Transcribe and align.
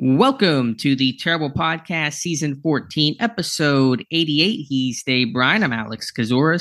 Welcome 0.00 0.76
to 0.76 0.94
the 0.94 1.18
Terrible 1.18 1.50
Podcast, 1.50 2.18
Season 2.18 2.60
14, 2.62 3.16
Episode 3.18 4.04
88. 4.12 4.64
He's 4.68 5.02
Dave 5.02 5.32
Bryan. 5.32 5.64
I'm 5.64 5.72
Alex 5.72 6.12
Kozora, 6.12 6.60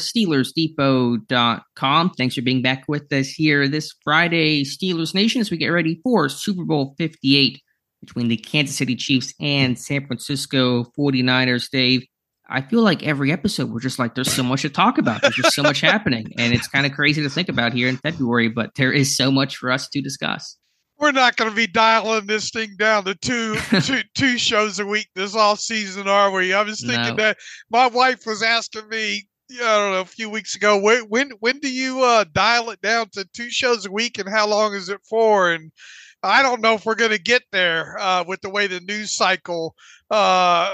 SteelersDepot.com. 0.75 2.09
Thanks 2.17 2.33
for 2.33 2.41
being 2.41 2.63
back 2.63 2.85
with 2.87 3.13
us 3.13 3.27
here 3.27 3.67
this 3.67 3.93
Friday, 4.03 4.63
Steelers 4.63 5.13
Nation, 5.13 5.39
as 5.39 5.51
we 5.51 5.57
get 5.57 5.67
ready 5.67 5.99
for 6.03 6.29
Super 6.29 6.65
Bowl 6.65 6.95
58 6.97 7.61
between 8.01 8.27
the 8.27 8.37
Kansas 8.37 8.75
City 8.75 8.95
Chiefs 8.95 9.35
and 9.39 9.77
San 9.77 10.07
Francisco 10.07 10.85
49ers. 10.97 11.69
Dave, 11.69 12.07
I 12.49 12.61
feel 12.61 12.81
like 12.81 13.03
every 13.03 13.31
episode 13.31 13.69
we're 13.69 13.81
just 13.81 13.99
like, 13.99 14.15
there's 14.15 14.33
so 14.33 14.41
much 14.41 14.63
to 14.63 14.69
talk 14.71 14.97
about. 14.97 15.21
There's 15.21 15.35
just 15.35 15.53
so 15.53 15.61
much 15.61 15.81
happening. 15.81 16.25
And 16.39 16.55
it's 16.55 16.67
kind 16.67 16.87
of 16.87 16.93
crazy 16.93 17.21
to 17.21 17.29
think 17.29 17.49
about 17.49 17.71
here 17.73 17.87
in 17.87 17.97
February, 17.97 18.49
but 18.49 18.71
there 18.77 18.91
is 18.91 19.15
so 19.15 19.29
much 19.29 19.57
for 19.57 19.69
us 19.69 19.87
to 19.89 20.01
discuss 20.01 20.57
we're 20.99 21.11
not 21.11 21.35
going 21.35 21.49
to 21.49 21.55
be 21.55 21.67
dialing 21.67 22.25
this 22.25 22.49
thing 22.49 22.75
down 22.77 23.05
to 23.05 23.15
two, 23.15 23.55
two, 23.81 24.01
two 24.15 24.37
shows 24.37 24.79
a 24.79 24.85
week 24.85 25.07
this 25.15 25.35
off 25.35 25.59
season, 25.59 26.07
are 26.07 26.31
we? 26.31 26.53
I 26.53 26.63
was 26.63 26.81
thinking 26.81 27.15
no. 27.15 27.23
that 27.23 27.37
my 27.69 27.87
wife 27.87 28.25
was 28.25 28.41
asking 28.41 28.89
me, 28.89 29.27
I 29.51 29.55
don't 29.57 29.91
know, 29.93 30.01
a 30.01 30.05
few 30.05 30.29
weeks 30.29 30.55
ago, 30.55 30.79
when 30.79 31.03
when, 31.03 31.31
when 31.39 31.59
do 31.59 31.71
you 31.71 32.03
uh, 32.03 32.25
dial 32.33 32.69
it 32.71 32.81
down 32.81 33.09
to 33.13 33.25
two 33.33 33.49
shows 33.49 33.85
a 33.85 33.91
week, 33.91 34.17
and 34.19 34.27
how 34.27 34.47
long 34.47 34.73
is 34.73 34.89
it 34.89 34.99
for? 35.09 35.51
And 35.51 35.71
I 36.23 36.41
don't 36.41 36.61
know 36.61 36.73
if 36.73 36.85
we're 36.85 36.95
going 36.95 37.11
to 37.11 37.21
get 37.21 37.43
there 37.51 37.95
uh, 37.99 38.23
with 38.27 38.41
the 38.41 38.49
way 38.49 38.67
the 38.67 38.81
news 38.81 39.13
cycle 39.13 39.75
uh, 40.11 40.13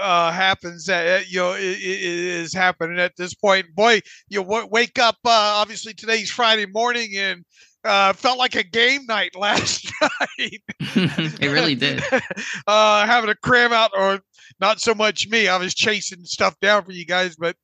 uh, 0.02 0.32
happens. 0.32 0.86
That 0.86 1.30
you 1.30 1.40
know 1.40 1.54
it, 1.54 1.62
it 1.62 2.02
is 2.02 2.54
happening 2.54 3.00
at 3.00 3.16
this 3.16 3.36
point. 3.36 3.76
Boy, 3.76 4.02
you 4.30 4.42
w- 4.42 4.68
wake 4.72 4.98
up. 4.98 5.18
Uh, 5.24 5.30
obviously, 5.30 5.94
today's 5.94 6.32
Friday 6.32 6.66
morning, 6.66 7.12
and 7.16 7.46
uh, 7.84 8.14
felt 8.14 8.38
like 8.38 8.56
a 8.56 8.64
game 8.64 9.06
night 9.06 9.36
last 9.38 9.92
night. 10.02 10.62
it 10.80 11.52
really 11.52 11.76
did. 11.76 12.04
uh, 12.68 13.06
having 13.06 13.30
to 13.30 13.36
cram 13.36 13.74
out, 13.74 13.92
or 13.98 14.20
not 14.60 14.80
so 14.80 14.94
much 14.94 15.28
me. 15.28 15.48
I 15.48 15.58
was 15.58 15.74
chasing 15.74 16.26
stuff 16.26 16.60
down 16.60 16.84
for 16.84 16.92
you 16.92 17.06
guys, 17.06 17.36
but 17.36 17.56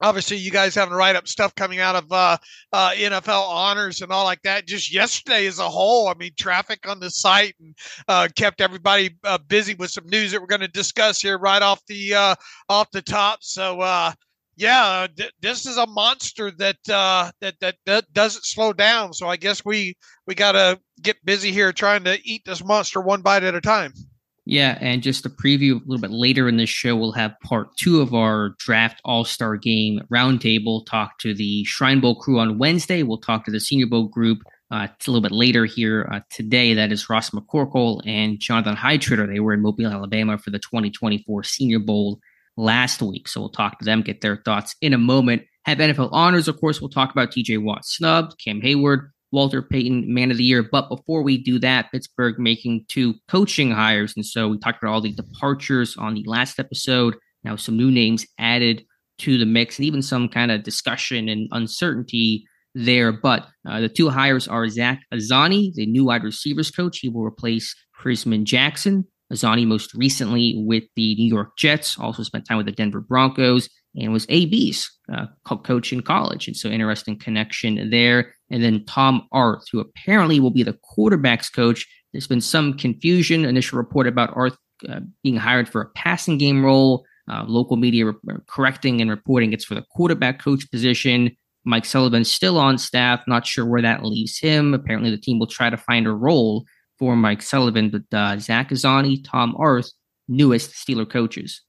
obviously 0.00 0.36
you 0.36 0.50
guys 0.50 0.74
having 0.74 0.90
to 0.90 0.96
write 0.96 1.16
up 1.16 1.26
stuff 1.26 1.54
coming 1.54 1.80
out 1.80 1.96
of 1.96 2.10
uh, 2.12 2.36
uh, 2.72 2.90
NFL 2.90 3.48
honors 3.48 4.02
and 4.02 4.12
all 4.12 4.24
like 4.24 4.42
that. 4.42 4.66
Just 4.66 4.92
yesterday 4.92 5.46
as 5.46 5.58
a 5.58 5.68
whole, 5.68 6.08
I 6.08 6.14
mean, 6.14 6.32
traffic 6.38 6.88
on 6.88 7.00
the 7.00 7.10
site 7.10 7.54
and 7.60 7.74
uh, 8.08 8.28
kept 8.36 8.60
everybody 8.60 9.16
uh, 9.24 9.38
busy 9.48 9.74
with 9.74 9.90
some 9.90 10.06
news 10.06 10.32
that 10.32 10.40
we're 10.40 10.46
going 10.46 10.60
to 10.60 10.68
discuss 10.68 11.20
here 11.20 11.38
right 11.38 11.62
off 11.62 11.80
the 11.86 12.14
uh, 12.14 12.34
off 12.68 12.90
the 12.90 13.02
top. 13.02 13.38
So 13.42 13.80
uh, 13.80 14.12
yeah, 14.56 15.06
th- 15.14 15.32
this 15.40 15.66
is 15.66 15.76
a 15.76 15.86
monster 15.86 16.50
that, 16.52 16.76
uh, 16.88 17.30
that 17.40 17.60
that 17.60 17.76
that 17.84 18.12
doesn't 18.12 18.44
slow 18.44 18.72
down. 18.72 19.12
So 19.12 19.28
I 19.28 19.36
guess 19.36 19.64
we 19.64 19.96
we 20.26 20.34
got 20.34 20.52
to 20.52 20.80
get 21.02 21.24
busy 21.24 21.52
here 21.52 21.72
trying 21.72 22.04
to 22.04 22.18
eat 22.24 22.42
this 22.44 22.64
monster 22.64 23.00
one 23.00 23.22
bite 23.22 23.44
at 23.44 23.54
a 23.54 23.60
time. 23.60 23.92
Yeah, 24.48 24.78
and 24.80 25.02
just 25.02 25.26
a 25.26 25.28
preview 25.28 25.72
a 25.72 25.84
little 25.86 26.00
bit 26.00 26.12
later 26.12 26.48
in 26.48 26.56
this 26.56 26.70
show, 26.70 26.94
we'll 26.94 27.10
have 27.12 27.34
part 27.42 27.76
two 27.76 28.00
of 28.00 28.14
our 28.14 28.54
draft 28.58 29.00
All 29.04 29.24
Star 29.24 29.56
Game 29.56 30.00
roundtable. 30.10 30.86
Talk 30.86 31.18
to 31.18 31.34
the 31.34 31.64
Shrine 31.64 32.00
Bowl 32.00 32.14
crew 32.14 32.38
on 32.38 32.56
Wednesday. 32.56 33.02
We'll 33.02 33.18
talk 33.18 33.44
to 33.46 33.50
the 33.50 33.58
Senior 33.58 33.88
Bowl 33.88 34.04
group 34.04 34.38
uh, 34.70 34.86
a 34.86 35.10
little 35.10 35.20
bit 35.20 35.32
later 35.32 35.64
here 35.64 36.08
uh, 36.12 36.20
today. 36.30 36.74
That 36.74 36.92
is 36.92 37.10
Ross 37.10 37.30
McCorkle 37.30 38.00
and 38.06 38.38
Jonathan 38.38 38.76
Heitritter. 38.76 39.26
They 39.26 39.40
were 39.40 39.52
in 39.52 39.62
Mobile, 39.62 39.88
Alabama 39.88 40.38
for 40.38 40.50
the 40.50 40.60
2024 40.60 41.42
Senior 41.42 41.80
Bowl 41.80 42.20
last 42.56 43.02
week. 43.02 43.28
So 43.28 43.40
we'll 43.40 43.50
talk 43.50 43.78
to 43.78 43.84
them, 43.84 44.02
get 44.02 44.20
their 44.20 44.36
thoughts 44.44 44.74
in 44.80 44.92
a 44.92 44.98
moment. 44.98 45.42
Have 45.64 45.78
NFL 45.78 46.10
honors, 46.12 46.48
of 46.48 46.60
course. 46.60 46.80
We'll 46.80 46.90
talk 46.90 47.10
about 47.10 47.30
TJ 47.30 47.62
Watt 47.62 47.84
snubbed, 47.84 48.36
Cam 48.42 48.60
Heyward, 48.60 49.08
Walter 49.32 49.62
Payton, 49.62 50.12
man 50.12 50.30
of 50.30 50.36
the 50.36 50.44
year. 50.44 50.62
But 50.62 50.88
before 50.88 51.22
we 51.22 51.38
do 51.38 51.58
that, 51.58 51.90
Pittsburgh 51.92 52.38
making 52.38 52.86
two 52.88 53.14
coaching 53.28 53.70
hires. 53.72 54.14
And 54.16 54.24
so 54.24 54.48
we 54.48 54.58
talked 54.58 54.82
about 54.82 54.92
all 54.92 55.00
the 55.00 55.12
departures 55.12 55.96
on 55.96 56.14
the 56.14 56.24
last 56.26 56.58
episode. 56.58 57.16
Now, 57.42 57.56
some 57.56 57.76
new 57.76 57.90
names 57.90 58.26
added 58.38 58.84
to 59.18 59.38
the 59.38 59.46
mix 59.46 59.78
and 59.78 59.86
even 59.86 60.02
some 60.02 60.28
kind 60.28 60.50
of 60.50 60.62
discussion 60.62 61.28
and 61.28 61.48
uncertainty 61.52 62.44
there. 62.74 63.10
But 63.10 63.46
uh, 63.68 63.80
the 63.80 63.88
two 63.88 64.10
hires 64.10 64.46
are 64.46 64.68
Zach 64.68 65.00
Azzanni, 65.12 65.72
the 65.74 65.86
new 65.86 66.04
wide 66.04 66.22
receivers 66.22 66.70
coach. 66.70 66.98
He 66.98 67.08
will 67.08 67.24
replace 67.24 67.74
Frisman 68.00 68.44
Jackson. 68.44 69.04
Azzanni 69.32 69.66
most 69.66 69.92
recently 69.94 70.54
with 70.66 70.84
the 70.94 71.14
New 71.16 71.28
York 71.28 71.56
Jets, 71.56 71.98
also 71.98 72.22
spent 72.22 72.46
time 72.46 72.58
with 72.58 72.66
the 72.66 72.72
Denver 72.72 73.00
Broncos, 73.00 73.68
and 73.96 74.12
was 74.12 74.26
AB's 74.28 74.90
uh, 75.12 75.26
coach 75.44 75.92
in 75.92 76.02
college. 76.02 76.46
And 76.46 76.56
so, 76.56 76.68
interesting 76.68 77.18
connection 77.18 77.90
there. 77.90 78.34
And 78.50 78.62
then 78.62 78.84
Tom 78.84 79.26
Arth, 79.32 79.64
who 79.72 79.80
apparently 79.80 80.38
will 80.38 80.50
be 80.50 80.62
the 80.62 80.78
quarterback's 80.82 81.48
coach. 81.48 81.86
There's 82.12 82.26
been 82.26 82.40
some 82.40 82.74
confusion. 82.74 83.44
Initial 83.44 83.78
report 83.78 84.06
about 84.06 84.36
Arth 84.36 84.56
uh, 84.88 85.00
being 85.22 85.36
hired 85.36 85.68
for 85.68 85.80
a 85.80 85.90
passing 85.90 86.38
game 86.38 86.64
role. 86.64 87.04
Uh, 87.28 87.44
local 87.48 87.76
media 87.76 88.06
re- 88.06 88.36
correcting 88.46 89.00
and 89.00 89.10
reporting 89.10 89.52
it's 89.52 89.64
for 89.64 89.74
the 89.74 89.84
quarterback 89.90 90.42
coach 90.42 90.70
position. 90.70 91.36
Mike 91.64 91.84
Sullivan's 91.84 92.30
still 92.30 92.58
on 92.58 92.78
staff. 92.78 93.20
Not 93.26 93.44
sure 93.46 93.66
where 93.66 93.82
that 93.82 94.04
leaves 94.04 94.38
him. 94.38 94.72
Apparently, 94.72 95.10
the 95.10 95.18
team 95.18 95.40
will 95.40 95.48
try 95.48 95.68
to 95.68 95.76
find 95.76 96.06
a 96.06 96.12
role 96.12 96.64
for 96.98 97.16
Mike 97.16 97.42
Sullivan, 97.42 97.90
but 97.90 98.16
uh, 98.16 98.38
Zach 98.38 98.70
Azzanni, 98.70 99.22
Tom 99.24 99.54
Arth, 99.58 99.90
newest 100.28 100.72
Steeler 100.72 101.08
coaches. 101.08 101.62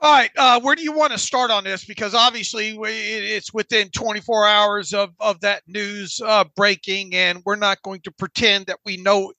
All 0.00 0.12
right, 0.12 0.30
uh, 0.36 0.58
where 0.60 0.74
do 0.74 0.82
you 0.82 0.90
want 0.90 1.12
to 1.12 1.18
start 1.18 1.52
on 1.52 1.62
this? 1.62 1.84
Because 1.84 2.12
obviously 2.12 2.76
it's 2.76 3.54
within 3.54 3.88
24 3.90 4.46
hours 4.48 4.92
of, 4.92 5.10
of 5.20 5.38
that 5.42 5.62
news 5.68 6.20
uh, 6.26 6.42
breaking, 6.56 7.14
and 7.14 7.40
we're 7.44 7.54
not 7.54 7.80
going 7.82 8.00
to 8.00 8.10
pretend 8.10 8.66
that 8.66 8.80
we 8.84 8.96
know 8.96 9.32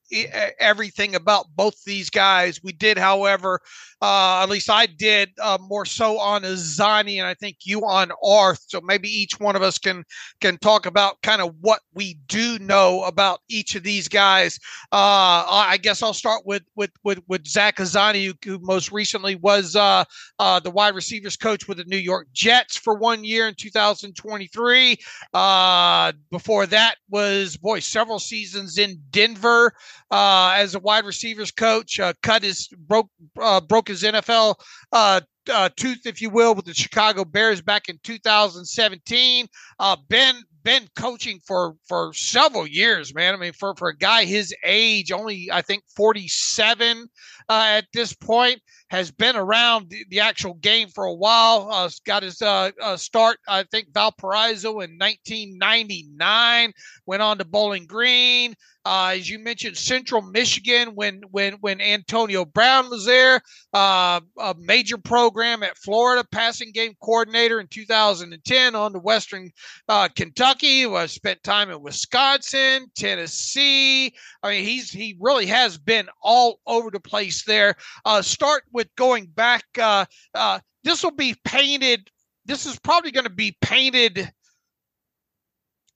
everything 0.60 1.16
about 1.16 1.48
both 1.56 1.84
these 1.84 2.10
guys. 2.10 2.62
We 2.64 2.72
did, 2.74 2.98
however, 2.98 3.60
uh, 4.04 4.44
at 4.44 4.50
least 4.50 4.70
I 4.70 4.86
did 4.86 5.30
uh, 5.42 5.58
more 5.62 5.86
so 5.86 6.20
on 6.20 6.42
Azzanni, 6.42 7.20
and 7.20 7.26
I 7.26 7.36
think 7.36 7.60
you 7.64 7.86
on 7.86 8.12
Arth. 8.22 8.62
So 8.68 8.82
maybe 8.82 9.08
each 9.08 9.40
one 9.40 9.56
of 9.56 9.62
us 9.62 9.78
can 9.78 10.04
can 10.42 10.58
talk 10.58 10.86
about 10.86 11.22
kind 11.22 11.42
of 11.42 11.56
what 11.62 11.80
we 11.94 12.16
do 12.28 12.60
know 12.60 13.04
about 13.04 13.40
each 13.48 13.76
of 13.76 13.84
these 13.84 14.10
guys. 14.10 14.60
Uh, 14.92 15.46
I 15.48 15.80
guess 15.82 16.04
I'll 16.04 16.14
start 16.14 16.42
with 16.46 16.64
with 16.76 16.92
with, 17.06 17.20
with 17.30 17.48
Zach 17.48 17.78
Azzanni, 17.78 18.26
who, 18.26 18.34
who 18.44 18.60
most 18.60 18.92
recently 18.92 19.36
was 19.36 19.74
uh, 19.78 20.04
uh, 20.38 20.60
the 20.60 20.72
wide 20.72 20.96
receivers 20.96 21.38
coach 21.38 21.70
with 21.70 21.78
the 21.78 21.86
New 21.86 21.96
York 21.96 22.28
Jets 22.34 22.76
for 22.76 22.96
one 22.96 23.24
year 23.24 23.48
in 23.48 23.56
2023. 23.56 24.98
Uh, 25.34 26.12
before 26.30 26.66
that 26.66 26.96
was 27.10 27.56
boy 27.56 27.80
several 27.80 28.20
seasons 28.20 28.78
in 28.78 29.02
Denver 29.12 29.72
uh, 30.14 30.54
as 30.56 30.76
a 30.76 30.80
wide 30.80 31.06
receivers 31.06 31.50
coach. 31.50 32.00
Uh, 32.00 32.14
cut 32.22 32.44
his 32.44 32.68
broke 32.88 33.10
uh, 33.42 33.60
broke 33.60 33.88
his 33.88 34.04
NFL 34.04 34.56
uh, 34.92 35.22
uh, 35.52 35.70
tooth, 35.76 36.06
if 36.06 36.22
you 36.22 36.30
will, 36.30 36.54
with 36.54 36.66
the 36.66 36.74
Chicago 36.74 37.26
Bears 37.26 37.64
back 37.64 37.90
in 37.90 38.00
2017. 38.04 39.48
Uh, 39.80 39.96
been 40.08 40.36
been 40.62 40.88
coaching 40.96 41.40
for 41.46 41.74
for 41.88 42.14
several 42.14 42.68
years, 42.68 43.16
man. 43.16 43.34
I 43.34 43.38
mean, 43.38 43.54
for 43.54 43.74
for 43.76 43.90
a 43.90 43.98
guy 43.98 44.26
his 44.26 44.54
age, 44.64 45.12
only 45.12 45.50
I 45.52 45.64
think 45.64 45.84
47 45.96 47.08
at 47.50 47.86
this 47.92 48.14
point 48.14 48.62
has 48.94 49.10
been 49.10 49.36
around 49.36 49.90
the, 49.90 50.06
the, 50.10 50.20
actual 50.20 50.54
game 50.54 50.88
for 50.88 51.06
a 51.06 51.14
while. 51.14 51.68
Uh, 51.72 51.90
got 52.06 52.22
his 52.22 52.44
uh, 52.44 52.70
uh, 52.80 52.96
start, 52.96 53.40
I 53.48 53.64
think, 53.64 53.92
Valparaiso 53.92 54.70
in 54.82 55.00
1999. 55.00 56.72
Went 57.08 57.22
on 57.24 57.40
to 57.40 57.46
Bowling 57.46 57.88
Green. 57.88 58.54
Uh, 58.86 59.14
as 59.16 59.30
you 59.30 59.40
mentioned, 59.40 59.78
Central 59.78 60.22
Michigan 60.22 60.90
when 60.90 61.22
when 61.32 61.54
when 61.62 61.80
Antonio 61.80 62.44
Brown 62.44 62.90
was 62.90 63.06
there. 63.06 63.42
Uh, 63.74 64.20
a 64.38 64.54
major 64.60 64.98
program 64.98 65.64
at 65.64 65.78
Florida, 65.78 66.28
passing 66.32 66.72
game 66.74 66.94
coordinator 67.02 67.62
in 67.62 67.68
2010 67.68 68.76
on 68.76 68.92
to 68.92 69.00
Western 69.00 69.50
uh, 69.88 70.10
Kentucky. 70.10 70.86
Was 70.86 71.14
spent 71.14 71.42
time 71.44 71.70
in 71.70 71.82
Wisconsin, 71.82 72.88
Tennessee. 72.96 74.14
I 74.44 74.50
mean, 74.50 74.66
he's 74.66 74.92
he 74.92 75.16
really 75.18 75.46
has 75.46 75.78
been 75.78 76.10
all 76.22 76.60
over 76.68 76.92
the 76.92 77.00
place 77.00 77.46
there. 77.46 77.76
start 78.22 78.64
with 78.74 78.83
with 78.84 78.96
going 78.96 79.28
back. 79.28 79.64
Uh, 79.80 80.06
uh, 80.34 80.60
this 80.84 81.04
will 81.04 81.12
be 81.12 81.36
painted. 81.46 82.10
This 82.46 82.66
is 82.66 82.78
probably 82.80 83.12
going 83.12 83.26
to 83.26 83.30
be 83.30 83.56
painted 83.62 84.30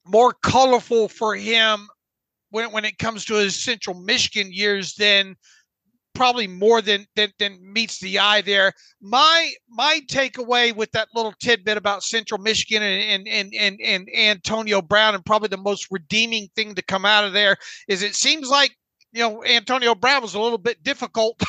more 0.05 0.33
colorful 0.41 1.09
for 1.09 1.35
him 1.35 1.87
when 2.51 2.71
when 2.71 2.85
it 2.85 2.97
comes 2.97 3.25
to 3.25 3.35
his 3.35 3.61
Central 3.61 3.99
Michigan 4.01 4.53
years 4.53 4.95
than 4.95 5.35
probably 6.15 6.47
more 6.47 6.81
than, 6.81 7.05
than 7.17 7.29
than 7.39 7.59
meets 7.61 7.99
the 7.99 8.17
eye 8.17 8.41
there. 8.41 8.71
My 9.01 9.51
my 9.67 9.99
takeaway 10.09 10.73
with 10.73 10.89
that 10.93 11.09
little 11.13 11.33
tidbit 11.41 11.75
about 11.75 12.03
Central 12.03 12.39
Michigan 12.39 12.81
and 12.81 13.27
and 13.27 13.53
and 13.53 13.81
and, 13.81 14.09
Antonio 14.15 14.81
Brown, 14.81 15.13
and 15.13 15.25
probably 15.25 15.49
the 15.49 15.57
most 15.57 15.87
redeeming 15.91 16.47
thing 16.55 16.73
to 16.75 16.81
come 16.81 17.03
out 17.03 17.25
of 17.25 17.33
there 17.33 17.57
is 17.89 18.01
it 18.01 18.15
seems 18.15 18.49
like 18.49 18.71
you 19.17 19.23
know, 19.23 19.43
Antonio 19.43 19.95
Brown 19.95 20.21
was 20.21 20.35
a 20.35 20.39
little 20.39 20.59
bit 20.59 20.83
difficult, 20.83 21.41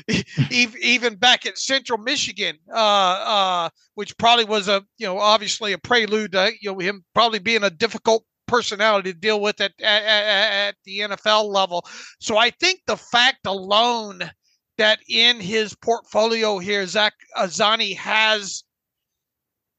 even 0.50 1.14
back 1.14 1.46
at 1.46 1.56
Central 1.56 1.98
Michigan, 1.98 2.58
uh, 2.68 2.74
uh, 2.74 3.68
which 3.94 4.18
probably 4.18 4.44
was 4.44 4.66
a, 4.66 4.82
you 4.98 5.06
know, 5.06 5.20
obviously 5.20 5.72
a 5.72 5.78
prelude 5.78 6.32
to, 6.32 6.50
you 6.60 6.72
know, 6.72 6.78
him 6.80 7.04
probably 7.14 7.38
being 7.38 7.62
a 7.62 7.70
difficult 7.70 8.24
personality 8.48 9.12
to 9.12 9.18
deal 9.18 9.40
with 9.40 9.60
at, 9.60 9.70
at, 9.80 10.02
at 10.02 10.74
the 10.84 10.98
NFL 10.98 11.52
level. 11.52 11.86
So 12.18 12.38
I 12.38 12.50
think 12.50 12.80
the 12.88 12.96
fact 12.96 13.46
alone 13.46 14.28
that 14.78 14.98
in 15.08 15.38
his 15.38 15.76
portfolio 15.76 16.58
here, 16.58 16.84
Zach 16.88 17.14
Azzanni 17.36 17.96
has 17.98 18.64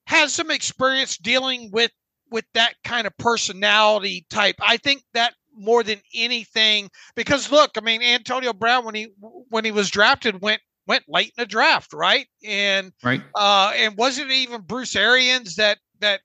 has 0.08 0.34
some 0.34 0.50
experience 0.50 1.18
dealing 1.18 1.72
with 1.74 1.92
with 2.32 2.46
that 2.54 2.76
kind 2.86 3.06
of 3.06 3.18
personality 3.18 4.26
type. 4.30 4.56
I 4.62 4.78
think 4.78 5.04
that 5.14 5.34
more 5.56 5.84
than 5.84 6.02
anything 6.14 6.90
because 7.16 7.52
look, 7.52 7.72
I 7.78 7.82
mean 7.82 8.02
Antonio 8.02 8.54
Brown 8.54 8.86
when 8.86 8.96
he 8.96 9.14
when 9.50 9.66
he 9.66 9.72
was 9.72 9.90
drafted 9.90 10.42
went 10.42 10.62
went 10.88 11.04
late 11.08 11.34
in 11.38 11.42
the 11.42 11.46
draft, 11.46 11.94
right? 11.94 12.28
And 12.46 12.92
right. 13.04 13.22
Uh, 13.36 13.72
and 13.76 13.96
wasn't 13.98 14.32
it 14.32 14.36
even 14.36 14.62
Bruce 14.62 14.96
Arians 14.96 15.56
that 15.56 15.80
that 16.00 16.22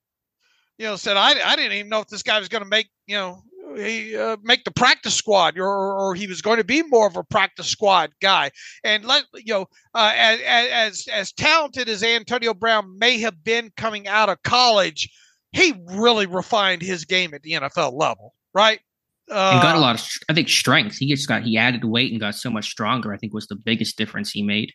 you 0.78 0.86
know 0.86 0.96
said 0.96 1.16
I 1.16 1.30
I 1.30 1.56
didn't 1.56 1.72
even 1.72 1.88
know 1.88 2.00
if 2.00 2.08
this 2.08 2.22
guy 2.22 2.38
was 2.38 2.48
going 2.48 2.62
to 2.64 2.68
make 2.68 2.88
you 3.06 3.16
know 3.16 3.42
he 3.76 4.16
uh, 4.16 4.36
make 4.42 4.64
the 4.64 4.70
practice 4.70 5.14
squad 5.14 5.58
or, 5.58 5.66
or 5.66 6.14
he 6.14 6.26
was 6.26 6.42
going 6.42 6.58
to 6.58 6.64
be 6.64 6.82
more 6.82 7.06
of 7.06 7.16
a 7.16 7.24
practice 7.24 7.68
squad 7.68 8.10
guy 8.20 8.50
and 8.82 9.04
let 9.04 9.24
you 9.34 9.54
know 9.54 9.66
uh, 9.94 10.12
as, 10.16 10.40
as 10.40 11.08
as 11.12 11.32
talented 11.32 11.88
as 11.88 12.02
Antonio 12.02 12.54
Brown 12.54 12.98
may 12.98 13.18
have 13.20 13.44
been 13.44 13.70
coming 13.76 14.08
out 14.08 14.28
of 14.28 14.42
college 14.42 15.08
he 15.52 15.74
really 15.86 16.26
refined 16.26 16.82
his 16.82 17.04
game 17.04 17.34
at 17.34 17.42
the 17.42 17.52
NFL 17.52 17.92
level 17.92 18.34
right 18.54 18.80
uh, 19.30 19.50
and 19.54 19.62
got 19.62 19.74
a 19.74 19.78
uh, 19.78 19.80
lot 19.80 20.00
of, 20.00 20.06
I 20.28 20.34
think, 20.34 20.48
strength. 20.48 20.96
He 20.96 21.08
just 21.08 21.28
got, 21.28 21.42
he 21.42 21.56
added 21.56 21.84
weight 21.84 22.10
and 22.12 22.20
got 22.20 22.34
so 22.34 22.50
much 22.50 22.70
stronger. 22.70 23.12
I 23.12 23.16
think 23.16 23.34
was 23.34 23.46
the 23.46 23.56
biggest 23.56 23.96
difference 23.96 24.30
he 24.30 24.42
made. 24.42 24.72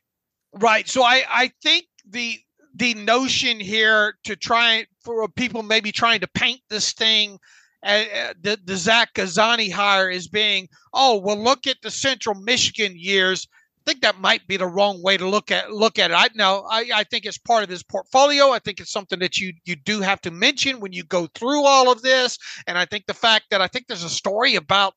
Right. 0.53 0.88
So 0.88 1.03
I, 1.03 1.23
I 1.29 1.51
think 1.61 1.85
the, 2.07 2.38
the 2.75 2.94
notion 2.95 3.59
here 3.59 4.15
to 4.23 4.35
try 4.35 4.85
for 5.03 5.27
people 5.27 5.63
maybe 5.63 5.91
trying 5.91 6.19
to 6.21 6.27
paint 6.27 6.61
this 6.69 6.94
thing 6.94 7.39
uh, 7.83 8.33
the, 8.41 8.57
the 8.63 8.77
Zach 8.77 9.13
Azzanni 9.15 9.71
hire 9.71 10.09
is 10.09 10.27
being, 10.27 10.69
oh, 10.94 11.17
well, 11.17 11.38
look 11.38 11.67
at 11.67 11.77
the 11.81 11.91
Central 11.91 12.35
Michigan 12.35 12.94
years. 12.95 13.47
I 13.85 13.91
think 13.91 14.01
that 14.03 14.19
might 14.19 14.47
be 14.47 14.56
the 14.56 14.65
wrong 14.68 15.01
way 15.03 15.18
to 15.18 15.27
look 15.27 15.51
at 15.51 15.71
look 15.71 16.00
at 16.00 16.12
it. 16.12 16.13
I 16.13 16.30
know 16.35 16.65
I, 16.69 16.89
I 16.95 17.03
think 17.03 17.25
it's 17.25 17.38
part 17.38 17.63
of 17.63 17.69
his 17.69 17.83
portfolio. 17.83 18.51
I 18.51 18.59
think 18.59 18.80
it's 18.80 18.91
something 18.91 19.19
that 19.19 19.38
you 19.38 19.53
you 19.65 19.75
do 19.75 20.00
have 20.00 20.21
to 20.21 20.31
mention 20.31 20.80
when 20.80 20.94
you 20.94 21.03
go 21.03 21.27
through 21.35 21.65
all 21.65 21.91
of 21.91 22.01
this. 22.01 22.38
And 22.65 22.77
I 22.77 22.85
think 22.85 23.07
the 23.07 23.13
fact 23.13 23.45
that 23.51 23.59
I 23.59 23.68
think 23.68 23.88
there's 23.88 24.03
a 24.03 24.09
story 24.09 24.56
about 24.56 24.94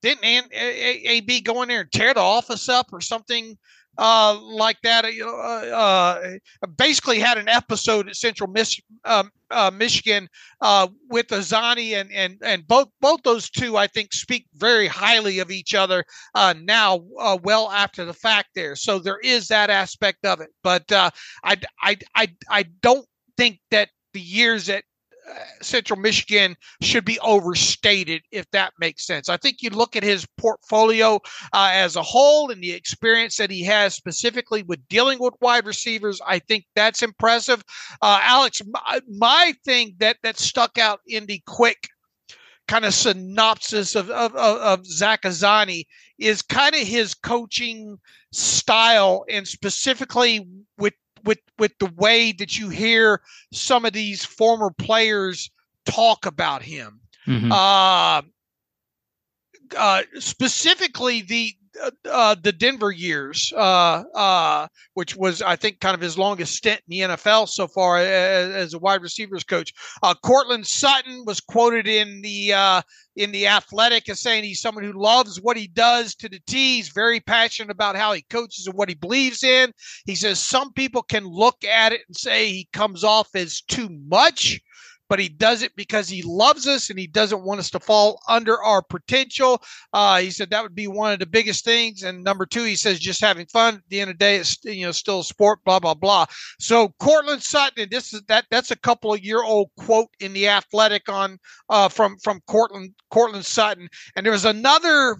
didn't 0.00 0.24
AB 0.24 1.42
go 1.42 1.60
in 1.62 1.68
there 1.68 1.82
and 1.82 1.92
tear 1.92 2.14
the 2.14 2.20
office 2.20 2.68
up 2.70 2.86
or 2.92 3.02
something 3.02 3.58
uh, 3.98 4.38
like 4.42 4.78
that. 4.82 5.04
Uh, 5.04 5.28
uh, 5.30 6.66
basically, 6.76 7.18
had 7.18 7.38
an 7.38 7.48
episode 7.48 8.08
at 8.08 8.16
Central 8.16 8.50
Mich- 8.50 8.82
um, 9.04 9.30
uh, 9.50 9.70
Michigan 9.74 10.28
uh, 10.60 10.88
with 11.08 11.28
Azzanni, 11.28 11.92
and 12.00 12.10
and 12.12 12.38
and 12.42 12.66
both 12.66 12.88
both 13.00 13.22
those 13.22 13.50
two, 13.50 13.76
I 13.76 13.86
think, 13.86 14.12
speak 14.12 14.46
very 14.54 14.86
highly 14.86 15.38
of 15.38 15.50
each 15.50 15.74
other 15.74 16.04
uh, 16.34 16.54
now, 16.60 17.00
uh, 17.18 17.38
well 17.42 17.70
after 17.70 18.04
the 18.04 18.14
fact. 18.14 18.50
There, 18.54 18.76
so 18.76 18.98
there 18.98 19.18
is 19.20 19.48
that 19.48 19.70
aspect 19.70 20.24
of 20.24 20.40
it. 20.40 20.50
But 20.62 20.84
I 20.90 21.10
I 21.44 21.96
I 22.14 22.28
I 22.48 22.62
don't 22.82 23.06
think 23.36 23.60
that 23.70 23.90
the 24.12 24.20
years 24.20 24.66
that 24.66 24.84
Central 25.62 25.98
Michigan 25.98 26.56
should 26.80 27.04
be 27.04 27.18
overstated, 27.20 28.22
if 28.30 28.50
that 28.50 28.72
makes 28.78 29.06
sense. 29.06 29.28
I 29.28 29.36
think 29.36 29.62
you 29.62 29.70
look 29.70 29.96
at 29.96 30.02
his 30.02 30.26
portfolio 30.38 31.16
uh, 31.52 31.70
as 31.72 31.96
a 31.96 32.02
whole 32.02 32.50
and 32.50 32.62
the 32.62 32.72
experience 32.72 33.36
that 33.36 33.50
he 33.50 33.62
has 33.64 33.94
specifically 33.94 34.62
with 34.62 34.86
dealing 34.88 35.18
with 35.18 35.34
wide 35.40 35.66
receivers. 35.66 36.20
I 36.26 36.38
think 36.38 36.64
that's 36.74 37.02
impressive. 37.02 37.62
Uh, 38.02 38.20
Alex, 38.22 38.62
my, 38.66 39.00
my, 39.08 39.52
thing 39.64 39.94
that 39.98 40.16
that 40.22 40.38
stuck 40.38 40.78
out 40.78 41.00
in 41.06 41.26
the 41.26 41.42
quick 41.46 41.88
kind 42.68 42.84
of 42.84 42.94
synopsis 42.94 43.96
of, 43.96 44.10
of, 44.10 44.34
of 44.36 44.86
Zach 44.86 45.22
Azzanni 45.22 45.84
is 46.18 46.40
kind 46.40 46.74
of 46.74 46.82
his 46.82 47.14
coaching 47.14 47.98
style 48.32 49.24
and 49.28 49.46
specifically 49.46 50.46
with 50.78 50.94
with 51.24 51.38
with 51.58 51.72
the 51.78 51.92
way 51.96 52.32
that 52.32 52.58
you 52.58 52.68
hear 52.68 53.20
some 53.52 53.84
of 53.84 53.92
these 53.92 54.24
former 54.24 54.70
players 54.70 55.50
talk 55.86 56.26
about 56.26 56.62
him. 56.62 57.00
Mm-hmm. 57.26 57.52
Uh, 57.52 58.22
uh, 59.76 60.02
specifically 60.18 61.22
the 61.22 61.54
uh, 61.82 61.90
uh, 62.08 62.36
the 62.42 62.52
Denver 62.52 62.90
years, 62.90 63.52
uh, 63.56 64.04
uh, 64.14 64.68
which 64.94 65.16
was, 65.16 65.42
I 65.42 65.56
think, 65.56 65.80
kind 65.80 65.94
of 65.94 66.00
his 66.00 66.18
longest 66.18 66.54
stint 66.54 66.80
in 66.88 67.08
the 67.08 67.14
NFL 67.14 67.48
so 67.48 67.66
far 67.66 67.98
as, 67.98 68.50
as 68.50 68.74
a 68.74 68.78
wide 68.78 69.02
receivers 69.02 69.44
coach. 69.44 69.72
Uh, 70.02 70.14
Courtland 70.22 70.66
Sutton 70.66 71.24
was 71.26 71.40
quoted 71.40 71.86
in 71.86 72.20
the 72.22 72.52
uh, 72.52 72.82
in 73.16 73.32
the 73.32 73.46
Athletic 73.46 74.08
as 74.08 74.20
saying 74.20 74.44
he's 74.44 74.60
someone 74.60 74.84
who 74.84 75.00
loves 75.00 75.40
what 75.40 75.56
he 75.56 75.66
does 75.66 76.14
to 76.16 76.28
the 76.28 76.40
T. 76.46 76.76
He's 76.76 76.88
very 76.88 77.20
passionate 77.20 77.70
about 77.70 77.96
how 77.96 78.12
he 78.12 78.22
coaches 78.30 78.66
and 78.66 78.76
what 78.76 78.88
he 78.88 78.94
believes 78.94 79.42
in. 79.42 79.72
He 80.06 80.14
says 80.14 80.38
some 80.38 80.72
people 80.72 81.02
can 81.02 81.24
look 81.24 81.64
at 81.64 81.92
it 81.92 82.02
and 82.06 82.16
say 82.16 82.48
he 82.48 82.68
comes 82.72 83.04
off 83.04 83.28
as 83.34 83.60
too 83.62 83.88
much 84.06 84.60
but 85.10 85.18
he 85.18 85.28
does 85.28 85.62
it 85.62 85.74
because 85.74 86.08
he 86.08 86.22
loves 86.22 86.68
us 86.68 86.88
and 86.88 86.98
he 86.98 87.08
doesn't 87.08 87.42
want 87.42 87.58
us 87.58 87.68
to 87.68 87.80
fall 87.80 88.22
under 88.28 88.62
our 88.62 88.80
potential. 88.80 89.60
Uh, 89.92 90.20
he 90.20 90.30
said 90.30 90.48
that 90.50 90.62
would 90.62 90.74
be 90.74 90.86
one 90.86 91.12
of 91.12 91.18
the 91.18 91.26
biggest 91.26 91.64
things. 91.64 92.04
And 92.04 92.22
number 92.22 92.46
two, 92.46 92.62
he 92.62 92.76
says 92.76 93.00
just 93.00 93.20
having 93.20 93.46
fun. 93.46 93.74
At 93.74 93.88
the 93.88 94.00
end 94.00 94.10
of 94.10 94.18
the 94.18 94.24
day, 94.24 94.36
it's 94.36 94.56
you 94.64 94.86
know 94.86 94.92
still 94.92 95.20
a 95.20 95.24
sport. 95.24 95.58
Blah 95.64 95.80
blah 95.80 95.94
blah. 95.94 96.26
So 96.60 96.94
Courtland 97.00 97.42
Sutton, 97.42 97.82
and 97.82 97.90
this 97.90 98.14
is 98.14 98.22
that 98.28 98.46
that's 98.52 98.70
a 98.70 98.76
couple 98.76 99.12
of 99.12 99.20
year 99.20 99.42
old 99.42 99.70
quote 99.76 100.10
in 100.20 100.32
the 100.32 100.46
Athletic 100.46 101.08
on 101.08 101.38
uh, 101.68 101.88
from 101.88 102.16
from 102.18 102.40
Courtland 102.46 102.94
Courtland 103.10 103.44
Sutton. 103.44 103.88
And 104.14 104.24
there 104.24 104.32
was 104.32 104.44
another 104.44 105.16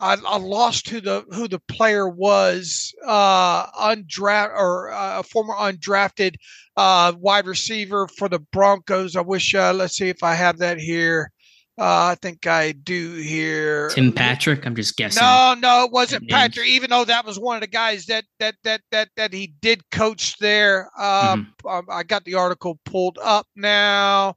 I, 0.00 0.16
I, 0.26 0.38
lost 0.38 0.88
who 0.88 1.00
the 1.00 1.24
who 1.30 1.48
the 1.48 1.58
player 1.58 2.08
was, 2.08 2.94
uh, 3.04 3.66
undraft 3.72 4.50
or 4.50 4.92
uh, 4.92 5.20
a 5.20 5.22
former 5.22 5.54
undrafted 5.54 6.36
uh, 6.76 7.12
wide 7.18 7.46
receiver 7.46 8.06
for 8.16 8.28
the 8.28 8.38
Broncos. 8.38 9.16
I 9.16 9.22
wish. 9.22 9.54
Uh, 9.54 9.72
let's 9.72 9.96
see 9.96 10.08
if 10.08 10.22
I 10.22 10.34
have 10.34 10.58
that 10.58 10.78
here. 10.78 11.32
Uh, 11.78 12.10
I 12.10 12.16
think 12.20 12.46
I 12.46 12.72
do 12.72 13.14
here. 13.14 13.88
Tim 13.90 14.12
Patrick. 14.12 14.66
I'm 14.66 14.74
just 14.74 14.96
guessing. 14.96 15.22
No, 15.22 15.54
no, 15.58 15.84
it 15.84 15.92
wasn't 15.92 16.28
Patrick. 16.28 16.66
Even 16.66 16.90
though 16.90 17.04
that 17.04 17.24
was 17.24 17.38
one 17.38 17.56
of 17.56 17.60
the 17.60 17.68
guys 17.68 18.06
that 18.06 18.24
that 18.40 18.56
that 18.64 18.80
that 18.90 19.10
that 19.16 19.32
he 19.32 19.54
did 19.60 19.88
coach 19.90 20.38
there. 20.38 20.90
Um, 20.98 21.54
mm-hmm. 21.64 21.68
Um, 21.68 21.86
I 21.88 22.02
got 22.02 22.24
the 22.24 22.34
article 22.34 22.80
pulled 22.84 23.18
up 23.22 23.46
now. 23.54 24.34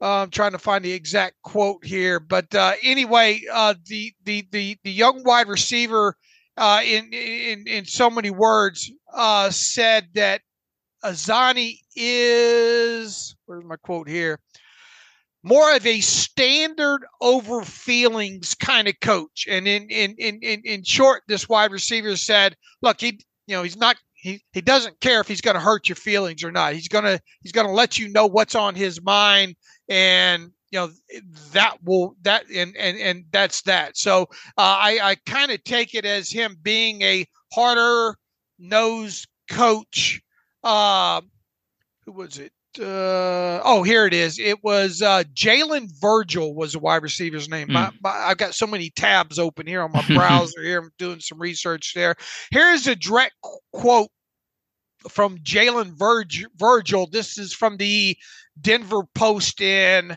I'm 0.00 0.30
trying 0.30 0.52
to 0.52 0.58
find 0.58 0.84
the 0.84 0.92
exact 0.92 1.36
quote 1.42 1.84
here, 1.84 2.20
but 2.20 2.54
uh, 2.54 2.74
anyway, 2.82 3.40
uh, 3.52 3.74
the 3.86 4.12
the 4.24 4.46
the 4.50 4.76
the 4.84 4.92
young 4.92 5.22
wide 5.24 5.48
receiver, 5.48 6.16
uh, 6.56 6.80
in 6.84 7.12
in 7.12 7.66
in 7.66 7.84
so 7.86 8.10
many 8.10 8.30
words, 8.30 8.90
uh, 9.14 9.50
said 9.50 10.08
that 10.14 10.42
Azzanni 11.02 11.78
is 11.94 13.36
where's 13.46 13.64
my 13.64 13.76
quote 13.76 14.08
here? 14.08 14.38
More 15.42 15.74
of 15.74 15.86
a 15.86 16.00
standard 16.00 17.06
over 17.20 17.62
feelings 17.62 18.54
kind 18.54 18.88
of 18.88 19.00
coach, 19.00 19.46
and 19.48 19.66
in 19.66 19.88
in 19.88 20.14
in 20.18 20.40
in, 20.42 20.60
in 20.64 20.82
short, 20.84 21.22
this 21.26 21.48
wide 21.48 21.72
receiver 21.72 22.16
said, 22.16 22.54
"Look, 22.82 23.00
he 23.00 23.20
you 23.46 23.56
know 23.56 23.62
he's 23.62 23.76
not 23.78 23.96
he, 24.12 24.42
he 24.52 24.60
doesn't 24.60 25.00
care 25.00 25.20
if 25.20 25.28
he's 25.28 25.40
going 25.40 25.54
to 25.54 25.60
hurt 25.60 25.88
your 25.88 25.96
feelings 25.96 26.42
or 26.42 26.50
not. 26.50 26.74
He's 26.74 26.88
gonna 26.88 27.20
he's 27.40 27.52
gonna 27.52 27.72
let 27.72 27.98
you 27.98 28.08
know 28.08 28.26
what's 28.26 28.54
on 28.54 28.74
his 28.74 29.00
mind 29.00 29.54
and 29.88 30.50
you 30.70 30.78
know 30.78 30.90
that 31.52 31.76
will 31.84 32.16
that 32.22 32.44
and 32.54 32.76
and 32.76 32.98
and 32.98 33.24
that's 33.30 33.62
that 33.62 33.96
so 33.96 34.22
uh, 34.58 34.78
i 34.80 34.98
i 35.02 35.14
kind 35.26 35.50
of 35.50 35.62
take 35.64 35.94
it 35.94 36.04
as 36.04 36.30
him 36.30 36.56
being 36.62 37.02
a 37.02 37.26
harder 37.52 38.16
nose 38.58 39.26
coach 39.48 40.20
uh 40.64 41.20
who 42.04 42.12
was 42.12 42.38
it 42.38 42.52
uh, 42.78 43.60
oh, 43.64 43.82
here 43.82 44.06
it 44.06 44.14
is. 44.14 44.38
It 44.38 44.62
was 44.62 45.02
uh, 45.02 45.24
Jalen 45.34 45.90
Virgil 46.00 46.54
was 46.54 46.72
the 46.72 46.78
wide 46.78 47.02
receiver's 47.02 47.48
name. 47.48 47.68
Mm. 47.68 47.72
My, 47.72 47.90
my, 48.02 48.10
I've 48.10 48.36
got 48.36 48.54
so 48.54 48.66
many 48.66 48.90
tabs 48.90 49.38
open 49.38 49.66
here 49.66 49.82
on 49.82 49.92
my 49.92 50.02
browser. 50.14 50.62
here 50.62 50.80
I'm 50.80 50.90
doing 50.98 51.20
some 51.20 51.40
research 51.40 51.92
there. 51.94 52.16
Here's 52.50 52.86
a 52.86 52.96
direct 52.96 53.34
quote 53.72 54.10
from 55.08 55.38
Jalen 55.38 55.96
Virg- 55.96 56.50
Virgil. 56.56 57.06
This 57.10 57.38
is 57.38 57.52
from 57.52 57.76
the 57.76 58.16
Denver 58.60 59.02
Post 59.14 59.60
in 59.60 60.16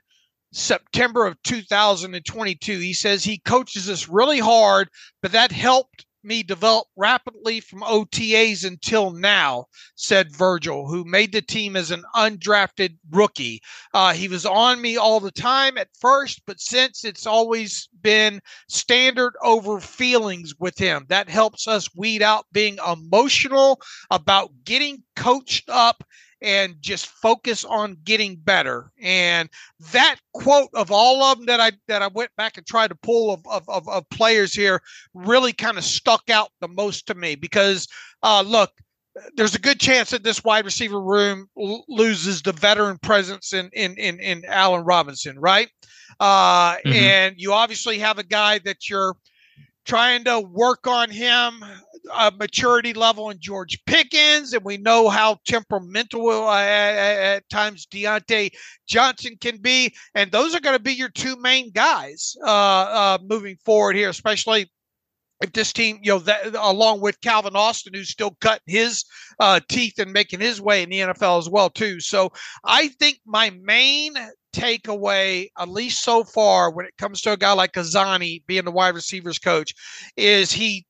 September 0.52 1.26
of 1.26 1.42
2022. 1.44 2.80
He 2.80 2.94
says 2.94 3.24
he 3.24 3.38
coaches 3.40 3.90
us 3.90 4.08
really 4.08 4.40
hard, 4.40 4.90
but 5.22 5.32
that 5.34 5.52
helped 5.52 6.06
me 6.24 6.44
develop 6.44 6.88
rapidly 6.98 7.60
from 7.62 7.82
OTAs 7.82 8.66
until 8.66 9.12
now, 9.12 9.66
said 9.96 10.36
Virgil, 10.36 10.88
who 10.88 11.06
made 11.06 11.32
the 11.32 11.42
team 11.42 11.76
as 11.76 11.92
an 11.92 12.04
undrafted 12.16 12.98
rookie. 13.12 13.62
Uh, 13.94 14.14
he 14.14 14.28
was 14.28 14.46
on 14.46 14.82
me 14.82 14.98
all 14.98 15.20
the 15.20 15.32
time 15.32 15.78
at 15.78 15.88
first, 16.00 16.42
but 16.46 16.60
since 16.60 17.06
it's 17.06 17.26
always 17.26 17.88
been 18.02 18.42
standard 18.68 19.34
over 19.42 19.80
feelings 19.80 20.54
with 20.60 20.78
him, 20.78 21.06
that 21.10 21.30
helps 21.30 21.68
us 21.68 21.96
weed 21.96 22.22
out 22.22 22.46
being 22.52 22.78
emotional 22.86 23.80
about 24.12 24.52
getting 24.66 25.04
coached 25.16 25.70
up 25.70 26.04
and 26.42 26.76
just 26.80 27.08
focus 27.08 27.66
on 27.66 27.98
getting 28.04 28.36
better. 28.36 28.92
And 29.02 29.50
that 29.92 30.18
quote 30.34 30.70
of 30.74 30.92
all 30.92 31.24
of 31.24 31.38
them 31.38 31.46
that 31.48 31.60
I 31.60 31.72
that 31.88 32.02
I 32.02 32.08
went 32.08 32.32
back 32.38 32.58
and 32.58 32.66
tried 32.66 32.90
to 32.90 32.96
pull 32.96 33.34
of 33.34 33.42
of, 33.48 33.68
of, 33.68 33.88
of 33.90 34.10
players 34.10 34.54
here 34.54 34.82
really 35.14 35.54
kind 35.54 35.78
of 35.78 35.84
stuck 35.84 36.30
out 36.30 36.50
the 36.62 36.68
most 36.68 37.08
to 37.08 37.16
me 37.16 37.36
because 37.36 37.88
uh, 38.24 38.44
look, 38.46 38.72
there's 39.36 39.56
a 39.56 39.60
good 39.60 39.80
chance 39.80 40.12
that 40.12 40.24
this 40.24 40.44
wide 40.44 40.66
receiver 40.66 41.02
room 41.02 41.48
l- 41.60 41.84
loses 41.88 42.42
the 42.42 42.54
veteran 42.54 42.98
presence 43.00 43.54
in 43.54 43.70
in 43.74 43.96
in, 43.98 44.20
in 44.20 44.44
Allen 44.46 44.84
Robinson, 44.84 45.38
right? 45.40 45.70
Uh, 46.20 46.76
mm-hmm. 46.76 46.92
And 46.92 47.36
you 47.38 47.54
obviously 47.54 48.00
have 48.00 48.20
a 48.20 48.24
guy 48.24 48.60
that 48.60 48.90
you're 48.90 49.16
trying 49.86 50.24
to 50.26 50.40
work 50.40 50.88
on 50.88 51.10
him 51.10 51.64
uh, 52.12 52.32
maturity 52.38 52.94
level 52.94 53.30
in 53.30 53.38
George 53.40 53.80
Pickens, 53.86 54.54
and 54.54 54.64
we 54.64 54.78
know 54.78 55.10
how 55.10 55.38
temperamental 55.46 56.28
uh, 56.30 56.62
at, 56.62 57.50
times 57.50 57.88
Diontae 57.88 58.52
Johnson 58.88 59.38
can 59.40 59.58
be, 59.58 59.94
and 60.16 60.32
those 60.32 60.56
are 60.56 60.60
going 60.60 60.78
to 60.78 60.84
be 60.84 60.94
your 60.94 61.10
two 61.10 61.36
main 61.38 61.72
guys 61.72 62.36
uh, 62.46 62.50
uh, 62.50 63.18
moving 63.24 63.58
forward 63.64 63.96
here, 63.96 64.10
especially 64.10 64.70
if 65.42 65.54
this 65.54 65.72
team, 65.72 66.00
you 66.02 66.12
know, 66.12 66.20
that, 66.20 66.54
along 66.56 67.02
with 67.02 67.22
Calvin 67.22 67.56
Austin, 67.56 67.94
who's 67.94 68.10
still 68.10 68.36
cutting 68.42 68.62
his 68.68 69.06
uh, 69.40 69.60
teeth 69.70 69.98
and 69.98 70.12
making 70.12 70.42
his 70.42 70.60
way 70.62 70.84
in 70.84 70.90
the 70.90 71.00
NFL 71.00 71.40
as 71.40 71.50
well, 71.50 71.70
too. 71.70 72.00
So 72.00 72.32
I 72.66 72.90
think 72.90 73.20
my 73.26 73.52
main 73.62 74.16
takeaway, 74.54 75.48
at 75.58 75.70
least 75.70 76.04
so 76.04 76.24
far, 76.24 76.72
when 76.72 76.86
it 76.86 76.98
comes 76.98 77.22
to 77.22 77.32
a 77.32 77.38
guy 77.38 77.54
like 77.54 77.74
Azzanni 77.74 78.44
being 78.48 78.66
the 78.66 78.72
wide 78.72 78.96
receivers 78.96 79.40
coach, 79.40 79.74
is 80.18 80.52
he 80.52 80.86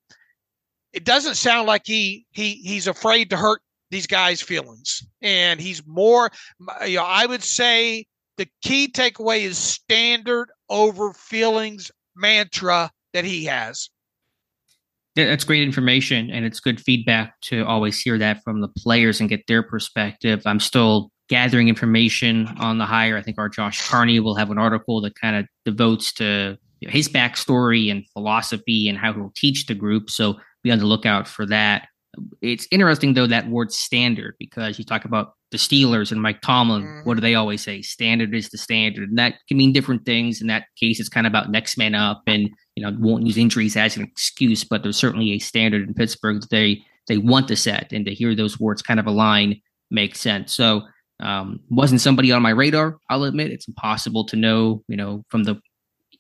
it 0.94 1.04
doesn't 1.04 1.36
sound 1.36 1.68
like 1.68 1.84
he 1.86 2.26
he 2.32 2.56
he's 2.56 2.88
afraid 2.88 3.30
to 3.30 3.38
hurt 3.38 3.62
these 3.92 4.08
guys' 4.08 4.42
feelings, 4.42 5.04
and 5.22 5.60
he's 5.60 5.86
more. 5.86 6.30
You 6.86 6.98
know, 6.98 7.06
I 7.06 7.26
would 7.26 7.44
say 7.44 8.06
the 8.38 8.48
key 8.62 8.88
takeaway 8.88 9.42
is 9.42 9.58
standard 9.58 10.50
over 10.70 11.14
feelings 11.14 11.92
mantra 12.16 12.92
that 13.14 13.26
he 13.26 13.46
has. 13.46 13.90
That's 15.16 15.44
great 15.44 15.64
information, 15.64 16.30
and 16.30 16.46
it's 16.46 16.60
good 16.60 16.80
feedback 16.80 17.40
to 17.42 17.66
always 17.66 18.00
hear 18.00 18.18
that 18.18 18.44
from 18.44 18.62
the 18.62 18.70
players 18.70 19.20
and 19.20 19.28
get 19.28 19.48
their 19.48 19.64
perspective. 19.64 20.42
I'm 20.46 20.60
still 20.60 21.12
gathering 21.28 21.68
information 21.68 22.48
on 22.58 22.78
the 22.78 22.86
hire. 22.86 23.18
I 23.18 23.22
think 23.22 23.38
our 23.38 23.50
Josh 23.50 23.88
Carney 23.88 24.20
will 24.20 24.36
have 24.36 24.50
an 24.50 24.58
article 24.58 25.02
that 25.02 25.16
kind 25.16 25.36
of 25.36 25.46
devotes 25.66 26.14
to 26.14 26.58
his 26.82 27.10
backstory 27.10 27.92
and 27.92 28.06
philosophy 28.14 28.88
and 28.88 28.98
how 28.98 29.14
he'll 29.14 29.34
teach 29.36 29.66
the 29.66 29.76
group. 29.76 30.10
So 30.10 30.40
be 30.64 30.72
on 30.72 30.80
the 30.80 30.86
lookout 30.86 31.28
for 31.28 31.46
that. 31.48 31.88
It's 32.42 32.68
interesting 32.72 33.14
though 33.14 33.28
that 33.28 33.48
word 33.50 33.72
standard 33.72 34.36
because 34.40 34.80
you 34.80 34.86
talk 34.86 35.06
about 35.06 35.34
the 35.52 35.58
Steelers 35.58 36.12
and 36.12 36.22
Mike 36.22 36.42
Tomlin. 36.42 36.84
Mm-hmm. 36.84 37.08
What 37.08 37.16
do 37.16 37.22
they 37.22 37.36
always 37.36 37.64
say? 37.64 37.82
Standard 37.82 38.34
is 38.36 38.50
the 38.50 38.58
standard, 38.58 39.10
and 39.10 39.18
that 39.18 39.36
can 39.48 39.58
mean 39.58 39.74
different 39.74 40.06
things. 40.06 40.42
In 40.42 40.48
that 40.48 40.66
case, 40.80 41.00
it's 41.00 41.10
kind 41.10 41.26
of 41.26 41.32
about 41.32 41.52
next 41.52 41.78
man 41.78 41.96
up, 41.96 42.22
and 42.28 42.50
you 42.76 42.84
know 42.84 42.96
won't 43.00 43.26
use 43.26 43.38
injuries 43.38 43.78
as 43.78 43.96
an 43.98 44.04
excuse, 44.04 44.64
but 44.64 44.84
there's 44.84 44.98
certainly 44.98 45.32
a 45.32 45.40
standard 45.40 45.88
in 45.88 45.94
Pittsburgh 45.94 46.42
that 46.42 46.50
they 46.50 46.82
they 47.08 47.18
want 47.18 47.48
to 47.48 47.56
set, 47.56 47.92
and 47.92 48.06
to 48.06 48.14
hear 48.14 48.36
those 48.36 48.60
words 48.60 48.82
kind 48.82 49.00
of 49.00 49.08
align 49.08 49.60
makes 49.92 50.20
sense. 50.20 50.54
So 50.54 50.84
um, 51.20 51.60
wasn't 51.70 52.02
somebody 52.02 52.32
on 52.32 52.42
my 52.42 52.52
radar. 52.52 52.98
I'll 53.10 53.24
admit 53.24 53.52
it's 53.52 53.68
impossible 53.68 54.26
to 54.26 54.36
know, 54.36 54.84
you 54.88 54.96
know, 54.96 55.24
from 55.30 55.44
the 55.44 55.60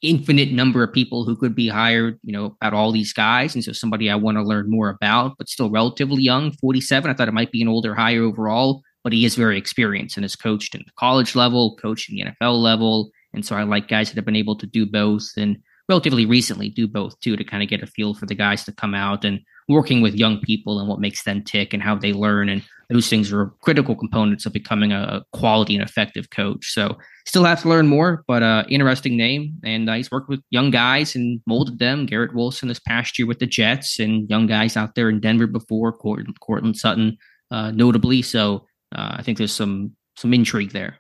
infinite 0.02 0.52
number 0.52 0.84
of 0.84 0.94
people 0.94 1.26
who 1.26 1.36
could 1.36 1.56
be 1.56 1.68
hired, 1.68 2.20
you 2.24 2.32
know, 2.32 2.56
about 2.62 2.74
all 2.74 2.92
these 2.92 3.14
guys. 3.14 3.54
And 3.56 3.64
so 3.64 3.74
somebody 3.74 4.10
I 4.10 4.16
want 4.16 4.38
to 4.38 4.44
learn 4.44 4.70
more 4.70 4.90
about, 4.90 5.38
but 5.38 5.50
still 5.50 5.70
relatively 5.70 6.22
young, 6.22 6.52
47. 6.54 7.10
I 7.10 7.14
thought 7.14 7.28
it 7.28 7.34
might 7.34 7.52
be 7.52 7.62
an 7.62 7.68
older 7.68 7.96
hire 7.96 8.24
overall, 8.24 8.82
but 9.04 9.14
he 9.14 9.26
is 9.26 9.36
very 9.36 9.58
experienced 9.58 10.18
and 10.18 10.24
has 10.24 10.36
coached 10.36 10.76
in 10.76 10.84
the 10.86 10.94
college 10.98 11.36
level, 11.36 11.76
coached 11.82 12.10
in 12.10 12.16
the 12.16 12.24
NFL 12.24 12.62
level. 12.62 13.12
And 13.34 13.46
so 13.46 13.56
I 13.56 13.64
like 13.64 13.88
guys 13.88 14.10
that 14.10 14.16
have 14.16 14.26
been 14.26 14.36
able 14.36 14.58
to 14.58 14.68
do 14.68 14.86
both 14.86 15.30
and 15.38 15.58
relatively 15.90 16.26
recently 16.26 16.70
do 16.70 16.88
both 16.88 17.20
too 17.20 17.36
to 17.36 17.44
kind 17.44 17.64
of 17.64 17.70
get 17.70 17.84
a 17.84 17.88
feel 17.88 18.14
for 18.14 18.26
the 18.26 18.36
guys 18.36 18.64
to 18.64 18.72
come 18.72 18.96
out 18.96 19.26
and 19.26 19.42
working 19.70 20.02
with 20.02 20.16
young 20.16 20.40
people 20.42 20.80
and 20.80 20.90
what 20.90 21.00
makes 21.00 21.24
them 21.24 21.44
tick 21.44 21.74
and 21.74 21.82
how 21.82 21.96
they 21.96 22.12
learn 22.12 22.50
and 22.50 22.64
those 22.90 23.08
things 23.08 23.32
are 23.32 23.54
critical 23.62 23.96
components 23.96 24.48
of 24.48 24.54
becoming 24.54 24.92
a 24.92 25.24
quality 25.32 25.76
and 25.76 25.84
effective 25.84 26.32
coach. 26.32 26.74
So 26.74 26.98
still 27.28 27.44
have 27.44 27.62
to 27.62 27.70
learn 27.70 27.88
more, 27.88 28.24
but 28.28 28.42
uh, 28.42 28.64
interesting 28.68 29.16
name. 29.16 29.60
And 29.64 29.88
uh, 29.88 29.94
he's 29.94 30.10
worked 30.10 30.28
with 30.28 30.42
young 30.50 30.72
guys 30.72 31.16
and 31.16 31.40
molded 31.46 31.78
them. 31.78 32.08
Garrett 32.08 32.34
Wilson 32.34 32.68
this 32.68 32.80
past 32.80 33.20
year 33.20 33.28
with 33.28 33.38
the 33.38 33.46
Jets 33.46 34.00
and 34.00 34.28
young 34.28 34.48
guys 34.48 34.76
out 34.76 34.96
there 34.96 35.08
in 35.08 35.20
Denver 35.20 35.46
before, 35.46 35.94
Courtland 35.94 36.78
Sutton 36.78 37.16
uh, 37.52 37.70
notably. 37.72 38.24
So 38.24 38.66
uh, 38.96 39.18
I 39.18 39.22
think 39.22 39.38
there's 39.38 39.54
some 39.54 39.96
some 40.18 40.34
intrigue 40.34 40.72
there. 40.72 41.00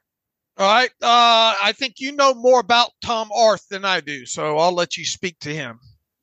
All 0.57 0.71
right. 0.71 0.91
Uh, 1.01 1.55
I 1.61 1.73
think 1.75 1.95
you 1.99 2.11
know 2.11 2.33
more 2.35 2.59
about 2.59 2.91
Tom 3.03 3.29
Arth 3.35 3.67
than 3.69 3.83
I 3.83 3.99
do, 3.99 4.25
so 4.25 4.57
I'll 4.57 4.73
let 4.73 4.95
you 4.95 5.05
speak 5.05 5.39
to 5.39 5.53
him. 5.53 5.79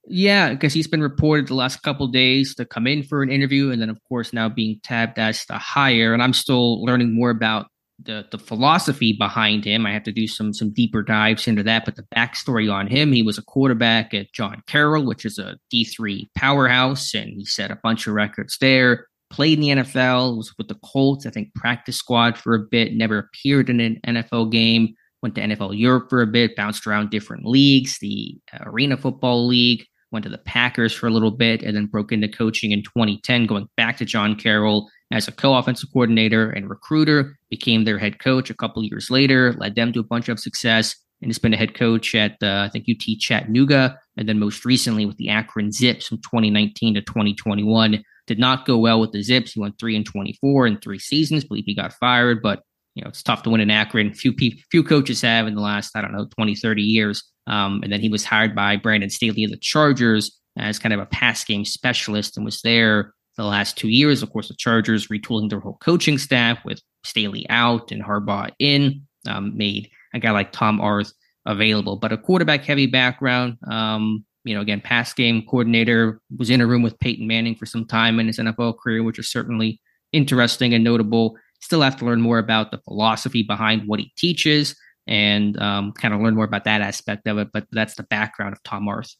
Yeah, 0.08 0.50
because 0.50 0.72
he's 0.72 0.86
been 0.86 1.02
reported 1.02 1.48
the 1.48 1.54
last 1.54 1.82
couple 1.82 2.06
days 2.06 2.54
to 2.54 2.64
come 2.64 2.86
in 2.86 3.02
for 3.02 3.22
an 3.22 3.30
interview, 3.30 3.72
and 3.72 3.82
then 3.82 3.90
of 3.90 3.98
course 4.08 4.32
now 4.32 4.48
being 4.48 4.78
tabbed 4.84 5.18
as 5.18 5.44
the 5.46 5.58
hire. 5.58 6.14
And 6.14 6.22
I'm 6.22 6.32
still 6.32 6.84
learning 6.84 7.14
more 7.14 7.30
about 7.30 7.66
the 7.98 8.24
the 8.30 8.38
philosophy 8.38 9.14
behind 9.18 9.64
him. 9.64 9.84
I 9.84 9.92
have 9.92 10.04
to 10.04 10.12
do 10.12 10.28
some 10.28 10.52
some 10.52 10.72
deeper 10.72 11.02
dives 11.02 11.48
into 11.48 11.64
that. 11.64 11.84
But 11.84 11.96
the 11.96 12.06
backstory 12.14 12.72
on 12.72 12.86
him, 12.86 13.12
he 13.12 13.22
was 13.22 13.36
a 13.36 13.42
quarterback 13.42 14.14
at 14.14 14.32
John 14.32 14.62
Carroll, 14.68 15.06
which 15.06 15.24
is 15.24 15.38
a 15.38 15.58
D 15.70 15.84
three 15.84 16.30
powerhouse, 16.36 17.12
and 17.12 17.30
he 17.30 17.44
set 17.44 17.72
a 17.72 17.80
bunch 17.82 18.06
of 18.06 18.14
records 18.14 18.58
there. 18.60 19.08
Played 19.30 19.58
in 19.58 19.62
the 19.62 19.82
NFL, 19.82 20.36
was 20.36 20.54
with 20.56 20.68
the 20.68 20.78
Colts, 20.84 21.26
I 21.26 21.30
think 21.30 21.52
practice 21.54 21.96
squad 21.96 22.38
for 22.38 22.54
a 22.54 22.60
bit, 22.60 22.94
never 22.94 23.18
appeared 23.18 23.68
in 23.68 23.80
an 23.80 24.00
NFL 24.06 24.52
game. 24.52 24.94
Went 25.20 25.34
to 25.34 25.40
NFL 25.40 25.76
Europe 25.76 26.10
for 26.10 26.22
a 26.22 26.28
bit, 26.28 26.54
bounced 26.54 26.86
around 26.86 27.10
different 27.10 27.44
leagues, 27.44 27.98
the 27.98 28.38
uh, 28.52 28.58
Arena 28.66 28.96
Football 28.96 29.48
League 29.48 29.84
went 30.12 30.24
to 30.24 30.30
the 30.30 30.38
Packers 30.38 30.92
for 30.92 31.06
a 31.06 31.10
little 31.10 31.30
bit, 31.30 31.62
and 31.62 31.76
then 31.76 31.86
broke 31.86 32.12
into 32.12 32.28
coaching 32.28 32.72
in 32.72 32.82
2010, 32.82 33.46
going 33.46 33.68
back 33.76 33.96
to 33.98 34.04
John 34.04 34.36
Carroll 34.36 34.88
as 35.12 35.28
a 35.28 35.32
co-offensive 35.32 35.88
coordinator 35.92 36.50
and 36.50 36.68
recruiter, 36.68 37.36
became 37.50 37.84
their 37.84 37.98
head 37.98 38.18
coach 38.18 38.50
a 38.50 38.54
couple 38.54 38.82
years 38.82 39.10
later, 39.10 39.54
led 39.54 39.74
them 39.74 39.92
to 39.92 40.00
a 40.00 40.04
bunch 40.04 40.28
of 40.28 40.40
success, 40.40 40.94
and 41.22 41.30
has 41.30 41.38
been 41.38 41.54
a 41.54 41.56
head 41.56 41.74
coach 41.74 42.14
at 42.14 42.36
uh, 42.42 42.66
I 42.66 42.68
think 42.68 42.86
UT 42.88 43.18
Chattanooga, 43.18 43.98
and 44.16 44.28
then 44.28 44.38
most 44.38 44.64
recently 44.64 45.06
with 45.06 45.16
the 45.16 45.28
Akron 45.28 45.72
Zips 45.72 46.06
from 46.06 46.18
2019 46.18 46.94
to 46.94 47.02
2021. 47.02 48.02
Did 48.26 48.38
not 48.40 48.66
go 48.66 48.76
well 48.76 49.00
with 49.00 49.12
the 49.12 49.22
Zips. 49.22 49.52
He 49.52 49.60
went 49.60 49.78
three 49.78 49.94
and 49.94 50.04
24 50.04 50.66
in 50.66 50.78
three 50.78 50.98
seasons. 50.98 51.44
Believe 51.44 51.64
he 51.64 51.76
got 51.76 51.92
fired, 51.92 52.42
but 52.42 52.62
you 52.94 53.02
know 53.02 53.08
it's 53.08 53.22
tough 53.22 53.44
to 53.44 53.50
win 53.50 53.60
in 53.60 53.70
Akron. 53.70 54.14
Few 54.14 54.34
few 54.70 54.82
coaches 54.82 55.20
have 55.22 55.46
in 55.46 55.54
the 55.54 55.60
last 55.60 55.96
I 55.96 56.00
don't 56.00 56.12
know 56.12 56.26
20 56.36 56.56
30 56.56 56.82
years. 56.82 57.22
Um, 57.46 57.80
and 57.82 57.92
then 57.92 58.00
he 58.00 58.08
was 58.08 58.24
hired 58.24 58.54
by 58.54 58.76
Brandon 58.76 59.10
Staley 59.10 59.44
of 59.44 59.50
the 59.50 59.56
Chargers 59.56 60.36
as 60.58 60.78
kind 60.78 60.92
of 60.92 61.00
a 61.00 61.06
pass 61.06 61.44
game 61.44 61.64
specialist 61.64 62.36
and 62.36 62.44
was 62.44 62.60
there 62.62 63.12
the 63.36 63.44
last 63.44 63.76
two 63.76 63.88
years. 63.88 64.22
Of 64.22 64.32
course, 64.32 64.48
the 64.48 64.54
Chargers 64.54 65.08
retooling 65.08 65.50
their 65.50 65.60
whole 65.60 65.78
coaching 65.80 66.18
staff 66.18 66.58
with 66.64 66.80
Staley 67.04 67.46
out 67.50 67.92
and 67.92 68.02
Harbaugh 68.02 68.50
in, 68.58 69.02
um, 69.28 69.56
made 69.56 69.90
a 70.14 70.18
guy 70.18 70.30
like 70.30 70.52
Tom 70.52 70.80
Arth 70.80 71.12
available. 71.44 71.96
But 71.96 72.12
a 72.12 72.18
quarterback 72.18 72.64
heavy 72.64 72.86
background, 72.86 73.58
um, 73.70 74.24
you 74.44 74.54
know, 74.54 74.60
again, 74.60 74.80
pass 74.80 75.12
game 75.12 75.42
coordinator, 75.42 76.20
was 76.36 76.50
in 76.50 76.60
a 76.60 76.66
room 76.66 76.82
with 76.82 76.98
Peyton 76.98 77.26
Manning 77.26 77.54
for 77.54 77.66
some 77.66 77.84
time 77.84 78.18
in 78.18 78.26
his 78.26 78.38
NFL 78.38 78.78
career, 78.78 79.02
which 79.02 79.18
is 79.18 79.30
certainly 79.30 79.80
interesting 80.12 80.72
and 80.72 80.84
notable. 80.84 81.36
Still 81.60 81.82
have 81.82 81.96
to 81.96 82.04
learn 82.04 82.20
more 82.20 82.38
about 82.38 82.70
the 82.70 82.78
philosophy 82.78 83.42
behind 83.42 83.86
what 83.86 84.00
he 84.00 84.12
teaches 84.16 84.74
and 85.06 85.60
um, 85.60 85.92
kind 85.92 86.14
of 86.14 86.20
learn 86.20 86.34
more 86.34 86.44
about 86.44 86.64
that 86.64 86.80
aspect 86.80 87.26
of 87.26 87.38
it. 87.38 87.48
But 87.52 87.66
that's 87.70 87.94
the 87.94 88.04
background 88.04 88.52
of 88.52 88.62
Tom 88.62 88.88
Arth. 88.88 89.14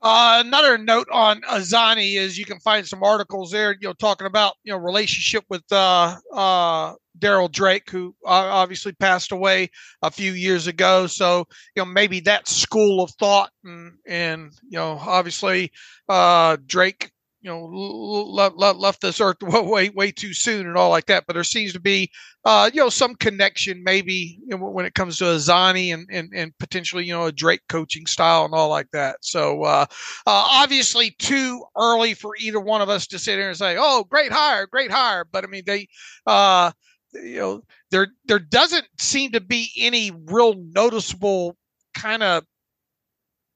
Uh, 0.00 0.42
another 0.46 0.78
note 0.78 1.08
on 1.10 1.40
Azzanni 1.42 2.16
is 2.16 2.38
you 2.38 2.44
can 2.44 2.60
find 2.60 2.86
some 2.86 3.02
articles 3.02 3.50
there, 3.50 3.72
you 3.80 3.88
know, 3.88 3.94
talking 3.94 4.28
about 4.28 4.54
you 4.62 4.72
know 4.72 4.78
relationship 4.78 5.44
with 5.50 5.64
uh, 5.72 6.16
uh, 6.32 6.94
Darryl 7.18 7.50
Drake, 7.50 7.90
who 7.90 8.14
obviously 8.24 8.92
passed 8.92 9.32
away 9.32 9.70
a 10.02 10.10
few 10.10 10.32
years 10.32 10.68
ago. 10.68 11.08
So 11.08 11.48
you 11.74 11.82
know 11.82 11.86
maybe 11.86 12.20
that 12.20 12.46
school 12.46 13.02
of 13.02 13.10
thought, 13.18 13.50
and 13.64 13.94
and 14.06 14.52
you 14.62 14.78
know 14.78 15.00
obviously 15.00 15.72
uh, 16.08 16.58
Drake 16.66 17.10
you 17.40 17.50
know 17.50 17.64
left, 17.64 18.56
left 18.56 19.00
this 19.00 19.20
earth 19.20 19.36
way 19.42 19.90
way 19.90 20.10
too 20.10 20.34
soon 20.34 20.66
and 20.66 20.76
all 20.76 20.90
like 20.90 21.06
that. 21.06 21.24
But 21.26 21.34
there 21.34 21.44
seems 21.44 21.72
to 21.72 21.80
be 21.80 22.10
uh, 22.44 22.70
you 22.72 22.80
know 22.80 22.88
some 22.88 23.14
connection 23.14 23.82
maybe 23.84 24.38
when 24.46 24.84
it 24.84 24.94
comes 24.94 25.18
to 25.18 25.24
Azzanni 25.24 25.92
and, 25.92 26.08
and 26.10 26.32
and 26.34 26.52
potentially 26.58 27.04
you 27.04 27.12
know 27.12 27.26
a 27.26 27.32
Drake 27.32 27.62
coaching 27.68 28.06
style 28.06 28.44
and 28.44 28.54
all 28.54 28.68
like 28.68 28.90
that. 28.92 29.16
So 29.22 29.62
uh, 29.64 29.86
uh, 30.26 30.48
obviously 30.50 31.14
too 31.18 31.64
early 31.76 32.14
for 32.14 32.32
either 32.38 32.60
one 32.60 32.82
of 32.82 32.88
us 32.88 33.06
to 33.08 33.18
sit 33.18 33.38
here 33.38 33.48
and 33.48 33.56
say, 33.56 33.76
oh, 33.78 34.04
great 34.04 34.32
hire, 34.32 34.66
great 34.66 34.90
hire. 34.90 35.24
But 35.30 35.44
I 35.44 35.46
mean 35.46 35.62
they. 35.66 35.88
Uh, 36.26 36.72
you 37.14 37.38
know 37.38 37.62
there 37.90 38.08
there 38.26 38.38
doesn't 38.38 38.86
seem 38.98 39.32
to 39.32 39.40
be 39.40 39.70
any 39.78 40.12
real 40.26 40.54
noticeable 40.74 41.56
kind 41.94 42.22
of 42.22 42.44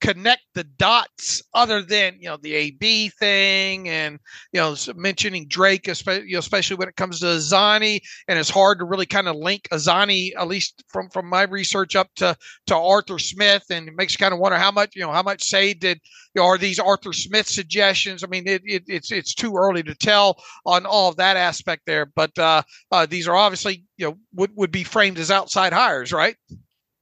connect 0.03 0.43
the 0.55 0.65
dots 0.65 1.43
other 1.55 1.81
than 1.81 2.17
you 2.19 2.29
know 2.29 2.37
the 2.37 2.55
AB 2.55 3.09
thing 3.21 3.89
and 3.89 4.19
you 4.53 4.61
know 4.61 4.75
mentioning 4.97 5.47
Drake, 5.49 5.89
especially 5.89 6.27
you 6.27 6.35
know, 6.35 6.41
especially 6.41 6.77
when 6.77 6.89
it 6.89 6.97
comes 6.97 7.21
to 7.21 7.27
Azzanni, 7.27 8.01
and 8.29 8.39
it's 8.39 8.51
hard 8.51 8.81
to 8.81 8.85
really 8.85 9.07
kind 9.07 9.29
of 9.29 9.37
link 9.37 9.69
Azzanni, 9.71 10.33
at 10.37 10.49
least 10.49 10.83
from 10.89 11.09
from 11.09 11.29
my 11.29 11.43
research, 11.43 11.95
up 11.97 12.09
to 12.17 12.37
to 12.67 12.77
Arthur 12.77 13.19
Smith, 13.19 13.65
and 13.71 13.89
it 13.89 13.95
makes 13.97 14.13
you 14.13 14.19
kind 14.19 14.35
of 14.35 14.41
wonder 14.41 14.59
how 14.59 14.73
much 14.73 14.95
you 14.95 15.03
know 15.03 15.13
how 15.13 15.23
much 15.23 15.45
say 15.45 15.73
did 15.73 16.01
you 16.35 16.43
know 16.43 16.47
are 16.47 16.59
these 16.59 16.81
Arthur 16.81 17.13
Smith 17.13 17.49
suggestions? 17.49 18.25
I 18.25 18.27
mean, 18.27 18.47
it, 18.47 18.63
it 18.67 18.83
it's 18.89 19.13
it's 19.13 19.35
too 19.35 19.55
early 19.57 19.85
to 19.85 19.95
tell 19.95 20.43
on 20.67 20.85
all 20.85 21.11
of 21.11 21.17
that 21.17 21.37
aspect 21.37 21.83
there, 21.87 22.07
but 22.07 22.37
uh, 22.39 22.63
uh, 22.91 23.07
these 23.07 23.29
are 23.29 23.37
obviously 23.37 23.85
you 23.97 24.07
know 24.07 24.19
would 24.35 24.51
would 24.57 24.73
be 24.73 24.83
framed 24.83 25.19
as 25.19 25.31
outside 25.31 25.73
hires, 25.73 26.13
right? 26.13 26.37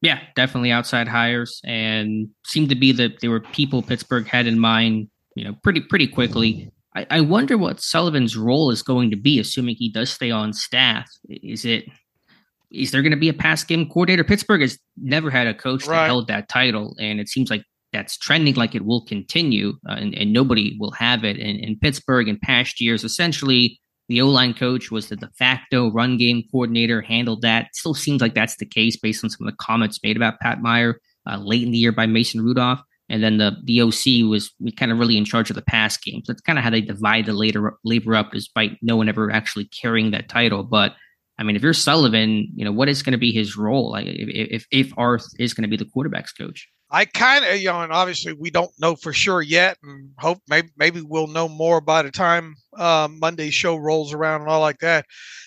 Yeah, 0.03 0.21
definitely 0.35 0.73
outside 0.73 1.09
hires, 1.09 1.61
and 1.65 2.29
seemed 2.47 2.71
to 2.71 2.75
be 2.75 2.93
that 2.93 3.21
there 3.21 3.31
were 3.31 3.41
people 3.41 3.83
Pittsburgh 3.83 4.27
had 4.27 4.47
in 4.47 4.59
mind, 4.59 5.09
you 5.35 5.45
know, 5.45 5.55
pretty 5.63 5.81
pretty 5.81 6.07
quickly. 6.07 6.71
I, 6.97 7.07
I 7.11 7.21
wonder 7.21 7.57
what 7.57 7.81
Sullivan's 7.81 8.37
role 8.37 8.71
is 8.71 8.83
going 8.83 9.11
to 9.11 9.17
be, 9.17 9.39
assuming 9.39 9.77
he 9.77 9.91
does 9.91 10.11
stay 10.11 10.31
on 10.31 10.53
staff. 10.53 11.09
Is 11.29 11.65
it 11.65 11.85
is 12.71 12.93
there 12.93 13.03
going 13.03 13.13
to 13.13 13.19
be 13.19 13.29
a 13.29 13.35
pass 13.35 13.63
game 13.65 13.89
coordinator? 13.89 14.25
Pittsburgh 14.25 14.63
has 14.63 14.79
never 14.97 15.31
had 15.31 15.47
a 15.47 15.55
coach 15.55 15.87
right. 15.87 15.97
that 15.97 16.07
held 16.07 16.29
that 16.29 16.49
title, 16.49 16.95
and 16.99 17.21
it 17.21 17.29
seems 17.29 17.51
like 17.51 17.65
that's 17.93 18.17
trending 18.17 18.55
like 18.55 18.75
it 18.75 18.85
will 18.85 19.05
continue, 19.05 19.75
uh, 19.89 19.95
and, 19.95 20.15
and, 20.15 20.33
nobody 20.33 20.77
will 20.79 20.93
have 20.93 21.25
it. 21.25 21.37
And 21.39 21.59
in 21.59 21.77
Pittsburgh 21.77 22.29
in 22.29 22.39
past 22.39 22.81
years, 22.81 23.03
essentially 23.03 23.81
the 24.11 24.21
O 24.21 24.29
line 24.29 24.55
coach 24.55 24.91
was 24.91 25.09
the 25.09 25.15
de 25.15 25.29
facto 25.39 25.91
run 25.93 26.19
game 26.19 26.43
coordinator, 26.51 27.01
handled 27.01 27.43
that. 27.43 27.67
It 27.67 27.77
still 27.77 27.95
seems 27.95 28.21
like 28.21 28.35
that's 28.35 28.57
the 28.57 28.67
case 28.67 28.97
based 28.97 29.23
on 29.23 29.31
some 29.31 29.47
of 29.47 29.53
the 29.53 29.57
comments 29.57 30.01
made 30.03 30.17
about 30.17 30.41
Pat 30.41 30.61
Meyer 30.61 31.01
uh, 31.31 31.39
late 31.39 31.63
in 31.63 31.71
the 31.71 31.79
year 31.79 31.93
by 31.93 32.07
Mason 32.07 32.41
Rudolph. 32.43 32.81
And 33.09 33.23
then 33.23 33.39
the, 33.39 33.57
the 33.65 33.83
OC 33.83 34.29
was 34.29 34.53
kind 34.77 34.91
of 34.91 34.99
really 34.99 35.17
in 35.17 35.25
charge 35.25 35.49
of 35.49 35.55
the 35.55 35.63
pass 35.63 35.97
game. 35.97 36.23
So 36.25 36.33
that's 36.33 36.41
kind 36.43 36.59
of 36.59 36.65
how 36.65 36.71
they 36.71 36.81
divide 36.81 37.27
the 37.27 37.35
later 37.35 37.79
labor 37.85 38.17
up, 38.17 38.33
despite 38.33 38.79
no 38.83 38.97
one 38.97 39.09
ever 39.09 39.31
actually 39.31 39.67
carrying 39.67 40.11
that 40.11 40.29
title. 40.29 40.65
But 40.65 40.95
I 41.39 41.45
mean, 41.45 41.55
if 41.55 41.63
you're 41.63 41.73
Sullivan, 41.73 42.49
you 42.57 42.65
know 42.65 42.73
what 42.73 42.89
is 42.89 43.03
going 43.05 43.13
to 43.13 43.19
be 43.19 43.31
his 43.31 43.57
role? 43.57 43.93
Like, 43.93 44.07
if 44.07 44.51
if, 44.51 44.67
if 44.73 44.93
Arth 44.99 45.27
is 45.39 45.55
going 45.55 45.71
to 45.71 45.77
be 45.77 45.83
the 45.83 45.91
quarterbacks 45.91 46.37
coach. 46.37 46.69
I 46.91 47.05
kind 47.05 47.45
of, 47.45 47.57
you 47.59 47.69
know, 47.69 47.83
and 47.83 47.93
obviously 47.93 48.33
we 48.33 48.51
don't 48.51 48.73
know 48.81 48.97
for 48.97 49.13
sure 49.13 49.43
yet, 49.43 49.79
and 49.83 50.11
hope 50.19 50.39
maybe 50.49 50.71
maybe 50.77 51.01
we'll 51.01 51.29
know 51.29 51.49
more 51.49 51.81
by 51.81 52.03
the 52.03 52.11
time 52.11 52.57
uh, 52.77 53.09
Monday's 53.11 53.55
show 53.55 53.77
rolls 53.77 54.13
around 54.13 54.41
and 54.41 54.51
all 54.51 54.61
like 54.61 54.81
that. 54.81 55.07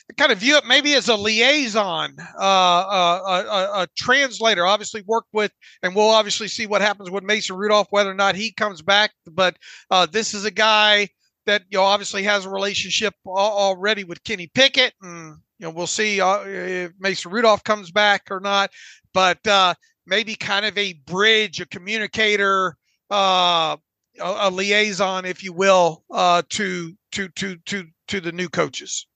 I 0.10 0.14
kind 0.14 0.32
of 0.32 0.38
view 0.38 0.58
it 0.58 0.66
maybe 0.66 0.94
as 0.94 1.10
a 1.10 1.16
liaison, 1.16 2.16
uh, 2.38 2.42
uh, 2.42 3.20
a, 3.26 3.82
a, 3.82 3.88
translator. 3.98 4.66
Obviously, 4.66 5.02
work 5.06 5.26
with, 5.34 5.52
and 5.82 5.96
we'll 5.96 6.10
obviously 6.10 6.48
see 6.48 6.66
what 6.66 6.82
happens 6.82 7.10
with 7.10 7.24
Mason 7.24 7.56
Rudolph, 7.56 7.88
whether 7.90 8.12
or 8.12 8.16
not 8.16 8.36
he 8.36 8.52
comes 8.52 8.82
back. 8.82 9.12
But 9.26 9.58
uh, 9.92 10.06
this 10.06 10.34
is 10.34 10.46
a 10.46 10.52
guy 10.52 11.10
that 11.46 11.64
you 11.70 11.78
know 11.78 11.84
obviously 11.84 12.24
has 12.24 12.46
a 12.46 12.50
relationship 12.50 13.14
already 13.26 14.04
with 14.04 14.24
Kenny 14.24 14.48
Pickett, 14.48 14.94
and 15.02 15.38
you 15.60 15.66
know 15.66 15.72
we'll 15.72 15.88
see 15.88 16.22
uh, 16.22 16.42
if 16.46 16.92
Mason 17.00 17.32
Rudolph 17.32 17.64
comes 17.64 17.92
back 17.92 18.24
or 18.32 18.40
not. 18.40 18.72
But 19.14 19.46
uh, 19.46 19.74
maybe 20.06 20.36
kind 20.36 20.66
of 20.66 20.78
a 20.78 20.94
bridge, 21.06 21.62
a 21.62 21.66
communicator, 21.66 22.78
uh, 23.12 23.78
a, 24.20 24.36
a, 24.42 24.50
liaison, 24.50 25.26
if 25.26 25.44
you 25.44 25.54
will, 25.54 26.04
uh, 26.12 26.42
to 26.50 26.94
to 27.12 27.28
to 27.30 27.58
to 27.66 27.86
to 28.08 28.22
the 28.22 28.32
new 28.32 28.50
coaches. 28.50 29.08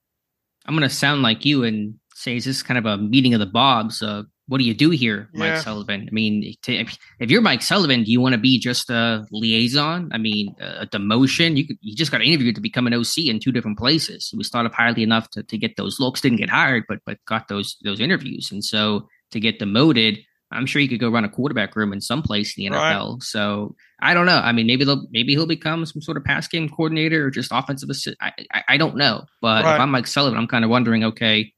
I'm 0.65 0.75
going 0.75 0.87
to 0.87 0.93
sound 0.93 1.21
like 1.21 1.45
you 1.45 1.63
and 1.63 1.95
say, 2.13 2.35
is 2.35 2.45
this 2.45 2.61
kind 2.61 2.77
of 2.77 2.85
a 2.85 2.97
meeting 2.97 3.33
of 3.33 3.39
the 3.39 3.45
Bobs? 3.45 4.01
Uh, 4.01 4.23
what 4.47 4.59
do 4.59 4.63
you 4.63 4.73
do 4.73 4.89
here, 4.89 5.29
Mike 5.33 5.47
yeah. 5.47 5.59
Sullivan? 5.59 6.07
I 6.09 6.13
mean, 6.13 6.55
to, 6.63 6.85
if 7.19 7.29
you're 7.29 7.41
Mike 7.41 7.61
Sullivan, 7.61 8.03
do 8.03 8.11
you 8.11 8.21
want 8.21 8.33
to 8.33 8.39
be 8.39 8.57
just 8.59 8.89
a 8.89 9.25
liaison? 9.29 10.09
I 10.13 10.17
mean, 10.17 10.55
a 10.59 10.85
demotion. 10.87 11.57
You 11.57 11.67
could, 11.67 11.77
you 11.81 11.95
just 11.95 12.11
got 12.11 12.21
interviewed 12.21 12.55
to 12.55 12.61
become 12.61 12.87
an 12.87 12.93
OC 12.93 13.17
in 13.25 13.39
two 13.39 13.51
different 13.51 13.77
places. 13.77 14.29
He 14.29 14.37
was 14.37 14.49
thought 14.49 14.65
of 14.65 14.73
highly 14.73 15.03
enough 15.03 15.29
to, 15.31 15.43
to 15.43 15.57
get 15.57 15.75
those 15.75 15.99
looks. 15.99 16.21
Didn't 16.21 16.37
get 16.37 16.49
hired, 16.49 16.85
but 16.87 16.99
but 17.05 17.17
got 17.25 17.49
those 17.49 17.75
those 17.83 17.99
interviews. 17.99 18.49
And 18.51 18.63
so 18.63 19.07
to 19.31 19.39
get 19.41 19.59
demoted, 19.59 20.19
I'm 20.51 20.65
sure 20.65 20.79
he 20.79 20.87
could 20.87 20.99
go 20.99 21.09
run 21.09 21.25
a 21.25 21.29
quarterback 21.29 21.75
room 21.75 21.91
in 21.91 21.99
some 21.99 22.21
place 22.21 22.57
in 22.57 22.63
the 22.63 22.71
NFL. 22.71 23.13
Right. 23.13 23.23
So 23.23 23.75
I 24.01 24.13
don't 24.13 24.25
know. 24.25 24.37
I 24.37 24.51
mean, 24.51 24.67
maybe 24.67 24.85
they'll 24.85 25.05
maybe 25.11 25.33
he'll 25.33 25.45
become 25.45 25.85
some 25.85 26.01
sort 26.01 26.17
of 26.17 26.23
pass 26.23 26.47
game 26.47 26.69
coordinator 26.69 27.25
or 27.25 27.29
just 27.29 27.51
offensive. 27.51 27.89
I, 28.21 28.31
I, 28.53 28.63
I 28.69 28.77
don't 28.77 28.95
know. 28.95 29.25
But 29.41 29.65
right. 29.65 29.75
if 29.75 29.81
I'm 29.81 29.91
Mike 29.91 30.07
Sullivan, 30.07 30.37
I'm 30.37 30.47
kind 30.47 30.63
of 30.63 30.71
wondering, 30.71 31.03
okay, 31.03 31.53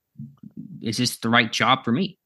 is 0.82 0.98
this 0.98 1.18
the 1.18 1.30
right 1.30 1.52
job 1.52 1.84
for 1.84 1.92
me? 1.92 2.18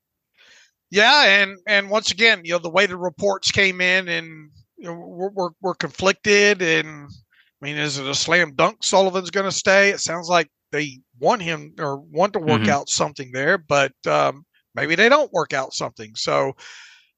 Yeah, 0.90 1.42
and 1.42 1.58
and 1.68 1.90
once 1.90 2.12
again, 2.12 2.42
you 2.44 2.54
know, 2.54 2.60
the 2.60 2.70
way 2.70 2.86
the 2.86 2.98
reports 2.98 3.52
came 3.52 3.82
in, 3.82 4.08
and 4.08 4.52
you 4.78 4.86
know, 4.86 4.94
we're, 4.94 5.32
we're, 5.32 5.50
we're 5.62 5.74
conflicted. 5.74 6.62
And 6.62 7.10
I 7.10 7.66
mean, 7.66 7.78
is 7.78 7.98
it 7.98 8.08
a 8.08 8.14
slam 8.14 8.54
dunk? 8.54 8.84
Sullivan's 8.84 9.32
going 9.32 9.46
to 9.46 9.52
stay. 9.52 9.90
It 9.90 10.02
sounds 10.02 10.30
like 10.30 10.50
they 10.72 11.00
want 11.20 11.42
him 11.42 11.74
or 11.80 11.98
want 11.98 12.34
to 12.34 12.40
work 12.40 12.62
mm-hmm. 12.62 12.70
out 12.70 12.90
something 12.90 13.32
there, 13.32 13.58
but 13.58 13.94
um, 14.06 14.46
maybe 14.76 14.96
they 14.96 15.10
don't 15.10 15.32
work 15.34 15.54
out 15.54 15.74
something. 15.74 16.14
So 16.16 16.50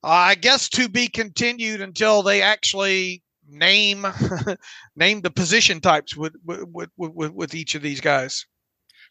uh, 0.04 0.08
I 0.10 0.36
guess 0.36 0.70
to 0.70 0.88
be 0.88 1.08
continued 1.08 1.82
until 1.82 2.22
they 2.22 2.42
actually 2.42 3.24
name 3.48 4.06
name 4.96 5.22
the 5.22 5.32
position 5.32 5.80
types 5.80 6.16
with 6.16 6.34
with, 6.46 6.90
with 6.98 7.32
with 7.32 7.56
each 7.56 7.76
of 7.76 7.82
these 7.82 8.02
guys 8.02 8.46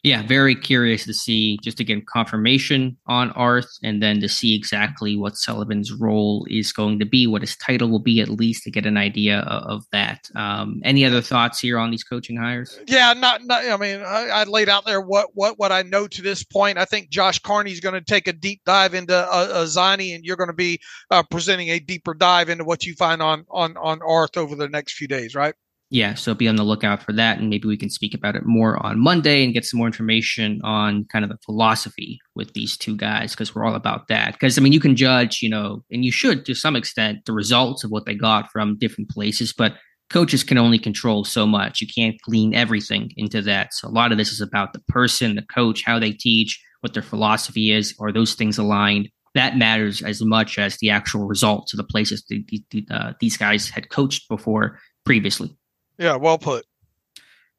yeah, 0.05 0.21
very 0.21 0.53
curious 0.53 1.03
to 1.05 1.15
see 1.15 1.57
just 1.63 1.79
again 1.79 2.03
confirmation 2.07 2.95
on 3.07 3.31
Arth 3.31 3.79
and 3.81 4.03
then 4.03 4.21
to 4.21 4.29
see 4.29 4.55
exactly 4.55 5.17
what 5.17 5.35
Sullivan's 5.35 5.91
role 5.91 6.45
is 6.47 6.71
going 6.71 6.99
to 6.99 7.07
be, 7.07 7.25
what 7.25 7.41
his 7.41 7.57
title 7.57 7.89
will 7.89 7.97
be, 7.97 8.21
at 8.21 8.29
least 8.29 8.65
to 8.65 8.71
get 8.71 8.85
an 8.85 8.97
idea 8.97 9.39
of, 9.39 9.63
of 9.63 9.85
that. 9.91 10.29
Um, 10.35 10.79
any 10.85 11.05
other 11.05 11.21
thoughts 11.21 11.59
here 11.59 11.79
on 11.79 11.89
these 11.89 12.03
coaching 12.03 12.37
hires? 12.37 12.79
Yeah, 12.87 13.13
not, 13.13 13.45
not 13.45 13.65
I 13.65 13.77
mean, 13.77 14.01
I, 14.01 14.29
I, 14.29 14.43
laid 14.43 14.69
out 14.69 14.85
there 14.85 15.01
what 15.01 15.31
what 15.33 15.57
what 15.57 15.71
I 15.71 15.81
know 15.81 16.07
to 16.07 16.21
this 16.21 16.43
point. 16.43 16.77
I 16.77 16.85
think 16.85 17.09
Josh 17.09 17.39
Carney 17.39 17.71
is 17.71 17.79
going 17.79 17.95
to 17.95 18.01
take 18.01 18.27
a 18.27 18.33
deep 18.33 18.61
dive 18.63 18.93
into 18.93 19.17
uh, 19.17 19.63
Azzanni, 19.63 20.13
and 20.13 20.23
you're 20.23 20.37
going 20.37 20.49
to 20.49 20.53
be 20.53 20.79
uh, 21.09 21.23
presenting 21.23 21.69
a 21.69 21.79
deeper 21.79 22.13
dive 22.13 22.49
into 22.49 22.63
what 22.63 22.85
you 22.85 22.93
find 22.93 23.23
on 23.23 23.45
on 23.49 23.75
on 23.77 24.01
Arth 24.07 24.37
over 24.37 24.55
the 24.55 24.69
next 24.69 24.93
few 24.93 25.07
days, 25.07 25.33
right? 25.33 25.55
Yeah, 25.91 26.15
so 26.15 26.33
be 26.33 26.47
on 26.47 26.55
the 26.55 26.63
lookout 26.63 27.03
for 27.03 27.13
that, 27.13 27.37
and 27.37 27.49
maybe 27.49 27.67
we 27.67 27.77
can 27.77 27.91
speak 27.91 28.15
about 28.15 28.35
it 28.35 28.45
more 28.45 28.83
on 28.83 28.99
Monday 28.99 29.43
and 29.43 29.53
get 29.53 29.65
some 29.65 29.77
more 29.77 29.87
information 29.87 30.59
on 30.63 31.05
kind 31.11 31.23
of 31.23 31.29
the 31.29 31.37
philosophy 31.45 32.19
with 32.35 32.53
these 32.53 32.75
two 32.75 32.97
guys 32.97 33.31
because 33.31 33.53
we're 33.53 33.65
all 33.65 33.75
about 33.75 34.07
that. 34.07 34.33
Because 34.33 34.57
I 34.57 34.61
mean, 34.61 34.73
you 34.73 34.79
can 34.79 34.95
judge, 34.95 35.39
you 35.43 35.49
know, 35.49 35.83
and 35.91 36.03
you 36.03 36.11
should 36.11 36.43
to 36.45 36.55
some 36.55 36.75
extent 36.75 37.25
the 37.25 37.33
results 37.33 37.83
of 37.83 37.91
what 37.91 38.05
they 38.05 38.15
got 38.15 38.51
from 38.51 38.77
different 38.79 39.11
places, 39.11 39.53
but 39.53 39.75
coaches 40.09 40.43
can 40.43 40.57
only 40.57 40.79
control 40.79 41.23
so 41.23 41.45
much. 41.45 41.81
You 41.81 41.87
can't 41.93 42.19
glean 42.25 42.55
everything 42.55 43.11
into 43.15 43.41
that. 43.43 43.73
So 43.73 43.87
a 43.87 43.89
lot 43.89 44.11
of 44.11 44.17
this 44.17 44.31
is 44.31 44.41
about 44.41 44.73
the 44.73 44.81
person, 44.87 45.35
the 45.35 45.43
coach, 45.43 45.83
how 45.85 45.99
they 45.99 46.11
teach, 46.11 46.61
what 46.81 46.93
their 46.93 47.03
philosophy 47.03 47.71
is, 47.71 47.95
are 47.99 48.11
those 48.11 48.33
things 48.33 48.57
aligned? 48.57 49.09
That 49.35 49.57
matters 49.57 50.01
as 50.01 50.23
much 50.23 50.57
as 50.57 50.77
the 50.77 50.89
actual 50.89 51.27
results 51.27 51.73
of 51.73 51.77
the 51.77 51.83
places 51.83 52.23
the, 52.27 52.45
the, 52.71 52.85
uh, 52.89 53.13
these 53.19 53.37
guys 53.37 53.69
had 53.69 53.89
coached 53.89 54.27
before 54.29 54.79
previously. 55.03 55.55
Yeah, 55.97 56.15
well 56.15 56.37
put. 56.37 56.65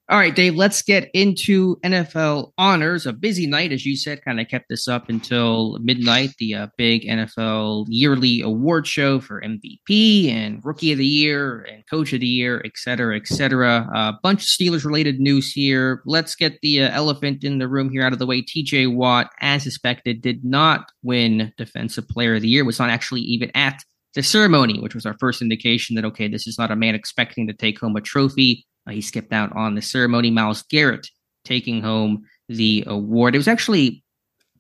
All 0.09 0.19
right, 0.19 0.37
Dave, 0.37 0.55
let's 0.55 0.83
get 0.83 1.11
into 1.15 1.79
NFL 1.79 2.53
honors. 2.59 3.07
A 3.07 3.13
busy 3.13 3.45
night, 3.45 3.73
as 3.73 3.85
you 3.85 3.97
said, 3.97 4.25
kind 4.25 4.39
of 4.39 4.47
kept 4.47 4.69
this 4.69 4.87
up 4.87 5.09
until 5.09 5.81
midnight. 5.81 6.31
The 6.39 6.55
uh, 6.55 6.67
big 6.79 7.03
NFL 7.03 7.87
yearly 7.89 8.41
award 8.41 8.87
show 8.87 9.19
for 9.19 9.43
MVP 9.43 10.31
and 10.31 10.65
Rookie 10.65 10.93
of 10.93 10.99
the 10.99 11.05
Year 11.05 11.63
and 11.63 11.83
Coach 11.91 12.13
of 12.13 12.21
the 12.21 12.27
Year, 12.29 12.63
et 12.65 12.75
cetera, 12.77 13.17
et 13.17 13.27
cetera. 13.27 13.91
A 13.93 13.99
uh, 13.99 14.13
bunch 14.23 14.45
of 14.45 14.49
Steelers 14.49 14.85
related 14.85 15.19
news 15.19 15.51
here. 15.51 16.03
Let's 16.07 16.37
get 16.37 16.61
the 16.63 16.85
uh, 16.85 16.91
elephant 16.93 17.43
in 17.43 17.59
the 17.59 17.67
room 17.67 17.91
here 17.91 18.05
out 18.05 18.13
of 18.13 18.21
the 18.21 18.27
way. 18.27 18.43
TJ 18.43 18.95
Watt, 18.95 19.31
as 19.41 19.65
suspected, 19.65 20.23
did 20.23 20.45
not 20.45 20.93
win 21.03 21.53
Defensive 21.57 22.07
Player 22.07 22.37
of 22.37 22.43
the 22.43 22.49
Year, 22.49 22.65
was 22.65 22.79
not 22.79 22.91
actually 22.91 23.23
even 23.23 23.51
at 23.57 23.83
the 24.17 24.23
ceremony, 24.23 24.81
which 24.81 24.95
was 24.95 25.07
our 25.07 25.15
first 25.21 25.43
indication 25.43 25.95
that, 25.95 26.05
okay, 26.07 26.27
this 26.27 26.47
is 26.47 26.59
not 26.59 26.71
a 26.71 26.77
man 26.77 26.95
expecting 26.95 27.47
to 27.47 27.53
take 27.53 27.79
home 27.79 27.95
a 27.97 28.01
trophy. 28.01 28.67
Uh, 28.89 28.93
he 28.93 29.03
skipped 29.03 29.33
out 29.33 29.55
on 29.55 29.75
the 29.75 29.83
ceremony. 29.83 30.31
Myles 30.31 30.63
Garrett 30.63 31.07
taking 31.45 31.83
home 31.83 32.25
the 32.49 32.83
award. 32.87 33.35
It 33.35 33.39
was 33.39 33.47
actually 33.47 34.03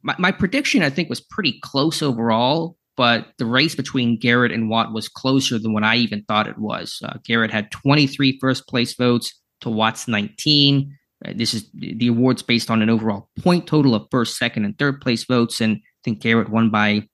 my, 0.02 0.14
my 0.18 0.30
prediction, 0.30 0.82
I 0.82 0.90
think, 0.90 1.08
was 1.08 1.20
pretty 1.20 1.58
close 1.62 2.02
overall, 2.02 2.76
but 2.98 3.28
the 3.38 3.46
race 3.46 3.74
between 3.74 4.18
Garrett 4.18 4.52
and 4.52 4.68
Watt 4.68 4.92
was 4.92 5.08
closer 5.08 5.58
than 5.58 5.72
what 5.72 5.82
I 5.84 5.96
even 5.96 6.22
thought 6.28 6.46
it 6.46 6.58
was. 6.58 7.00
Uh, 7.02 7.14
Garrett 7.24 7.50
had 7.50 7.70
23 7.70 8.38
first 8.38 8.68
place 8.68 8.94
votes, 8.94 9.32
to 9.62 9.70
Watt's 9.70 10.06
19. 10.06 10.94
Uh, 11.24 11.32
this 11.34 11.54
is 11.54 11.70
the 11.72 12.08
awards 12.08 12.42
based 12.42 12.70
on 12.70 12.82
an 12.82 12.90
overall 12.90 13.30
point 13.40 13.66
total 13.66 13.94
of 13.94 14.06
first, 14.10 14.36
second, 14.36 14.66
and 14.66 14.78
third 14.78 15.00
place 15.00 15.24
votes, 15.24 15.62
and 15.62 15.76
I 15.76 15.80
think 16.04 16.20
Garrett 16.20 16.50
won 16.50 16.68
by 16.68 17.08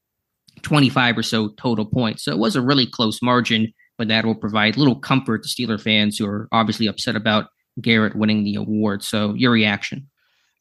25 0.62 1.18
or 1.18 1.22
so 1.22 1.48
total 1.56 1.86
points. 1.86 2.24
So 2.24 2.32
it 2.32 2.38
was 2.38 2.56
a 2.56 2.62
really 2.62 2.86
close 2.86 3.20
margin, 3.22 3.72
but 3.98 4.08
that 4.08 4.24
will 4.24 4.34
provide 4.34 4.76
little 4.76 4.98
comfort 4.98 5.42
to 5.42 5.48
Steeler 5.48 5.80
fans 5.80 6.18
who 6.18 6.26
are 6.26 6.48
obviously 6.52 6.86
upset 6.86 7.16
about 7.16 7.46
Garrett 7.80 8.14
winning 8.14 8.44
the 8.44 8.56
award. 8.56 9.02
So 9.02 9.34
your 9.34 9.50
reaction? 9.50 10.08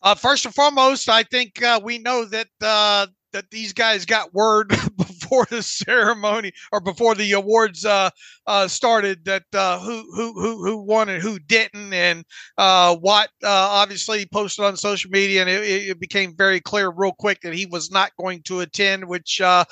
Uh, 0.01 0.15
first 0.15 0.45
and 0.45 0.55
foremost, 0.55 1.09
I 1.09 1.23
think 1.23 1.61
uh, 1.61 1.79
we 1.83 1.99
know 1.99 2.25
that 2.25 2.47
uh, 2.61 3.07
that 3.33 3.51
these 3.51 3.73
guys 3.73 4.05
got 4.05 4.33
word 4.33 4.71
before 5.31 5.45
the 5.49 5.63
ceremony 5.63 6.51
or 6.71 6.79
before 6.81 7.15
the 7.15 7.31
awards 7.31 7.85
uh, 7.85 8.09
uh, 8.47 8.67
started 8.67 9.23
that 9.25 9.43
uh, 9.53 9.79
who 9.79 10.03
who 10.13 10.33
who 10.33 10.65
who 10.65 10.77
won 10.77 11.09
and 11.09 11.21
who 11.21 11.39
didn't, 11.39 11.93
and 11.93 12.25
uh, 12.57 12.95
Watt 13.01 13.29
uh, 13.43 13.47
obviously 13.49 14.25
posted 14.31 14.65
on 14.65 14.75
social 14.75 15.09
media, 15.09 15.41
and 15.41 15.49
it, 15.49 15.63
it, 15.63 15.99
became 15.99 16.35
very 16.35 16.59
clear 16.59 16.91
real 16.91 17.13
quick 17.13 17.41
that 17.41 17.53
he 17.53 17.65
was 17.65 17.91
not 17.91 18.11
going 18.19 18.41
to 18.43 18.59
attend, 18.61 19.05
which 19.05 19.39
uh, 19.41 19.63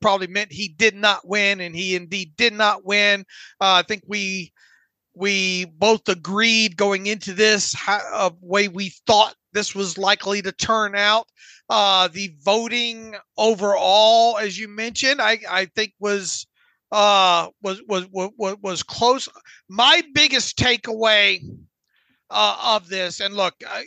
probably 0.00 0.26
meant 0.26 0.52
he 0.52 0.68
did 0.68 0.94
not 0.94 1.26
win, 1.26 1.60
and 1.60 1.74
he 1.74 1.96
indeed 1.96 2.32
did 2.36 2.52
not 2.52 2.84
win. 2.84 3.24
I 3.60 3.82
think 3.82 4.02
we 4.06 4.52
we 5.14 5.66
both 5.66 6.08
agreed 6.08 6.76
going 6.76 7.06
into 7.06 7.34
this 7.34 7.74
how, 7.74 8.32
way 8.40 8.68
we 8.68 8.92
thought 9.06 9.34
this 9.52 9.74
was 9.74 9.98
likely 9.98 10.40
to 10.42 10.52
turn 10.52 10.94
out. 10.94 11.26
Uh, 11.74 12.06
the 12.08 12.30
voting 12.44 13.16
overall, 13.38 14.36
as 14.36 14.58
you 14.58 14.68
mentioned, 14.68 15.22
I, 15.22 15.38
I 15.48 15.64
think 15.74 15.94
was 15.98 16.46
uh, 16.90 17.48
was, 17.62 17.80
was 17.88 18.06
was 18.12 18.56
was 18.60 18.82
close. 18.82 19.26
My 19.70 20.02
biggest 20.12 20.58
takeaway 20.58 21.40
uh, 22.28 22.74
of 22.76 22.90
this, 22.90 23.20
and 23.20 23.34
look, 23.34 23.54
I, 23.66 23.84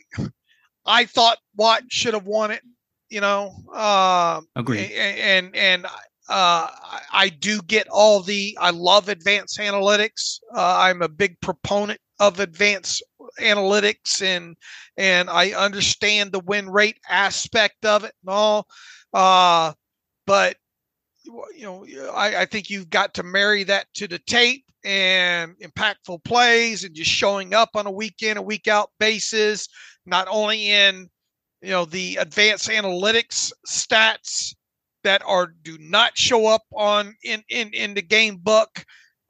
I 0.88 1.06
thought 1.06 1.38
Watt 1.56 1.84
should 1.90 2.16
have 2.16 2.26
won 2.26 2.50
it. 2.50 2.64
You 3.10 3.22
know, 3.22 3.54
uh, 3.72 4.42
agree. 4.56 4.92
And 4.96 5.56
and 5.56 5.86
uh, 6.28 6.68
I 7.14 7.30
do 7.40 7.62
get 7.62 7.88
all 7.90 8.22
the. 8.22 8.58
I 8.60 8.72
love 8.72 9.10
advanced 9.10 9.60
analytics. 9.60 10.40
Uh, 10.56 10.78
I'm 10.80 11.04
a 11.04 11.08
big 11.08 11.40
proponent 11.40 12.00
of 12.20 12.40
advanced 12.40 13.04
analytics 13.40 14.22
and 14.22 14.56
and 14.98 15.30
I 15.30 15.52
understand 15.52 16.32
the 16.32 16.40
win 16.40 16.70
rate 16.70 17.00
aspect 17.10 17.86
of 17.86 18.04
it 18.04 18.14
and 18.24 18.34
all. 18.34 18.68
Uh, 19.14 19.74
but 20.26 20.58
you 21.26 21.64
know, 21.64 21.86
I, 22.14 22.42
I 22.42 22.46
think 22.46 22.70
you've 22.70 22.90
got 22.90 23.14
to 23.16 23.24
marry 23.24 23.64
that 23.64 23.88
to 23.96 24.08
the 24.08 24.20
tape 24.20 24.66
and 24.84 25.56
impactful 25.60 26.24
plays 26.24 26.84
and 26.84 26.94
just 26.94 27.10
showing 27.10 27.54
up 27.54 27.70
on 27.74 27.88
a 27.88 27.92
week 27.92 28.22
in, 28.22 28.38
a 28.38 28.42
week 28.42 28.68
out 28.68 28.92
basis, 29.00 29.68
not 30.06 30.28
only 30.30 30.70
in 30.70 31.10
you 31.62 31.72
know 31.72 31.86
the 31.86 32.18
advanced 32.18 32.70
analytics 32.70 33.52
stats 33.68 34.54
that 35.04 35.24
are 35.26 35.54
do 35.64 35.78
not 35.80 36.18
show 36.18 36.48
up 36.48 36.64
on 36.74 37.16
in 37.24 37.44
in 37.50 37.70
in 37.74 37.94
the 37.94 38.02
game 38.02 38.38
book 38.38 38.86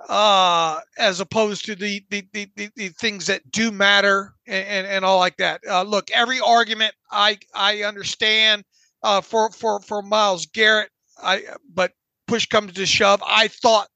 uh, 0.09 0.79
as 0.97 1.19
opposed 1.19 1.65
to 1.65 1.75
the 1.75 2.03
the, 2.09 2.27
the, 2.33 2.49
the, 2.55 2.69
the 2.75 2.89
things 2.89 3.27
that 3.27 3.49
do 3.51 3.71
matter 3.71 4.33
and, 4.47 4.67
and, 4.67 4.87
and 4.87 5.05
all 5.05 5.19
like 5.19 5.37
that. 5.37 5.61
Uh, 5.69 5.83
look, 5.83 6.11
every 6.11 6.39
argument 6.39 6.93
I 7.11 7.37
I 7.53 7.83
understand 7.83 8.63
uh, 9.03 9.21
for 9.21 9.51
for 9.51 9.79
for 9.81 10.01
Myles 10.01 10.45
Garrett. 10.47 10.89
I 11.21 11.43
but 11.73 11.93
push 12.27 12.45
comes 12.45 12.73
to 12.73 12.85
shove, 12.85 13.21
I 13.25 13.47
thought 13.47 13.87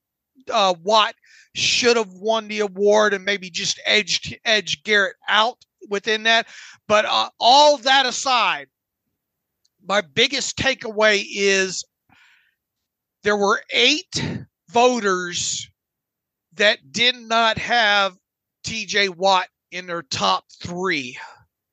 uh, 0.52 0.74
Watt 0.84 1.16
should 1.56 1.98
have 1.98 2.14
won 2.14 2.48
the 2.48 2.60
award 2.60 3.14
and 3.14 3.26
maybe 3.26 3.50
just 3.50 3.80
edged 3.86 4.38
edge 4.46 4.84
Garrett 4.84 5.16
out 5.28 5.58
within 5.90 6.24
that. 6.24 6.48
But 6.88 7.06
uh, 7.06 7.30
all 7.40 7.78
that 7.78 8.06
aside, 8.06 8.68
my 9.86 10.02
biggest 10.02 10.58
takeaway 10.58 11.24
is 11.30 11.84
there 13.24 13.38
were 13.38 13.62
eight 13.74 14.46
voters 14.70 15.70
that 16.60 16.92
did 16.92 17.16
not 17.16 17.58
have 17.58 18.16
TJ 18.66 19.10
Watt 19.16 19.48
in 19.72 19.88
their 19.88 20.02
top 20.02 20.46
3 20.62 21.18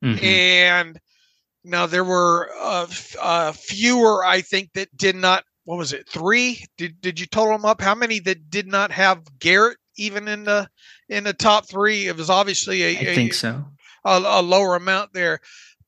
mm-hmm. 0.03 0.25
And 0.25 1.01
now 1.67 1.87
there 1.87 2.05
were 2.05 2.51
uh, 2.59 2.87
uh, 3.21 3.53
fewer, 3.53 4.25
I 4.25 4.41
think, 4.41 4.71
that 4.75 4.97
did 4.97 5.17
not. 5.17 5.45
What 5.65 5.79
was 5.79 5.93
it? 5.93 6.09
Three? 6.09 6.65
Did 6.79 7.01
did 7.01 7.19
you 7.19 7.27
total 7.27 7.53
them 7.53 7.65
up? 7.65 7.81
How 7.81 7.97
many 7.97 8.21
that 8.21 8.51
did 8.51 8.69
not 8.69 8.93
have 8.93 9.25
Garrett 9.41 9.79
even 9.97 10.29
in 10.29 10.45
the 10.45 10.69
in 11.09 11.25
the 11.25 11.33
top 11.33 11.69
three? 11.69 12.07
It 12.07 12.17
was 12.17 12.31
obviously 12.31 12.85
a. 12.85 13.11
I 13.11 13.15
think 13.17 13.35
so. 13.35 13.65
A, 14.05 14.23
a 14.25 14.43
lower 14.43 14.77
amount 14.77 15.13
there, 15.13 15.41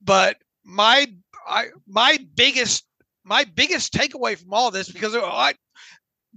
but 0.03 0.37
my 0.65 1.07
I 1.47 1.67
my 1.87 2.19
biggest 2.35 2.85
my 3.23 3.45
biggest 3.45 3.93
takeaway 3.93 4.37
from 4.37 4.53
all 4.53 4.73
this 4.73 4.91
because 4.91 5.15
I 5.15 5.55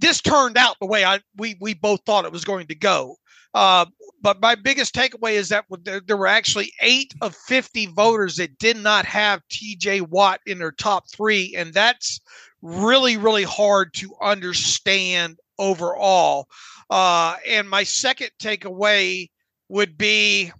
this 0.02 0.20
turned 0.20 0.58
out 0.58 0.76
the 0.80 0.86
way 0.86 1.04
I 1.04 1.20
we 1.36 1.56
we 1.60 1.72
both 1.72 2.00
thought 2.04 2.26
it 2.26 2.32
was 2.32 2.44
going 2.44 2.66
to 2.66 2.74
go. 2.74 3.16
Uh, 3.54 3.86
but 4.20 4.40
my 4.40 4.54
biggest 4.54 4.94
takeaway 4.94 5.32
is 5.32 5.50
that 5.50 5.64
there, 5.82 6.00
there, 6.00 6.16
were 6.16 6.26
actually 6.26 6.72
eight 6.80 7.12
of 7.20 7.36
50 7.36 7.86
voters 7.86 8.36
that 8.36 8.58
did 8.58 8.78
not 8.78 9.04
have 9.04 9.42
TJ 9.50 10.08
Watt 10.08 10.40
in 10.46 10.58
their 10.58 10.72
top 10.72 11.04
three. 11.10 11.54
And 11.56 11.74
that's 11.74 12.20
really, 12.62 13.18
really 13.18 13.42
hard 13.42 13.92
to 13.94 14.14
understand 14.22 15.38
overall. 15.58 16.46
Uh, 16.88 17.36
and 17.46 17.68
my 17.68 17.82
second 17.82 18.30
takeaway 18.40 19.28
would 19.68 19.98
be 19.98 20.50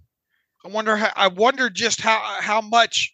I 0.65 0.69
wonder 0.69 0.95
how, 0.95 1.11
I 1.15 1.27
wonder 1.27 1.69
just 1.69 1.99
how, 1.99 2.19
how 2.39 2.61
much, 2.61 3.13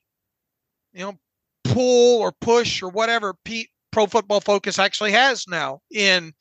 you 0.93 0.99
know, 0.99 1.17
pull 1.63 2.19
or 2.21 2.31
push 2.31 2.83
or 2.83 2.89
whatever 2.89 3.33
Pete 3.43 3.69
Pro 3.91 4.05
Football 4.05 4.41
Focus 4.41 4.79
actually 4.79 5.11
has 5.11 5.45
now 5.47 5.81
in 5.91 6.33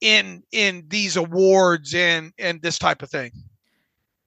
in 0.00 0.42
in 0.52 0.84
these 0.88 1.16
awards 1.16 1.94
and 1.94 2.32
and 2.38 2.62
this 2.62 2.78
type 2.78 3.02
of 3.02 3.10
thing. 3.10 3.32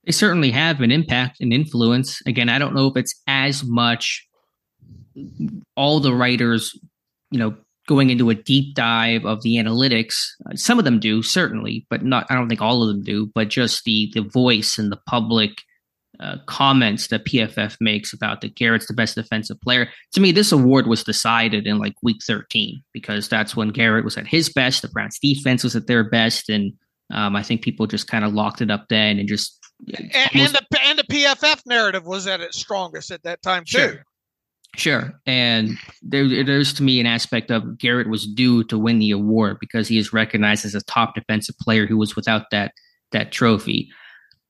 They 0.06 0.12
certainly 0.12 0.52
have 0.52 0.82
an 0.82 0.92
impact 0.92 1.42
and 1.42 1.54
influence. 1.54 2.22
Again, 2.26 2.50
I 2.50 2.58
don't 2.58 2.74
know 2.74 2.88
if 2.88 2.98
it's 2.98 3.14
as 3.28 3.64
much 3.64 4.28
all 5.76 6.00
the 6.00 6.14
writers, 6.14 6.78
you 7.30 7.38
know, 7.38 7.56
going 7.88 8.10
into 8.10 8.30
a 8.30 8.36
deep 8.36 8.74
dive 8.74 9.26
of 9.26 9.44
the 9.44 9.58
analytics. 9.58 10.16
Some 10.56 10.80
of 10.80 10.86
them 10.86 11.00
do 11.00 11.22
certainly, 11.22 11.86
but 11.90 12.04
not. 12.04 12.26
I 12.30 12.36
don't 12.36 12.50
think 12.50 12.62
all 12.62 12.82
of 12.82 12.88
them 12.88 13.04
do. 13.04 13.32
But 13.36 13.50
just 13.50 13.84
the 13.84 14.12
the 14.14 14.22
voice 14.22 14.78
and 14.78 14.92
the 14.92 15.00
public 15.08 15.52
uh, 16.22 16.38
comments 16.46 17.08
that 17.08 17.26
PFF 17.26 17.78
makes 17.82 18.14
about 18.14 18.42
that 18.42 18.56
Garrett's 18.56 18.88
the 18.88 18.94
best 18.94 19.16
defensive 19.16 19.60
player. 19.62 19.90
To 20.14 20.22
me, 20.22 20.32
this 20.32 20.52
award 20.52 20.88
was 20.88 21.04
decided 21.04 21.66
in 21.66 21.80
like 21.80 21.96
week 22.04 22.22
13 22.26 22.82
because 22.94 23.28
that's 23.28 23.56
when 23.56 23.70
Garrett 23.70 24.06
was 24.06 24.18
at 24.18 24.28
his 24.28 24.50
best. 24.50 24.82
The 24.82 24.90
Browns 24.90 25.18
defense 25.20 25.64
was 25.64 25.76
at 25.76 25.88
their 25.88 26.08
best. 26.08 26.50
And 26.50 26.74
um, 27.12 27.36
I 27.36 27.44
think 27.44 27.64
people 27.64 27.88
just 27.88 28.08
kind 28.08 28.24
of 28.24 28.34
locked 28.34 28.62
it 28.62 28.70
up 28.70 28.86
then 28.90 29.18
and 29.18 29.28
just. 29.28 29.58
And, 29.98 30.12
and, 30.36 30.54
the, 30.54 30.80
and 30.84 31.00
the 31.00 31.04
PFF 31.04 31.62
narrative 31.66 32.06
was 32.06 32.28
at 32.28 32.40
its 32.40 32.60
strongest 32.60 33.10
at 33.10 33.24
that 33.24 33.42
time, 33.42 33.64
too. 33.66 33.80
Sure. 33.80 34.06
Sure. 34.76 35.20
And 35.26 35.78
there, 36.02 36.46
there's 36.46 36.72
to 36.74 36.84
me 36.84 37.00
an 37.00 37.06
aspect 37.06 37.52
of 37.52 37.78
Garrett 37.78 38.10
was 38.10 38.26
due 38.26 38.64
to 38.66 38.78
win 38.78 39.00
the 39.00 39.12
award 39.12 39.58
because 39.60 39.88
he 39.88 39.98
is 39.98 40.14
recognized 40.14 40.66
as 40.66 40.76
a 40.76 40.82
top 40.84 41.14
defensive 41.16 41.58
player 41.60 41.86
who 41.86 41.98
was 41.98 42.16
without 42.16 42.46
that 42.52 42.72
that 43.12 43.34
trophy. 43.34 43.90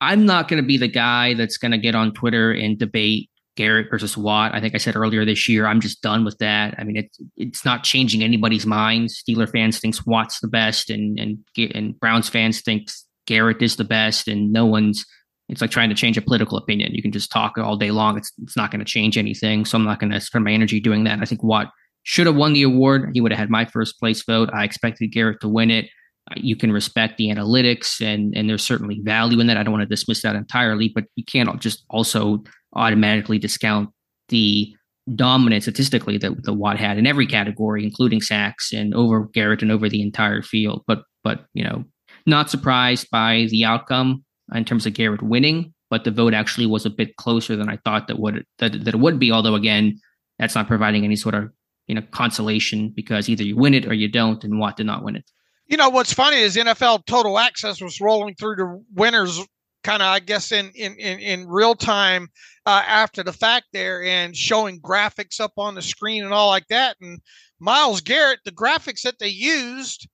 I'm 0.02 0.26
not 0.26 0.48
going 0.48 0.62
to 0.62 0.68
be 0.68 0.78
the 0.78 0.88
guy 0.88 1.36
that's 1.36 1.58
going 1.58 1.72
to 1.72 1.78
get 1.78 1.94
on 1.94 2.12
Twitter 2.12 2.52
and 2.52 2.78
debate 2.78 3.30
Garrett 3.56 3.88
versus 3.92 4.18
Watt. 4.18 4.56
I 4.56 4.60
think 4.60 4.74
I 4.74 4.80
said 4.80 4.96
earlier 4.96 5.24
this 5.24 5.48
year, 5.48 5.68
I'm 5.68 5.80
just 5.80 6.02
done 6.02 6.26
with 6.26 6.38
that. 6.40 6.74
I 6.80 6.84
mean, 6.84 6.98
it's 6.98 7.20
it's 7.38 7.66
not 7.66 7.84
changing 7.84 8.24
anybody's 8.24 8.66
minds. 8.66 9.22
Steeler 9.22 9.50
fans 9.50 9.80
thinks 9.80 10.06
Watt's 10.06 10.40
the 10.40 10.48
best, 10.48 10.90
and 10.90 11.20
and 11.20 11.38
and 11.76 12.00
Browns 12.00 12.30
fans 12.30 12.62
thinks 12.62 13.06
Garrett 13.28 13.62
is 13.62 13.76
the 13.76 13.84
best, 13.84 14.28
and 14.28 14.52
no 14.52 14.66
one's. 14.66 15.06
It's 15.50 15.60
like 15.62 15.70
trying 15.70 15.90
to 15.90 15.96
change 15.96 16.18
a 16.18 16.22
political 16.22 16.58
opinion. 16.58 16.96
You 16.96 17.02
can 17.02 17.12
just 17.12 17.30
talk 17.30 17.58
all 17.58 17.76
day 17.76 17.92
long. 17.92 18.18
It's 18.18 18.32
it's 18.42 18.58
not 18.58 18.72
going 18.72 18.80
to 18.80 18.86
change 18.86 19.18
anything. 19.18 19.66
So 19.66 19.78
I'm 19.78 19.84
not 19.84 20.00
going 20.00 20.12
to 20.12 20.22
spend 20.22 20.46
my 20.46 20.52
energy 20.52 20.80
doing 20.80 21.04
that. 21.04 21.20
I 21.22 21.26
think 21.26 21.44
Watt 21.44 21.70
should 22.04 22.26
have 22.26 22.38
won 22.38 22.54
the 22.54 22.64
award. 22.64 23.12
He 23.14 23.22
would 23.22 23.32
have 23.32 23.40
had 23.40 23.50
my 23.50 23.66
first 23.66 24.00
place 24.00 24.24
vote. 24.24 24.50
I 24.54 24.64
expected 24.64 25.12
Garrett 25.12 25.42
to 25.42 25.50
win 25.50 25.70
it 25.70 25.90
you 26.36 26.56
can 26.56 26.72
respect 26.72 27.18
the 27.18 27.30
analytics 27.30 28.02
and 28.02 28.36
and 28.36 28.50
there's 28.50 28.64
certainly 28.64 29.00
value 29.04 29.40
in 29.40 29.48
that. 29.48 29.58
I 29.58 29.64
don't 29.64 29.74
want 29.74 29.84
to 29.84 29.96
dismiss 29.96 30.22
that 30.22 30.36
entirely, 30.36 30.92
but 30.94 31.06
you 31.16 31.24
can't 31.26 31.60
just 31.62 31.86
also 31.90 32.44
automatically 32.74 33.38
discount 33.38 33.90
the 34.30 34.74
dominant 35.16 35.64
statistically 35.64 36.18
that 36.18 36.44
the 36.44 36.54
Watt 36.54 36.78
had 36.78 36.98
in 36.98 37.08
every 37.08 37.26
category, 37.26 37.84
including 37.84 38.22
sacks 38.22 38.72
and 38.72 38.94
over 38.94 39.26
Garrett 39.34 39.62
and 39.62 39.72
over 39.72 39.90
the 39.90 40.02
entire 40.02 40.42
field. 40.42 40.84
But 40.88 41.04
but 41.24 41.46
you 41.54 41.64
know, 41.64 41.84
not 42.26 42.50
surprised 42.50 43.08
by 43.12 43.48
the 43.50 43.66
outcome 43.66 44.24
in 44.54 44.66
terms 44.66 44.86
of 44.86 44.94
Garrett 44.94 45.22
winning, 45.22 45.74
but 45.90 46.04
the 46.04 46.12
vote 46.12 46.34
actually 46.34 46.66
was 46.66 46.86
a 46.86 46.90
bit 46.90 47.16
closer 47.18 47.56
than 47.56 47.70
I 47.70 47.78
thought 47.84 48.08
that 48.08 48.20
would 48.20 48.46
that, 48.60 48.86
that 48.86 48.94
it 48.94 49.00
would 49.00 49.20
be. 49.20 49.32
Although 49.32 49.56
again, 49.56 50.00
that's 50.40 50.56
not 50.56 50.68
providing 50.68 51.04
any 51.04 51.16
sort 51.16 51.36
of 51.36 51.50
you 51.88 51.96
know 51.96 52.04
consolation 52.12 52.92
because 52.96 53.30
either 53.30 53.44
you 53.44 53.56
win 53.56 53.74
it 53.74 53.88
or 53.88 53.94
you 53.94 54.08
don't, 54.08 54.44
and 54.44 54.60
Watt 54.60 54.78
did 54.78 54.86
not 54.86 55.04
win 55.04 55.16
it. 55.16 55.26
You 55.72 55.78
know 55.78 55.88
what's 55.88 56.12
funny 56.12 56.36
is 56.36 56.58
NFL 56.58 57.06
Total 57.06 57.40
Access 57.40 57.80
was 57.80 58.02
rolling 58.02 58.36
through 58.36 58.58
the 58.58 58.84
winners 58.94 59.40
kind 59.86 60.02
of 60.02 60.08
I 60.10 60.20
guess 60.20 60.52
in 60.52 60.70
in 60.76 60.96
in, 60.96 61.20
in 61.20 61.48
real 61.48 61.76
time 61.76 62.28
uh, 62.66 62.84
after 62.86 63.24
the 63.24 63.32
fact 63.32 63.68
there 63.72 64.04
and 64.04 64.36
showing 64.36 64.82
graphics 64.82 65.40
up 65.40 65.54
on 65.56 65.76
the 65.76 65.82
screen 65.82 66.26
and 66.26 66.34
all 66.34 66.50
like 66.50 66.68
that. 66.68 66.98
And 67.00 67.22
Myles 67.62 68.02
Garrett, 68.02 68.40
the 68.44 68.52
graphics 68.52 69.04
that 69.04 69.18
they 69.18 69.30
used 69.30 70.10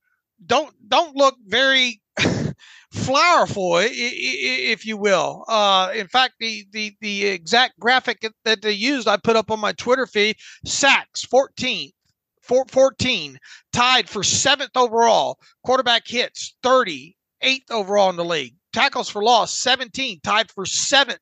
don't 0.46 0.76
don't 0.88 1.16
look 1.16 1.36
very 1.48 2.04
flowerful, 2.94 3.80
if 3.82 4.86
you 4.86 4.96
will. 4.96 5.44
Uh, 5.48 5.92
in 5.96 6.06
fact, 6.06 6.36
the, 6.40 6.68
the 6.72 6.94
the 7.02 7.26
exact 7.26 7.80
graphic 7.80 8.24
that 8.46 8.62
they 8.62 8.74
used, 8.74 9.08
I 9.08 9.18
put 9.18 9.36
up 9.36 9.50
on 9.50 9.60
my 9.60 9.74
Twitter 9.74 10.06
feed: 10.06 10.36
sacks 10.68 11.26
14, 12.48 12.72
14, 12.72 13.40
tied 13.74 14.10
for 14.10 14.24
seventh 14.24 14.76
overall. 14.76 15.38
Quarterback 15.66 16.08
hits 16.08 16.56
30, 16.64 17.16
eighth 17.42 17.72
overall 17.72 18.10
in 18.10 18.16
the 18.16 18.26
league. 18.26 18.56
Tackles 18.74 19.10
for 19.10 19.24
loss 19.24 19.58
17, 19.58 20.20
tied 20.24 20.52
for 20.52 20.66
seventh 20.66 21.20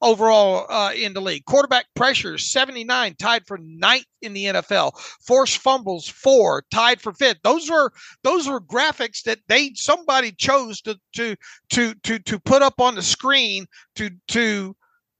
overall 0.00 0.66
uh, 0.70 0.92
in 0.92 1.14
the 1.14 1.20
league. 1.20 1.44
Quarterback 1.44 1.86
pressure 1.94 2.38
79, 2.38 3.14
tied 3.18 3.46
for 3.46 3.58
ninth 3.58 4.06
in 4.22 4.32
the 4.32 4.44
NFL. 4.44 4.92
Forced 5.26 5.58
fumbles 5.58 6.08
four, 6.08 6.64
tied 6.72 7.00
for 7.00 7.12
fifth. 7.12 7.38
Those 7.42 7.70
were 7.70 7.92
those 8.22 8.48
were 8.48 8.60
graphics 8.60 9.22
that 9.22 9.38
they 9.48 9.72
somebody 9.74 10.32
chose 10.32 10.80
to 10.82 10.98
to 11.14 11.36
to 11.70 11.94
to 12.02 12.18
to 12.18 12.38
put 12.40 12.62
up 12.62 12.80
on 12.80 12.94
the 12.94 13.02
screen 13.02 13.66
to 13.96 14.10
to 14.28 14.74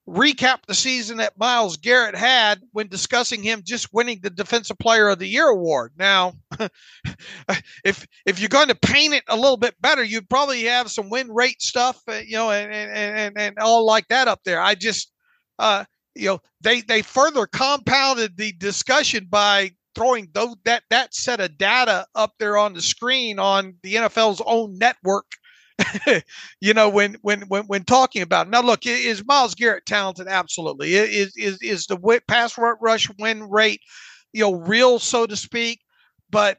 recap 0.08 0.60
the 0.66 0.74
season 0.74 1.18
that 1.18 1.38
Myles 1.38 1.76
Garrett 1.76 2.16
had 2.16 2.62
when 2.72 2.88
discussing 2.88 3.42
him 3.42 3.60
just 3.62 3.92
winning 3.92 4.20
the 4.22 4.30
Defensive 4.30 4.78
Player 4.78 5.08
of 5.08 5.18
the 5.18 5.26
Year 5.26 5.48
award. 5.48 5.92
Now, 5.98 6.32
if 7.84 8.06
if 8.24 8.40
you're 8.40 8.48
going 8.48 8.68
to 8.68 8.74
paint 8.74 9.14
it 9.14 9.24
a 9.28 9.36
little 9.36 9.58
bit 9.58 9.74
better, 9.80 10.02
you'd 10.02 10.28
probably 10.28 10.64
have 10.64 10.90
some 10.90 11.10
win 11.10 11.30
rate 11.30 11.60
stuff, 11.60 12.00
uh, 12.08 12.20
you 12.26 12.36
know, 12.36 12.50
and 12.50 12.72
and 12.72 13.18
and, 13.18 13.38
and 13.38 13.58
all 13.58 13.84
like 13.84 14.08
that 14.08 14.28
up 14.28 14.40
there. 14.44 14.60
I 14.60 14.74
just, 14.74 15.12
uh, 15.58 15.84
you 16.14 16.26
know, 16.26 16.40
they 16.62 16.80
they 16.80 17.02
further 17.02 17.46
compounded 17.46 18.36
the 18.36 18.52
discussion 18.52 19.26
by 19.28 19.72
throwing 19.94 20.28
those, 20.32 20.54
that 20.64 20.84
that 20.90 21.14
set 21.14 21.40
of 21.40 21.58
data 21.58 22.06
up 22.14 22.32
there 22.38 22.56
on 22.56 22.72
the 22.72 22.82
screen 22.82 23.38
on 23.38 23.74
the 23.82 23.96
NFL's 23.96 24.40
own 24.46 24.78
network 24.78 25.26
you 26.60 26.74
know, 26.74 26.88
when 26.88 27.16
when 27.22 27.42
when 27.42 27.64
when 27.64 27.84
talking 27.84 28.22
about 28.22 28.46
it. 28.46 28.50
now, 28.50 28.60
look, 28.60 28.86
is 28.86 29.24
Myles 29.24 29.54
Garrett 29.54 29.86
talented? 29.86 30.26
Absolutely. 30.26 30.94
Is 30.94 31.36
is 31.36 31.58
is 31.62 31.86
the 31.86 32.20
pass 32.26 32.58
rush 32.58 33.08
win 33.18 33.44
rate, 33.48 33.80
you 34.32 34.42
know, 34.42 34.54
real 34.54 34.98
so 34.98 35.26
to 35.26 35.36
speak? 35.36 35.80
But 36.30 36.58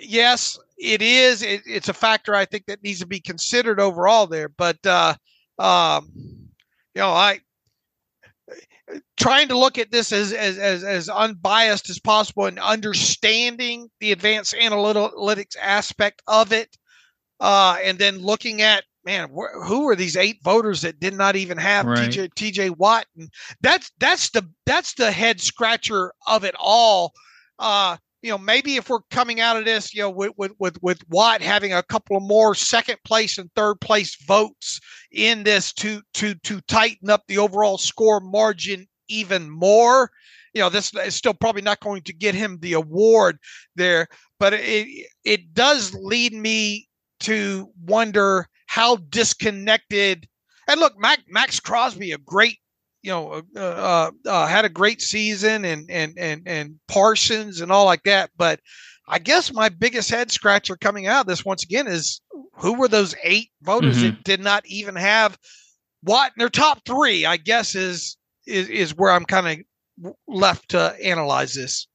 yes, 0.00 0.58
it 0.78 1.02
is. 1.02 1.42
It, 1.42 1.62
it's 1.66 1.88
a 1.88 1.94
factor 1.94 2.34
I 2.34 2.44
think 2.46 2.66
that 2.66 2.82
needs 2.82 3.00
to 3.00 3.06
be 3.06 3.20
considered 3.20 3.78
overall 3.80 4.26
there. 4.26 4.48
But 4.48 4.78
uh, 4.86 5.14
um, 5.58 6.10
you 6.14 7.02
know, 7.02 7.10
I 7.10 7.40
trying 9.16 9.48
to 9.48 9.58
look 9.58 9.78
at 9.78 9.90
this 9.90 10.12
as, 10.12 10.32
as 10.32 10.58
as 10.58 10.84
as 10.84 11.08
unbiased 11.08 11.90
as 11.90 11.98
possible 11.98 12.46
and 12.46 12.58
understanding 12.58 13.88
the 14.00 14.12
advanced 14.12 14.54
analytics 14.54 15.56
aspect 15.60 16.22
of 16.26 16.52
it 16.52 16.76
uh, 17.40 17.76
and 17.82 17.98
then 17.98 18.18
looking 18.18 18.62
at 18.62 18.84
man, 19.06 19.30
wh- 19.30 19.64
who 19.64 19.88
are 19.88 19.96
these 19.96 20.16
eight 20.16 20.38
voters 20.42 20.82
that 20.82 21.00
did 21.00 21.14
not 21.14 21.36
even 21.36 21.56
have 21.56 21.86
right. 21.86 22.10
TJ 22.10 22.34
TJ 22.34 22.76
Watt? 22.76 23.06
And 23.16 23.30
that's 23.62 23.90
that's 23.98 24.30
the 24.30 24.46
that's 24.66 24.94
the 24.94 25.10
head 25.10 25.40
scratcher 25.40 26.12
of 26.26 26.44
it 26.44 26.54
all. 26.58 27.12
Uh, 27.58 27.96
you 28.22 28.30
know, 28.30 28.38
maybe 28.38 28.76
if 28.76 28.90
we're 28.90 29.00
coming 29.10 29.40
out 29.40 29.56
of 29.56 29.64
this, 29.64 29.94
you 29.94 30.02
know, 30.02 30.10
with 30.10 30.32
with 30.36 30.52
with, 30.58 30.82
with 30.82 31.00
Watt 31.08 31.40
having 31.40 31.72
a 31.72 31.82
couple 31.82 32.16
of 32.16 32.24
more 32.24 32.54
second 32.54 32.98
place 33.04 33.38
and 33.38 33.50
third 33.54 33.80
place 33.80 34.16
votes 34.26 34.80
in 35.12 35.44
this 35.44 35.72
to 35.74 36.02
to 36.14 36.34
to 36.34 36.60
tighten 36.62 37.08
up 37.08 37.22
the 37.28 37.38
overall 37.38 37.78
score 37.78 38.20
margin 38.20 38.86
even 39.08 39.48
more. 39.48 40.10
You 40.52 40.62
know, 40.62 40.70
this 40.70 40.92
is 40.94 41.14
still 41.14 41.34
probably 41.34 41.62
not 41.62 41.80
going 41.80 42.02
to 42.02 42.12
get 42.12 42.34
him 42.34 42.58
the 42.60 42.72
award 42.72 43.38
there, 43.76 44.08
but 44.40 44.54
it 44.54 45.06
it 45.24 45.54
does 45.54 45.94
lead 45.94 46.32
me 46.32 46.85
to 47.20 47.70
wonder 47.84 48.48
how 48.66 48.96
disconnected. 48.96 50.28
And 50.68 50.80
look, 50.80 50.98
Mac, 50.98 51.20
Maxx 51.28 51.60
Crosby, 51.60 52.12
a 52.12 52.18
great, 52.18 52.58
you 53.02 53.10
know, 53.10 53.42
uh, 53.56 53.60
uh, 53.60 54.10
uh, 54.26 54.46
had 54.46 54.64
a 54.64 54.70
great 54.70 55.00
season, 55.00 55.64
and 55.64 55.88
and 55.90 56.14
and 56.18 56.42
and 56.46 56.74
Parsons 56.88 57.60
and 57.60 57.70
all 57.70 57.84
like 57.84 58.02
that. 58.04 58.30
But 58.36 58.60
I 59.08 59.18
guess 59.18 59.52
my 59.52 59.68
biggest 59.68 60.10
head 60.10 60.30
scratcher 60.30 60.76
coming 60.76 61.06
out 61.06 61.22
of 61.22 61.26
this 61.26 61.44
once 61.44 61.62
again 61.62 61.86
is 61.86 62.20
who 62.54 62.74
were 62.74 62.88
those 62.88 63.14
eight 63.22 63.50
voters 63.62 63.98
mm-hmm. 63.98 64.06
that 64.06 64.24
did 64.24 64.40
not 64.40 64.66
even 64.66 64.96
have 64.96 65.38
Watt 66.02 66.32
in 66.36 66.40
their 66.40 66.48
top 66.48 66.84
three? 66.84 67.24
I 67.24 67.36
guess 67.36 67.74
is 67.74 68.16
is 68.46 68.68
is 68.68 68.96
where 68.96 69.12
I'm 69.12 69.24
kind 69.24 69.64
of 70.02 70.14
left 70.26 70.70
to 70.70 70.96
analyze 71.02 71.54
this. 71.54 71.86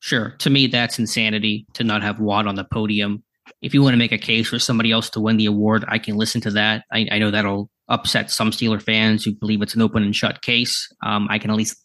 Sure. 0.00 0.30
To 0.38 0.50
me, 0.50 0.66
that's 0.66 0.98
insanity 0.98 1.66
to 1.74 1.84
not 1.84 2.02
have 2.02 2.20
Watt 2.20 2.46
on 2.46 2.54
the 2.54 2.64
podium 2.64 3.22
if 3.62 3.74
you 3.74 3.82
want 3.82 3.94
to 3.94 3.98
make 3.98 4.12
a 4.12 4.18
case 4.18 4.48
for 4.48 4.58
somebody 4.58 4.92
else 4.92 5.10
to 5.10 5.20
win 5.20 5.36
the 5.36 5.46
award, 5.46 5.84
I 5.88 5.98
can 5.98 6.16
listen 6.16 6.40
to 6.42 6.50
that. 6.52 6.84
I, 6.92 7.08
I 7.10 7.18
know 7.18 7.30
that'll 7.30 7.70
upset 7.88 8.30
some 8.30 8.50
Steeler 8.50 8.82
fans 8.82 9.24
who 9.24 9.32
believe 9.32 9.62
it's 9.62 9.74
an 9.74 9.82
open 9.82 10.02
and 10.02 10.14
shut 10.14 10.42
case. 10.42 10.92
Um, 11.04 11.28
I 11.30 11.38
can 11.38 11.50
at 11.50 11.56
least 11.56 11.76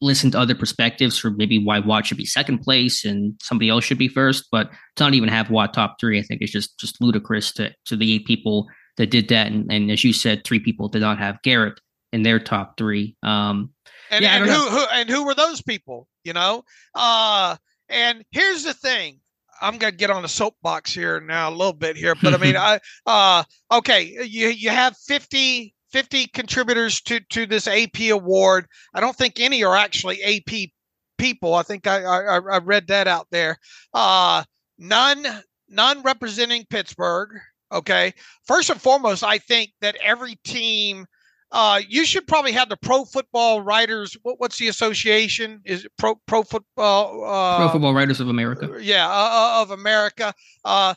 listen 0.00 0.32
to 0.32 0.38
other 0.38 0.54
perspectives 0.54 1.16
for 1.16 1.30
maybe 1.30 1.64
why 1.64 1.78
Watt 1.78 2.06
should 2.06 2.16
be 2.16 2.26
second 2.26 2.58
place 2.58 3.04
and 3.04 3.34
somebody 3.40 3.70
else 3.70 3.84
should 3.84 3.98
be 3.98 4.08
first. 4.08 4.48
But 4.50 4.70
to 4.96 5.04
not 5.04 5.14
even 5.14 5.28
have 5.28 5.50
Watt 5.50 5.72
top 5.72 5.96
three, 6.00 6.18
I 6.18 6.22
think 6.22 6.42
is 6.42 6.50
just 6.50 6.78
just 6.78 7.00
ludicrous 7.00 7.52
to 7.54 7.72
to 7.86 7.96
the 7.96 8.14
eight 8.14 8.26
people 8.26 8.66
that 8.96 9.10
did 9.10 9.28
that. 9.28 9.46
And, 9.46 9.70
and 9.72 9.90
as 9.90 10.04
you 10.04 10.12
said, 10.12 10.44
three 10.44 10.58
people 10.58 10.88
did 10.88 11.00
not 11.00 11.18
have 11.18 11.40
Garrett 11.42 11.80
in 12.12 12.22
their 12.22 12.38
top 12.38 12.76
three. 12.76 13.16
Um, 13.22 13.72
and, 14.10 14.22
yeah, 14.22 14.36
and 14.36 14.46
who, 14.46 14.68
who 14.68 14.84
and 14.92 15.08
who 15.08 15.24
were 15.24 15.34
those 15.34 15.62
people? 15.62 16.06
You 16.24 16.34
know, 16.34 16.64
uh, 16.94 17.56
and 17.88 18.24
here's 18.30 18.64
the 18.64 18.74
thing: 18.74 19.20
I'm 19.62 19.78
gonna 19.78 19.92
get 19.92 20.10
on 20.10 20.22
the 20.22 20.28
soapbox 20.28 20.92
here 20.92 21.20
now 21.20 21.48
a 21.48 21.54
little 21.54 21.72
bit 21.72 21.96
here, 21.96 22.14
but 22.14 22.34
I 22.34 22.36
mean, 22.36 22.56
I 22.58 22.80
uh, 23.06 23.44
okay, 23.70 24.02
you 24.26 24.48
you 24.48 24.70
have 24.70 24.96
50 24.96 25.74
50 25.92 26.26
contributors 26.28 27.00
to 27.02 27.20
to 27.30 27.46
this 27.46 27.68
AP 27.68 28.10
award. 28.10 28.66
I 28.94 29.00
don't 29.00 29.16
think 29.16 29.38
any 29.38 29.62
are 29.64 29.76
actually 29.76 30.22
AP 30.22 30.70
people. 31.18 31.54
I 31.54 31.62
think 31.62 31.86
I 31.86 32.02
I, 32.02 32.36
I 32.36 32.58
read 32.58 32.88
that 32.88 33.06
out 33.06 33.28
there. 33.30 33.58
Uh, 33.94 34.42
none 34.78 35.24
none 35.68 36.02
representing 36.02 36.66
Pittsburgh. 36.68 37.30
Okay, 37.70 38.12
first 38.46 38.68
and 38.68 38.80
foremost, 38.80 39.24
I 39.24 39.38
think 39.38 39.70
that 39.80 39.96
every 40.02 40.36
team 40.44 41.06
uh, 41.52 41.80
you 41.86 42.06
should 42.06 42.26
probably 42.26 42.52
have 42.52 42.70
the 42.70 42.78
Pro 42.78 43.04
Football 43.04 43.60
Writers. 43.60 44.16
What, 44.22 44.40
what's 44.40 44.56
the 44.56 44.68
association? 44.68 45.60
Is 45.66 45.84
it 45.84 45.92
Pro 45.98 46.14
Pro 46.26 46.42
Football? 46.42 47.24
Uh, 47.24 47.58
Pro 47.58 47.68
Football 47.68 47.92
Writers 47.94 48.20
of 48.20 48.28
America. 48.28 48.78
Yeah, 48.80 49.06
uh, 49.06 49.12
uh 49.12 49.62
of 49.62 49.70
America. 49.70 50.32
Uh, 50.64 50.94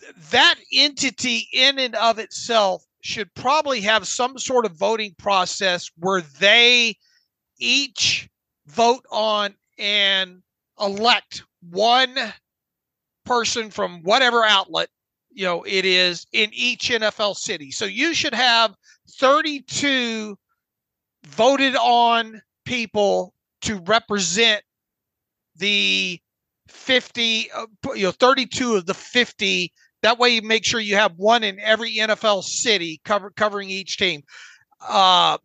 th- 0.00 0.12
that 0.30 0.56
entity, 0.72 1.48
in 1.54 1.78
and 1.78 1.94
of 1.94 2.18
itself, 2.18 2.84
should 3.00 3.32
probably 3.34 3.80
have 3.80 4.06
some 4.06 4.36
sort 4.38 4.66
of 4.66 4.72
voting 4.72 5.14
process 5.18 5.90
where 5.96 6.20
they 6.38 6.98
each 7.58 8.28
vote 8.66 9.06
on 9.10 9.54
and 9.78 10.42
elect 10.78 11.44
one 11.70 12.14
person 13.24 13.70
from 13.70 14.02
whatever 14.02 14.44
outlet 14.44 14.90
you 15.30 15.44
know 15.44 15.62
it 15.62 15.86
is 15.86 16.26
in 16.32 16.50
each 16.52 16.90
NFL 16.90 17.36
city. 17.36 17.70
So 17.70 17.86
you 17.86 18.12
should 18.12 18.34
have 18.34 18.74
32 19.18 20.36
voted 21.26 21.76
on 21.76 22.42
people 22.64 23.34
to 23.62 23.76
represent 23.86 24.62
the 25.56 26.20
50 26.68 27.50
uh, 27.52 27.66
you 27.94 28.04
know 28.04 28.10
32 28.10 28.74
of 28.74 28.86
the 28.86 28.94
50 28.94 29.72
that 30.04 30.18
way 30.18 30.30
you 30.30 30.42
make 30.42 30.66
sure 30.66 30.80
you 30.80 30.96
have 30.96 31.16
one 31.16 31.42
in 31.42 31.58
every 31.58 31.96
NFL 31.96 32.44
city 32.44 33.00
cover, 33.06 33.30
covering 33.30 33.70
each 33.70 33.96
team. 33.96 34.22
Uh 34.86 35.38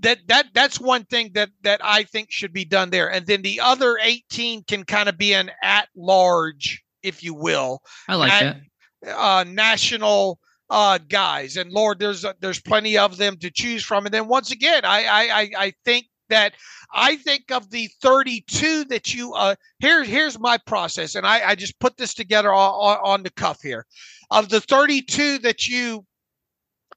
that 0.00 0.18
that 0.26 0.46
that's 0.52 0.80
one 0.80 1.04
thing 1.04 1.30
that 1.34 1.50
that 1.62 1.80
I 1.84 2.02
think 2.02 2.32
should 2.32 2.52
be 2.52 2.64
done 2.64 2.90
there. 2.90 3.10
And 3.10 3.24
then 3.26 3.42
the 3.42 3.60
other 3.60 3.96
18 4.02 4.64
can 4.64 4.82
kind 4.82 5.08
of 5.08 5.16
be 5.16 5.32
an 5.32 5.50
at 5.62 5.88
large 5.94 6.82
if 7.04 7.22
you 7.22 7.34
will. 7.34 7.82
I 8.08 8.16
like 8.16 8.32
at, 8.32 8.56
that. 9.02 9.16
uh 9.16 9.44
national 9.44 10.40
uh, 10.70 10.98
guys. 11.08 11.56
And 11.56 11.72
Lord, 11.72 11.98
there's 11.98 12.24
uh, 12.24 12.32
there's 12.40 12.60
plenty 12.60 12.96
of 12.98 13.16
them 13.16 13.36
to 13.38 13.50
choose 13.50 13.84
from. 13.84 14.06
And 14.06 14.14
then 14.14 14.28
once 14.28 14.50
again, 14.50 14.84
I 14.84 15.04
I 15.06 15.50
I 15.58 15.72
think 15.84 16.06
that 16.28 16.54
I 16.92 17.16
think 17.16 17.50
of 17.50 17.70
the 17.70 17.88
32 18.00 18.84
that 18.84 19.12
you 19.12 19.34
uh 19.34 19.56
here 19.78 20.04
here's 20.04 20.38
my 20.38 20.58
process, 20.58 21.14
and 21.14 21.26
I 21.26 21.50
I 21.50 21.54
just 21.54 21.78
put 21.80 21.96
this 21.96 22.14
together 22.14 22.52
on, 22.52 22.98
on 23.02 23.22
the 23.22 23.30
cuff 23.30 23.60
here. 23.62 23.86
Of 24.30 24.48
the 24.48 24.60
32 24.60 25.38
that 25.40 25.68
you 25.68 26.06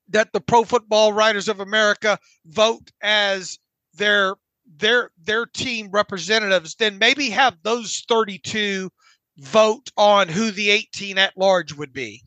that 0.10 0.32
the 0.32 0.42
Pro 0.42 0.64
Football 0.64 1.14
Writers 1.14 1.50
of 1.50 1.60
America 1.60 2.18
vote 2.46 2.92
as 3.02 3.60
their 3.94 4.36
their 4.78 5.12
their 5.22 5.46
team 5.46 5.90
representatives, 5.92 6.76
then 6.76 6.98
maybe 6.98 7.30
have 7.30 7.58
those 7.64 8.06
32 8.08 8.90
vote 9.38 9.92
on 9.98 10.28
who 10.28 10.52
the 10.52 10.70
18 10.70 11.18
at 11.18 11.38
large 11.38 11.74
would 11.74 11.94
be. 11.94 12.24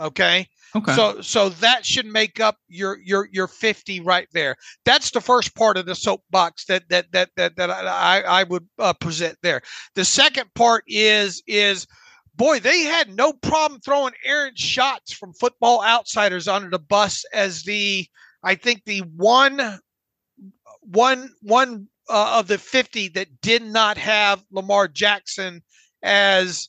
Okay. 0.00 0.48
Okay. 0.76 0.94
So 0.94 1.20
so 1.20 1.48
that 1.48 1.86
should 1.86 2.06
make 2.06 2.40
up 2.40 2.56
your 2.68 2.98
your 3.00 3.28
your 3.32 3.48
50 3.48 4.00
right 4.00 4.28
there. 4.32 4.56
That's 4.84 5.10
the 5.10 5.20
first 5.20 5.54
part 5.54 5.76
of 5.76 5.86
the 5.86 5.94
soapbox 5.94 6.66
that 6.66 6.88
that 6.90 7.10
that 7.12 7.30
that 7.36 7.56
that 7.56 7.70
I 7.70 8.20
I 8.20 8.42
would 8.44 8.68
uh, 8.78 8.92
present 8.94 9.38
there. 9.42 9.62
The 9.94 10.04
second 10.04 10.52
part 10.54 10.84
is 10.86 11.42
is 11.46 11.86
boy, 12.36 12.60
they 12.60 12.82
had 12.82 13.14
no 13.14 13.32
problem 13.32 13.80
throwing 13.80 14.14
Aaron 14.24 14.54
Schatz 14.54 15.12
from 15.12 15.34
Football 15.34 15.82
Outsiders 15.82 16.48
under 16.48 16.70
the 16.70 16.78
bus 16.78 17.24
as 17.32 17.64
the 17.64 18.06
I 18.42 18.54
think 18.54 18.84
the 18.84 19.00
one 19.00 19.80
one 20.80 21.34
one 21.42 21.88
uh, 22.08 22.38
of 22.38 22.46
the 22.46 22.58
50 22.58 23.08
that 23.08 23.40
did 23.40 23.62
not 23.62 23.98
have 23.98 24.42
Lamar 24.50 24.88
Jackson 24.88 25.62
as 26.02 26.68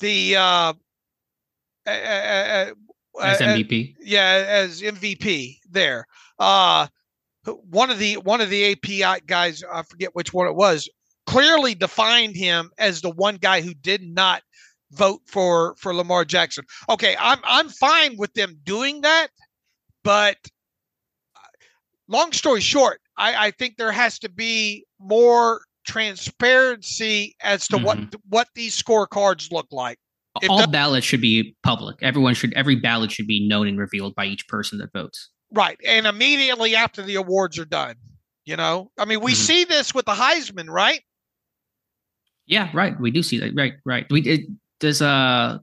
the 0.00 0.36
uh, 0.36 0.72
as 3.22 3.38
MVP. 3.38 3.96
yeah, 4.00 4.44
as 4.48 4.82
MVP 4.82 5.58
there. 5.70 6.06
Uh, 6.38 6.86
one 7.70 7.90
of 7.90 7.98
the 7.98 8.16
one 8.18 8.40
of 8.40 8.50
the 8.50 8.72
API 8.72 9.22
guys, 9.26 9.62
I 9.70 9.82
forget 9.82 10.14
which 10.14 10.32
one 10.32 10.46
it 10.46 10.54
was, 10.54 10.88
clearly 11.26 11.74
defined 11.74 12.36
him 12.36 12.70
as 12.78 13.00
the 13.00 13.10
one 13.10 13.36
guy 13.36 13.60
who 13.60 13.74
did 13.74 14.02
not 14.02 14.42
vote 14.92 15.20
for 15.26 15.74
for 15.76 15.94
Lamar 15.94 16.24
Jackson. 16.24 16.64
Okay, 16.88 17.16
I'm 17.18 17.38
I'm 17.44 17.68
fine 17.68 18.16
with 18.16 18.32
them 18.34 18.58
doing 18.64 19.02
that, 19.02 19.28
but 20.02 20.36
uh, 21.36 21.40
long 22.08 22.32
story 22.32 22.60
short, 22.60 23.00
I, 23.16 23.46
I 23.46 23.50
think 23.52 23.76
there 23.76 23.92
has 23.92 24.18
to 24.20 24.28
be 24.28 24.84
more 24.98 25.60
transparency 25.86 27.34
as 27.42 27.66
to 27.68 27.76
mm-hmm. 27.76 27.84
what 27.84 28.14
what 28.28 28.48
these 28.54 28.80
scorecards 28.80 29.50
look 29.52 29.68
like. 29.70 29.98
All 30.48 30.66
ballots 30.66 31.06
should 31.06 31.20
be 31.20 31.56
public. 31.62 31.96
Everyone 32.02 32.34
should 32.34 32.52
every 32.54 32.76
ballot 32.76 33.12
should 33.12 33.26
be 33.26 33.46
known 33.46 33.68
and 33.68 33.78
revealed 33.78 34.14
by 34.14 34.26
each 34.26 34.46
person 34.48 34.78
that 34.78 34.92
votes. 34.92 35.30
Right, 35.52 35.78
and 35.86 36.06
immediately 36.06 36.76
after 36.76 37.02
the 37.02 37.16
awards 37.16 37.58
are 37.58 37.64
done. 37.64 37.96
You 38.44 38.56
know, 38.56 38.90
I 38.98 39.04
mean, 39.04 39.20
we 39.20 39.32
mm-hmm. 39.32 39.42
see 39.42 39.64
this 39.64 39.94
with 39.94 40.06
the 40.06 40.12
Heisman, 40.12 40.70
right? 40.70 41.02
Yeah, 42.46 42.70
right. 42.72 42.98
We 42.98 43.10
do 43.10 43.22
see 43.22 43.38
that. 43.40 43.52
Right, 43.54 43.74
right. 43.84 44.06
We 44.10 44.22
it, 44.22 44.40
does 44.80 45.02
uh 45.02 45.58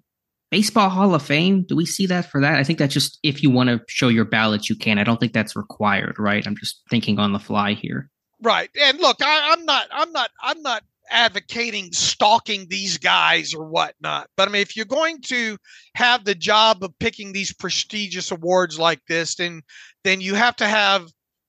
baseball 0.51 0.89
Hall 0.89 1.15
of 1.15 1.21
Fame. 1.21 1.65
Do 1.67 1.75
we 1.75 1.85
see 1.85 2.05
that 2.05 2.29
for 2.31 2.39
that? 2.41 2.55
I 2.55 2.63
think 2.63 2.79
that's 2.79 2.93
just 2.93 3.19
if 3.23 3.43
you 3.43 3.49
want 3.49 3.69
to 3.69 3.81
show 3.87 4.07
your 4.07 4.25
ballots, 4.25 4.69
you 4.69 4.75
can. 4.75 4.99
I 4.99 5.03
don't 5.03 5.19
think 5.19 5.33
that's 5.33 5.55
required, 5.55 6.15
right? 6.19 6.45
I'm 6.45 6.55
just 6.55 6.81
thinking 6.89 7.19
on 7.19 7.33
the 7.33 7.39
fly 7.39 7.73
here. 7.73 8.09
Right. 8.41 8.69
And 8.79 8.99
look, 8.99 9.17
I, 9.21 9.53
I'm 9.53 9.65
not, 9.65 9.87
I'm 9.91 10.11
not, 10.11 10.29
I'm 10.41 10.61
not 10.61 10.83
advocating 11.09 11.91
stalking 11.91 12.67
these 12.69 12.97
guys 12.97 13.53
or 13.53 13.65
whatnot. 13.65 14.29
But 14.35 14.47
I 14.47 14.51
mean, 14.51 14.61
if 14.61 14.75
you're 14.75 14.85
going 14.85 15.21
to 15.23 15.57
have 15.95 16.25
the 16.25 16.35
job 16.35 16.83
of 16.83 16.97
picking 16.99 17.31
these 17.31 17.53
prestigious 17.53 18.31
awards 18.31 18.79
like 18.79 19.01
this, 19.07 19.35
then 19.35 19.61
then 20.03 20.21
you 20.21 20.35
have 20.35 20.55
to 20.57 20.67
have, 20.67 21.07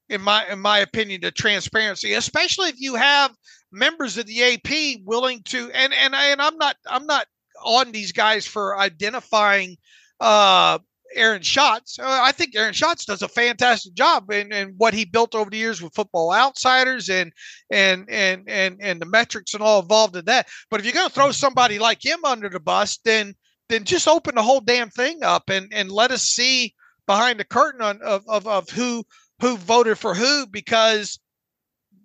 in 0.09 0.21
my 0.21 0.47
in 0.51 0.59
my 0.59 0.79
opinion, 0.79 1.21
the 1.21 1.31
transparency, 1.31 2.13
especially 2.15 2.69
if 2.69 2.77
you 2.79 2.95
have 2.95 3.33
members 3.73 4.17
of 4.17 4.27
the 4.27 4.43
AP 4.43 5.01
willing 5.05 5.43
to 5.45 5.71
and 5.73 5.93
and 5.93 6.15
and 6.15 6.41
I'm 6.41 6.57
not 6.57 6.77
I'm 6.87 7.07
not 7.07 7.27
on 7.65 7.93
these 7.93 8.13
guys 8.13 8.47
for 8.47 8.79
identifying 8.79 9.77
uh 10.21 10.79
Aaron 11.15 11.43
Schatz. 11.43 11.99
Uh, 11.99 12.21
I 12.23 12.33
think 12.33 12.55
Aaron 12.55 12.75
Schatz 12.75 13.05
does 13.05 13.23
a 13.23 13.29
fantastic 13.29 13.95
job 13.95 14.31
in, 14.31 14.53
in 14.53 14.75
what 14.77 14.95
he 14.95 15.05
built 15.05 15.35
over 15.35 15.51
the 15.51 15.57
years 15.57 15.81
with 15.81 15.95
Football 15.95 16.33
Outsiders 16.33 17.09
and 17.09 17.33
and 17.71 18.09
and 18.11 18.49
and 18.49 18.77
and 18.81 19.01
the 19.01 19.07
metrics 19.07 19.55
and 19.55 19.63
all 19.63 19.81
involved 19.81 20.17
in 20.17 20.25
that. 20.27 20.49
But 20.71 20.81
if 20.81 20.87
you're 20.87 20.95
going 20.95 21.09
to 21.09 21.15
throw 21.15 21.33
somebody 21.33 21.79
like 21.79 22.05
him 22.05 22.25
under 22.25 22.49
the 22.49 22.61
bus, 22.61 22.99
then 23.05 23.35
then 23.69 23.85
just 23.85 24.09
open 24.09 24.35
the 24.35 24.43
whole 24.43 24.61
damn 24.61 24.91
thing 24.91 25.23
up 25.23 25.51
and 25.51 25.73
and 25.73 25.91
let 25.91 26.11
us 26.11 26.23
see 26.23 26.75
behind 27.07 27.41
the 27.41 27.45
curtain 27.45 27.83
on 27.83 28.01
of 28.03 28.23
of, 28.29 28.47
of 28.47 28.69
who 28.71 29.05
who 29.41 29.57
voted 29.57 29.99
for 29.99 30.15
who 30.15 30.47
because 30.47 31.19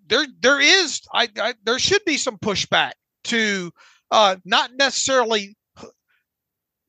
there 0.07 0.25
there 0.41 0.59
is 0.59 1.01
I, 1.13 1.29
I 1.37 1.53
there 1.63 1.79
should 1.79 2.03
be 2.05 2.17
some 2.17 2.37
pushback 2.37 2.93
to 3.25 3.71
uh, 4.11 4.35
not 4.43 4.71
necessarily 4.75 5.55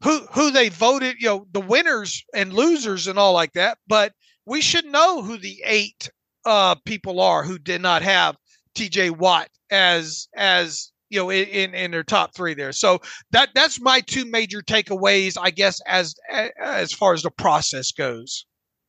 who 0.03 0.27
who 0.33 0.51
they 0.51 0.69
voted, 0.69 1.17
you 1.19 1.29
know, 1.29 1.47
the 1.53 1.61
winners 1.61 2.25
and 2.35 2.53
losers 2.53 3.07
and 3.07 3.19
all 3.19 3.33
like 3.33 3.53
that. 3.53 3.79
But 3.87 4.13
we 4.47 4.61
should 4.61 4.85
know 4.85 5.23
who 5.23 5.39
the 5.39 5.63
eight 5.65 6.11
uh, 6.45 6.75
people 6.85 7.21
are 7.21 7.45
who 7.45 7.59
did 7.59 7.81
not 7.81 8.03
have 8.03 8.37
T.J. 8.75 9.11
Watt 9.11 9.49
as 9.71 10.29
as 10.37 10.93
you 11.09 11.21
know 11.21 11.31
in 11.31 11.75
in 11.75 11.91
their 11.91 12.03
top 12.03 12.35
three 12.35 12.55
there. 12.55 12.73
So 12.73 13.01
that 13.31 13.51
that's 13.55 13.81
my 13.81 14.01
two 14.01 14.25
major 14.25 14.61
takeaways, 14.61 15.37
I 15.41 15.51
guess, 15.51 15.81
as 15.87 16.15
as 16.59 16.93
far 16.93 17.15
as 17.15 17.23
the 17.23 17.31
process 17.31 17.93
goes. 17.93 18.45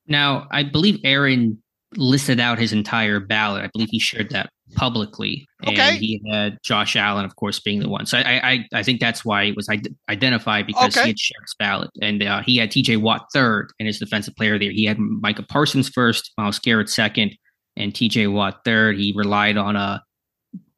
Now, 0.07 0.47
I 0.51 0.63
believe 0.63 0.99
Aaron 1.03 1.61
listed 1.95 2.39
out 2.39 2.59
his 2.59 2.73
entire 2.73 3.19
ballot. 3.19 3.63
I 3.63 3.69
believe 3.71 3.89
he 3.91 3.99
shared 3.99 4.31
that 4.31 4.49
publicly, 4.75 5.47
and 5.61 5.77
he 5.97 6.21
had 6.29 6.57
Josh 6.63 6.95
Allen, 6.95 7.25
of 7.25 7.35
course, 7.35 7.59
being 7.59 7.79
the 7.79 7.89
one. 7.89 8.05
So 8.05 8.17
I 8.17 8.51
I, 8.51 8.67
I 8.73 8.83
think 8.83 8.99
that's 8.99 9.23
why 9.23 9.43
it 9.43 9.55
was 9.55 9.69
identified 10.09 10.67
because 10.67 10.97
okay. 10.97 11.03
he 11.03 11.09
had 11.09 11.17
his 11.17 11.55
ballot, 11.57 11.89
and 12.01 12.23
uh, 12.23 12.41
he 12.43 12.57
had 12.57 12.71
T.J. 12.71 12.97
Watt 12.97 13.27
third 13.33 13.71
and 13.79 13.87
his 13.87 13.99
defensive 13.99 14.35
player 14.35 14.59
there. 14.59 14.71
He 14.71 14.85
had 14.85 14.99
Micah 14.99 15.43
Parsons 15.43 15.89
first, 15.89 16.31
Myles 16.37 16.59
Garrett 16.59 16.89
second, 16.89 17.35
and 17.75 17.93
T.J. 17.93 18.27
Watt 18.27 18.61
third. 18.65 18.97
He 18.97 19.13
relied 19.15 19.57
on 19.57 19.75
a, 19.75 20.03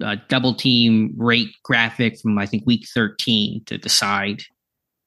a 0.02 0.18
double 0.30 0.54
team 0.54 1.14
rate 1.18 1.50
graphic 1.64 2.20
from 2.20 2.38
I 2.38 2.46
think 2.46 2.66
week 2.66 2.88
thirteen 2.94 3.64
to 3.66 3.78
decide 3.78 4.44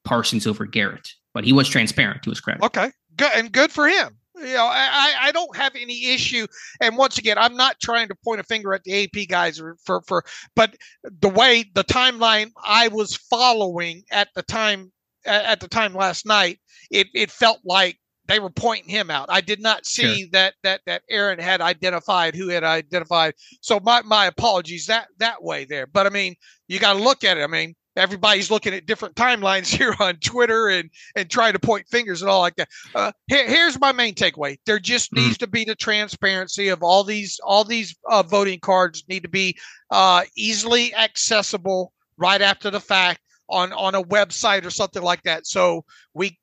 Parsons 0.03 0.45
over 0.45 0.65
Garrett, 0.65 1.09
but 1.33 1.43
he 1.43 1.53
was 1.53 1.67
transparent. 1.67 2.21
He 2.23 2.29
was 2.29 2.41
credible. 2.41 2.65
Okay, 2.67 2.91
good 3.15 3.31
and 3.35 3.51
good 3.51 3.71
for 3.71 3.87
him 3.87 4.18
you 4.39 4.53
know, 4.53 4.65
I, 4.65 5.13
I 5.21 5.31
don't 5.31 5.55
have 5.55 5.75
any 5.75 6.13
issue. 6.13 6.47
And 6.81 6.97
once 6.97 7.17
again, 7.17 7.37
I'm 7.37 7.55
not 7.55 7.79
trying 7.79 8.07
to 8.09 8.15
point 8.23 8.39
a 8.39 8.43
finger 8.43 8.73
at 8.73 8.83
the 8.83 9.03
AP 9.03 9.27
guys 9.27 9.61
for, 9.83 10.01
for, 10.01 10.23
but 10.55 10.75
the 11.03 11.29
way 11.29 11.65
the 11.73 11.83
timeline 11.83 12.51
I 12.63 12.87
was 12.89 13.15
following 13.15 14.03
at 14.11 14.29
the 14.35 14.43
time, 14.43 14.91
at 15.25 15.59
the 15.59 15.67
time 15.67 15.93
last 15.93 16.25
night, 16.25 16.59
it, 16.91 17.07
it 17.13 17.31
felt 17.31 17.59
like 17.63 17.97
they 18.27 18.39
were 18.39 18.49
pointing 18.51 18.89
him 18.89 19.09
out. 19.09 19.25
I 19.29 19.41
did 19.41 19.59
not 19.59 19.85
see 19.85 20.21
sure. 20.21 20.27
that, 20.33 20.53
that, 20.63 20.81
that 20.85 21.01
Aaron 21.09 21.39
had 21.39 21.61
identified 21.61 22.35
who 22.35 22.49
had 22.49 22.63
identified. 22.63 23.33
So 23.61 23.79
my, 23.79 24.01
my 24.03 24.27
apologies 24.27 24.85
that, 24.85 25.07
that 25.17 25.43
way 25.43 25.65
there. 25.65 25.87
But 25.87 26.05
I 26.05 26.09
mean, 26.09 26.35
you 26.67 26.79
got 26.79 26.93
to 26.93 27.03
look 27.03 27.23
at 27.23 27.37
it. 27.37 27.43
I 27.43 27.47
mean, 27.47 27.75
everybody's 27.95 28.49
looking 28.49 28.73
at 28.73 28.85
different 28.85 29.15
timelines 29.15 29.67
here 29.77 29.95
on 29.99 30.15
Twitter 30.17 30.69
and 30.69 30.89
and 31.15 31.29
trying 31.29 31.53
to 31.53 31.59
point 31.59 31.87
fingers 31.87 32.21
and 32.21 32.29
all 32.29 32.39
like 32.39 32.55
that. 32.55 32.69
Uh, 32.95 33.11
here, 33.27 33.47
here's 33.47 33.79
my 33.79 33.91
main 33.91 34.15
takeaway: 34.15 34.57
there 34.65 34.79
just 34.79 35.13
mm-hmm. 35.13 35.25
needs 35.25 35.37
to 35.37 35.47
be 35.47 35.63
the 35.63 35.75
transparency 35.75 36.69
of 36.69 36.83
all 36.83 37.03
these 37.03 37.39
all 37.43 37.63
these 37.63 37.95
uh, 38.09 38.23
voting 38.23 38.59
cards 38.59 39.03
need 39.07 39.23
to 39.23 39.29
be 39.29 39.57
uh, 39.91 40.23
easily 40.35 40.93
accessible 40.95 41.93
right 42.17 42.41
after 42.41 42.69
the 42.69 42.79
fact 42.79 43.21
on 43.49 43.73
on 43.73 43.95
a 43.95 44.03
website 44.03 44.65
or 44.65 44.69
something 44.69 45.03
like 45.03 45.23
that. 45.23 45.45
So 45.45 45.83
we 46.13 46.38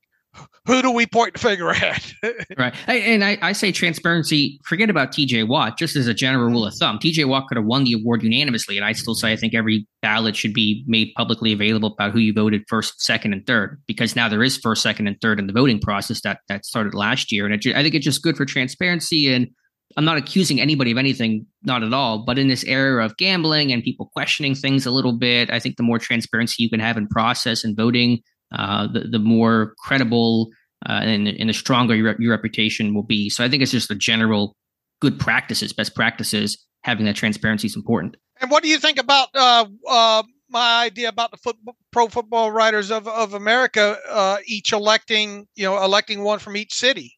who 0.67 0.83
do 0.83 0.91
we 0.91 1.07
point 1.07 1.35
the 1.35 1.39
finger 1.39 1.71
at? 1.71 2.13
right. 2.59 2.75
And 2.89 3.25
I, 3.25 3.39
I, 3.41 3.53
say 3.53 3.71
transparency, 3.71 4.59
forget 4.65 4.91
about 4.91 5.13
TJ 5.13 5.47
Watt, 5.47 5.79
just 5.79 5.95
as 5.95 6.09
a 6.09 6.15
general 6.15 6.51
rule 6.51 6.67
of 6.67 6.75
thumb. 6.75 6.99
TJ 6.99 7.27
Watt 7.27 7.47
could 7.49 7.57
have 7.57 7.67
won 7.67 7.85
the 7.85 7.93
award 7.93 8.23
unanimously. 8.23 8.77
And 8.77 8.85
I 8.85 8.93
still 8.93 9.15
say 9.15 9.33
I 9.33 9.37
think 9.37 9.55
every 9.55 9.87
ballot 10.03 10.35
should 10.35 10.53
be 10.53 10.85
made 10.87 11.13
publicly 11.17 11.53
available 11.53 11.93
about 11.93 12.13
who 12.13 12.19
you 12.19 12.33
voted 12.33 12.65
first, 12.69 13.01
second, 13.01 13.33
and 13.33 13.47
third, 13.47 13.81
because 13.87 14.17
now 14.17 14.29
there 14.29 14.43
is 14.43 14.57
first, 14.57 14.83
second, 14.83 15.07
and 15.07 15.21
third 15.21 15.39
in 15.39 15.47
the 15.47 15.53
voting 15.53 15.81
process 15.81 16.21
that, 16.23 16.41
that 16.49 16.67
started 16.67 16.95
last 16.95 17.31
year. 17.31 17.47
And 17.47 17.55
it, 17.55 17.77
I 17.77 17.83
think 17.83 17.95
it's 17.95 18.05
just 18.05 18.23
good 18.23 18.37
for 18.37 18.45
transparency. 18.45 19.33
And 19.33 19.49
I'm 19.97 20.05
not 20.05 20.19
accusing 20.19 20.61
anybody 20.61 20.91
of 20.91 20.99
anything, 20.99 21.47
not 21.63 21.85
at 21.85 21.93
all. 21.93 22.25
But 22.25 22.39
in 22.39 22.49
this 22.49 22.65
era 22.65 23.05
of 23.05 23.17
gambling 23.17 23.73
and 23.73 23.85
people 23.85 24.11
questioning 24.13 24.55
things 24.55 24.85
a 24.85 24.91
little 24.91 25.13
bit, 25.13 25.51
I 25.51 25.61
think 25.61 25.77
the 25.77 25.85
more 25.85 26.01
transparency 26.01 26.63
you 26.63 26.71
can 26.71 26.81
have 26.81 26.97
in 26.97 27.07
process 27.07 27.63
and 27.63 27.77
voting, 27.77 28.21
uh, 28.53 28.87
the, 28.93 29.01
the 29.01 29.19
more 29.19 29.75
credible 29.79 30.51
uh, 30.89 31.01
and, 31.03 31.29
and 31.29 31.49
the 31.49 31.55
stronger 31.55 31.95
your, 31.95 32.15
your 32.21 32.31
reputation 32.31 32.95
will 32.95 33.03
be. 33.03 33.29
So 33.31 33.45
I 33.45 33.49
think 33.49 33.63
it's 33.63 33.73
just 33.73 33.91
a 33.91 33.95
general 33.95 34.55
good 35.01 35.19
practices, 35.19 35.73
best 35.73 35.95
practices. 35.95 36.63
Having 36.85 37.07
that 37.07 37.17
transparency 37.17 37.67
is 37.67 37.75
important. 37.75 38.17
And 38.41 38.51
what 38.51 38.63
do 38.63 38.69
you 38.69 38.79
think 38.79 38.99
about 38.99 39.29
uh, 39.35 39.67
uh, 39.89 40.23
my 40.51 40.85
idea 40.85 41.09
about 41.09 41.33
the 41.33 41.37
football, 41.39 41.75
pro 41.91 42.07
football 42.09 42.53
writers 42.53 42.91
of, 42.93 43.09
of 43.09 43.35
America 43.35 43.99
uh, 44.09 44.37
each 44.47 44.73
electing, 44.73 45.47
you 45.57 45.65
know, 45.65 45.83
electing 45.83 46.23
one 46.23 46.39
from 46.39 46.57
each 46.57 46.73
city? 46.73 47.16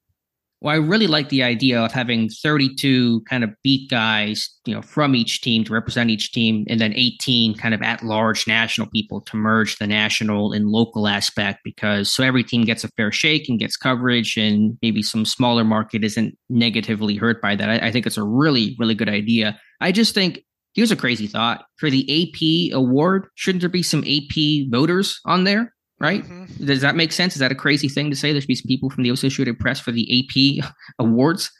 Well, 0.61 0.75
I 0.75 0.79
really 0.79 1.07
like 1.07 1.29
the 1.29 1.45
idea 1.45 1.81
of 1.81 1.93
having 1.93 2.29
32 2.29 3.23
kind 3.31 3.45
of 3.45 3.51
beat 3.63 3.89
guys, 3.89 4.51
you 4.67 4.75
know, 4.75 4.83
from 4.83 5.15
each 5.15 5.41
team 5.41 5.63
to 5.65 5.73
represent 5.73 6.11
each 6.11 6.33
team, 6.33 6.65
and 6.69 6.81
then 6.81 6.93
18 6.95 7.57
kind 7.57 7.75
of 7.75 7.83
at 7.83 8.03
large 8.03 8.45
national 8.49 8.89
people 8.89 9.21
to 9.21 9.37
merge 9.37 9.77
the 9.79 9.87
national 9.87 10.53
and 10.53 10.67
local 10.67 11.07
aspect 11.07 11.61
because 11.63 12.11
so 12.11 12.25
every 12.25 12.43
team 12.43 12.65
gets 12.65 12.83
a 12.83 12.89
fair 12.97 13.13
shake 13.13 13.49
and 13.49 13.61
gets 13.61 13.77
coverage, 13.77 14.37
and 14.37 14.77
maybe 14.83 15.01
some 15.01 15.25
smaller 15.25 15.63
market 15.63 16.03
isn't 16.03 16.37
negatively 16.49 17.15
hurt 17.15 17.41
by 17.41 17.55
that. 17.55 17.71
I, 17.71 17.89
I 17.89 17.93
think 17.93 18.05
it's 18.05 18.17
a 18.17 18.25
really, 18.25 18.75
really 18.81 18.97
good 18.97 19.09
idea. 19.09 19.61
I 19.81 19.93
just 19.93 20.13
think 20.13 20.45
here's 20.75 20.91
a 20.91 20.97
crazy 20.97 21.29
thought 21.29 21.67
for 21.77 21.89
the 21.89 22.03
AP 22.03 22.77
award, 22.77 23.29
shouldn't 23.37 23.61
there 23.61 23.71
be 23.71 23.85
some 23.85 24.03
AP 24.05 24.71
voters 24.71 25.21
on 25.25 25.45
there? 25.45 25.73
Right? 26.01 26.23
Mm-hmm. 26.23 26.67
Does 26.67 26.81
that 26.81 26.97
make 26.97 27.13
sense? 27.13 27.35
Is 27.35 27.41
that 27.41 27.53
a 27.53 27.57
crazy 27.57 27.89
thing 27.89 28.11
to 28.11 28.17
say? 28.17 28.33
There 28.33 28.41
should 28.41 28.49
be 28.49 28.55
some 28.55 28.69
people 28.69 28.91
from 28.91 29.05
the 29.05 29.11
Associated 29.11 29.59
Press 29.59 29.81
for 29.81 29.93
the 29.93 30.61
AP 30.61 30.65
awards. 30.99 31.51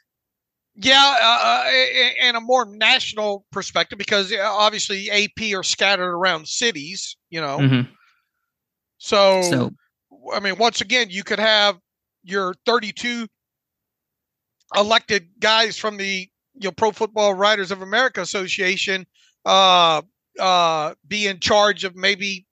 Yeah, 0.81 1.17
uh, 1.21 1.65
uh 1.67 1.71
and 2.23 2.37
a 2.37 2.41
more 2.41 2.65
national 2.65 3.45
perspective 3.51 3.99
because 3.99 4.33
obviously 4.33 5.11
AP 5.11 5.55
are 5.55 5.65
scattered 5.65 6.15
around 6.15 6.47
cities, 6.47 7.17
you 7.31 7.41
know. 7.41 7.59
Mm-hmm. 7.59 7.91
So, 8.99 9.43
so, 9.43 9.71
I 10.33 10.41
mean, 10.41 10.57
once 10.57 10.81
again, 10.81 11.09
you 11.11 11.25
could 11.25 11.41
have 11.41 11.79
your 12.23 12.55
32 12.67 13.27
elected 14.77 15.29
guys 15.41 15.77
from 15.77 15.97
the 15.97 16.29
you 16.55 16.69
know 16.69 16.73
Pro 16.73 16.93
Football 16.93 17.35
Writers 17.35 17.71
of 17.71 17.83
America 17.83 18.21
Association 18.21 19.07
uh, 19.45 20.03
uh, 20.39 20.95
be 21.07 21.27
in 21.27 21.41
charge 21.41 21.85
of 21.85 21.97
maybe 21.97 22.47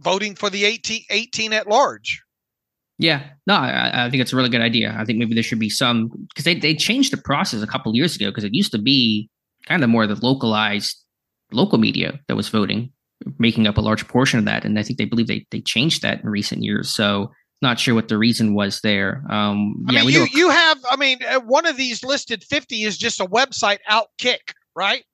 voting 0.00 0.34
for 0.34 0.50
the 0.50 0.64
18, 0.64 1.02
18 1.10 1.52
at 1.52 1.68
large. 1.68 2.22
Yeah, 2.98 3.22
no, 3.46 3.54
I, 3.54 4.06
I, 4.06 4.10
think 4.10 4.20
it's 4.20 4.32
a 4.32 4.36
really 4.36 4.50
good 4.50 4.60
idea. 4.60 4.94
I 4.98 5.06
think 5.06 5.18
maybe 5.18 5.34
there 5.34 5.42
should 5.42 5.58
be 5.58 5.70
some 5.70 6.10
because 6.28 6.44
they 6.44 6.54
they 6.54 6.74
changed 6.74 7.14
the 7.14 7.16
process 7.16 7.62
a 7.62 7.66
couple 7.66 7.96
years 7.96 8.14
ago 8.14 8.26
because 8.28 8.44
it 8.44 8.52
used 8.52 8.72
to 8.72 8.78
be 8.78 9.30
kind 9.66 9.82
of 9.82 9.88
more 9.88 10.06
the 10.06 10.16
localized 10.16 10.98
local 11.50 11.78
media 11.78 12.20
that 12.28 12.36
was 12.36 12.50
voting, 12.50 12.92
making 13.38 13.66
up 13.66 13.78
a 13.78 13.80
large 13.80 14.06
portion 14.06 14.38
of 14.38 14.44
that, 14.44 14.66
and 14.66 14.78
I 14.78 14.82
think 14.82 14.98
they 14.98 15.06
believe 15.06 15.28
they 15.28 15.46
they 15.50 15.62
changed 15.62 16.02
that 16.02 16.22
in 16.22 16.28
recent 16.28 16.62
years. 16.62 16.90
So 16.90 17.30
not 17.62 17.78
sure 17.78 17.94
what 17.94 18.08
the 18.08 18.18
reason 18.18 18.54
was 18.54 18.80
there. 18.80 19.24
Um, 19.30 19.84
I 19.88 19.92
yeah, 19.92 20.00
mean, 20.00 20.10
you, 20.10 20.22
a- 20.24 20.28
you 20.32 20.50
have, 20.50 20.78
I 20.90 20.96
mean, 20.96 21.18
uh, 21.28 21.40
one 21.40 21.66
of 21.66 21.76
these 21.76 22.02
listed 22.02 22.42
50 22.44 22.84
is 22.84 22.96
just 22.96 23.20
a 23.20 23.26
website 23.26 23.78
Outkick, 23.88 24.54
right? 24.74 25.04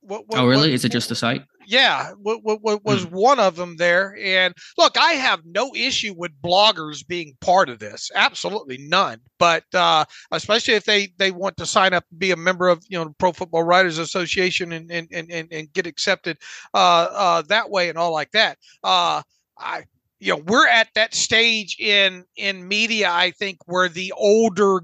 What, 0.00 0.26
what, 0.28 0.40
oh, 0.40 0.46
really? 0.46 0.68
What, 0.68 0.74
is 0.74 0.84
it 0.84 0.92
just 0.92 1.10
a 1.10 1.14
site? 1.14 1.42
Yeah, 1.66 2.12
what, 2.20 2.42
what, 2.42 2.84
was 2.84 3.04
hmm. 3.04 3.14
one 3.14 3.40
of 3.40 3.56
them 3.56 3.76
there? 3.76 4.16
And 4.20 4.54
look, 4.76 4.96
I 4.98 5.12
have 5.12 5.40
no 5.44 5.74
issue 5.74 6.14
with 6.16 6.32
bloggers 6.42 7.06
being 7.06 7.36
part 7.40 7.68
of 7.68 7.78
this. 7.78 8.10
Absolutely 8.14 8.78
none. 8.78 9.20
But 9.38 9.64
uh, 9.74 10.04
especially 10.30 10.74
if 10.74 10.84
they 10.84 11.08
they 11.18 11.30
want 11.30 11.56
to 11.58 11.66
sign 11.66 11.92
up, 11.92 12.04
and 12.10 12.18
be 12.18 12.30
a 12.30 12.36
member 12.36 12.68
of 12.68 12.84
you 12.88 12.98
know 12.98 13.14
Pro 13.18 13.32
Football 13.32 13.64
Writers 13.64 13.98
Association, 13.98 14.72
and 14.72 14.90
and 14.90 15.08
and, 15.12 15.48
and 15.50 15.72
get 15.72 15.86
accepted 15.86 16.38
uh, 16.72 17.08
uh, 17.10 17.42
that 17.42 17.70
way 17.70 17.88
and 17.88 17.98
all 17.98 18.12
like 18.12 18.30
that. 18.32 18.58
Uh, 18.82 19.22
I 19.58 19.84
you 20.20 20.34
know 20.34 20.42
we're 20.46 20.68
at 20.68 20.88
that 20.94 21.14
stage 21.14 21.76
in 21.78 22.24
in 22.36 22.66
media. 22.66 23.10
I 23.10 23.32
think 23.32 23.58
where 23.66 23.88
the 23.88 24.12
older 24.16 24.80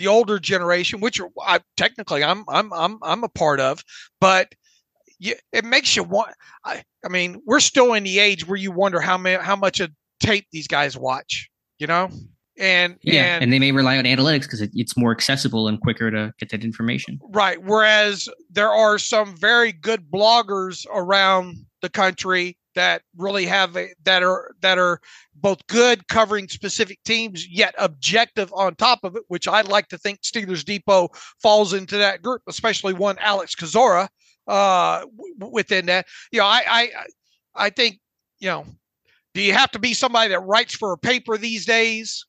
the 0.00 0.06
older 0.06 0.38
generation, 0.38 1.00
which 1.00 1.20
I 1.42 1.60
technically 1.76 2.24
I'm 2.24 2.44
I'm 2.48 2.72
I'm 2.72 2.98
I'm 3.02 3.22
a 3.22 3.28
part 3.28 3.60
of, 3.60 3.84
but 4.18 4.54
you, 5.20 5.34
it 5.52 5.64
makes 5.64 5.94
you 5.94 6.02
want. 6.02 6.34
I, 6.64 6.82
I 7.04 7.08
mean, 7.08 7.40
we're 7.46 7.60
still 7.60 7.94
in 7.94 8.02
the 8.02 8.18
age 8.18 8.48
where 8.48 8.56
you 8.56 8.72
wonder 8.72 9.00
how 9.00 9.16
many 9.16 9.40
how 9.40 9.54
much 9.54 9.78
of 9.78 9.90
tape 10.18 10.46
these 10.50 10.66
guys 10.66 10.96
watch. 10.96 11.48
You 11.78 11.86
know, 11.86 12.10
and 12.58 12.96
yeah, 13.02 13.34
and, 13.34 13.44
and 13.44 13.52
they 13.52 13.58
may 13.58 13.70
rely 13.70 13.98
on 13.98 14.04
analytics 14.04 14.42
because 14.42 14.60
it, 14.60 14.70
it's 14.74 14.96
more 14.96 15.12
accessible 15.12 15.68
and 15.68 15.80
quicker 15.80 16.10
to 16.10 16.32
get 16.38 16.50
that 16.50 16.64
information. 16.64 17.20
Right. 17.30 17.62
Whereas 17.62 18.28
there 18.50 18.70
are 18.70 18.98
some 18.98 19.36
very 19.36 19.72
good 19.72 20.10
bloggers 20.10 20.86
around 20.92 21.56
the 21.82 21.90
country 21.90 22.56
that 22.74 23.02
really 23.16 23.46
have 23.46 23.76
a, 23.76 23.88
that 24.04 24.22
are 24.22 24.54
that 24.60 24.78
are 24.78 25.00
both 25.34 25.66
good 25.66 26.06
covering 26.08 26.48
specific 26.48 26.98
teams 27.04 27.46
yet 27.48 27.74
objective 27.78 28.52
on 28.52 28.74
top 28.74 29.00
of 29.02 29.16
it 29.16 29.22
which 29.28 29.48
i 29.48 29.60
like 29.62 29.88
to 29.88 29.98
think 29.98 30.20
steelers 30.20 30.64
depot 30.64 31.08
falls 31.42 31.72
into 31.72 31.96
that 31.96 32.22
group 32.22 32.42
especially 32.48 32.92
one 32.92 33.16
alex 33.18 33.54
kozora 33.54 34.08
uh, 34.50 35.06
within 35.38 35.86
that 35.86 36.06
you 36.32 36.40
know 36.40 36.46
I, 36.46 36.62
I 36.66 36.88
i 37.54 37.70
think 37.70 38.00
you 38.40 38.48
know 38.48 38.66
do 39.32 39.42
you 39.42 39.52
have 39.52 39.70
to 39.70 39.78
be 39.78 39.94
somebody 39.94 40.30
that 40.30 40.40
writes 40.40 40.74
for 40.74 40.92
a 40.92 40.98
paper 40.98 41.38
these 41.38 41.64
days? 41.64 42.26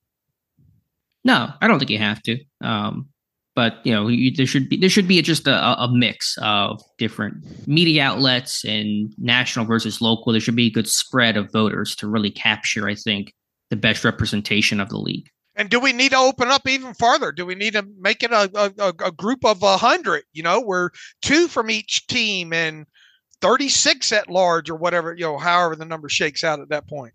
No 1.24 1.50
i 1.62 1.68
don't 1.68 1.80
think 1.80 1.92
you 1.92 1.98
have 1.98 2.22
to 2.24 2.38
um 2.62 3.10
but 3.56 3.80
you 3.84 3.92
know 3.92 4.08
you, 4.08 4.32
there 4.32 4.46
should 4.46 4.70
be 4.70 4.78
there 4.78 4.90
should 4.90 5.08
be 5.08 5.22
just 5.22 5.48
a, 5.48 5.82
a, 5.82 5.90
mix 5.92 6.38
of 6.42 6.82
different 6.98 7.68
media 7.68 8.04
outlets 8.04 8.64
and 8.64 9.14
national 9.18 9.66
versus 9.66 10.00
local. 10.00 10.32
There 10.32 10.40
should 10.40 10.56
be 10.56 10.68
a 10.68 10.72
good 10.72 10.88
spread 10.88 11.38
of 11.38 11.52
voters 11.52 11.96
to 11.98 12.08
really 12.08 12.32
capture 12.32 12.88
i 12.88 12.96
think 12.96 13.34
the 13.70 13.76
best 13.76 14.04
representation 14.04 14.80
of 14.80 14.90
the 14.90 14.98
league 14.98 15.30
and 15.56 15.70
do 15.70 15.80
we 15.80 15.94
need 15.94 16.12
to 16.12 16.18
open 16.18 16.50
up 16.50 16.68
even 16.68 16.94
farther? 16.94 17.32
Do 17.32 17.46
we 17.46 17.56
need 17.56 17.74
to 17.74 17.86
make 18.00 18.24
it 18.24 18.32
a, 18.32 18.50
a, 18.80 18.94
a 19.06 19.12
group 19.12 19.46
of 19.46 19.62
a 19.64 19.78
hundred 19.78 20.24
you 20.34 20.44
know 20.44 20.62
where 20.62 20.92
two 21.22 21.48
from 21.48 21.70
each 21.70 22.08
team 22.08 22.54
and 22.54 22.86
36 23.42 24.12
at 24.12 24.30
large 24.30 24.70
or 24.70 24.76
whatever 24.76 25.14
you 25.14 25.26
know 25.26 25.38
however 25.38 25.76
the 25.76 25.86
number 25.86 26.10
shakes 26.10 26.44
out 26.44 26.60
at 26.60 26.70
that 26.70 26.88
point 26.88 27.14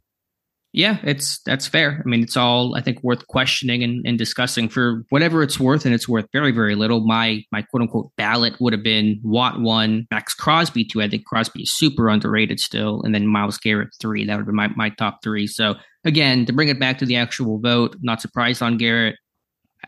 yeah, 0.77 0.99
it's 1.05 1.41
that's 1.47 1.67
fair. 1.67 2.03
I 2.05 2.07
mean, 2.07 2.23
it's 2.23 2.37
all 2.37 2.77
I 2.77 2.83
think 2.83 3.03
worth 3.03 3.27
questioning 3.29 3.83
and, 3.83 4.07
and 4.07 4.19
discussing 4.19 4.69
for 4.69 5.07
whatever 5.09 5.43
it's 5.43 5.59
worth, 5.59 5.87
and 5.87 5.95
it's 5.95 6.07
worth 6.07 6.27
very, 6.35 6.53
very 6.53 6.75
little. 6.75 7.01
My 7.01 7.43
my 7.51 7.63
quote 7.63 7.81
unquote 7.81 8.13
ballot 8.19 8.61
would 8.61 8.75
have 8.75 8.83
been 8.83 9.19
Watt 9.25 9.59
one, 9.59 10.07
Maxx 10.11 10.35
Crosby 10.35 10.85
two. 10.85 11.01
I 11.01 11.09
think 11.09 11.25
Crosby 11.25 11.63
is 11.63 11.75
super 11.75 12.11
underrated 12.11 12.61
still, 12.61 13.01
and 13.05 13.15
then 13.15 13.27
Myles 13.27 13.57
Garrett 13.57 13.89
three. 13.99 14.27
That 14.27 14.37
would 14.37 14.45
be 14.45 14.53
my, 14.53 14.69
my 14.77 14.91
top 14.91 15.23
three. 15.23 15.47
So 15.47 15.77
again, 16.05 16.45
to 16.45 16.53
bring 16.53 16.69
it 16.69 16.79
back 16.79 16.99
to 16.99 17.07
the 17.07 17.17
actual 17.17 17.59
vote, 17.59 17.97
not 18.03 18.21
surprised 18.21 18.61
on 18.61 18.77
Garrett. 18.77 19.17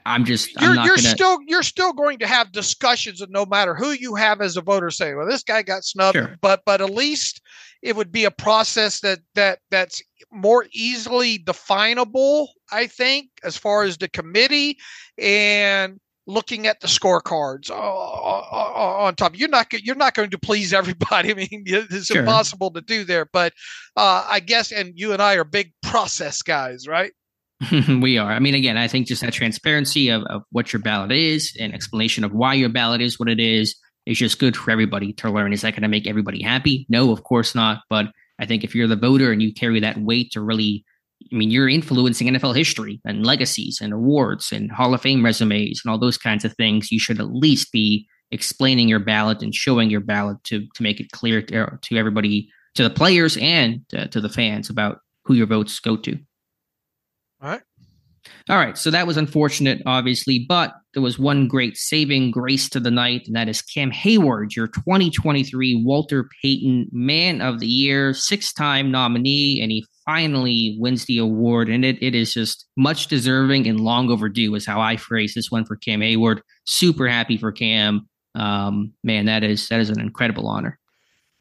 I'm 0.07 0.25
just 0.25 0.59
you're, 0.59 0.71
I'm 0.71 0.87
you're 0.87 0.97
gonna... 0.97 1.09
still 1.09 1.39
you're 1.47 1.63
still 1.63 1.93
going 1.93 2.19
to 2.21 2.27
have 2.27 2.51
discussions, 2.51 3.21
and 3.21 3.31
no 3.31 3.45
matter 3.45 3.75
who 3.75 3.91
you 3.91 4.15
have 4.15 4.41
as 4.41 4.57
a 4.57 4.63
voter, 4.63 4.91
say, 4.91 5.13
well, 5.13 5.29
this 5.29 5.43
guy 5.43 5.61
got 5.61 5.85
snubbed, 5.85 6.17
sure. 6.17 6.37
but 6.41 6.63
but 6.65 6.81
at 6.81 6.89
least 6.89 7.43
it 7.83 7.95
would 7.95 8.11
be 8.11 8.25
a 8.25 8.31
process 8.31 9.01
that 9.01 9.19
that 9.35 9.59
that's 9.71 10.01
more 10.33 10.67
easily 10.73 11.39
definable 11.39 12.51
i 12.71 12.87
think 12.87 13.29
as 13.43 13.57
far 13.57 13.83
as 13.83 13.99
the 13.99 14.09
committee 14.09 14.77
and 15.17 15.99
looking 16.27 16.67
at 16.67 16.81
the 16.81 16.87
scorecards 16.87 17.71
uh, 17.71 17.75
uh, 17.75 18.45
uh, 18.53 19.05
on 19.05 19.15
top 19.15 19.39
you're 19.39 19.49
not 19.49 19.73
you're 19.73 19.95
not 19.95 20.15
going 20.15 20.31
to 20.31 20.39
please 20.39 20.73
everybody 20.73 21.31
i 21.33 21.35
mean 21.35 21.65
it's 21.67 22.07
sure. 22.07 22.21
impossible 22.21 22.71
to 22.71 22.81
do 22.81 23.05
there 23.05 23.27
but 23.33 23.53
uh, 23.97 24.27
i 24.29 24.41
guess 24.41 24.71
and 24.71 24.93
you 24.97 25.13
and 25.13 25.23
i 25.23 25.35
are 25.35 25.45
big 25.45 25.73
process 25.83 26.43
guys 26.43 26.87
right 26.87 27.13
we 28.01 28.19
are 28.19 28.31
i 28.31 28.39
mean 28.39 28.55
again 28.55 28.77
i 28.77 28.87
think 28.87 29.07
just 29.07 29.23
that 29.23 29.33
transparency 29.33 30.11
of, 30.11 30.23
of 30.25 30.43
what 30.53 30.73
your 30.73 30.81
ballot 30.83 31.11
is 31.11 31.57
and 31.59 31.73
explanation 31.73 32.23
of 32.23 32.33
why 32.33 32.53
your 32.53 32.69
ballot 32.69 33.01
is 33.01 33.19
what 33.19 33.29
it 33.29 33.41
is 33.41 33.75
is 34.09 34.19
just 34.19 34.39
good 34.39 34.57
for 34.57 34.71
everybody 34.71 35.13
to 35.13 35.31
learn. 35.31 35.53
Is 35.53 35.61
that 35.61 35.73
going 35.73 35.83
to 35.83 35.89
make 35.89 36.07
everybody 36.07 36.43
happy? 36.43 36.87
No, 36.89 37.13
of 37.13 37.23
course 37.23 37.55
not. 37.55 37.83
But 37.91 38.07
I 38.39 38.47
think 38.47 38.65
if 38.65 38.75
you're 38.75 38.87
the 38.87 38.97
voter 38.97 39.33
and 39.33 39.43
you 39.43 39.53
carry 39.53 39.81
that 39.81 40.01
weight 40.01 40.31
to 40.33 40.41
really, 40.41 40.85
I 41.33 41.37
mean, 41.37 41.51
you're 41.51 41.69
influencing 41.69 42.29
NFL 42.29 42.57
history 42.57 43.01
and 43.05 43.27
legacies 43.27 43.81
and 43.83 43.93
awards 43.93 44.53
and 44.53 44.71
Hall 44.71 44.95
of 44.95 45.03
Fame 45.03 45.25
resumes 45.25 45.83
and 45.85 45.91
all 45.91 45.99
those 45.99 46.19
kinds 46.19 46.45
of 46.45 46.55
things, 46.55 46.93
you 46.93 47.01
should 47.01 47.21
at 47.21 47.35
least 47.35 47.73
be 47.73 48.07
explaining 48.31 48.89
your 48.89 48.99
ballot 48.99 49.43
and 49.43 49.55
showing 49.55 49.91
your 49.91 50.01
ballot 50.01 50.43
to 50.45 50.67
to 50.75 50.83
make 50.83 51.01
it 51.01 51.11
clear 51.13 51.43
to, 51.43 51.79
to 51.81 51.97
everybody, 51.97 52.51
to 52.75 52.83
the 52.83 52.91
players 52.91 53.37
and 53.39 53.81
to, 53.89 54.07
to 54.09 54.21
the 54.21 54.29
fans 54.29 54.71
about 54.71 55.01
who 55.25 55.35
your 55.35 55.47
votes 55.47 55.79
go 55.81 55.97
to. 55.97 56.19
All 57.41 57.51
right. 57.51 57.63
All 58.49 58.57
right, 58.57 58.79
so 58.79 58.91
that 58.91 59.07
was 59.07 59.17
unfortunate, 59.17 59.83
obviously, 59.85 60.47
but 60.49 60.75
there 60.95 61.03
was 61.03 61.19
one 61.19 61.49
great 61.49 61.77
saving 61.77 62.31
grace 62.31 62.69
to 62.71 62.81
the 62.81 62.91
night, 62.91 63.27
and 63.27 63.37
that 63.37 63.49
is 63.49 63.61
Cam 63.61 63.91
Heyward, 63.91 64.57
your 64.57 64.69
2023 64.69 65.83
Walter 65.85 66.29
Payton 66.43 66.89
Man 66.91 67.41
of 67.41 67.61
the 67.61 67.67
Year, 67.67 68.15
six 68.15 68.53
time 68.53 68.91
nominee, 68.91 69.61
and 69.63 69.71
he 69.71 69.85
finally 70.07 70.77
wins 70.81 71.05
the 71.05 71.19
award. 71.19 71.69
And 71.69 71.85
it, 71.85 72.03
it 72.03 72.15
is 72.15 72.33
just 72.33 72.67
much 72.77 73.09
deserving 73.09 73.69
and 73.69 73.81
long 73.81 74.11
overdue, 74.11 74.55
is 74.55 74.67
how 74.67 74.81
I 74.81 74.97
phrase 74.97 75.35
this 75.35 75.51
one 75.51 75.67
for 75.67 75.77
Cam 75.77 76.01
Heyward. 76.01 76.41
Super 76.65 77.07
happy 77.07 77.37
for 77.37 77.53
Cam. 77.53 78.09
Um, 78.35 78.93
man, 79.05 79.27
that 79.27 79.45
is 79.45 79.69
that 79.69 79.81
is 79.81 79.91
an 79.91 80.01
incredible 80.01 80.49
honor. 80.49 80.79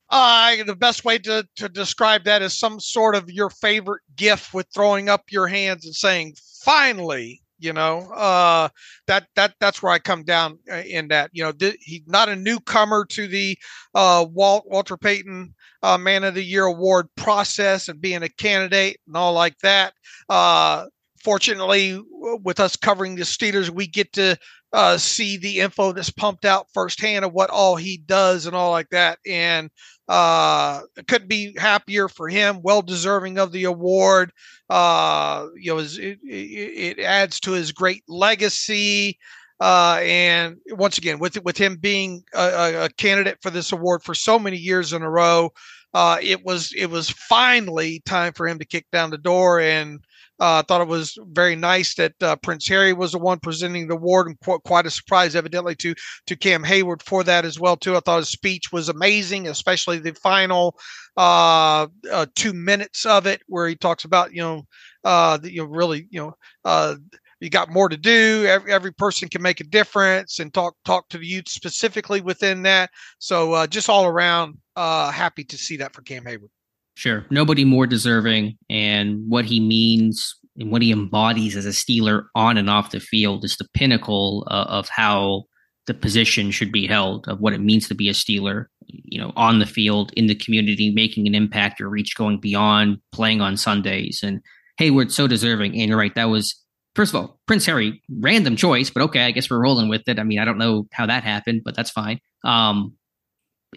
Uh, 0.09 0.63
the 0.63 0.75
best 0.75 1.03
way 1.03 1.17
to, 1.17 1.45
to 1.55 1.67
describe 1.67 2.23
that 2.23 2.41
is 2.41 2.57
some 2.57 2.79
sort 2.79 3.15
of 3.15 3.29
your 3.29 3.49
favorite 3.49 4.01
gift 4.15 4.53
with 4.53 4.67
throwing 4.73 5.09
up 5.09 5.23
your 5.29 5.47
hands 5.47 5.85
and 5.85 5.95
saying, 5.95 6.33
finally, 6.61 7.41
you 7.59 7.73
know, 7.73 7.99
uh, 8.13 8.69
that, 9.07 9.27
that, 9.35 9.53
that's 9.59 9.81
where 9.81 9.91
I 9.91 9.99
come 9.99 10.23
down 10.23 10.59
uh, 10.71 10.75
in 10.75 11.07
that, 11.09 11.31
you 11.33 11.43
know, 11.43 11.51
he's 11.81 12.03
not 12.07 12.29
a 12.29 12.35
newcomer 12.35 13.03
to 13.05 13.27
the, 13.27 13.57
uh, 13.95 14.25
Walt, 14.31 14.65
Walter 14.67 14.95
Payton, 14.95 15.53
uh, 15.83 15.97
man 15.97 16.23
of 16.23 16.35
the 16.35 16.43
year 16.43 16.65
award 16.65 17.07
process 17.17 17.89
and 17.89 17.99
being 17.99 18.23
a 18.23 18.29
candidate 18.29 18.99
and 19.07 19.17
all 19.17 19.33
like 19.33 19.57
that. 19.59 19.93
Uh, 20.29 20.85
fortunately 21.21 22.01
with 22.43 22.59
us 22.59 22.75
covering 22.75 23.15
the 23.15 23.23
Steelers, 23.23 23.69
we 23.69 23.87
get 23.87 24.13
to, 24.13 24.37
uh, 24.73 24.97
see 24.97 25.37
the 25.37 25.59
info 25.59 25.91
that's 25.91 26.09
pumped 26.09 26.45
out 26.45 26.67
firsthand 26.73 27.25
of 27.25 27.33
what 27.33 27.49
all 27.49 27.75
he 27.75 27.97
does 27.97 28.45
and 28.45 28.55
all 28.55 28.71
like 28.71 28.89
that. 28.89 29.19
And, 29.25 29.69
uh, 30.07 30.81
couldn't 31.07 31.27
be 31.27 31.53
happier 31.57 32.07
for 32.07 32.29
him. 32.29 32.61
Well 32.61 32.81
deserving 32.81 33.37
of 33.37 33.51
the 33.51 33.65
award. 33.65 34.31
Uh, 34.69 35.47
you 35.55 35.73
know, 35.73 35.79
it, 35.79 35.97
it, 35.99 36.19
it 36.23 36.99
adds 36.99 37.39
to 37.41 37.51
his 37.51 37.71
great 37.71 38.03
legacy. 38.07 39.17
Uh, 39.59 39.99
and 40.03 40.57
once 40.69 40.97
again, 40.99 41.17
with 41.17 41.43
with 41.43 41.57
him 41.57 41.77
being 41.77 42.23
a, 42.35 42.83
a, 42.85 42.89
candidate 42.89 43.39
for 43.41 43.49
this 43.49 43.71
award 43.71 44.03
for 44.03 44.13
so 44.13 44.37
many 44.37 44.55
years 44.55 44.93
in 44.93 45.01
a 45.01 45.09
row, 45.09 45.49
uh, 45.97 46.19
it 46.21 46.45
was 46.45 46.71
it 46.77 46.91
was 46.91 47.09
finally 47.09 48.03
time 48.05 48.31
for 48.31 48.47
him 48.47 48.59
to 48.59 48.65
kick 48.65 48.85
down 48.91 49.09
the 49.09 49.17
door. 49.17 49.59
And 49.59 49.99
I 50.39 50.59
uh, 50.59 50.61
thought 50.61 50.81
it 50.81 50.87
was 50.87 51.17
very 51.29 51.55
nice 51.55 51.95
that 51.95 52.13
uh, 52.21 52.35
Prince 52.35 52.67
Harry 52.67 52.93
was 52.93 53.13
the 53.13 53.17
one 53.17 53.39
presenting 53.39 53.87
the 53.87 53.95
award, 53.95 54.27
and 54.27 54.39
qu- 54.39 54.59
quite 54.59 54.85
a 54.85 54.91
surprise, 54.91 55.35
evidently, 55.35 55.73
to 55.77 55.95
to 56.27 56.35
Cam 56.35 56.63
Heyward 56.63 57.01
for 57.01 57.23
that 57.23 57.45
as 57.45 57.59
well. 57.59 57.75
Too, 57.75 57.95
I 57.95 58.01
thought 58.01 58.19
his 58.19 58.29
speech 58.29 58.71
was 58.71 58.89
amazing, 58.89 59.47
especially 59.47 59.97
the 59.97 60.13
final 60.13 60.75
uh, 61.17 61.87
uh, 62.11 62.27
two 62.35 62.53
minutes 62.53 63.03
of 63.07 63.25
it, 63.25 63.41
where 63.47 63.67
he 63.67 63.75
talks 63.75 64.05
about 64.05 64.31
you 64.31 64.43
know, 64.43 64.61
uh, 65.03 65.39
you 65.41 65.63
know, 65.63 65.67
really 65.67 66.07
you 66.11 66.19
know 66.19 66.33
uh, 66.63 66.93
you 67.39 67.49
got 67.49 67.69
more 67.69 67.89
to 67.89 67.97
do. 67.97 68.45
Every, 68.47 68.71
every 68.71 68.93
person 68.93 69.29
can 69.29 69.41
make 69.41 69.59
a 69.59 69.63
difference, 69.63 70.39
and 70.39 70.53
talk 70.53 70.75
talk 70.85 71.09
to 71.09 71.17
the 71.17 71.25
youth 71.25 71.49
specifically 71.49 72.21
within 72.21 72.63
that. 72.63 72.89
So 73.19 73.53
uh, 73.53 73.67
just 73.67 73.89
all 73.89 74.05
around, 74.05 74.57
uh, 74.75 75.11
happy 75.11 75.43
to 75.45 75.57
see 75.57 75.77
that 75.77 75.93
for 75.93 76.01
Cam 76.01 76.23
Heyward. 76.23 76.49
Sure, 76.95 77.25
nobody 77.29 77.63
more 77.63 77.85
deserving, 77.85 78.57
and 78.69 79.19
what 79.29 79.45
he 79.45 79.59
means 79.59 80.35
and 80.57 80.71
what 80.71 80.81
he 80.81 80.91
embodies 80.91 81.55
as 81.55 81.67
a 81.67 81.69
Steeler 81.69 82.25
on 82.33 82.57
and 82.57 82.69
off 82.69 82.91
the 82.91 82.99
field 82.99 83.45
is 83.45 83.57
the 83.57 83.67
pinnacle 83.75 84.47
uh, 84.49 84.65
of 84.67 84.89
how 84.89 85.43
the 85.85 85.93
position 85.93 86.49
should 86.51 86.71
be 86.71 86.87
held, 86.87 87.27
of 87.27 87.39
what 87.39 87.53
it 87.53 87.61
means 87.61 87.87
to 87.87 87.95
be 87.95 88.09
a 88.09 88.13
Steeler. 88.13 88.65
You 88.87 89.19
know, 89.19 89.33
on 89.35 89.59
the 89.59 89.65
field, 89.65 90.11
in 90.15 90.27
the 90.27 90.35
community, 90.35 90.91
making 90.91 91.27
an 91.27 91.35
impact 91.35 91.81
or 91.81 91.89
reach, 91.89 92.15
going 92.15 92.39
beyond 92.39 92.97
playing 93.11 93.41
on 93.41 93.57
Sundays, 93.57 94.21
and 94.23 94.41
Heyward 94.79 95.11
so 95.11 95.27
deserving. 95.27 95.77
And 95.77 95.89
you're 95.89 95.97
right, 95.97 96.15
that 96.15 96.29
was 96.29 96.55
first 96.97 97.13
of 97.13 97.21
all, 97.21 97.39
Prince 97.45 97.65
Harry, 97.67 98.01
random 98.09 98.55
choice, 98.55 98.89
but 98.89 99.03
okay, 99.03 99.21
I 99.21 99.31
guess 99.31 99.49
we're 99.49 99.61
rolling 99.61 99.87
with 99.87 100.01
it. 100.07 100.19
I 100.19 100.23
mean, 100.23 100.39
I 100.39 100.45
don't 100.45 100.57
know 100.57 100.87
how 100.91 101.05
that 101.05 101.23
happened, 101.23 101.61
but 101.63 101.75
that's 101.75 101.91
fine. 101.91 102.19
Um, 102.43 102.97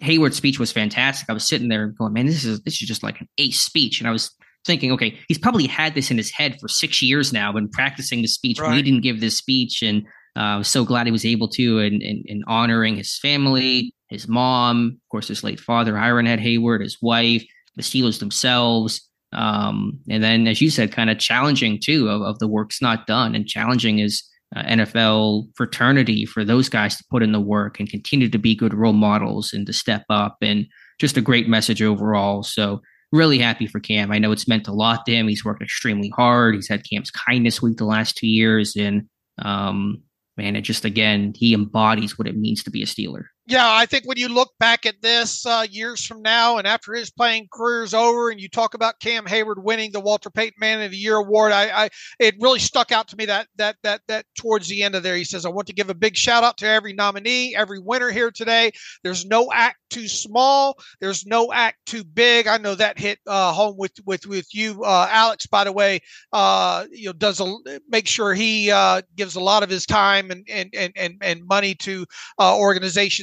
Heyward's 0.01 0.35
speech 0.35 0.59
was 0.59 0.71
fantastic. 0.71 1.29
I 1.29 1.33
was 1.33 1.47
sitting 1.47 1.69
there 1.69 1.87
going, 1.87 2.13
man, 2.13 2.25
this 2.25 2.43
is 2.43 2.61
this 2.63 2.81
is 2.81 2.87
just 2.87 3.03
like 3.03 3.21
an 3.21 3.29
ace 3.37 3.59
speech. 3.61 3.99
And 3.99 4.07
I 4.07 4.11
was 4.11 4.31
thinking, 4.65 4.91
okay, 4.91 5.19
he's 5.27 5.37
probably 5.37 5.67
had 5.67 5.93
this 5.93 6.09
in 6.09 6.17
his 6.17 6.31
head 6.31 6.59
for 6.59 6.67
six 6.67 7.01
years 7.01 7.31
now, 7.31 7.51
been 7.51 7.69
practicing 7.69 8.21
the 8.21 8.27
speech. 8.27 8.59
Right. 8.59 8.75
We 8.75 8.81
didn't 8.81 9.01
give 9.01 9.21
this 9.21 9.37
speech, 9.37 9.83
and 9.83 10.03
uh, 10.35 10.39
I 10.39 10.57
was 10.57 10.67
so 10.67 10.83
glad 10.83 11.05
he 11.05 11.11
was 11.11 11.25
able 11.25 11.47
to, 11.49 11.79
and, 11.79 12.01
and, 12.01 12.25
and 12.27 12.43
honoring 12.47 12.95
his 12.95 13.19
family, 13.19 13.93
his 14.09 14.27
mom, 14.27 14.97
of 14.97 15.09
course, 15.11 15.27
his 15.27 15.43
late 15.43 15.59
father, 15.59 15.93
Ironhead 15.93 16.39
Heyward, 16.39 16.81
his 16.81 16.97
wife, 17.01 17.45
the 17.75 17.83
Steelers 17.83 18.19
themselves. 18.19 19.07
Um, 19.33 19.99
and 20.09 20.23
then, 20.23 20.47
as 20.47 20.61
you 20.61 20.69
said, 20.69 20.91
kind 20.91 21.09
of 21.09 21.19
challenging 21.19 21.79
too 21.81 22.09
of, 22.09 22.21
of 22.21 22.39
the 22.39 22.47
work's 22.47 22.81
not 22.81 23.07
done, 23.07 23.35
and 23.35 23.47
challenging 23.47 23.99
is 23.99 24.23
uh, 24.55 24.63
NFL 24.63 25.45
fraternity 25.55 26.25
for 26.25 26.43
those 26.43 26.67
guys 26.67 26.97
to 26.97 27.05
put 27.09 27.23
in 27.23 27.31
the 27.31 27.39
work 27.39 27.79
and 27.79 27.89
continue 27.89 28.29
to 28.29 28.37
be 28.37 28.55
good 28.55 28.73
role 28.73 28.93
models 28.93 29.53
and 29.53 29.65
to 29.67 29.73
step 29.73 30.03
up, 30.09 30.37
and 30.41 30.65
just 30.99 31.17
a 31.17 31.21
great 31.21 31.47
message 31.47 31.81
overall. 31.81 32.43
So 32.43 32.81
really 33.11 33.39
happy 33.39 33.67
for 33.67 33.79
Cam. 33.79 34.11
I 34.11 34.19
know 34.19 34.31
it's 34.31 34.47
meant 34.47 34.67
a 34.67 34.73
lot 34.73 35.05
to 35.05 35.13
him. 35.13 35.27
He's 35.27 35.45
worked 35.45 35.61
extremely 35.61 36.09
hard. 36.15 36.55
He's 36.55 36.69
had 36.69 36.87
Cam's 36.89 37.11
kindness 37.11 37.61
week 37.61 37.77
the 37.77 37.85
last 37.85 38.17
two 38.17 38.27
years, 38.27 38.75
and 38.75 39.07
um, 39.41 40.01
man, 40.37 40.55
it 40.55 40.61
just 40.61 40.85
again 40.85 41.33
he 41.35 41.53
embodies 41.53 42.17
what 42.17 42.27
it 42.27 42.37
means 42.37 42.63
to 42.63 42.71
be 42.71 42.83
a 42.83 42.85
Steeler. 42.85 43.25
Yeah, 43.47 43.67
I 43.67 43.87
think 43.87 44.05
when 44.05 44.17
you 44.17 44.29
look 44.29 44.51
back 44.59 44.85
at 44.85 45.01
this 45.01 45.45
uh, 45.47 45.65
years 45.69 46.05
from 46.05 46.21
now, 46.21 46.57
and 46.57 46.67
after 46.67 46.93
his 46.93 47.09
playing 47.09 47.47
career 47.51 47.81
is 47.83 47.93
over, 47.93 48.29
and 48.29 48.39
you 48.39 48.47
talk 48.47 48.75
about 48.75 48.99
Cam 48.99 49.25
Heyward 49.25 49.63
winning 49.63 49.91
the 49.91 49.99
Walter 49.99 50.29
Payton 50.29 50.57
Man 50.59 50.79
of 50.81 50.91
the 50.91 50.97
Year 50.97 51.15
award, 51.15 51.51
I, 51.51 51.85
I 51.85 51.89
it 52.19 52.35
really 52.39 52.59
stuck 52.59 52.91
out 52.91 53.07
to 53.09 53.17
me 53.17 53.25
that 53.25 53.47
that 53.55 53.77
that 53.81 54.01
that 54.07 54.25
towards 54.37 54.67
the 54.69 54.83
end 54.83 54.93
of 54.93 55.01
there, 55.01 55.15
he 55.15 55.23
says, 55.23 55.43
"I 55.43 55.49
want 55.49 55.67
to 55.67 55.73
give 55.73 55.89
a 55.89 55.95
big 55.95 56.15
shout 56.15 56.43
out 56.43 56.57
to 56.59 56.67
every 56.67 56.93
nominee, 56.93 57.55
every 57.55 57.79
winner 57.79 58.11
here 58.11 58.29
today. 58.29 58.71
There's 59.03 59.25
no 59.25 59.51
act 59.51 59.77
too 59.89 60.07
small. 60.07 60.77
There's 61.01 61.25
no 61.25 61.51
act 61.51 61.77
too 61.87 62.03
big. 62.03 62.45
I 62.47 62.57
know 62.59 62.75
that 62.75 62.99
hit 62.99 63.17
uh, 63.25 63.51
home 63.53 63.73
with 63.75 63.93
with 64.05 64.27
with 64.27 64.53
you, 64.53 64.83
uh, 64.83 65.07
Alex. 65.09 65.47
By 65.47 65.63
the 65.63 65.71
way, 65.71 65.99
uh, 66.31 66.85
you 66.91 67.07
know, 67.07 67.13
does 67.13 67.41
a 67.41 67.51
make 67.89 68.07
sure 68.07 68.33
he 68.33 68.69
uh, 68.71 69.01
gives 69.15 69.35
a 69.35 69.39
lot 69.41 69.63
of 69.63 69.69
his 69.69 69.85
time 69.87 70.29
and 70.29 70.45
and 70.47 70.69
and 70.75 70.93
and, 70.95 71.15
and 71.21 71.41
money 71.47 71.73
to 71.75 72.05
uh, 72.39 72.55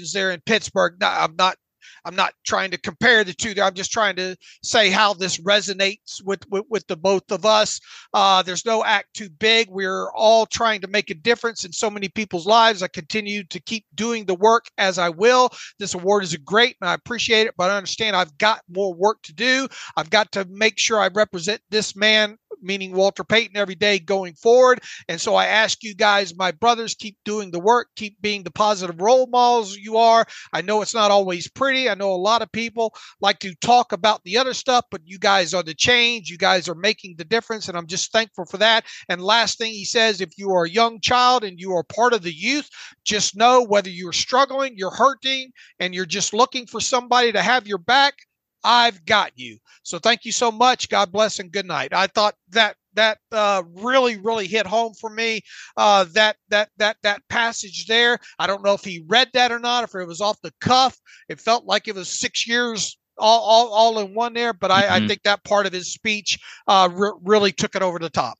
organizations." 0.08 0.18
there 0.18 0.30
in 0.30 0.40
Pittsburgh. 0.40 0.94
I'm 1.02 1.36
not 1.36 1.56
I'm 2.04 2.16
not 2.16 2.32
trying 2.46 2.70
to 2.70 2.78
compare 2.78 3.24
the 3.24 3.34
two. 3.34 3.54
I'm 3.60 3.74
just 3.74 3.92
trying 3.92 4.16
to 4.16 4.36
say 4.62 4.90
how 4.90 5.14
this 5.14 5.38
resonates 5.38 6.22
with 6.24 6.40
with, 6.50 6.64
with 6.68 6.86
the 6.86 6.96
both 6.96 7.30
of 7.30 7.44
us. 7.44 7.80
Uh, 8.14 8.42
there's 8.42 8.64
no 8.64 8.84
act 8.84 9.14
too 9.14 9.28
big. 9.28 9.68
We're 9.70 10.10
all 10.12 10.46
trying 10.46 10.80
to 10.82 10.88
make 10.88 11.10
a 11.10 11.14
difference 11.14 11.64
in 11.64 11.72
so 11.72 11.90
many 11.90 12.08
people's 12.08 12.46
lives. 12.46 12.82
I 12.82 12.88
continue 12.88 13.44
to 13.44 13.60
keep 13.60 13.84
doing 13.94 14.24
the 14.24 14.34
work 14.34 14.66
as 14.78 14.98
I 14.98 15.08
will. 15.08 15.50
This 15.78 15.94
award 15.94 16.24
is 16.24 16.36
great, 16.36 16.76
and 16.80 16.88
I 16.88 16.94
appreciate 16.94 17.46
it. 17.46 17.54
But 17.56 17.70
I 17.70 17.76
understand 17.76 18.16
I've 18.16 18.36
got 18.38 18.62
more 18.68 18.94
work 18.94 19.18
to 19.24 19.34
do. 19.34 19.68
I've 19.96 20.10
got 20.10 20.32
to 20.32 20.46
make 20.50 20.78
sure 20.78 20.98
I 20.98 21.08
represent 21.08 21.60
this 21.70 21.96
man 21.96 22.38
meaning 22.62 22.92
Walter 22.92 23.24
Payton, 23.24 23.56
every 23.56 23.74
day 23.74 23.98
going 23.98 24.34
forward. 24.34 24.80
And 25.08 25.20
so 25.20 25.34
I 25.34 25.46
ask 25.46 25.82
you 25.82 25.94
guys, 25.94 26.36
my 26.36 26.50
brothers, 26.50 26.94
keep 26.94 27.16
doing 27.24 27.50
the 27.50 27.60
work, 27.60 27.88
keep 27.96 28.20
being 28.20 28.42
the 28.42 28.50
positive 28.50 29.00
role 29.00 29.26
models 29.26 29.76
you 29.76 29.96
are. 29.96 30.26
I 30.52 30.62
know 30.62 30.82
it's 30.82 30.94
not 30.94 31.10
always 31.10 31.48
pretty. 31.48 31.88
I 31.88 31.94
know 31.94 32.12
a 32.12 32.16
lot 32.16 32.42
of 32.42 32.52
people 32.52 32.94
like 33.20 33.38
to 33.40 33.54
talk 33.56 33.92
about 33.92 34.22
the 34.24 34.38
other 34.38 34.54
stuff, 34.54 34.84
but 34.90 35.00
you 35.04 35.18
guys 35.18 35.54
are 35.54 35.62
the 35.62 35.74
change. 35.74 36.30
You 36.30 36.38
guys 36.38 36.68
are 36.68 36.74
making 36.74 37.16
the 37.16 37.24
difference. 37.24 37.68
And 37.68 37.76
I'm 37.76 37.86
just 37.86 38.12
thankful 38.12 38.46
for 38.46 38.58
that. 38.58 38.84
And 39.08 39.22
last 39.22 39.58
thing 39.58 39.72
he 39.72 39.84
says, 39.84 40.20
if 40.20 40.30
you 40.36 40.50
are 40.50 40.64
a 40.64 40.70
young 40.70 41.00
child 41.00 41.44
and 41.44 41.58
you 41.58 41.72
are 41.72 41.84
part 41.84 42.12
of 42.12 42.22
the 42.22 42.32
youth, 42.32 42.68
just 43.04 43.36
know 43.36 43.64
whether 43.64 43.90
you're 43.90 44.12
struggling, 44.12 44.74
you're 44.76 44.90
hurting, 44.90 45.52
and 45.80 45.94
you're 45.94 46.06
just 46.06 46.34
looking 46.34 46.66
for 46.66 46.80
somebody 46.80 47.32
to 47.32 47.42
have 47.42 47.66
your 47.66 47.78
back, 47.78 48.14
I've 48.64 49.04
got 49.04 49.32
you. 49.36 49.58
So 49.82 49.98
thank 49.98 50.24
you 50.24 50.32
so 50.32 50.50
much. 50.50 50.88
God 50.88 51.12
bless 51.12 51.38
and 51.38 51.52
good 51.52 51.66
night. 51.66 51.92
I 51.92 52.06
thought 52.06 52.34
that 52.50 52.76
that 52.94 53.18
uh, 53.30 53.62
really 53.74 54.16
really 54.16 54.46
hit 54.46 54.66
home 54.66 54.92
for 54.94 55.10
me. 55.10 55.42
Uh, 55.76 56.04
that 56.12 56.36
that 56.48 56.70
that 56.78 56.96
that 57.02 57.22
passage 57.28 57.86
there. 57.86 58.18
I 58.38 58.46
don't 58.46 58.64
know 58.64 58.74
if 58.74 58.84
he 58.84 59.04
read 59.06 59.28
that 59.34 59.52
or 59.52 59.58
not. 59.58 59.84
If 59.84 59.94
it 59.94 60.04
was 60.04 60.20
off 60.20 60.40
the 60.42 60.52
cuff, 60.60 60.98
it 61.28 61.40
felt 61.40 61.64
like 61.64 61.88
it 61.88 61.94
was 61.94 62.08
six 62.08 62.46
years 62.46 62.98
all 63.18 63.40
all, 63.40 63.68
all 63.68 63.98
in 64.00 64.14
one 64.14 64.34
there. 64.34 64.52
But 64.52 64.70
mm-hmm. 64.70 64.92
I, 64.92 64.96
I, 64.96 65.06
think 65.06 65.22
that 65.22 65.44
part 65.44 65.66
of 65.66 65.72
his 65.72 65.92
speech 65.92 66.38
uh, 66.66 66.88
re- 66.92 67.12
really 67.22 67.52
took 67.52 67.76
it 67.76 67.82
over 67.82 67.98
the 67.98 68.10
top. 68.10 68.38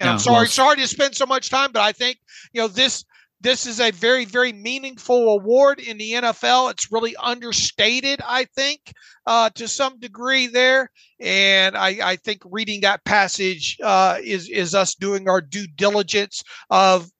And 0.00 0.08
I'm 0.08 0.18
sorry, 0.18 0.44
well, 0.44 0.46
sorry 0.46 0.76
to 0.76 0.86
spend 0.86 1.14
so 1.14 1.26
much 1.26 1.50
time, 1.50 1.72
but 1.72 1.82
I 1.82 1.92
think 1.92 2.18
you 2.52 2.60
know 2.60 2.68
this 2.68 3.04
this 3.40 3.66
is 3.66 3.80
a 3.80 3.90
very, 3.90 4.24
very 4.24 4.52
meaningful 4.52 5.30
award 5.30 5.80
in 5.80 5.96
the 5.98 6.12
NFL. 6.12 6.70
It's 6.70 6.92
really 6.92 7.16
understated, 7.16 8.20
I 8.26 8.44
think, 8.56 8.92
uh, 9.26 9.50
to 9.50 9.66
some 9.66 9.98
degree 9.98 10.46
there. 10.46 10.90
And 11.18 11.76
I, 11.76 11.98
I 12.02 12.16
think 12.16 12.42
reading 12.44 12.82
that 12.82 13.04
passage 13.04 13.78
uh, 13.82 14.18
is 14.22 14.48
is 14.48 14.74
us 14.74 14.94
doing 14.94 15.28
our 15.28 15.40
due 15.40 15.66
diligence 15.66 16.42
of 16.68 17.10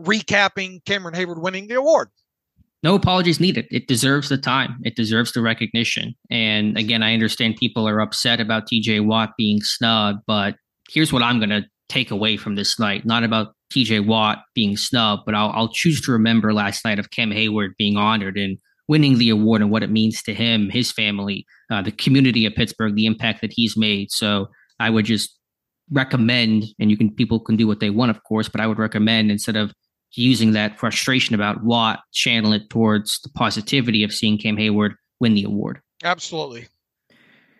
recapping 0.00 0.84
Cameron 0.84 1.14
Heyward 1.14 1.42
winning 1.42 1.68
the 1.68 1.74
award. 1.74 2.08
No 2.82 2.94
apologies 2.96 3.38
needed. 3.38 3.66
It 3.70 3.86
deserves 3.86 4.28
the 4.28 4.38
time. 4.38 4.80
It 4.82 4.96
deserves 4.96 5.32
the 5.32 5.42
recognition. 5.42 6.14
And 6.30 6.76
again, 6.76 7.02
I 7.02 7.14
understand 7.14 7.56
people 7.56 7.86
are 7.86 8.00
upset 8.00 8.40
about 8.40 8.66
TJ 8.66 9.06
Watt 9.06 9.30
being 9.38 9.60
snubbed, 9.60 10.20
but 10.26 10.56
here's 10.90 11.12
what 11.12 11.22
I'm 11.22 11.38
going 11.38 11.50
to 11.50 11.62
take 11.88 12.10
away 12.10 12.36
from 12.36 12.56
this 12.56 12.80
night. 12.80 13.04
Not 13.04 13.22
about 13.22 13.54
TJ 13.72 14.06
Watt 14.06 14.42
being 14.54 14.76
snubbed, 14.76 15.22
but 15.24 15.34
I'll, 15.34 15.50
I'll 15.50 15.68
choose 15.68 16.00
to 16.02 16.12
remember 16.12 16.52
last 16.52 16.84
night 16.84 16.98
of 16.98 17.10
Cam 17.10 17.30
Heyward 17.30 17.76
being 17.78 17.96
honored 17.96 18.36
and 18.36 18.58
winning 18.88 19.18
the 19.18 19.30
award 19.30 19.62
and 19.62 19.70
what 19.70 19.82
it 19.82 19.90
means 19.90 20.22
to 20.22 20.34
him, 20.34 20.68
his 20.68 20.92
family, 20.92 21.46
uh, 21.70 21.82
the 21.82 21.92
community 21.92 22.44
of 22.46 22.54
Pittsburgh, 22.54 22.94
the 22.94 23.06
impact 23.06 23.40
that 23.40 23.52
he's 23.52 23.76
made. 23.76 24.10
So 24.10 24.48
I 24.78 24.90
would 24.90 25.04
just 25.04 25.38
recommend, 25.90 26.64
and 26.78 26.90
you 26.90 26.96
can 26.96 27.14
people 27.14 27.40
can 27.40 27.56
do 27.56 27.66
what 27.66 27.80
they 27.80 27.90
want, 27.90 28.10
of 28.10 28.22
course, 28.24 28.48
but 28.48 28.60
I 28.60 28.66
would 28.66 28.78
recommend 28.78 29.30
instead 29.30 29.56
of 29.56 29.72
using 30.14 30.52
that 30.52 30.78
frustration 30.78 31.34
about 31.34 31.62
Watt, 31.62 32.00
channel 32.12 32.52
it 32.52 32.68
towards 32.68 33.18
the 33.20 33.30
positivity 33.30 34.04
of 34.04 34.12
seeing 34.12 34.38
Cam 34.38 34.56
Heyward 34.56 34.94
win 35.20 35.34
the 35.34 35.44
award. 35.44 35.80
Absolutely. 36.04 36.66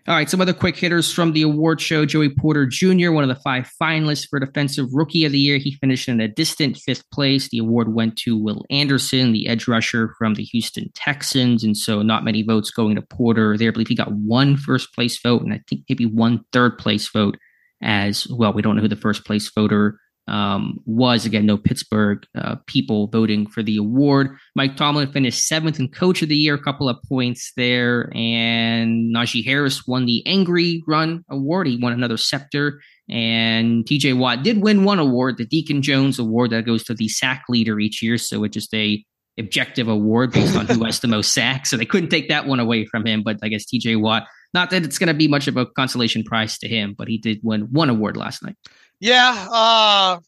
All 0.08 0.16
right, 0.16 0.28
some 0.28 0.40
other 0.40 0.52
quick 0.52 0.76
hitters 0.76 1.12
from 1.12 1.32
the 1.32 1.42
award 1.42 1.80
show. 1.80 2.04
Joey 2.04 2.28
Porter 2.28 2.66
Jr., 2.66 3.12
one 3.12 3.22
of 3.22 3.28
the 3.28 3.40
five 3.40 3.70
finalists 3.80 4.26
for 4.28 4.40
Defensive 4.40 4.88
Rookie 4.92 5.24
of 5.24 5.30
the 5.30 5.38
Year. 5.38 5.58
He 5.58 5.76
finished 5.76 6.08
in 6.08 6.20
a 6.20 6.26
distant 6.26 6.76
fifth 6.76 7.08
place. 7.10 7.48
The 7.48 7.58
award 7.58 7.94
went 7.94 8.16
to 8.18 8.36
Will 8.36 8.64
Anderson, 8.68 9.30
the 9.30 9.46
edge 9.46 9.68
rusher 9.68 10.12
from 10.18 10.34
the 10.34 10.42
Houston 10.42 10.90
Texans. 10.94 11.62
And 11.62 11.76
so 11.76 12.02
not 12.02 12.24
many 12.24 12.42
votes 12.42 12.72
going 12.72 12.96
to 12.96 13.02
Porter 13.02 13.56
there. 13.56 13.68
I 13.68 13.70
believe 13.70 13.86
he 13.86 13.94
got 13.94 14.10
one 14.10 14.56
first 14.56 14.92
place 14.92 15.20
vote 15.22 15.42
and 15.42 15.54
I 15.54 15.60
think 15.68 15.82
maybe 15.88 16.06
one 16.06 16.44
third 16.52 16.78
place 16.78 17.08
vote 17.08 17.38
as 17.80 18.26
well. 18.28 18.52
We 18.52 18.62
don't 18.62 18.74
know 18.74 18.82
who 18.82 18.88
the 18.88 18.96
first 18.96 19.24
place 19.24 19.52
voter 19.54 20.00
um, 20.28 20.78
was 20.86 21.26
again 21.26 21.46
no 21.46 21.56
Pittsburgh 21.56 22.24
uh, 22.36 22.56
people 22.66 23.08
voting 23.08 23.46
for 23.46 23.62
the 23.62 23.76
award. 23.76 24.36
Mike 24.54 24.76
Tomlin 24.76 25.10
finished 25.12 25.46
seventh 25.46 25.80
in 25.80 25.88
Coach 25.88 26.22
of 26.22 26.28
the 26.28 26.36
Year, 26.36 26.54
a 26.54 26.62
couple 26.62 26.88
of 26.88 26.96
points 27.08 27.52
there, 27.56 28.10
and 28.14 29.14
Najee 29.14 29.44
Harris 29.44 29.86
won 29.86 30.06
the 30.06 30.24
Angry 30.26 30.82
Run 30.86 31.24
Award. 31.30 31.66
He 31.66 31.76
won 31.76 31.92
another 31.92 32.16
scepter, 32.16 32.80
and 33.10 33.86
T.J. 33.86 34.14
Watt 34.14 34.42
did 34.42 34.62
win 34.62 34.84
one 34.84 34.98
award, 34.98 35.38
the 35.38 35.44
Deacon 35.44 35.82
Jones 35.82 36.18
Award, 36.18 36.50
that 36.50 36.66
goes 36.66 36.84
to 36.84 36.94
the 36.94 37.08
sack 37.08 37.44
leader 37.48 37.80
each 37.80 38.02
year. 38.02 38.16
So 38.16 38.44
it's 38.44 38.54
just 38.54 38.72
a 38.74 39.04
objective 39.38 39.88
award 39.88 40.32
based 40.32 40.56
on 40.56 40.66
who 40.66 40.84
has 40.84 41.00
the 41.00 41.08
most 41.08 41.32
sacks. 41.32 41.70
So 41.70 41.76
they 41.76 41.86
couldn't 41.86 42.10
take 42.10 42.28
that 42.28 42.46
one 42.46 42.60
away 42.60 42.84
from 42.86 43.06
him. 43.06 43.22
But 43.22 43.38
I 43.42 43.48
guess 43.48 43.64
T.J. 43.64 43.96
Watt, 43.96 44.26
not 44.54 44.70
that 44.70 44.84
it's 44.84 44.98
going 44.98 45.08
to 45.08 45.14
be 45.14 45.28
much 45.28 45.48
of 45.48 45.56
a 45.56 45.66
consolation 45.66 46.22
prize 46.22 46.58
to 46.58 46.68
him, 46.68 46.94
but 46.96 47.08
he 47.08 47.18
did 47.18 47.40
win 47.42 47.62
one 47.70 47.90
award 47.90 48.16
last 48.16 48.42
night. 48.42 48.56
Yeah, 49.02 49.48
uh, 49.50 50.20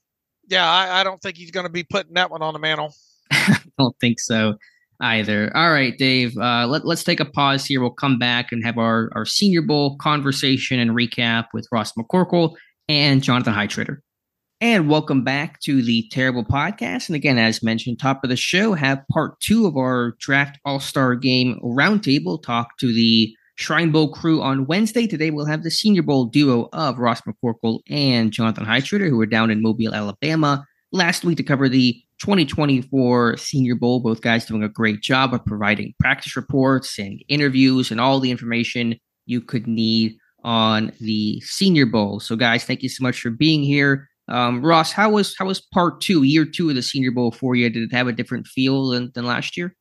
yeah, 0.49 0.69
I, 0.69 1.01
I 1.01 1.05
don't 1.05 1.23
think 1.23 1.37
he's 1.37 1.53
going 1.53 1.65
to 1.65 1.71
be 1.71 1.85
putting 1.85 2.15
that 2.15 2.33
one 2.33 2.43
on 2.43 2.55
the 2.55 2.59
mantle. 2.59 2.93
I 3.31 3.61
don't 3.79 3.95
think 4.01 4.19
so 4.19 4.57
either. 5.01 5.57
All 5.57 5.71
right, 5.71 5.97
Dave. 5.97 6.37
Uh, 6.37 6.67
let, 6.67 6.85
let's 6.85 7.05
take 7.05 7.21
a 7.21 7.25
pause 7.25 7.65
here. 7.65 7.81
We'll 7.81 7.91
come 7.91 8.19
back 8.19 8.51
and 8.51 8.65
have 8.65 8.77
our, 8.77 9.11
our 9.15 9.27
Senior 9.27 9.63
Bowl 9.63 9.97
conversation 9.99 10.81
and 10.81 10.91
recap 10.91 11.47
with 11.55 11.69
Ross 11.71 11.93
McCorkle 11.93 12.57
and 12.89 13.23
Jonathan 13.23 13.55
Heitritter. 13.55 13.99
And 14.61 14.91
welcome 14.91 15.23
back 15.23 15.61
to 15.61 15.81
the 15.81 16.09
Terrible 16.11 16.45
Podcast. 16.45 17.09
And 17.09 17.15
again, 17.15 17.39
as 17.39 17.63
mentioned, 17.63 18.01
top 18.01 18.25
of 18.25 18.31
the 18.31 18.35
show, 18.35 18.73
have 18.73 19.05
part 19.13 19.39
two 19.39 19.69
of 19.69 19.77
our 19.77 20.17
Draft 20.19 20.59
All 20.65 20.81
Star 20.81 21.15
Game 21.15 21.61
Roundtable. 21.63 22.43
Talk 22.43 22.77
to 22.79 22.93
the 22.93 23.37
Shrine 23.57 23.93
Bowl 23.93 24.13
crew 24.13 24.43
on 24.43 24.67
Wednesday. 24.67 25.07
Today 25.07 25.31
we'll 25.31 25.47
have 25.47 25.63
the 25.63 25.71
Senior 25.71 26.03
Bowl 26.03 26.27
duo 26.27 26.69
of 26.73 26.99
Ross 26.99 27.23
McCorkle 27.23 27.81
and 27.89 28.33
Jonathan 28.33 28.65
Heitritter, 28.65 29.09
who 29.09 29.17
were 29.17 29.27
down 29.27 29.51
in 29.51 29.63
Mobile, 29.63 29.95
Alabama 29.95 30.67
last 30.93 31.25
week 31.25 31.37
to 31.37 31.43
cover 31.43 31.69
the 31.69 32.01
2024 32.21 33.37
Senior 33.37 33.75
Bowl. 33.75 34.01
Both 34.01 34.23
guys 34.23 34.47
doing 34.47 34.63
a 34.63 34.69
great 34.69 35.03
job 35.03 35.35
of 35.35 35.45
providing 35.45 35.95
practice 36.01 36.37
reports 36.37 36.99
and 36.99 37.23
interviews 37.29 37.91
and 37.91 38.01
all 38.01 38.21
the 38.21 38.31
information 38.31 38.99
you 39.27 39.41
could 39.41 39.67
need 39.67 40.17
on 40.43 40.93
the 41.01 41.41
Senior 41.41 41.87
Bowl. 41.87 42.21
So, 42.21 42.37
guys, 42.37 42.65
thank 42.65 42.83
you 42.83 42.89
so 42.89 43.03
much 43.03 43.21
for 43.21 43.31
being 43.31 43.63
here. 43.63 44.09
Um, 44.29 44.65
Ross, 44.65 44.91
how 44.91 45.11
was 45.11 45.37
how 45.39 45.47
was 45.47 45.61
part 45.61 46.01
two, 46.01 46.23
year 46.23 46.45
two 46.45 46.71
of 46.71 46.75
the 46.75 46.83
Senior 46.83 47.13
Bowl 47.13 47.31
for 47.31 47.55
you? 47.55 47.69
Did 47.71 47.85
it 47.85 47.95
have 47.95 48.09
a 48.09 48.13
different 48.13 48.47
feel 48.47 48.89
than, 48.89 49.13
than 49.15 49.27
last 49.27 49.57
year? 49.57 49.75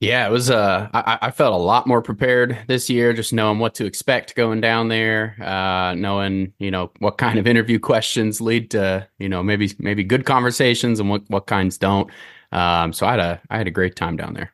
Yeah, 0.00 0.28
it 0.28 0.30
was. 0.30 0.48
Uh, 0.48 0.88
I, 0.94 1.18
I, 1.22 1.30
felt 1.32 1.52
a 1.52 1.56
lot 1.56 1.88
more 1.88 2.00
prepared 2.00 2.56
this 2.68 2.88
year, 2.88 3.12
just 3.12 3.32
knowing 3.32 3.58
what 3.58 3.74
to 3.76 3.84
expect 3.84 4.36
going 4.36 4.60
down 4.60 4.86
there, 4.86 5.36
uh, 5.42 5.94
knowing 5.94 6.52
you 6.60 6.70
know 6.70 6.92
what 7.00 7.18
kind 7.18 7.36
of 7.36 7.48
interview 7.48 7.78
questions 7.80 8.40
lead 8.40 8.70
to 8.70 9.08
you 9.18 9.28
know 9.28 9.42
maybe 9.42 9.72
maybe 9.80 10.04
good 10.04 10.24
conversations 10.24 11.00
and 11.00 11.10
what 11.10 11.22
what 11.28 11.48
kinds 11.48 11.78
don't. 11.78 12.10
Um, 12.52 12.92
so 12.92 13.06
I 13.08 13.10
had 13.10 13.20
a 13.20 13.42
I 13.50 13.58
had 13.58 13.66
a 13.66 13.72
great 13.72 13.96
time 13.96 14.16
down 14.16 14.34
there. 14.34 14.52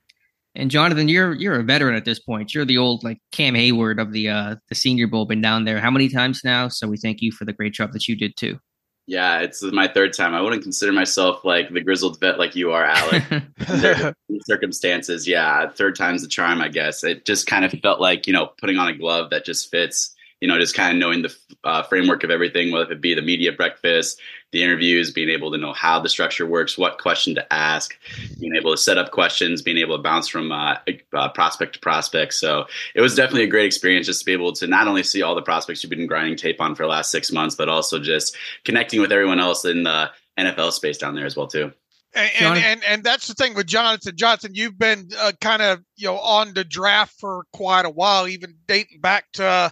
And 0.54 0.70
Jonathan, 0.70 1.08
you're 1.08 1.34
you're 1.34 1.60
a 1.60 1.62
veteran 1.62 1.94
at 1.94 2.06
this 2.06 2.20
point. 2.20 2.54
You're 2.54 2.64
the 2.64 2.78
old 2.78 3.04
like 3.04 3.18
Cam 3.30 3.52
Heyward 3.52 4.00
of 4.00 4.12
the 4.12 4.30
uh, 4.30 4.56
the 4.70 4.74
Senior 4.74 5.08
Bowl. 5.08 5.26
Been 5.26 5.42
down 5.42 5.64
there 5.64 5.78
how 5.78 5.90
many 5.90 6.08
times 6.08 6.40
now? 6.42 6.68
So 6.68 6.86
we 6.86 6.96
thank 6.96 7.20
you 7.20 7.32
for 7.32 7.44
the 7.44 7.52
great 7.52 7.74
job 7.74 7.92
that 7.92 8.08
you 8.08 8.16
did 8.16 8.34
too. 8.38 8.58
Yeah, 9.06 9.40
it's 9.40 9.62
my 9.62 9.86
third 9.86 10.14
time. 10.14 10.34
I 10.34 10.40
wouldn't 10.40 10.62
consider 10.62 10.92
myself 10.92 11.44
like 11.44 11.70
the 11.70 11.82
grizzled 11.82 12.18
vet 12.20 12.38
like 12.38 12.56
you 12.56 12.72
are, 12.72 12.84
Alec. 12.84 13.22
circumstances, 14.46 15.28
yeah, 15.28 15.68
third 15.68 15.96
time's 15.96 16.22
the 16.22 16.28
charm, 16.28 16.60
I 16.62 16.68
guess. 16.68 17.04
It 17.04 17.26
just 17.26 17.46
kind 17.46 17.64
of 17.64 17.72
felt 17.82 18.00
like 18.00 18.26
you 18.26 18.32
know 18.32 18.46
putting 18.58 18.78
on 18.78 18.88
a 18.88 18.96
glove 18.96 19.30
that 19.30 19.44
just 19.44 19.70
fits 19.70 20.13
you 20.44 20.48
know, 20.48 20.58
just 20.58 20.74
kind 20.74 20.92
of 20.92 20.98
knowing 20.98 21.22
the 21.22 21.34
uh, 21.64 21.82
framework 21.84 22.22
of 22.22 22.30
everything, 22.30 22.70
whether 22.70 22.92
it 22.92 23.00
be 23.00 23.14
the 23.14 23.22
media 23.22 23.50
breakfast, 23.50 24.20
the 24.52 24.62
interviews, 24.62 25.10
being 25.10 25.30
able 25.30 25.50
to 25.50 25.56
know 25.56 25.72
how 25.72 25.98
the 25.98 26.08
structure 26.10 26.46
works, 26.46 26.76
what 26.76 26.98
question 26.98 27.34
to 27.34 27.50
ask, 27.50 27.96
being 28.38 28.54
able 28.54 28.70
to 28.70 28.76
set 28.76 28.98
up 28.98 29.10
questions, 29.10 29.62
being 29.62 29.78
able 29.78 29.96
to 29.96 30.02
bounce 30.02 30.28
from 30.28 30.52
uh, 30.52 30.76
uh, 31.14 31.30
prospect 31.30 31.72
to 31.72 31.80
prospect. 31.80 32.34
So 32.34 32.66
it 32.94 33.00
was 33.00 33.14
definitely 33.14 33.44
a 33.44 33.48
great 33.48 33.64
experience 33.64 34.04
just 34.04 34.20
to 34.20 34.26
be 34.26 34.34
able 34.34 34.52
to 34.52 34.66
not 34.66 34.86
only 34.86 35.02
see 35.02 35.22
all 35.22 35.34
the 35.34 35.40
prospects 35.40 35.82
you've 35.82 35.88
been 35.88 36.06
grinding 36.06 36.36
tape 36.36 36.60
on 36.60 36.74
for 36.74 36.82
the 36.82 36.90
last 36.90 37.10
six 37.10 37.32
months, 37.32 37.54
but 37.54 37.70
also 37.70 37.98
just 37.98 38.36
connecting 38.66 39.00
with 39.00 39.12
everyone 39.12 39.40
else 39.40 39.64
in 39.64 39.84
the 39.84 40.10
NFL 40.38 40.72
space 40.72 40.98
down 40.98 41.14
there 41.14 41.24
as 41.24 41.38
well 41.38 41.46
too. 41.46 41.72
And, 42.14 42.30
and, 42.38 42.58
and 42.58 42.84
and 42.84 43.02
that's 43.02 43.28
the 43.28 43.34
thing 43.34 43.54
with 43.54 43.66
Jonathan 43.66 44.14
Johnson. 44.14 44.50
You've 44.54 44.78
been 44.78 45.08
uh, 45.18 45.32
kind 45.40 45.62
of 45.62 45.80
you 45.96 46.06
know 46.06 46.18
on 46.18 46.52
the 46.52 46.64
draft 46.64 47.18
for 47.18 47.46
quite 47.54 47.86
a 47.86 47.90
while, 47.90 48.28
even 48.28 48.54
dating 48.68 49.00
back 49.00 49.24
to 49.32 49.44
uh, 49.44 49.68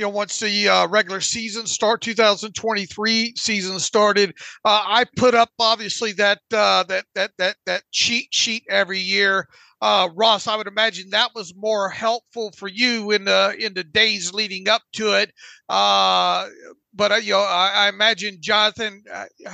you 0.00 0.06
know, 0.06 0.10
once 0.10 0.40
the 0.40 0.66
uh, 0.66 0.88
regular 0.88 1.20
season 1.20 1.66
start, 1.66 2.00
2023 2.00 3.34
season 3.36 3.78
started, 3.78 4.30
uh, 4.64 4.82
I 4.86 5.04
put 5.14 5.34
up 5.34 5.50
obviously 5.58 6.12
that 6.12 6.38
uh, 6.54 6.84
that 6.84 7.04
that 7.14 7.32
that 7.36 7.56
that 7.66 7.82
cheat 7.92 8.28
sheet 8.32 8.64
every 8.70 8.98
year. 8.98 9.46
Uh, 9.82 10.08
Ross, 10.14 10.46
I 10.46 10.56
would 10.56 10.66
imagine 10.66 11.10
that 11.10 11.34
was 11.34 11.54
more 11.54 11.90
helpful 11.90 12.50
for 12.56 12.66
you 12.66 13.10
in 13.10 13.26
the 13.26 13.54
in 13.58 13.74
the 13.74 13.84
days 13.84 14.32
leading 14.32 14.70
up 14.70 14.80
to 14.94 15.18
it. 15.18 15.32
Uh, 15.68 16.48
but 16.94 17.12
uh, 17.12 17.16
you 17.16 17.34
know, 17.34 17.40
I, 17.40 17.70
I 17.84 17.88
imagine 17.90 18.38
Jonathan, 18.40 19.04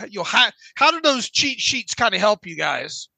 you 0.09 0.20
know, 0.20 0.22
how 0.22 0.51
how 0.76 0.92
did 0.92 1.03
those 1.03 1.28
cheat 1.28 1.59
sheets 1.59 1.92
kind 1.92 2.14
of 2.14 2.20
help 2.20 2.47
you 2.47 2.57
guys? 2.57 3.09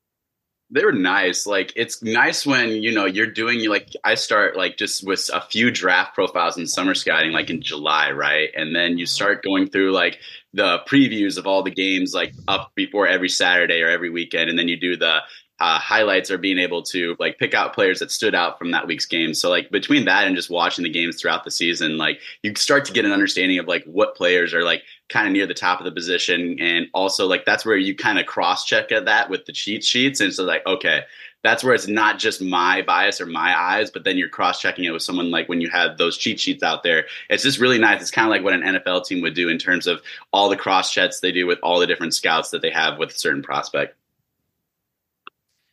They 0.71 0.85
were 0.85 0.93
nice. 0.93 1.47
Like 1.47 1.73
it's 1.77 2.03
nice 2.03 2.45
when 2.45 2.71
you 2.83 2.93
know 2.93 3.07
you're 3.07 3.31
doing 3.31 3.67
like 3.69 3.91
I 4.05 4.15
start 4.15 4.57
like 4.57 4.77
just 4.77 5.07
with 5.07 5.31
a 5.33 5.41
few 5.41 5.71
draft 5.71 6.15
profiles 6.15 6.59
in 6.59 6.67
summer 6.67 6.95
scouting 6.95 7.33
like 7.33 7.49
in 7.49 7.63
July, 7.63 8.11
right? 8.11 8.51
And 8.55 8.77
then 8.77 8.99
you 8.99 9.07
start 9.07 9.43
going 9.43 9.69
through 9.69 9.93
like 9.93 10.19
the 10.53 10.81
previews 10.87 11.39
of 11.39 11.47
all 11.47 11.63
the 11.63 11.71
games 11.71 12.13
like 12.13 12.35
up 12.49 12.73
before 12.75 13.07
every 13.07 13.29
Saturday 13.29 13.81
or 13.81 13.89
every 13.89 14.11
weekend, 14.11 14.51
and 14.51 14.59
then 14.59 14.69
you 14.69 14.77
do 14.79 14.97
the 14.97 15.21
uh, 15.61 15.79
highlights 15.79 16.31
or 16.31 16.39
being 16.39 16.59
able 16.59 16.83
to 16.83 17.17
like 17.19 17.39
pick 17.39 17.53
out 17.53 17.75
players 17.75 17.99
that 17.99 18.13
stood 18.13 18.35
out 18.35 18.59
from 18.59 18.71
that 18.71 18.87
week's 18.87 19.07
game. 19.07 19.35
So 19.35 19.51
like 19.51 19.71
between 19.71 20.05
that 20.05 20.27
and 20.27 20.37
just 20.37 20.51
watching 20.51 20.85
the 20.85 20.91
games 20.91 21.21
throughout 21.21 21.45
the 21.45 21.51
season, 21.51 21.99
like 21.99 22.21
you 22.43 22.55
start 22.55 22.85
to 22.85 22.93
get 22.93 23.05
an 23.05 23.13
understanding 23.13 23.59
of 23.59 23.67
like 23.67 23.85
what 23.85 24.15
players 24.15 24.55
are 24.55 24.63
like 24.63 24.83
kind 25.09 25.27
of 25.27 25.33
near 25.33 25.47
the 25.47 25.55
top 25.55 25.81
of 25.81 25.85
the 25.85 25.93
position, 25.93 26.59
and 26.61 26.87
also 26.95 27.27
like 27.27 27.45
that's 27.45 27.65
where 27.65 27.77
you 27.77 27.95
kind 27.95 28.19
of 28.19 28.27
cross 28.27 28.65
check 28.65 28.93
at 28.93 29.05
that 29.07 29.31
with 29.31 29.47
the 29.47 29.53
cheat 29.53 29.85
sheets, 29.85 30.21
and 30.21 30.33
so 30.33 30.45
like 30.45 30.67
okay. 30.67 31.03
That's 31.45 31.63
where 31.63 31.73
it's 31.73 31.87
not 31.87 32.19
just 32.19 32.43
my 32.43 32.83
bias 32.83 33.21
or 33.21 33.27
my 33.27 33.57
eyes, 33.57 33.93
but 33.93 34.03
then 34.03 34.19
you're 34.19 34.29
cross 34.29 34.61
checking 34.61 34.85
it 34.85 34.91
with 34.91 35.03
someone 35.03 35.31
like 35.31 35.49
when 35.49 35.61
you 35.61 35.71
have 35.71 35.97
those 35.97 36.19
cheat 36.19 36.41
sheets 36.41 36.65
out 36.65 36.83
there. 36.83 37.07
It's 37.31 37.45
just 37.45 37.61
really 37.61 37.79
nice. 37.79 38.01
It's 38.01 38.11
kind 38.11 38.27
of 38.27 38.31
like 38.31 38.43
what 38.43 38.55
an 38.55 38.63
NFL 38.63 39.07
team 39.07 39.23
would 39.23 39.35
do 39.35 39.49
in 39.49 39.57
terms 39.57 39.87
of 39.87 40.03
all 40.33 40.49
the 40.49 40.57
cross 40.57 40.93
checks 40.93 41.21
they 41.21 41.31
do 41.31 41.47
with 41.47 41.61
all 41.63 41.79
the 41.79 41.87
different 41.87 42.13
scouts 42.13 42.51
that 42.51 42.61
they 42.61 42.71
have 42.71 42.99
with 42.99 43.11
a 43.11 43.19
certain 43.19 43.43
prospect. 43.43 43.95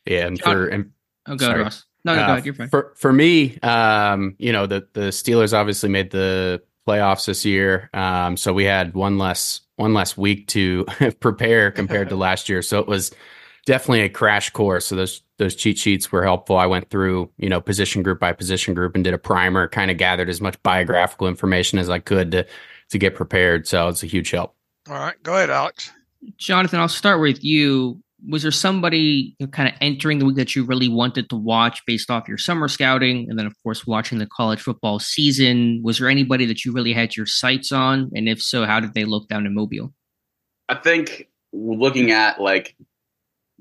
Yeah, 0.06 0.26
and 0.26 0.38
John, 0.38 0.54
for 0.54 0.68
and 0.68 0.92
oh, 1.26 1.34
go 1.34 1.46
ahead, 1.46 1.60
Ross. 1.60 1.84
No, 2.04 2.14
no, 2.14 2.22
uh, 2.22 2.26
go 2.26 2.32
ahead. 2.32 2.44
You're 2.44 2.54
fine. 2.54 2.68
For 2.68 2.92
for 2.94 3.12
me, 3.12 3.58
um, 3.60 4.36
you 4.38 4.52
know, 4.52 4.66
the 4.66 4.86
the 4.92 5.08
Steelers 5.08 5.52
obviously 5.52 5.88
made 5.88 6.12
the 6.12 6.62
playoffs 6.86 7.26
this 7.26 7.44
year, 7.44 7.90
um, 7.94 8.36
so 8.36 8.52
we 8.52 8.64
had 8.64 8.94
one 8.94 9.18
less 9.18 9.60
one 9.76 9.94
less 9.94 10.16
week 10.16 10.46
to 10.48 10.84
prepare 11.20 11.70
compared 11.70 12.08
to 12.08 12.16
last 12.26 12.48
year. 12.48 12.62
So 12.62 12.78
it 12.78 12.86
was 12.86 13.12
definitely 13.66 14.02
a 14.02 14.08
crash 14.08 14.50
course. 14.50 14.86
So 14.86 14.96
those 14.96 15.22
those 15.38 15.54
cheat 15.54 15.78
sheets 15.78 16.10
were 16.10 16.24
helpful. 16.24 16.56
I 16.56 16.66
went 16.66 16.90
through 16.90 17.30
you 17.36 17.48
know 17.48 17.60
position 17.60 18.02
group 18.02 18.20
by 18.20 18.32
position 18.32 18.74
group 18.74 18.94
and 18.94 19.04
did 19.04 19.14
a 19.14 19.18
primer, 19.18 19.68
kind 19.68 19.90
of 19.90 19.98
gathered 19.98 20.28
as 20.28 20.40
much 20.40 20.60
biographical 20.62 21.28
information 21.28 21.78
as 21.78 21.90
I 21.90 21.98
could 21.98 22.30
to 22.32 22.46
to 22.90 22.98
get 22.98 23.14
prepared. 23.14 23.66
So 23.66 23.88
it's 23.88 24.02
a 24.02 24.06
huge 24.06 24.30
help. 24.30 24.54
All 24.88 24.94
right, 24.94 25.20
go 25.22 25.34
ahead, 25.34 25.50
Alex. 25.50 25.90
Jonathan, 26.38 26.80
I'll 26.80 26.88
start 26.88 27.20
with 27.20 27.44
you 27.44 28.00
was 28.28 28.42
there 28.42 28.50
somebody 28.50 29.34
you 29.38 29.46
know, 29.46 29.50
kind 29.50 29.68
of 29.68 29.74
entering 29.80 30.18
the 30.18 30.24
week 30.24 30.36
that 30.36 30.56
you 30.56 30.64
really 30.64 30.88
wanted 30.88 31.28
to 31.30 31.36
watch 31.36 31.82
based 31.86 32.10
off 32.10 32.28
your 32.28 32.38
summer 32.38 32.66
scouting 32.66 33.28
and 33.28 33.38
then 33.38 33.46
of 33.46 33.54
course 33.62 33.86
watching 33.86 34.18
the 34.18 34.26
college 34.26 34.60
football 34.60 34.98
season? 34.98 35.80
Was 35.84 35.98
there 35.98 36.08
anybody 36.08 36.46
that 36.46 36.64
you 36.64 36.72
really 36.72 36.92
had 36.92 37.16
your 37.16 37.26
sights 37.26 37.72
on? 37.72 38.10
And 38.14 38.28
if 38.28 38.40
so 38.40 38.64
how 38.64 38.80
did 38.80 38.94
they 38.94 39.04
look 39.04 39.28
down 39.28 39.46
in 39.46 39.54
mobile? 39.54 39.92
I 40.68 40.76
think 40.76 41.28
looking 41.52 42.10
at 42.10 42.40
like 42.40 42.76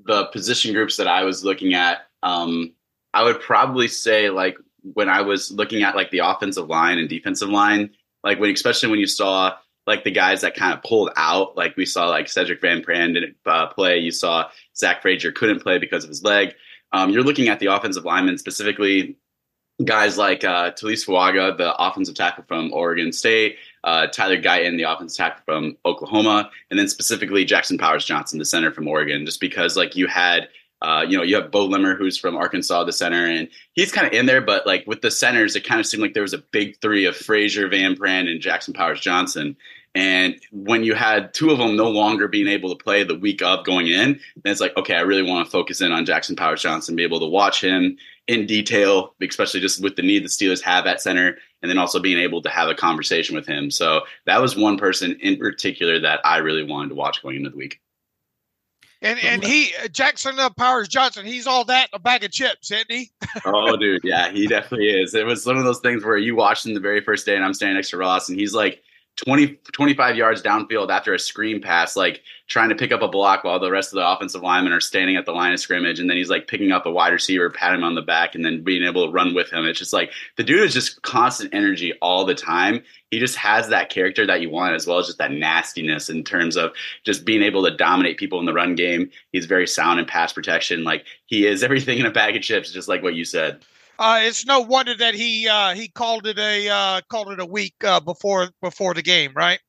the 0.03 0.26
position 0.28 0.74
groups 0.74 0.97
that 0.97 1.08
i 1.08 1.24
was 1.24 1.43
looking 1.43 1.74
at 1.74 2.08
um, 2.24 2.74
i 3.14 3.24
would 3.24 3.39
probably 3.39 3.88
say 3.88 4.30
like 4.30 4.58
when 4.93 5.10
i 5.10 5.22
was 5.22 5.51
looking 5.51 5.84
at 5.84 5.95
like 5.95 6.12
the 6.12 6.20
offensive 6.20 6.68
line 6.68 6.97
and 6.97 7.10
defensive 7.10 7.49
line 7.49 7.89
like 8.24 8.39
when 8.39 8.51
especially 8.51 8.89
when 8.89 8.99
you 8.99 9.08
saw 9.08 9.56
like 9.88 10.04
the 10.04 10.12
guys 10.12 10.42
that 10.42 10.56
kind 10.56 10.74
of 10.74 10.84
pulled 10.84 11.12
out. 11.16 11.56
Like 11.56 11.78
we 11.78 11.86
saw 11.86 12.10
like 12.10 12.28
Cedric 12.28 12.62
Van 12.62 12.82
Pran 12.82 13.14
didn't 13.14 13.36
uh, 13.46 13.68
play. 13.68 14.00
You 14.00 14.12
saw 14.12 14.50
Zach 14.76 15.02
Frazier 15.02 15.32
couldn't 15.32 15.62
play 15.62 15.78
because 15.78 16.04
of 16.04 16.10
his 16.10 16.24
leg. 16.24 16.54
Um, 16.92 17.12
you're 17.12 17.24
looking 17.24 17.50
at 17.50 17.60
the 17.60 17.68
offensive 17.68 18.06
linemen 18.06 18.38
specifically. 18.38 19.18
Guys 19.84 20.18
like 20.18 20.46
uh, 20.46 20.72
Taliese 20.72 21.06
Fuaga, 21.06 21.58
the 21.58 21.76
offensive 21.76 22.16
tackle 22.16 22.46
from 22.48 22.72
Oregon 22.72 23.12
State, 23.12 23.58
uh, 23.84 24.08
Tyler 24.08 24.42
Guyton, 24.42 24.78
the 24.78 24.84
offensive 24.84 25.18
tackle 25.18 25.42
from 25.44 25.78
Oklahoma, 25.86 26.50
and 26.70 26.80
then 26.80 26.88
specifically 26.88 27.44
Jackson 27.44 27.78
Powers 27.78 28.06
Johnson, 28.06 28.40
the 28.40 28.46
center 28.46 28.72
from 28.72 28.88
Oregon, 28.88 29.26
just 29.26 29.42
because 29.42 29.76
like 29.76 29.98
you 29.98 30.08
had 30.08 30.48
Uh, 30.82 31.05
you 31.07 31.17
know, 31.17 31.23
you 31.23 31.36
have 31.36 31.51
Beaux 31.51 31.65
Limmer, 31.65 31.95
who's 31.95 32.17
from 32.17 32.36
Arkansas, 32.36 32.84
the 32.84 32.93
center, 32.93 33.26
and 33.26 33.47
he's 33.73 33.91
kind 33.91 34.05
of 34.05 34.13
in 34.13 34.26
there. 34.26 34.41
But 34.41 34.67
like 34.67 34.86
with 34.86 35.01
the 35.01 35.11
centers, 35.11 35.55
it 35.55 35.63
kind 35.63 35.80
of 35.80 35.88
seemed 35.88 36.03
like 36.03 36.13
there 36.13 36.21
was 36.21 36.34
a 36.34 36.43
big 36.51 36.80
three 36.82 37.05
of 37.05 37.15
Frazier, 37.15 37.67
Van 37.67 37.95
Pran, 37.95 38.30
and 38.30 38.41
Jackson 38.41 38.73
Powers 38.73 38.99
Johnson. 38.99 39.55
And 39.95 40.36
when 40.51 40.84
you 40.84 40.93
had 40.93 41.34
two 41.34 41.51
of 41.51 41.57
them 41.57 41.78
no 41.78 41.89
longer 41.89 42.28
being 42.28 42.49
able 42.49 42.69
to 42.69 42.84
play 42.84 43.03
the 43.03 43.17
week 43.17 43.41
of 43.41 43.65
going 43.65 43.88
in, 43.88 44.19
then 44.43 44.51
it's 44.51 44.59
like, 44.59 44.76
okay, 44.76 44.95
I 44.95 45.01
really 45.01 45.23
want 45.23 45.45
to 45.45 45.51
focus 45.51 45.80
in 45.80 45.93
on 45.93 46.05
Jackson 46.05 46.36
Powers 46.36 46.61
Johnson, 46.61 46.97
be 46.97 47.03
able 47.03 47.21
to 47.21 47.26
watch 47.26 47.61
him 47.63 47.97
in 48.28 48.45
detail, 48.45 49.15
especially 49.21 49.61
just 49.61 49.82
with 49.82 49.95
the 49.95 50.01
need 50.01 50.26
the 50.26 50.28
Steelers 50.28 50.61
have 50.61 50.86
at 50.86 51.01
center, 51.01 51.38
and 51.61 51.69
then 51.69 51.78
also 51.78 52.01
being 52.01 52.19
able 52.19 52.41
to 52.41 52.49
have 52.49 52.67
a 52.67 52.76
conversation 52.76 53.36
with 53.36 53.47
him. 53.47 53.71
So 53.71 54.01
that 54.26 54.41
was 54.41 54.57
one 54.57 54.78
person 54.78 55.17
in 55.21 55.38
particular 55.38 55.99
that 56.01 56.19
I 56.26 56.38
really 56.38 56.63
wanted 56.63 56.89
to 56.89 56.95
watch 56.95 57.23
going 57.23 57.38
into 57.38 57.49
the 57.49 57.57
week. 57.57 57.80
And 59.02 59.20
and 59.24 59.43
he 59.43 59.72
Jackson 59.91 60.39
uh, 60.39 60.50
Powers 60.50 60.88
Johnson, 60.88 61.26
he's 61.26 61.48
all 61.48 61.66
that 61.66 61.89
in 61.91 61.98
a 61.98 62.00
bag 62.00 62.24
of 62.24 62.32
chips, 62.32 62.72
isn't 62.72 62.89
he? 62.89 63.12
oh, 63.46 63.76
dude, 63.78 64.02
yeah, 64.04 64.32
he 64.32 64.48
definitely 64.48 64.89
is. 64.89 65.14
It 65.14 65.26
was 65.26 65.46
one 65.46 65.58
of 65.58 65.64
those 65.64 65.80
things 65.80 66.04
where 66.04 66.18
you 66.18 66.36
watched 66.36 66.66
him 66.66 66.74
the 66.74 66.80
very 66.80 67.02
first 67.02 67.26
day, 67.26 67.36
and 67.36 67.43
I'm 67.43 67.54
standing 67.54 67.76
next 67.76 67.89
to 67.91 67.98
Ross, 67.98 68.30
and 68.30 68.39
he's 68.39 68.54
like 68.54 68.82
20, 69.18 69.57
25 69.72 70.18
yards 70.18 70.41
downfield 70.41 70.89
after 70.89 71.13
a 71.13 71.20
screen 71.20 71.61
pass, 71.61 71.95
like 71.95 72.22
trying 72.47 72.68
to 72.68 72.76
pick 72.76 72.91
up 72.91 73.01
a 73.01 73.07
block 73.07 73.43
while 73.43 73.59
the 73.59 73.72
rest 73.72 73.93
of 73.93 73.95
the 73.95 74.07
offensive 74.07 74.41
linemen 74.41 74.74
are 74.74 74.82
standing 74.82 75.16
at 75.16 75.26
the 75.26 75.32
line 75.32 75.53
of 75.53 75.59
scrimmage. 75.59 75.99
And 75.99 76.09
then 76.09 76.18
he's 76.18 76.30
like 76.30 76.47
picking 76.47 76.74
up 76.74 76.86
a 76.86 76.91
wide 76.91 77.13
receiver, 77.13 77.49
patting 77.49 77.80
him 77.80 77.86
on 77.86 77.95
the 77.95 78.01
back, 78.01 78.36
and 78.36 78.43
then 78.43 78.63
being 78.63 78.84
able 78.84 79.05
to 79.05 79.11
run 79.11 79.34
with 79.34 79.49
him. 79.51 79.66
It's 79.66 79.80
just 79.80 79.93
like 79.93 80.11
the 80.36 80.43
dude 80.43 80.63
is 80.63 80.74
just 80.74 81.01
constant 81.01 81.53
energy 81.53 81.93
all 82.01 82.26
the 82.26 82.36
time. 82.36 82.84
He 83.09 83.20
just 83.20 83.38
has 83.38 83.70
that 83.70 83.89
character 83.89 84.28
that 84.28 84.41
you 84.41 84.49
want, 84.49 84.76
as 84.76 84.86
well 84.86 84.99
as 84.99 85.05
just 85.05 85.20
that 85.20 85.32
nastiness 85.32 86.09
in 86.09 86.24
terms 86.26 86.57
of 86.57 86.74
just 87.05 87.24
being 87.24 87.41
able 87.41 87.63
to 87.63 87.76
dominate 87.76 88.18
people 88.18 88.39
in 88.39 88.45
the 88.45 88.53
run 88.53 88.76
game. 88.76 89.09
He's 89.32 89.45
very 89.45 89.68
sound 89.68 89.99
in 89.99 90.05
pass 90.05 90.34
protection. 90.34 90.84
Like 90.84 91.05
he 91.26 91.47
is 91.47 91.63
everything 91.63 91.99
in 91.99 92.05
a 92.05 92.11
bag 92.11 92.36
of 92.36 92.41
chips, 92.41 92.72
just 92.72 92.89
like 92.89 93.01
what 93.01 93.16
you 93.16 93.24
said. 93.24 93.63
Uh, 93.98 94.20
it's 94.24 94.46
no 94.46 94.62
wonder 94.62 94.96
that 94.96 95.14
he 95.14 95.48
uh, 95.48 95.74
he 95.74 95.88
called 95.88 96.28
it 96.28 96.38
a 96.38 96.70
uh, 96.70 97.02
called 97.10 97.32
it 97.32 97.39
a 97.39 97.46
week 97.46 97.76
uh, 97.84 98.00
before 98.00 98.50
before 98.62 98.93
the 98.93 99.02
game, 99.02 99.32
right? 99.36 99.60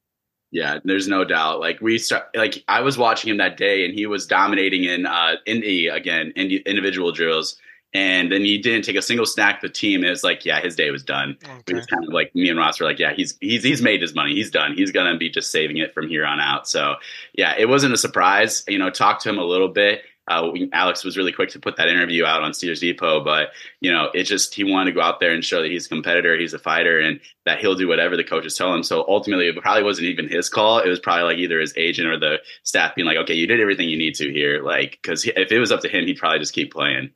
Yeah, 0.50 0.78
there's 0.84 1.08
no 1.08 1.24
doubt. 1.24 1.60
Like 1.60 1.80
we 1.80 1.98
start, 1.98 2.28
like 2.34 2.64
I 2.68 2.80
was 2.80 2.96
watching 2.96 3.30
him 3.30 3.38
that 3.38 3.56
day, 3.56 3.84
and 3.84 3.94
he 3.94 4.06
was 4.06 4.26
dominating 4.26 4.84
in 4.84 5.06
uh 5.06 5.34
in 5.44 5.60
the 5.60 5.88
again 5.88 6.32
in 6.36 6.50
individual 6.66 7.12
drills, 7.12 7.56
and 7.92 8.30
then 8.30 8.42
he 8.42 8.58
didn't 8.58 8.84
take 8.84 8.96
a 8.96 9.02
single 9.02 9.26
snack. 9.26 9.60
The 9.60 9.68
team 9.68 10.04
is 10.04 10.22
like, 10.22 10.44
yeah, 10.44 10.60
his 10.60 10.76
day 10.76 10.90
was 10.90 11.02
done. 11.02 11.36
Okay. 11.42 11.62
It 11.68 11.74
was 11.74 11.86
kind 11.86 12.04
of 12.04 12.12
like 12.12 12.34
me 12.34 12.48
and 12.48 12.58
Ross 12.58 12.80
were 12.80 12.86
like, 12.86 12.98
yeah, 12.98 13.12
he's 13.12 13.36
he's 13.40 13.62
he's 13.62 13.82
made 13.82 14.02
his 14.02 14.14
money. 14.14 14.34
He's 14.34 14.50
done. 14.50 14.74
He's 14.74 14.92
gonna 14.92 15.16
be 15.16 15.30
just 15.30 15.50
saving 15.50 15.78
it 15.78 15.92
from 15.94 16.08
here 16.08 16.24
on 16.24 16.40
out. 16.40 16.68
So 16.68 16.94
yeah, 17.34 17.54
it 17.58 17.68
wasn't 17.68 17.94
a 17.94 17.98
surprise. 17.98 18.64
You 18.68 18.78
know, 18.78 18.90
talked 18.90 19.22
to 19.22 19.28
him 19.28 19.38
a 19.38 19.44
little 19.44 19.68
bit. 19.68 20.02
Uh, 20.28 20.48
we, 20.52 20.68
Alex 20.72 21.04
was 21.04 21.16
really 21.16 21.32
quick 21.32 21.50
to 21.50 21.60
put 21.60 21.76
that 21.76 21.88
interview 21.88 22.24
out 22.24 22.42
on 22.42 22.50
Steelers 22.50 22.80
Depot, 22.80 23.22
but 23.22 23.50
you 23.80 23.92
know, 23.92 24.10
it 24.12 24.24
just 24.24 24.54
he 24.54 24.64
wanted 24.64 24.90
to 24.90 24.94
go 24.94 25.00
out 25.00 25.20
there 25.20 25.32
and 25.32 25.44
show 25.44 25.62
that 25.62 25.70
he's 25.70 25.86
a 25.86 25.88
competitor, 25.88 26.36
he's 26.36 26.52
a 26.52 26.58
fighter, 26.58 26.98
and 26.98 27.20
that 27.44 27.60
he'll 27.60 27.76
do 27.76 27.86
whatever 27.86 28.16
the 28.16 28.24
coaches 28.24 28.56
tell 28.56 28.74
him. 28.74 28.82
So 28.82 29.04
ultimately, 29.06 29.46
it 29.46 29.56
probably 29.60 29.84
wasn't 29.84 30.08
even 30.08 30.28
his 30.28 30.48
call. 30.48 30.80
It 30.80 30.88
was 30.88 30.98
probably 30.98 31.24
like 31.24 31.38
either 31.38 31.60
his 31.60 31.74
agent 31.76 32.08
or 32.08 32.18
the 32.18 32.38
staff 32.64 32.94
being 32.96 33.06
like, 33.06 33.18
"Okay, 33.18 33.34
you 33.34 33.46
did 33.46 33.60
everything 33.60 33.88
you 33.88 33.98
need 33.98 34.16
to 34.16 34.32
here." 34.32 34.62
Like, 34.62 34.98
because 35.00 35.24
if 35.24 35.52
it 35.52 35.58
was 35.60 35.70
up 35.70 35.80
to 35.82 35.88
him, 35.88 36.06
he'd 36.06 36.18
probably 36.18 36.40
just 36.40 36.54
keep 36.54 36.72
playing. 36.72 37.10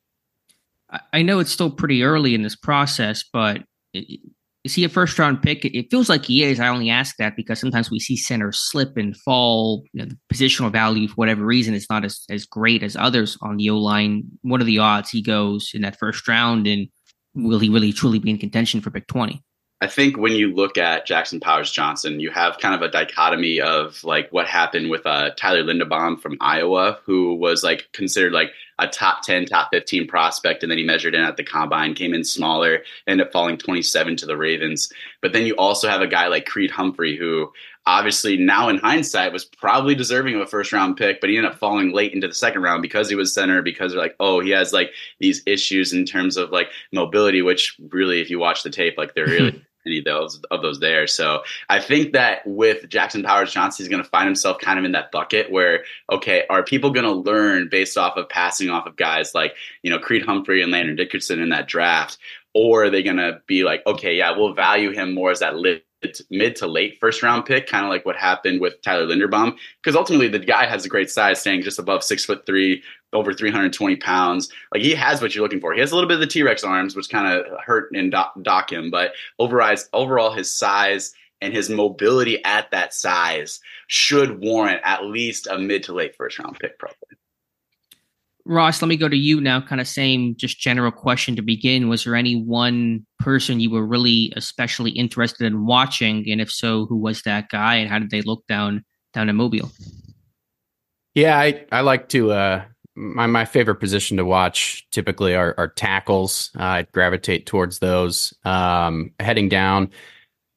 I 1.13 1.23
know 1.23 1.39
it's 1.39 1.53
still 1.53 1.71
pretty 1.71 2.03
early 2.03 2.35
in 2.35 2.43
this 2.43 2.57
process, 2.57 3.25
but 3.33 3.63
is 4.65 4.75
he 4.75 4.85
a 4.85 4.89
first 4.89 5.19
round 5.19 5.43
pick? 5.43 5.65
It 5.65 5.91
feels 5.91 6.09
like 6.09 6.27
he 6.27 6.45
is. 6.45 6.61
I 6.61 6.69
only 6.69 6.91
ask 6.91 7.17
that 7.17 7.35
because 7.35 7.59
sometimes 7.59 7.91
we 7.91 7.99
see 7.99 8.17
centers 8.17 8.59
slip 8.59 8.97
and 8.97 9.17
fall. 9.17 9.85
You 9.93 10.03
know, 10.03 10.09
the 10.11 10.19
positional 10.35 10.71
value, 10.71 11.09
for 11.09 11.15
whatever 11.15 11.45
reason, 11.45 11.73
is 11.73 11.87
not 11.89 12.05
as, 12.05 12.25
as 12.29 12.45
great 12.45 12.83
as 12.83 12.95
others 12.95 13.39
on 13.41 13.57
the 13.57 13.71
O 13.71 13.79
line. 13.79 14.25
What 14.43 14.61
are 14.61 14.65
the 14.65 14.79
odds 14.79 15.11
he 15.11 15.23
goes 15.23 15.71
in 15.73 15.83
that 15.83 15.99
first 15.99 16.29
round? 16.29 16.67
And 16.67 16.89
will 17.35 17.59
he 17.59 17.71
really 17.71 17.93
truly 17.93 18.19
be 18.19 18.31
in 18.31 18.39
contention 18.39 18.81
for 18.83 18.91
pick 18.91 19.07
20? 19.07 19.43
I 19.83 19.87
think 19.87 20.19
when 20.19 20.33
you 20.33 20.53
look 20.53 20.77
at 20.77 21.07
Jackson 21.07 21.41
Powers 21.41 21.71
Johnson, 21.71 22.21
you 22.21 22.31
have 22.31 22.59
kind 22.59 22.75
of 22.75 22.83
a 22.83 22.91
dichotomy 22.91 23.63
of 23.63 24.05
like 24.05 24.31
what 24.31 24.47
happened 24.47 24.91
with 24.91 25.07
uh, 25.07 25.31
Tyler 25.37 25.65
Linderbaum 25.65 26.21
from 26.21 26.37
Iowa, 26.39 26.99
who 27.07 27.35
was 27.35 27.65
like 27.65 27.89
considered 27.93 28.33
like 28.33 28.53
a 28.79 28.87
top 28.87 29.23
10, 29.23 29.47
top 29.47 29.71
15 29.73 30.07
prospect. 30.07 30.63
And 30.63 30.71
then 30.71 30.77
he 30.77 30.85
measured 30.85 31.15
in 31.15 31.23
at 31.23 31.39
the 31.39 31.45
combine, 31.45 31.95
came 31.95 32.13
in 32.13 32.25
smaller, 32.25 32.83
ended 33.07 33.27
up 33.27 33.33
falling 33.33 33.57
27 33.57 34.17
to 34.17 34.27
the 34.27 34.37
Ravens. 34.37 34.93
But 35.23 35.33
then 35.33 35.47
you 35.47 35.55
also 35.57 35.89
have 35.89 36.03
a 36.03 36.07
guy 36.07 36.27
like 36.27 36.45
Creed 36.45 36.71
Humphrey, 36.71 37.17
who 37.17 37.51
obviously 37.87 38.37
now 38.37 38.69
in 38.69 38.77
hindsight 38.77 39.33
was 39.33 39.47
probably 39.47 39.95
deserving 39.95 40.35
of 40.35 40.43
a 40.43 40.47
first 40.47 40.75
round 40.75 40.99
pick, 40.99 41.23
but 41.23 41.31
he 41.31 41.39
ended 41.39 41.53
up 41.53 41.59
falling 41.59 41.93
late 41.93 42.13
into 42.13 42.29
the 42.29 42.35
second 42.35 42.63
round 42.63 42.83
because 42.83 43.09
he 43.09 43.15
was 43.15 43.33
center, 43.33 43.63
because 43.63 43.93
they're 43.93 44.03
like, 44.03 44.17
oh, 44.21 44.41
he 44.41 44.51
has 44.51 44.75
like 44.75 44.91
these 45.21 45.43
issues 45.47 45.95
in 45.95 46.05
terms 46.05 46.37
of 46.37 46.51
like 46.51 46.69
mobility, 46.93 47.41
which 47.41 47.77
really, 47.89 48.21
if 48.21 48.29
you 48.29 48.39
watch 48.39 48.63
the 48.63 48.69
tape, 48.69 48.99
like 48.99 49.15
they're 49.15 49.25
really 49.25 49.65
those 49.99 50.41
of 50.53 50.63
those 50.63 50.79
there. 50.79 51.09
So 51.09 51.43
I 51.69 51.81
think 51.81 52.13
that 52.13 52.47
with 52.47 52.89
Jackson 52.89 53.25
Powers 53.25 53.53
Johnson, 53.53 53.83
he's 53.83 53.91
going 53.91 54.03
to 54.03 54.09
find 54.09 54.27
himself 54.27 54.59
kind 54.61 54.79
of 54.79 54.85
in 54.85 54.93
that 54.93 55.11
bucket 55.11 55.51
where 55.51 55.83
okay, 56.13 56.45
are 56.49 56.63
people 56.63 56.91
going 56.93 57.07
to 57.07 57.31
learn 57.31 57.69
based 57.69 57.99
off 57.99 58.17
of 58.17 58.29
passing 58.29 58.71
off 58.71 58.87
of 58.87 58.95
guys 58.95 59.35
like 59.35 59.55
you 59.83 59.91
know 59.91 59.99
Creed 59.99 60.25
Humphrey 60.25 60.63
and 60.63 60.71
Landon 60.71 60.95
Dickerson 60.95 61.41
in 61.41 61.49
that 61.49 61.67
draft, 61.67 62.19
or 62.55 62.85
are 62.85 62.91
they 62.91 63.03
going 63.03 63.17
to 63.17 63.41
be 63.49 63.65
like 63.65 63.85
okay, 63.89 64.15
yeah, 64.15 64.37
we'll 64.37 64.55
value 64.55 64.93
him 64.93 65.13
more 65.13 65.33
as 65.33 65.41
that 65.41 65.57
lit 65.57 65.85
mid 66.31 66.57
to 66.57 66.67
late 66.67 66.99
first 67.01 67.23
round 67.23 67.45
pick, 67.45 67.67
kind 67.67 67.85
of 67.85 67.91
like 67.91 68.05
what 68.07 68.17
happened 68.17 68.61
with 68.61 68.81
Tyler 68.83 69.07
Linderbaum, 69.07 69.57
because 69.83 69.97
ultimately 69.97 70.29
the 70.29 70.39
guy 70.39 70.67
has 70.67 70.85
a 70.85 70.89
great 70.89 71.11
size, 71.11 71.41
staying 71.41 71.63
just 71.63 71.79
above 71.79 72.03
six 72.03 72.25
foot 72.25 72.47
three, 72.47 72.83
over 73.13 73.33
320 73.33 73.97
pounds. 73.97 74.51
Like 74.73 74.83
he 74.83 74.95
has 74.95 75.21
what 75.21 75.35
you're 75.35 75.43
looking 75.43 75.61
for. 75.61 75.73
He 75.73 75.81
has 75.81 75.93
a 75.93 75.95
little 75.95 76.09
bit 76.09 76.15
of 76.15 76.21
the 76.21 76.27
T 76.27 76.43
Rex 76.43 76.65
arms, 76.65 76.97
which 76.97 77.11
kind 77.11 77.27
of 77.27 77.47
hurt 77.61 77.91
and 77.93 78.11
dock, 78.11 78.35
dock 78.43 78.73
him, 78.73 78.91
but 78.91 79.13
overall, 79.39 79.77
overall 79.93 80.33
his 80.33 80.55
size 80.55 81.15
and 81.41 81.55
his 81.55 81.71
mobility 81.71 82.45
at 82.45 82.71
that 82.71 82.93
size 82.93 83.61
should 83.87 84.41
warrant 84.41 84.81
at 84.85 85.05
least 85.05 85.47
a 85.47 85.59
mid 85.59 85.83
to 85.85 85.93
late 85.93 86.15
first 86.17 86.39
round 86.39 86.59
pick, 86.59 86.79
probably. 86.79 87.17
Ross, 88.47 88.81
let 88.83 88.89
me 88.89 88.97
go 88.97 89.09
to 89.09 89.17
you 89.17 89.41
now. 89.41 89.61
Kind 89.61 89.81
of 89.81 89.89
same, 89.89 90.35
just 90.37 90.59
general 90.59 90.91
question 90.91 91.37
to 91.37 91.43
begin. 91.43 91.89
Was 91.89 92.05
there 92.05 92.17
any 92.17 92.43
one 92.43 93.07
person 93.19 93.61
you 93.61 93.71
were 93.71 93.87
really 93.87 94.33
especially 94.37 94.91
interested 94.93 95.45
in 95.45 95.67
watching, 95.67 96.31
and 96.31 96.41
if 96.41 96.51
so, 96.51 96.87
who 96.87 96.97
was 96.97 97.23
that 97.23 97.49
guy, 97.49 97.77
and 97.77 97.91
how 97.91 97.99
did 97.99 98.11
they 98.11 98.23
look 98.23 98.47
down 98.47 98.85
down 99.13 99.29
in 99.29 99.37
Mobile? 99.37 99.71
Yeah, 101.15 101.39
I 101.39 101.67
I 101.71 101.81
like 101.83 102.09
to. 102.11 102.33
uh 102.33 102.65
my 102.97 103.27
my 103.27 103.45
favorite 103.45 103.77
position 103.77 104.17
to 104.17 104.25
watch 104.25 104.87
typically 104.91 105.35
are, 105.35 105.55
are 105.57 105.69
tackles. 105.69 106.51
Uh, 106.59 106.63
I 106.63 106.87
gravitate 106.93 107.47
towards 107.47 107.79
those. 107.79 108.35
Um, 108.45 109.13
heading 109.21 109.49
down, 109.49 109.91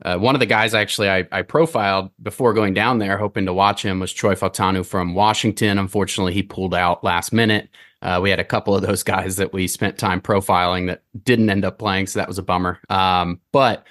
uh, 0.04 0.18
one 0.18 0.36
of 0.36 0.40
the 0.40 0.46
guys 0.46 0.74
actually 0.74 1.10
I, 1.10 1.26
I, 1.32 1.42
profiled 1.44 2.12
before 2.22 2.54
going 2.54 2.74
down 2.74 3.00
there, 3.00 3.18
hoping 3.18 3.46
to 3.46 3.54
watch 3.54 3.84
him, 3.84 4.00
was 4.00 4.12
Troy 4.12 4.36
Fautanu 4.36 4.86
from 4.86 5.16
Washington. 5.16 5.78
Unfortunately, 5.78 6.34
he 6.34 6.44
pulled 6.44 6.76
out 6.76 7.04
last 7.04 7.32
minute. 7.32 7.70
Uh, 8.02 8.20
we 8.22 8.30
had 8.30 8.40
a 8.40 8.44
couple 8.44 8.76
of 8.76 8.82
those 8.82 9.02
guys 9.04 9.38
that 9.38 9.54
we 9.54 9.68
spent 9.68 9.98
time 9.98 10.20
profiling 10.20 10.88
that 10.88 11.04
didn't 11.24 11.50
end 11.50 11.64
up 11.64 11.80
playing, 11.80 12.08
so 12.08 12.20
that 12.20 12.28
was 12.28 12.38
a 12.38 12.44
bummer. 12.44 12.80
Um, 12.90 13.40
but 13.54 13.86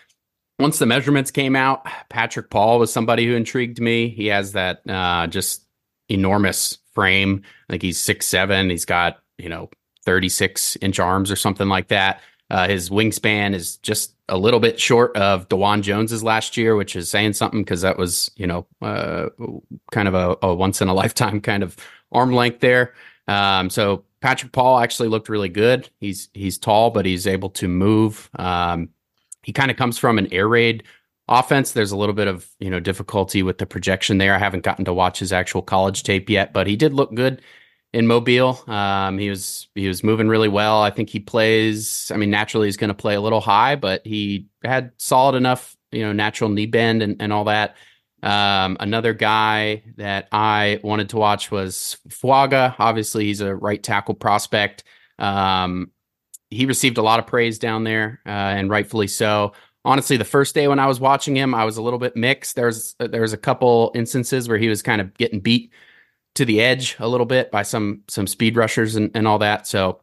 once 0.58 0.78
the 0.78 0.86
measurements 0.86 1.30
came 1.30 1.56
out, 1.56 1.86
Patrick 2.10 2.50
Paul 2.50 2.78
was 2.78 2.92
somebody 2.92 3.26
who 3.26 3.34
intrigued 3.34 3.80
me. 3.80 4.08
He 4.10 4.26
has 4.26 4.52
that 4.52 4.82
uh, 4.88 5.26
just 5.28 5.66
enormous 6.10 6.78
frame. 6.94 7.42
I 7.68 7.72
think 7.72 7.82
he's 7.82 7.98
six 7.98 8.26
seven. 8.26 8.68
He's 8.68 8.84
got 8.84 9.18
you 9.38 9.48
know 9.48 9.70
36 10.04 10.76
inch 10.82 10.98
arms 10.98 11.30
or 11.30 11.36
something 11.36 11.68
like 11.68 11.88
that. 11.88 12.20
Uh, 12.52 12.68
his 12.68 12.90
wingspan 12.90 13.54
is 13.54 13.78
just 13.78 14.14
a 14.28 14.36
little 14.36 14.60
bit 14.60 14.78
short 14.78 15.16
of 15.16 15.48
Dawand 15.48 15.80
Jones's 15.80 16.22
last 16.22 16.54
year, 16.54 16.76
which 16.76 16.94
is 16.94 17.08
saying 17.08 17.32
something 17.32 17.62
because 17.62 17.80
that 17.80 17.96
was, 17.96 18.30
you 18.36 18.46
know, 18.46 18.66
uh, 18.82 19.30
kind 19.90 20.06
of 20.06 20.12
a, 20.12 20.36
a, 20.42 20.54
once 20.54 20.82
in 20.82 20.88
a 20.88 20.94
lifetime 21.02 21.40
kind 21.40 21.62
of 21.62 21.78
arm 22.12 22.34
length 22.34 22.60
there. 22.60 22.92
Um, 23.26 23.70
so 23.70 24.04
Patrick 24.20 24.52
Paul 24.52 24.80
actually 24.80 25.08
looked 25.08 25.30
really 25.30 25.48
good. 25.48 25.88
He's 25.98 26.28
he's 26.34 26.58
tall, 26.58 26.90
but 26.90 27.06
he's 27.06 27.26
able 27.26 27.48
to 27.50 27.68
move. 27.68 28.28
Um, 28.38 28.90
he 29.42 29.52
kind 29.52 29.70
of 29.70 29.78
comes 29.78 29.96
from 29.96 30.18
an 30.18 30.30
air 30.30 30.46
raid 30.46 30.82
offense. 31.28 31.72
There's 31.72 31.92
a 31.92 31.96
little 31.96 32.14
bit 32.14 32.28
of 32.28 32.46
you 32.60 32.68
know 32.68 32.80
difficulty 32.80 33.42
with 33.42 33.56
the 33.56 33.66
projection 33.66 34.18
there. 34.18 34.34
I 34.34 34.38
haven't 34.38 34.62
gotten 34.62 34.84
to 34.84 34.92
watch 34.92 35.20
his 35.20 35.32
actual 35.32 35.62
college 35.62 36.02
tape 36.02 36.28
yet, 36.28 36.52
but 36.52 36.66
he 36.66 36.76
did 36.76 36.92
look 36.92 37.14
good 37.14 37.40
in 37.92 38.06
Mobile. 38.06 38.62
Um, 38.68 39.18
he 39.18 39.28
was 39.28 39.68
he 39.74 39.88
was 39.88 40.02
moving 40.02 40.28
really 40.28 40.48
well. 40.48 40.82
I 40.82 40.90
think 40.90 41.10
he 41.10 41.20
plays. 41.20 42.10
I 42.12 42.16
mean, 42.16 42.30
naturally 42.30 42.68
he's 42.68 42.76
going 42.76 42.88
to 42.88 42.94
play 42.94 43.14
a 43.14 43.20
little 43.20 43.40
high, 43.40 43.76
but 43.76 44.06
he 44.06 44.48
had 44.64 44.92
solid 44.96 45.36
enough, 45.36 45.76
you 45.90 46.02
know, 46.02 46.12
natural 46.12 46.50
knee 46.50 46.66
bend 46.66 47.02
and, 47.02 47.16
and 47.20 47.32
all 47.32 47.44
that. 47.44 47.76
Um, 48.22 48.76
another 48.78 49.12
guy 49.12 49.82
that 49.96 50.28
I 50.30 50.80
wanted 50.82 51.08
to 51.10 51.16
watch 51.16 51.50
was 51.50 51.98
Fuaga. 52.08 52.74
Obviously, 52.78 53.24
he's 53.24 53.40
a 53.40 53.54
right 53.54 53.82
tackle 53.82 54.14
prospect. 54.14 54.84
Um, 55.18 55.90
he 56.50 56.66
received 56.66 56.98
a 56.98 57.02
lot 57.02 57.18
of 57.18 57.26
praise 57.26 57.58
down 57.58 57.84
there, 57.84 58.20
uh, 58.26 58.28
and 58.28 58.70
rightfully 58.70 59.08
so. 59.08 59.52
Honestly, 59.84 60.16
the 60.16 60.24
first 60.24 60.54
day 60.54 60.68
when 60.68 60.78
I 60.78 60.86
was 60.86 61.00
watching 61.00 61.36
him, 61.36 61.54
I 61.54 61.64
was 61.64 61.76
a 61.76 61.82
little 61.82 61.98
bit 61.98 62.16
mixed. 62.16 62.54
There's 62.54 62.94
there's 63.00 63.32
a 63.32 63.38
couple 63.38 63.90
instances 63.94 64.48
where 64.48 64.58
he 64.58 64.68
was 64.68 64.82
kind 64.82 65.00
of 65.00 65.12
getting 65.14 65.40
beat 65.40 65.72
to 66.34 66.44
the 66.44 66.60
edge 66.60 66.96
a 66.98 67.08
little 67.08 67.26
bit 67.26 67.50
by 67.50 67.62
some 67.62 68.02
some 68.08 68.26
speed 68.26 68.56
rushers 68.56 68.96
and, 68.96 69.10
and 69.14 69.28
all 69.28 69.38
that. 69.38 69.66
So 69.66 70.00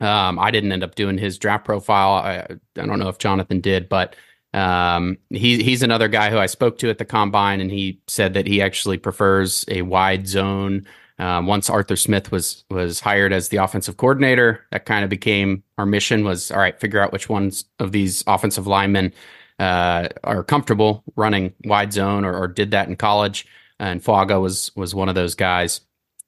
um, 0.00 0.38
I 0.38 0.50
didn't 0.50 0.72
end 0.72 0.82
up 0.84 0.94
doing 0.94 1.18
his 1.18 1.38
draft 1.38 1.64
profile. 1.64 2.12
I, 2.14 2.36
I 2.80 2.86
don't 2.86 2.98
know 2.98 3.08
if 3.08 3.18
Jonathan 3.18 3.60
did, 3.60 3.88
but 3.88 4.16
um, 4.52 5.18
he, 5.28 5.62
he's 5.62 5.82
another 5.82 6.08
guy 6.08 6.30
who 6.30 6.38
I 6.38 6.46
spoke 6.46 6.78
to 6.78 6.90
at 6.90 6.98
the 6.98 7.04
combine, 7.04 7.60
and 7.60 7.70
he 7.70 8.00
said 8.08 8.34
that 8.34 8.46
he 8.46 8.60
actually 8.60 8.98
prefers 8.98 9.64
a 9.68 9.82
wide 9.82 10.26
zone. 10.26 10.86
Um, 11.18 11.46
once 11.46 11.68
Arthur 11.68 11.96
Smith 11.96 12.32
was 12.32 12.64
was 12.70 12.98
hired 12.98 13.32
as 13.32 13.50
the 13.50 13.58
offensive 13.58 13.98
coordinator, 13.98 14.66
that 14.72 14.86
kind 14.86 15.04
of 15.04 15.10
became 15.10 15.62
our 15.76 15.84
mission. 15.84 16.24
Was 16.24 16.50
all 16.50 16.58
right, 16.58 16.80
figure 16.80 17.00
out 17.00 17.12
which 17.12 17.28
ones 17.28 17.66
of 17.78 17.92
these 17.92 18.24
offensive 18.26 18.66
linemen 18.66 19.12
uh, 19.58 20.08
are 20.24 20.42
comfortable 20.42 21.04
running 21.16 21.52
wide 21.64 21.92
zone 21.92 22.24
or, 22.24 22.34
or, 22.34 22.48
did 22.48 22.70
that 22.70 22.88
in 22.88 22.96
college. 22.96 23.46
And 23.80 24.02
Fuaga 24.02 24.40
was 24.40 24.70
was 24.76 24.94
one 24.94 25.08
of 25.08 25.16
those 25.16 25.34
guys. 25.34 25.80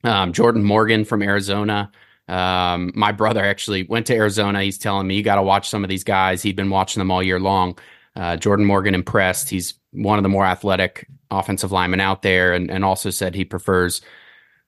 Um, 0.02 0.32
Jordan 0.32 0.64
Morgan 0.64 1.04
from 1.04 1.22
Arizona. 1.22 1.92
Um, 2.28 2.92
my 2.94 3.12
brother 3.12 3.44
actually 3.44 3.84
went 3.84 4.06
to 4.06 4.14
Arizona. 4.14 4.62
He's 4.62 4.78
telling 4.78 5.06
me 5.06 5.16
you 5.16 5.22
got 5.22 5.36
to 5.36 5.42
watch 5.42 5.68
some 5.68 5.84
of 5.84 5.90
these 5.90 6.04
guys. 6.04 6.42
He'd 6.42 6.56
been 6.56 6.70
watching 6.70 7.00
them 7.00 7.10
all 7.10 7.22
year 7.22 7.38
long. 7.38 7.78
Uh, 8.16 8.36
Jordan 8.36 8.64
Morgan 8.64 8.94
impressed. 8.94 9.50
He's 9.50 9.74
one 9.92 10.18
of 10.18 10.22
the 10.22 10.28
more 10.28 10.44
athletic 10.44 11.06
offensive 11.30 11.72
linemen 11.72 12.00
out 12.00 12.22
there, 12.22 12.52
and, 12.52 12.70
and 12.70 12.84
also 12.84 13.10
said 13.10 13.34
he 13.34 13.44
prefers 13.44 14.00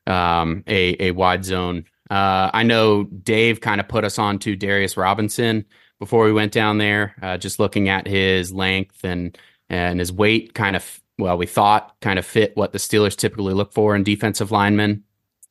um, 0.06 0.62
a 0.66 1.08
a 1.08 1.10
wide 1.12 1.44
zone. 1.44 1.84
Uh, 2.10 2.50
I 2.52 2.62
know 2.62 3.04
Dave 3.04 3.60
kind 3.60 3.80
of 3.80 3.88
put 3.88 4.04
us 4.04 4.18
on 4.18 4.38
to 4.40 4.56
Darius 4.56 4.96
Robinson 4.96 5.64
before 5.98 6.24
we 6.24 6.32
went 6.32 6.52
down 6.52 6.78
there. 6.78 7.14
Uh, 7.22 7.38
just 7.38 7.58
looking 7.58 7.88
at 7.88 8.06
his 8.06 8.52
length 8.52 9.04
and 9.04 9.36
and 9.70 9.98
his 9.98 10.12
weight, 10.12 10.54
kind 10.54 10.76
of 10.76 11.00
well, 11.18 11.36
we 11.36 11.46
thought 11.46 11.94
kind 12.00 12.18
of 12.18 12.26
fit 12.26 12.56
what 12.56 12.72
the 12.72 12.78
Steelers 12.78 13.16
typically 13.16 13.54
look 13.54 13.72
for 13.72 13.94
in 13.94 14.02
defensive 14.02 14.50
linemen. 14.50 15.04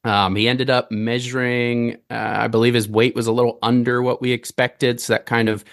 Um, 0.04 0.36
he 0.36 0.50
ended 0.50 0.70
up 0.70 0.92
measuring, 0.92 1.96
uh, 2.10 2.36
I 2.40 2.48
believe 2.48 2.74
his 2.74 2.90
weight 2.90 3.16
was 3.16 3.28
a 3.28 3.32
little 3.32 3.60
under 3.62 4.02
what 4.02 4.22
we 4.22 4.32
expected, 4.32 5.00
so 5.00 5.14
that 5.14 5.26
kind 5.26 5.48
of 5.48 5.64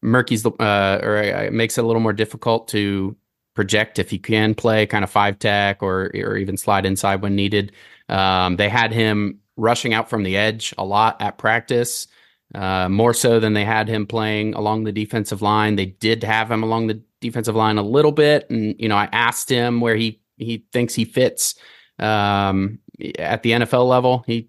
murky's 0.00 0.42
the 0.42 0.50
uh, 0.52 1.00
or 1.02 1.18
uh, 1.18 1.50
makes 1.50 1.76
it 1.76 1.84
a 1.84 1.86
little 1.86 2.00
more 2.00 2.12
difficult 2.12 2.68
to 2.68 3.16
project 3.54 3.98
if 3.98 4.10
he 4.10 4.18
can 4.18 4.54
play 4.54 4.86
kind 4.86 5.04
of 5.04 5.10
five 5.10 5.38
tech 5.38 5.82
or 5.82 6.10
or 6.14 6.36
even 6.36 6.56
slide 6.56 6.86
inside 6.86 7.20
when 7.20 7.36
needed. 7.36 7.72
Um, 8.08 8.56
they 8.56 8.68
had 8.70 8.92
him 8.92 9.40
rushing 9.56 9.92
out 9.94 10.10
from 10.10 10.22
the 10.22 10.36
edge 10.36 10.74
a 10.78 10.84
lot 10.84 11.20
at 11.20 11.38
practice, 11.38 12.06
uh, 12.54 12.88
more 12.88 13.14
so 13.14 13.38
than 13.38 13.52
they 13.52 13.64
had 13.64 13.88
him 13.88 14.06
playing 14.06 14.54
along 14.54 14.84
the 14.84 14.92
defensive 14.92 15.42
line. 15.42 15.76
They 15.76 15.86
did 15.86 16.24
have 16.24 16.50
him 16.50 16.62
along 16.62 16.86
the 16.86 17.02
defensive 17.24 17.56
line 17.56 17.78
a 17.78 17.82
little 17.82 18.12
bit, 18.12 18.48
and 18.50 18.74
you 18.78 18.88
know 18.88 18.96
I 18.96 19.08
asked 19.12 19.48
him 19.48 19.80
where 19.80 19.96
he 19.96 20.20
he 20.36 20.64
thinks 20.72 20.94
he 20.94 21.04
fits 21.04 21.54
um, 21.98 22.78
at 23.18 23.42
the 23.42 23.52
NFL 23.52 23.88
level. 23.88 24.24
He 24.26 24.48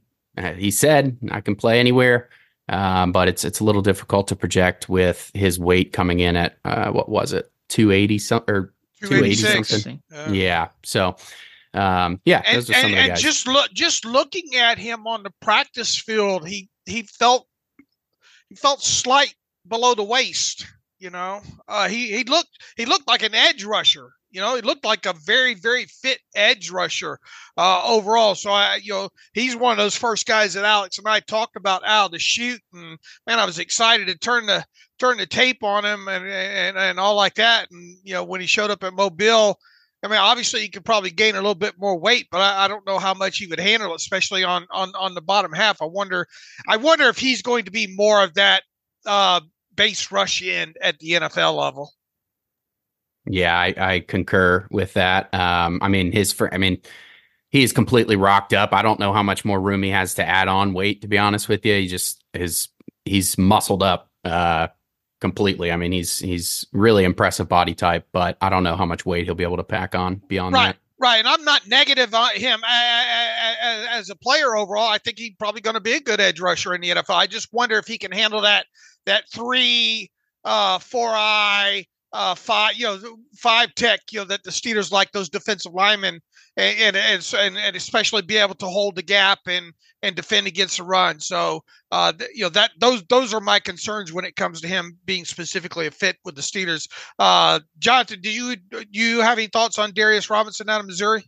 he 0.55 0.71
said 0.71 1.17
I 1.32 1.41
can 1.41 1.55
play 1.55 1.80
anywhere. 1.80 2.30
Um, 2.67 3.11
but 3.11 3.28
it's 3.28 3.43
it's 3.43 3.59
a 3.59 3.63
little 3.63 3.84
difficult 3.84 4.28
to 4.30 4.36
project 4.36 4.89
with 4.89 5.30
his 5.36 5.59
weight 5.59 5.93
coming 5.93 6.19
in 6.19 6.36
at 6.36 6.57
uh, 6.65 6.89
what 6.89 7.09
was 7.09 7.32
it 7.32 7.51
280 7.69 8.17
something 8.17 8.55
or 8.55 8.73
280 9.03 9.63
something 9.63 10.01
uh, 10.11 10.32
yeah 10.32 10.69
so 10.82 11.15
um, 11.76 12.21
yeah, 12.23 12.41
and, 12.45 12.57
those 12.57 12.69
are 12.69 12.73
some 12.73 12.86
and, 12.86 12.93
of 12.93 13.03
the 13.03 13.07
guys. 13.09 13.21
just 13.21 13.47
look, 13.47 13.71
just 13.73 14.05
looking 14.05 14.55
at 14.55 14.78
him 14.78 15.05
on 15.07 15.23
the 15.23 15.34
practice 15.41 15.95
field, 15.95 16.47
he 16.47 16.69
he 16.86 17.01
felt 17.03 17.47
he 18.47 18.55
felt 18.55 18.82
slight 18.82 19.36
below 19.67 19.93
the 19.93 20.03
waist. 20.03 20.65
You 21.06 21.12
know, 21.12 21.39
uh, 21.68 21.88
he 21.88 22.08
he 22.08 22.24
looked 22.24 22.49
he 22.78 22.88
looked 22.88 23.08
like 23.08 23.22
an 23.22 23.36
edge 23.36 23.64
rusher. 23.64 24.10
You 24.32 24.41
know, 24.41 24.56
he 24.56 24.64
looked 24.64 24.84
like 24.84 25.06
a 25.06 25.14
very 25.14 25.53
very 25.53 25.86
fit 25.86 26.18
edge 26.34 26.72
rusher 26.72 27.20
uh, 27.58 27.84
overall. 27.86 28.34
So 28.34 28.49
I, 28.49 28.80
you 28.82 28.91
know, 28.91 29.10
he's 29.36 29.56
one 29.56 29.74
of 29.74 29.78
those 29.78 29.95
first 29.95 30.26
guys 30.26 30.56
that 30.56 30.66
Alex 30.66 30.97
and 30.97 31.08
I 31.08 31.20
talked 31.20 31.58
about 31.58 31.84
out 31.86 32.14
to 32.14 32.18
shoot, 32.18 32.60
and 32.74 32.97
man, 33.28 33.38
I 33.38 33.45
was 33.45 33.60
excited 33.60 34.08
to 34.08 34.18
turn 34.18 34.47
the 34.47 34.66
turn 34.97 35.20
the 35.20 35.28
tape 35.28 35.64
on 35.64 35.86
him 35.86 36.08
and 36.08 36.26
and 36.26 36.76
and 36.76 36.99
all 36.99 37.14
like 37.14 37.36
that. 37.36 37.68
And 37.70 37.99
you 38.03 38.16
know, 38.16 38.24
when 38.24 38.41
he 38.41 38.47
showed 38.47 38.72
up 38.72 38.84
at 38.84 38.95
Mobile 38.95 39.60
I 40.01 40.08
mean, 40.08 40.18
obviously 40.18 40.62
he 40.62 40.70
could 40.70 40.86
probably 40.86 41.12
gain 41.12 41.36
a 41.36 41.38
little 41.38 41.53
bit 41.53 41.76
more 41.78 41.99
weight, 41.99 42.30
but 42.32 42.41
I, 42.41 42.66
I, 42.66 42.68
don't 42.68 42.86
know 42.86 42.99
how 42.99 43.14
much 43.14 43.38
he 43.38 43.47
would 43.47 43.60
handle, 43.60 43.93
especially 43.93 44.43
on 44.43 44.66
on 44.72 44.91
on 44.95 45.14
the 45.14 45.22
bottom 45.22 45.51
half. 45.51 45.82
I 45.84 45.86
wonder, 45.86 46.28
I 46.68 46.78
wonder 46.78 47.10
if 47.10 47.18
he's 47.18 47.41
going 47.41 47.66
to 47.66 47.72
be 47.72 47.88
more 47.88 48.24
of 48.24 48.36
that 48.36 48.64
uh, 49.06 49.41
base 49.76 50.11
rush 50.11 50.41
in 50.41 50.73
at 50.82 50.99
the 50.99 51.11
NFL 51.11 51.57
level. 51.57 51.93
Yeah, 53.28 53.57
I, 53.57 53.73
I 53.78 53.99
concur 54.01 54.67
with 54.69 54.93
that. 54.93 55.34
Um, 55.34 55.80
I 55.82 55.88
mean, 55.88 56.11
his, 56.11 56.32
fr- 56.32 56.49
I 56.51 56.57
mean, 56.57 56.80
he's 57.49 57.73
completely 57.73 58.15
rocked 58.15 58.53
up. 58.53 58.73
I 58.73 58.82
don't 58.82 58.99
know 58.99 59.13
how 59.13 59.23
much 59.23 59.45
more 59.45 59.59
room 59.59 59.82
he 59.82 59.89
has 59.89 60.13
to 60.15 60.26
add 60.26 60.47
on 60.47 60.73
weight. 60.73 61.01
To 61.01 61.07
be 61.07 61.17
honest 61.17 61.49
with 61.49 61.65
you, 61.65 61.73
he 61.73 61.88
just 61.88 62.23
his 62.34 62.67
he's 63.05 63.38
muscled 63.38 63.82
up 63.82 64.09
uh, 64.23 64.67
completely. 65.21 65.71
I 65.71 65.78
mean, 65.78 65.91
he's 65.91 66.19
he's 66.19 66.67
really 66.73 67.03
impressive 67.03 67.47
body 67.47 67.73
type, 67.73 68.07
but 68.11 68.38
I 68.41 68.49
don't 68.49 68.63
know 68.63 68.76
how 68.76 68.86
much 68.86 69.05
weight 69.05 69.26
he'll 69.26 69.36
be 69.36 69.43
able 69.43 69.57
to 69.57 69.63
pack 69.63 69.95
on 69.95 70.21
beyond 70.28 70.53
right, 70.53 70.67
that. 70.67 70.78
Right, 70.99 71.17
and 71.17 71.28
I'm 71.28 71.43
not 71.43 71.67
negative 71.67 72.13
on 72.13 72.36
him 72.36 72.61
as 72.65 74.09
a 74.09 74.15
player 74.15 74.55
overall. 74.55 74.89
I 74.89 74.97
think 74.97 75.17
he's 75.17 75.34
probably 75.39 75.61
going 75.61 75.76
to 75.76 75.82
be 75.82 75.93
a 75.93 76.01
good 76.01 76.19
edge 76.19 76.39
rusher 76.39 76.76
in 76.76 76.82
the 76.82 76.89
NFL. 76.89 77.15
I 77.15 77.28
just 77.28 77.53
wonder 77.53 77.78
if 77.78 77.88
he 77.88 77.97
can 77.97 78.11
handle 78.11 78.41
that 78.41 78.65
that 79.06 79.30
three, 79.32 80.10
uh, 80.43 80.80
four 80.80 81.10
eye, 81.10 81.86
uh, 82.14 82.36
five, 82.36 82.76
you 82.76 82.86
know, 82.86 82.99
five 83.38 83.74
tech, 83.76 83.99
you 84.12 84.20
know, 84.20 84.26
that 84.26 84.43
the 84.43 84.51
Steelers 84.51 84.91
like 84.91 85.12
those 85.12 85.30
defensive 85.30 85.74
linemen, 85.74 86.22
and 86.58 86.95
and 86.95 87.34
and, 87.38 87.58
and 87.58 87.76
especially 87.76 88.22
be 88.22 88.38
able 88.38 88.56
to 88.56 88.68
hold 88.68 88.95
the 88.95 89.03
gap 89.03 89.39
and 89.47 89.74
and 90.01 90.16
defend 90.16 90.47
against 90.47 90.78
the 90.78 90.84
run. 90.84 91.20
So, 91.20 91.64
uh, 91.91 92.14
you 92.34 92.43
know 92.43 92.49
that 92.49 92.72
those 92.80 93.03
those 93.10 93.34
are 93.34 93.41
my 93.41 93.60
concerns 93.60 94.14
when 94.14 94.24
it 94.24 94.36
comes 94.36 94.62
to 94.62 94.68
him 94.68 94.97
being 95.06 95.26
specifically 95.26 95.88
a 95.88 95.91
fit 95.91 96.18
with 96.24 96.36
the 96.36 96.41
Steelers. 96.41 96.88
Uh, 97.20 97.60
Jonathan, 97.80 98.22
do 98.22 98.32
you 98.32 98.56
do 98.56 98.86
you 98.91 99.22
have 99.22 99.38
any 99.38 99.47
thoughts 99.47 99.78
on 99.78 99.91
Darius 99.93 100.30
Robinson 100.30 100.70
out 100.70 100.80
of 100.80 100.88
Missouri? 100.88 101.26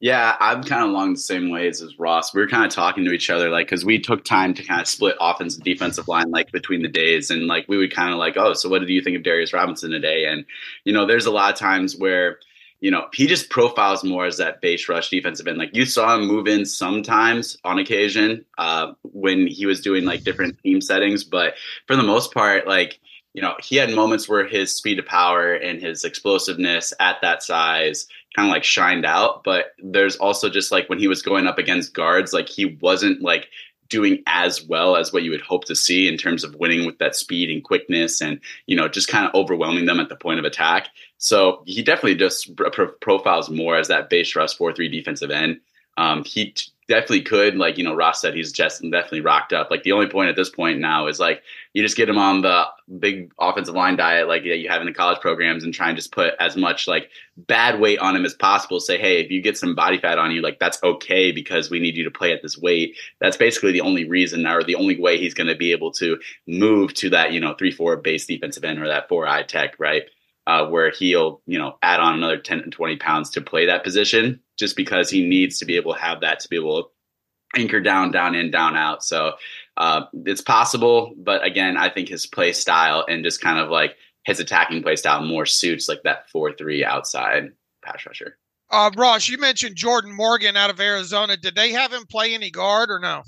Yeah, 0.00 0.36
I'm 0.38 0.62
kind 0.62 0.84
of 0.84 0.90
along 0.90 1.14
the 1.14 1.18
same 1.18 1.50
ways 1.50 1.82
as 1.82 1.98
Ross. 1.98 2.32
We 2.32 2.40
were 2.40 2.46
kind 2.46 2.64
of 2.64 2.70
talking 2.72 3.04
to 3.04 3.10
each 3.10 3.30
other, 3.30 3.50
like, 3.50 3.66
because 3.66 3.84
we 3.84 3.98
took 3.98 4.24
time 4.24 4.54
to 4.54 4.62
kind 4.62 4.80
of 4.80 4.86
split 4.86 5.16
offensive 5.20 5.64
defensive 5.64 6.06
line, 6.06 6.30
like, 6.30 6.52
between 6.52 6.82
the 6.82 6.88
days. 6.88 7.32
And, 7.32 7.48
like, 7.48 7.66
we 7.68 7.76
would 7.76 7.92
kind 7.92 8.12
of 8.12 8.18
like, 8.20 8.36
oh, 8.36 8.52
so 8.52 8.68
what 8.68 8.78
did 8.78 8.90
you 8.90 9.02
think 9.02 9.16
of 9.16 9.24
Darius 9.24 9.52
Robinson 9.52 9.90
today? 9.90 10.26
And, 10.26 10.44
you 10.84 10.92
know, 10.92 11.04
there's 11.04 11.26
a 11.26 11.32
lot 11.32 11.52
of 11.52 11.58
times 11.58 11.96
where, 11.96 12.38
you 12.78 12.92
know, 12.92 13.08
he 13.12 13.26
just 13.26 13.50
profiles 13.50 14.04
more 14.04 14.24
as 14.24 14.36
that 14.36 14.60
base 14.60 14.88
rush 14.88 15.10
defensive 15.10 15.48
end. 15.48 15.58
Like, 15.58 15.74
you 15.74 15.84
saw 15.84 16.14
him 16.14 16.28
move 16.28 16.46
in 16.46 16.64
sometimes 16.64 17.58
on 17.64 17.80
occasion 17.80 18.44
uh, 18.56 18.92
when 19.02 19.48
he 19.48 19.66
was 19.66 19.80
doing, 19.80 20.04
like, 20.04 20.22
different 20.22 20.62
team 20.62 20.80
settings. 20.80 21.24
But 21.24 21.54
for 21.88 21.96
the 21.96 22.04
most 22.04 22.32
part, 22.32 22.68
like, 22.68 23.00
you 23.34 23.42
know, 23.42 23.54
he 23.62 23.76
had 23.76 23.94
moments 23.94 24.28
where 24.28 24.46
his 24.46 24.74
speed 24.74 24.96
to 24.96 25.02
power 25.02 25.54
and 25.54 25.80
his 25.80 26.04
explosiveness 26.04 26.92
at 26.98 27.20
that 27.22 27.42
size 27.42 28.06
kind 28.34 28.48
of 28.48 28.52
like 28.52 28.64
shined 28.64 29.04
out. 29.04 29.44
But 29.44 29.74
there's 29.82 30.16
also 30.16 30.48
just 30.48 30.72
like 30.72 30.88
when 30.88 30.98
he 30.98 31.08
was 31.08 31.22
going 31.22 31.46
up 31.46 31.58
against 31.58 31.94
guards, 31.94 32.32
like 32.32 32.48
he 32.48 32.78
wasn't 32.80 33.22
like 33.22 33.48
doing 33.88 34.22
as 34.26 34.62
well 34.64 34.96
as 34.96 35.12
what 35.12 35.22
you 35.22 35.30
would 35.30 35.40
hope 35.40 35.64
to 35.64 35.74
see 35.74 36.08
in 36.08 36.16
terms 36.16 36.44
of 36.44 36.54
winning 36.56 36.84
with 36.84 36.98
that 36.98 37.16
speed 37.16 37.50
and 37.50 37.64
quickness 37.64 38.20
and 38.20 38.40
you 38.66 38.76
know 38.76 38.88
just 38.88 39.08
kind 39.08 39.26
of 39.26 39.34
overwhelming 39.34 39.86
them 39.86 40.00
at 40.00 40.08
the 40.08 40.16
point 40.16 40.38
of 40.38 40.44
attack 40.44 40.88
so 41.16 41.62
he 41.64 41.82
definitely 41.82 42.14
just 42.14 42.54
pro- 42.56 42.92
profiles 43.00 43.48
more 43.48 43.76
as 43.76 43.88
that 43.88 44.10
base 44.10 44.36
rush 44.36 44.56
4-3 44.56 44.90
defensive 44.92 45.30
end 45.30 45.60
um, 45.96 46.22
he 46.24 46.50
t- 46.50 46.70
definitely 46.88 47.22
could. 47.22 47.56
Like, 47.56 47.76
you 47.76 47.84
know, 47.84 47.94
Ross 47.94 48.20
said 48.20 48.34
he's 48.34 48.50
just 48.50 48.82
definitely 48.82 49.20
rocked 49.20 49.52
up. 49.52 49.70
Like 49.70 49.82
the 49.82 49.92
only 49.92 50.08
point 50.08 50.30
at 50.30 50.36
this 50.36 50.48
point 50.48 50.80
now 50.80 51.06
is 51.06 51.20
like 51.20 51.42
you 51.74 51.82
just 51.82 51.96
get 51.96 52.08
him 52.08 52.18
on 52.18 52.40
the 52.40 52.64
big 52.98 53.30
offensive 53.38 53.74
line 53.74 53.96
diet 53.96 54.26
like 54.26 54.42
yeah, 54.44 54.54
you 54.54 54.68
have 54.70 54.80
in 54.80 54.86
the 54.86 54.94
college 54.94 55.20
programs 55.20 55.62
and 55.62 55.74
try 55.74 55.88
and 55.88 55.96
just 55.96 56.12
put 56.12 56.32
as 56.40 56.56
much 56.56 56.88
like 56.88 57.10
bad 57.36 57.78
weight 57.78 57.98
on 57.98 58.16
him 58.16 58.24
as 58.24 58.34
possible. 58.34 58.80
Say, 58.80 58.98
hey, 58.98 59.20
if 59.20 59.30
you 59.30 59.42
get 59.42 59.58
some 59.58 59.74
body 59.74 59.98
fat 59.98 60.18
on 60.18 60.32
you, 60.32 60.40
like 60.40 60.58
that's 60.58 60.82
okay 60.82 61.30
because 61.30 61.70
we 61.70 61.78
need 61.78 61.94
you 61.94 62.04
to 62.04 62.10
play 62.10 62.32
at 62.32 62.42
this 62.42 62.58
weight. 62.58 62.96
That's 63.20 63.36
basically 63.36 63.72
the 63.72 63.82
only 63.82 64.08
reason 64.08 64.46
or 64.46 64.64
the 64.64 64.74
only 64.74 64.98
way 64.98 65.18
he's 65.18 65.34
going 65.34 65.48
to 65.48 65.56
be 65.56 65.72
able 65.72 65.92
to 65.92 66.18
move 66.46 66.94
to 66.94 67.10
that, 67.10 67.32
you 67.32 67.40
know, 67.40 67.54
three, 67.54 67.70
four 67.70 67.96
base 67.96 68.26
defensive 68.26 68.64
end 68.64 68.80
or 68.80 68.88
that 68.88 69.08
four 69.08 69.26
eye 69.28 69.42
tech, 69.42 69.74
right? 69.78 70.04
Uh, 70.48 70.66
where 70.66 70.90
he'll, 70.90 71.42
you 71.44 71.58
know, 71.58 71.76
add 71.82 72.00
on 72.00 72.14
another 72.14 72.38
10 72.38 72.60
and 72.60 72.72
20 72.72 72.96
pounds 72.96 73.28
to 73.28 73.42
play 73.42 73.66
that 73.66 73.84
position 73.84 74.40
just 74.58 74.76
because 74.76 75.10
he 75.10 75.28
needs 75.28 75.58
to 75.58 75.66
be 75.66 75.76
able 75.76 75.92
to 75.92 76.00
have 76.00 76.22
that 76.22 76.40
to 76.40 76.48
be 76.48 76.56
able 76.56 76.82
to 76.82 77.60
anchor 77.60 77.80
down, 77.80 78.10
down 78.10 78.34
in, 78.34 78.50
down 78.50 78.74
out. 78.74 79.04
So 79.04 79.34
uh, 79.76 80.06
it's 80.24 80.40
possible, 80.40 81.12
but 81.18 81.44
again, 81.44 81.76
I 81.76 81.90
think 81.90 82.08
his 82.08 82.24
play 82.26 82.54
style 82.54 83.04
and 83.06 83.22
just 83.22 83.42
kind 83.42 83.58
of 83.58 83.68
like 83.68 83.96
his 84.24 84.40
attacking 84.40 84.82
play 84.82 84.96
style 84.96 85.22
more 85.22 85.44
suits 85.44 85.86
like 85.86 86.02
that 86.04 86.30
four 86.30 86.54
three 86.54 86.82
outside 86.82 87.50
pass 87.84 88.06
rusher. 88.06 88.38
Uh, 88.70 88.90
Ross, 88.96 89.28
you 89.28 89.36
mentioned 89.36 89.76
Jordan 89.76 90.12
Morgan 90.12 90.56
out 90.56 90.70
of 90.70 90.80
Arizona. 90.80 91.36
Did 91.36 91.56
they 91.56 91.72
have 91.72 91.92
him 91.92 92.06
play 92.06 92.32
any 92.32 92.50
guard 92.50 92.90
or 92.90 93.00
no? 93.00 93.22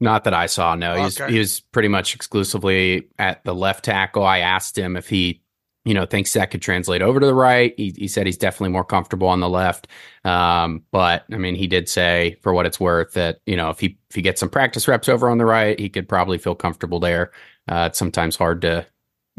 Not 0.00 0.22
that 0.22 0.34
I 0.34 0.46
saw. 0.46 0.76
No, 0.76 0.92
okay. 0.92 1.02
he's 1.02 1.18
he 1.18 1.38
was 1.38 1.60
pretty 1.60 1.88
much 1.88 2.14
exclusively 2.14 3.08
at 3.18 3.42
the 3.44 3.54
left 3.54 3.84
tackle. 3.84 4.24
I 4.24 4.38
asked 4.38 4.78
him 4.78 4.96
if 4.96 5.08
he 5.08 5.43
you 5.84 5.92
know, 5.92 6.06
thinks 6.06 6.32
that 6.32 6.50
could 6.50 6.62
translate 6.62 7.02
over 7.02 7.20
to 7.20 7.26
the 7.26 7.34
right. 7.34 7.74
He, 7.76 7.94
he 7.96 8.08
said 8.08 8.26
he's 8.26 8.38
definitely 8.38 8.70
more 8.70 8.84
comfortable 8.84 9.28
on 9.28 9.40
the 9.40 9.48
left. 9.48 9.86
Um, 10.24 10.82
but 10.90 11.24
I 11.30 11.36
mean, 11.36 11.54
he 11.54 11.66
did 11.66 11.88
say, 11.88 12.38
for 12.42 12.54
what 12.54 12.64
it's 12.64 12.80
worth, 12.80 13.12
that 13.12 13.40
you 13.44 13.56
know, 13.56 13.68
if 13.68 13.80
he 13.80 13.98
if 14.08 14.16
he 14.16 14.22
gets 14.22 14.40
some 14.40 14.48
practice 14.48 14.88
reps 14.88 15.08
over 15.08 15.28
on 15.28 15.38
the 15.38 15.44
right, 15.44 15.78
he 15.78 15.90
could 15.90 16.08
probably 16.08 16.38
feel 16.38 16.54
comfortable 16.54 17.00
there. 17.00 17.32
Uh, 17.68 17.88
it's 17.90 17.98
sometimes 17.98 18.36
hard 18.36 18.62
to 18.62 18.86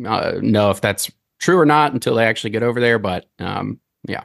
uh, 0.06 0.34
know 0.42 0.70
if 0.70 0.82
that's 0.82 1.12
true 1.40 1.60
or 1.60 1.66
not 1.66 1.94
until 1.94 2.16
they 2.16 2.26
actually 2.26 2.52
get 2.52 2.64
over 2.64 2.80
there. 2.80 3.00
But 3.00 3.26
um, 3.40 3.80
yeah. 4.08 4.24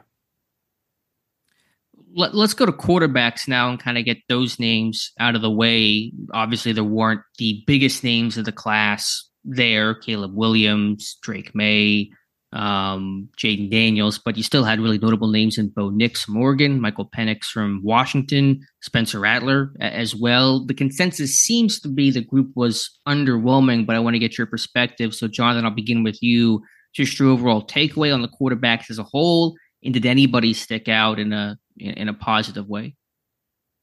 Let, 2.13 2.35
us 2.35 2.53
go 2.53 2.65
to 2.65 2.73
quarterbacks 2.73 3.47
now 3.47 3.69
and 3.69 3.79
kind 3.79 3.97
of 3.97 4.03
get 4.03 4.17
those 4.27 4.59
names 4.59 5.11
out 5.19 5.35
of 5.35 5.41
the 5.41 5.49
way. 5.49 6.11
Obviously, 6.33 6.73
there 6.73 6.83
weren't 6.83 7.21
the 7.37 7.63
biggest 7.65 8.03
names 8.03 8.37
of 8.37 8.45
the 8.45 8.51
class 8.51 9.30
there 9.43 9.95
Caleb 9.95 10.35
Williams, 10.35 11.17
Drake 11.21 11.53
Maye, 11.53 12.11
um, 12.53 13.29
Jayden 13.37 13.71
Daniels, 13.71 14.17
but 14.17 14.35
you 14.35 14.43
still 14.43 14.63
had 14.63 14.79
really 14.79 14.97
notable 14.97 15.29
names 15.29 15.57
in 15.57 15.69
Bo 15.69 15.89
Nix 15.89 16.27
Morgan, 16.27 16.81
Michael 16.81 17.09
Penix 17.09 17.45
from 17.45 17.81
Washington, 17.83 18.65
Spencer 18.81 19.19
Rattler 19.19 19.73
as 19.79 20.15
well. 20.15 20.65
The 20.65 20.73
consensus 20.73 21.39
seems 21.39 21.79
to 21.79 21.87
be 21.87 22.11
the 22.11 22.21
group 22.21 22.51
was 22.55 22.89
underwhelming, 23.07 23.85
but 23.85 23.95
I 23.95 23.99
want 23.99 24.15
to 24.15 24.19
get 24.19 24.37
your 24.37 24.47
perspective. 24.47 25.15
So, 25.15 25.27
Jonathan, 25.27 25.65
I'll 25.65 25.71
begin 25.71 26.03
with 26.03 26.21
you. 26.21 26.61
Just 26.93 27.17
your 27.17 27.29
overall 27.29 27.65
takeaway 27.65 28.13
on 28.13 28.21
the 28.21 28.27
quarterbacks 28.27 28.89
as 28.89 28.99
a 28.99 29.03
whole, 29.03 29.55
and 29.81 29.93
did 29.93 30.05
anybody 30.05 30.53
stick 30.53 30.89
out 30.89 31.19
in 31.19 31.31
a 31.31 31.57
in 31.77 32.09
a 32.09 32.13
positive 32.13 32.67
way? 32.67 32.95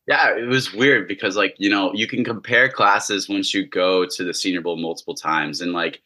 Yeah, 0.09 0.37
it 0.39 0.47
was 0.49 0.73
weird 0.73 1.07
because 1.07 1.37
like, 1.37 1.55
you 1.59 1.69
know, 1.69 1.93
you 1.93 2.07
can 2.07 2.25
compare 2.25 2.71
classes 2.71 3.29
once 3.29 3.53
you 3.53 3.67
go 3.67 4.07
to 4.07 4.25
the 4.25 4.33
Senior 4.33 4.63
Bowl 4.63 4.77
multiple 4.79 5.15
times 5.15 5.61
and 5.61 5.73
like 5.75 6.01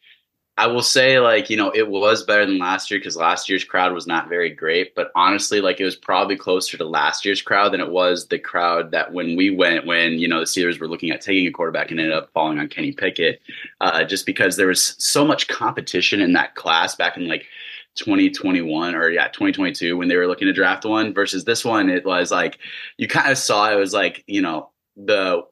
I 0.57 0.67
will 0.67 0.83
say 0.83 1.19
like, 1.19 1.49
you 1.49 1.57
know, 1.57 1.71
it 1.71 1.89
was 1.89 2.23
better 2.25 2.45
than 2.45 2.59
last 2.59 2.91
year 2.91 2.99
cuz 3.01 3.17
last 3.17 3.49
year's 3.49 3.63
crowd 3.63 3.93
was 3.93 4.07
not 4.07 4.29
very 4.29 4.49
great, 4.51 4.95
but 4.95 5.11
honestly 5.15 5.61
like 5.61 5.79
it 5.79 5.85
was 5.85 5.95
probably 5.95 6.35
closer 6.37 6.77
to 6.77 6.85
last 6.85 7.25
year's 7.25 7.41
crowd 7.41 7.73
than 7.73 7.81
it 7.81 7.91
was 7.91 8.27
the 8.27 8.39
crowd 8.39 8.91
that 8.91 9.13
when 9.13 9.37
we 9.37 9.51
went 9.51 9.85
when, 9.85 10.19
you 10.19 10.27
know, 10.27 10.39
the 10.39 10.45
Steelers 10.47 10.79
were 10.79 10.89
looking 10.89 11.11
at 11.11 11.21
taking 11.21 11.47
a 11.47 11.51
quarterback 11.51 11.91
and 11.91 11.99
ended 11.99 12.15
up 12.15 12.31
falling 12.33 12.59
on 12.59 12.69
Kenny 12.69 12.93
Pickett 12.93 13.41
uh, 13.81 14.03
just 14.05 14.25
because 14.25 14.57
there 14.57 14.67
was 14.67 14.95
so 14.99 15.25
much 15.25 15.49
competition 15.49 16.21
in 16.21 16.33
that 16.33 16.55
class 16.55 16.95
back 16.95 17.17
in 17.17 17.27
like 17.29 17.47
2021 17.95 18.95
or 18.95 19.09
yeah 19.09 19.27
2022 19.27 19.95
when 19.95 20.07
they 20.07 20.15
were 20.15 20.27
looking 20.27 20.47
to 20.47 20.53
draft 20.53 20.83
one 20.83 21.13
versus 21.13 21.43
this 21.43 21.63
one 21.63 21.89
it 21.89 22.03
was 22.05 22.31
like 22.31 22.57
you 22.97 23.07
kind 23.07 23.31
of 23.31 23.37
saw 23.37 23.71
it 23.71 23.75
was 23.75 23.93
like 23.93 24.23
you 24.25 24.41
know 24.41 24.69
the 24.95 25.43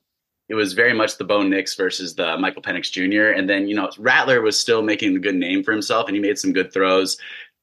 it 0.51 0.55
was 0.55 0.73
very 0.73 0.93
much 0.93 1.17
the 1.17 1.23
Bo 1.23 1.43
Nix 1.43 1.75
versus 1.75 2.15
the 2.15 2.37
Michael 2.37 2.61
Penix 2.61 2.91
Jr. 2.91 3.31
And 3.31 3.49
then, 3.49 3.69
you 3.69 3.75
know, 3.75 3.89
Rattler 3.97 4.41
was 4.41 4.59
still 4.59 4.81
making 4.81 5.15
a 5.15 5.19
good 5.19 5.35
name 5.35 5.63
for 5.63 5.71
himself 5.71 6.07
and 6.07 6.15
he 6.15 6.21
made 6.21 6.37
some 6.37 6.51
good 6.51 6.73
throws 6.73 7.17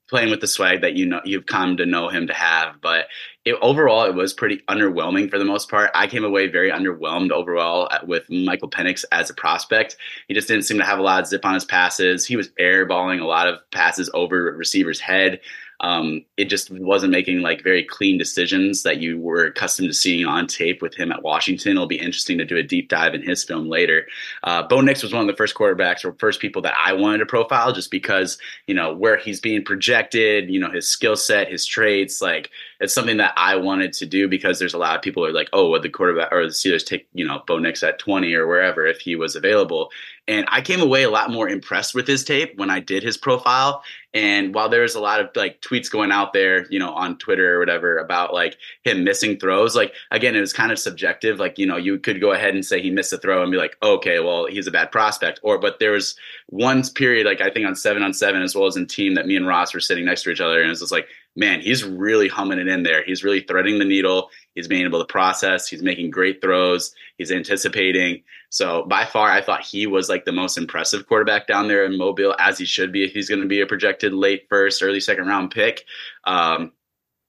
playing 0.09 0.31
with 0.31 0.41
the 0.41 0.47
swag 0.47 0.81
that 0.81 0.95
you 0.95 1.05
know 1.05 1.21
you've 1.23 1.45
come 1.45 1.77
to 1.77 1.87
know 1.87 2.09
him 2.09 2.27
to 2.27 2.33
have. 2.33 2.81
But 2.81 3.07
it, 3.49 3.59
overall, 3.63 4.05
it 4.05 4.15
was 4.15 4.33
pretty 4.33 4.59
underwhelming 4.69 5.31
for 5.31 5.39
the 5.39 5.45
most 5.45 5.71
part. 5.71 5.91
I 5.95 6.07
came 6.07 6.25
away 6.25 6.49
very 6.49 6.71
underwhelmed 6.71 7.31
overall 7.31 7.89
with 8.07 8.29
Michael 8.29 8.71
Penix 8.71 9.05
as 9.13 9.31
a 9.31 9.35
prospect. 9.35 9.97
He 10.27 10.35
just 10.35 10.49
didn't 10.49 10.65
seem 10.65 10.79
to 10.79 10.85
have 10.85 10.99
a 10.99 11.03
lot 11.03 11.21
of 11.21 11.27
zip 11.27 11.45
on 11.45 11.55
his 11.55 11.65
passes. 11.65 12.27
He 12.27 12.37
was 12.37 12.49
airballing 12.61 13.21
a 13.21 13.27
lot 13.27 13.49
of 13.49 13.59
passes 13.71 14.11
over 14.13 14.53
receiver's 14.53 15.01
head. 15.01 15.41
Um, 15.81 16.25
it 16.37 16.47
just 16.47 16.71
wasn't 16.71 17.13
making 17.13 17.41
like 17.41 17.63
very 17.63 17.85
clean 17.85 18.19
decisions 18.19 18.83
that 18.83 18.99
you 18.99 19.19
were 19.21 19.47
accustomed 19.47 19.89
to 19.89 19.95
seeing 19.95 20.27
on 20.27 20.47
tape 20.47 20.83
with 20.83 20.95
him 20.95 21.13
at 21.13 21.23
Washington. 21.23 21.73
It'll 21.73 21.87
be 21.87 22.01
interesting 22.01 22.39
to 22.39 22.45
do 22.45 22.57
a 22.57 22.63
deep 22.63 22.89
dive 22.89 23.15
in 23.15 23.23
his 23.23 23.45
film 23.45 23.69
later. 23.69 24.07
Uh, 24.43 24.63
Bo 24.63 24.81
Nix 24.81 25.03
was 25.03 25.13
one 25.13 25.23
of 25.23 25.29
the 25.29 25.37
first 25.37 25.55
quarterbacks 25.55 26.05
or 26.05 26.15
first 26.15 26.41
people 26.41 26.63
that 26.63 26.75
I 26.77 26.93
wanted 26.95 27.19
to 27.19 27.27
profile 27.27 27.73
just 27.73 27.91
because, 27.91 28.39
you 28.67 28.75
know, 28.75 28.93
where 28.93 29.17
he's 29.17 29.41
being 29.41 29.65
projected, 29.65 30.51
you 30.51 30.59
know, 30.59 30.71
his 30.71 30.89
skill 30.89 31.17
set, 31.17 31.51
his 31.51 31.65
traits, 31.65 32.21
like 32.21 32.51
it's 32.81 32.95
something 32.95 33.19
that 33.19 33.35
I 33.37 33.57
wanted 33.57 33.93
to 33.95 34.07
do 34.07 34.29
because 34.29 34.59
there's 34.59 34.75
a 34.75 34.79
lot 34.79 34.97
of 34.97 35.03
people 35.03 35.23
who 35.23 35.31
are 35.31 35.33
like, 35.33 35.49
oh, 35.53 35.71
would 35.71 35.83
the 35.83 35.89
quarterback 35.89 36.33
or 36.33 36.45
the 36.45 36.53
Steelers 36.53 36.85
take, 36.85 37.09
you 37.13 37.27
know, 37.27 37.43
Bo 37.47 37.59
Nix 37.59 37.83
at 37.83 37.99
20 37.99 38.33
or 38.35 38.47
wherever 38.47 38.87
if 38.87 39.01
he 39.01 39.17
was 39.17 39.37
available. 39.37 39.91
And 40.29 40.47
I 40.51 40.61
came 40.61 40.83
away 40.83 41.05
a 41.05 41.11
lot 41.11 41.31
more 41.31 41.49
impressed 41.49 41.95
with 41.95 42.07
his 42.07 42.23
tape 42.23 42.59
when 42.59 42.69
I 42.69 42.81
did 42.81 43.03
his 43.03 43.17
profile. 43.17 43.83
And 44.13 44.55
while 44.55 44.69
there 44.69 44.83
was 44.83 44.95
a 44.95 45.01
lot 45.01 45.21
of 45.21 45.31
like 45.35 45.63
tweets 45.63 45.91
going 45.91 46.13
out 46.13 46.35
there, 46.35 46.67
you 46.71 46.79
know, 46.79 46.93
on 46.93 47.17
Twitter 47.17 47.57
or 47.57 47.59
whatever 47.59 47.97
about 47.97 48.35
like 48.35 48.59
him 48.85 49.05
missing 49.05 49.39
throws, 49.39 49.75
like 49.75 49.95
again, 50.11 50.37
it 50.37 50.41
was 50.41 50.53
kind 50.53 50.71
of 50.71 50.79
subjective. 50.79 51.39
Like, 51.39 51.59
you 51.59 51.67
know, 51.67 51.79
you 51.79 51.99
could 51.99 52.21
go 52.21 52.33
ahead 52.33 52.55
and 52.55 52.65
say 52.65 52.81
he 52.81 52.91
missed 52.91 53.13
a 53.13 53.19
throw 53.19 53.43
and 53.43 53.51
be 53.51 53.57
like, 53.57 53.77
okay, 53.83 54.21
well, 54.21 54.47
he's 54.47 54.67
a 54.67 54.71
bad 54.71 54.93
prospect. 54.93 55.41
Or, 55.43 55.59
but 55.59 55.79
there 55.79 55.93
was 55.93 56.15
one 56.49 56.83
period, 56.95 57.27
like 57.27 57.41
I 57.41 57.51
think 57.51 57.67
on 57.67 57.75
seven 57.75 58.03
on 58.03 58.13
seven, 58.13 58.43
as 58.43 58.55
well 58.55 58.67
as 58.67 58.77
in 58.77 58.87
team, 58.87 59.15
that 59.15 59.27
me 59.27 59.37
and 59.37 59.47
Ross 59.47 59.73
were 59.73 59.81
sitting 59.81 60.05
next 60.05 60.25
to 60.25 60.31
each 60.31 60.41
other. 60.41 60.59
And 60.61 60.67
it 60.67 60.71
was 60.71 60.81
just 60.81 60.93
like, 60.93 61.09
man, 61.37 61.61
he's 61.61 61.85
really 61.85 62.29
humming 62.29 62.59
it 62.59 62.69
in 62.69 62.83
there. 62.83 63.05
He's 63.05 63.25
really 63.25 63.41
threading 63.41 63.79
the 63.79 63.85
needle. 63.85 64.31
He's 64.59 64.67
being 64.67 64.85
able 64.85 64.99
to 64.99 65.05
process. 65.05 65.69
He's 65.69 65.85
making 65.85 66.11
great 66.11 66.43
throws. 66.43 66.93
He's 67.17 67.31
anticipating. 67.31 68.25
So 68.51 68.85
by 68.87 69.05
far, 69.05 69.31
I 69.31 69.41
thought 69.41 69.65
he 69.65 69.87
was 69.87 70.09
like 70.09 70.25
the 70.25 70.33
most 70.33 70.59
impressive 70.59 71.07
quarterback 71.07 71.47
down 71.47 71.69
there 71.69 71.85
in 71.85 71.97
Mobile, 71.97 72.35
as 72.41 72.59
he 72.59 72.65
should 72.65 72.91
be 72.93 73.05
if 73.05 73.13
he's 73.13 73.29
going 73.29 73.41
to 73.41 73.47
be 73.47 73.61
a 73.61 73.67
projected 73.67 74.13
late 74.13 74.47
first, 74.49 74.83
early 74.83 74.99
second 74.99 75.29
round 75.29 75.53
pick. 75.53 75.85
Um, 76.25 76.73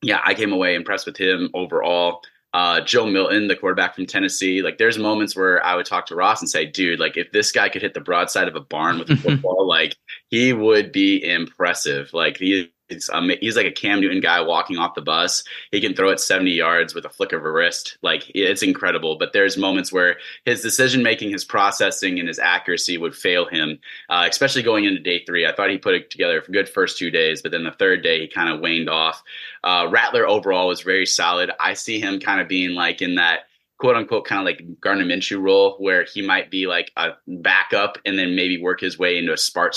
yeah, 0.02 0.22
I 0.26 0.34
came 0.34 0.52
away 0.52 0.74
impressed 0.74 1.06
with 1.06 1.18
him 1.18 1.52
overall. 1.54 2.24
Uh, 2.52 2.82
Joe 2.82 3.06
Milton, 3.06 3.48
the 3.48 3.56
quarterback 3.56 3.94
from 3.94 4.08
Tennessee, 4.08 4.64
like 4.64 4.80
there's 4.80 4.98
moments 4.98 5.36
where 5.36 5.64
I 5.64 5.76
would 5.76 5.86
talk 5.86 6.08
to 6.08 6.16
Ross 6.16 6.42
and 6.42 6.50
say, 6.50 6.66
dude, 6.66 7.00
like 7.00 7.16
if 7.16 7.32
this 7.32 7.52
guy 7.52 7.70
could 7.70 7.84
hit 7.84 7.94
the 7.94 8.00
broadside 8.02 8.48
of 8.48 8.56
a 8.56 8.60
barn 8.60 8.98
with 8.98 9.12
a 9.12 9.16
football, 9.18 9.68
like 9.68 9.96
he 10.30 10.52
would 10.52 10.92
be 10.92 11.24
impressive. 11.24 12.12
Like 12.12 12.38
he 12.38 12.72
He's, 12.90 13.10
um, 13.12 13.32
he's 13.40 13.56
like 13.56 13.66
a 13.66 13.72
Cam 13.72 14.02
Newton 14.02 14.20
guy 14.20 14.42
walking 14.42 14.78
off 14.78 14.96
the 14.96 15.02
bus. 15.02 15.44
He 15.72 15.80
can 15.80 15.96
throw 15.96 16.10
it 16.10 16.20
70 16.20 16.52
yards 16.52 16.94
with 16.94 17.06
a 17.06 17.10
flick 17.10 17.34
of 17.34 17.46
a 17.46 17.52
wrist. 17.52 17.98
Like 18.02 18.32
it's 18.34 18.64
incredible. 18.64 19.18
But 19.18 19.34
there's 19.34 19.58
moments 19.58 19.92
where 19.92 20.18
his 20.46 20.62
decision 20.62 21.04
making, 21.04 21.32
his 21.32 21.46
processing, 21.46 22.20
and 22.20 22.28
his 22.28 22.40
accuracy 22.40 22.98
would 22.98 23.16
fail 23.16 23.46
him, 23.46 23.80
uh, 24.10 24.28
especially 24.30 24.64
going 24.64 24.86
into 24.86 25.00
day 25.00 25.24
three. 25.26 25.46
I 25.46 25.54
thought 25.54 25.70
he 25.70 25.78
put 25.78 25.96
it 25.96 26.10
together 26.10 26.42
for 26.42 26.52
good 26.52 26.68
first 26.68 26.98
two 26.98 27.12
days, 27.12 27.42
but 27.42 27.52
then 27.52 27.64
the 27.64 27.72
third 27.72 28.04
day 28.04 28.20
he 28.22 28.28
kind 28.28 28.54
of 28.54 28.62
waned 28.62 28.90
off. 28.90 29.22
Uh, 29.64 29.88
Rattler 29.90 30.28
overall 30.28 30.68
was 30.68 30.82
very 30.82 31.06
solid. 31.06 31.52
I 31.60 31.74
see 31.74 32.00
him 32.00 32.20
kind 32.20 32.42
of 32.42 32.48
being 32.48 32.72
like 32.72 33.02
in 33.02 33.16
that 33.16 33.42
quote 33.80 33.96
unquote 33.96 34.26
kind 34.26 34.40
of 34.40 34.46
like 34.46 34.80
Gardner 34.82 35.06
Minshew 35.06 35.42
role 35.42 35.76
where 35.80 36.04
he 36.04 36.22
might 36.22 36.52
be 36.52 36.68
like 36.68 36.92
a 36.98 37.12
backup 37.28 37.98
and 38.06 38.20
then 38.20 38.36
maybe 38.36 38.62
work 38.62 38.82
his 38.82 39.00
way 39.00 39.18
into 39.18 39.34
a 39.34 39.38
spot 39.38 39.76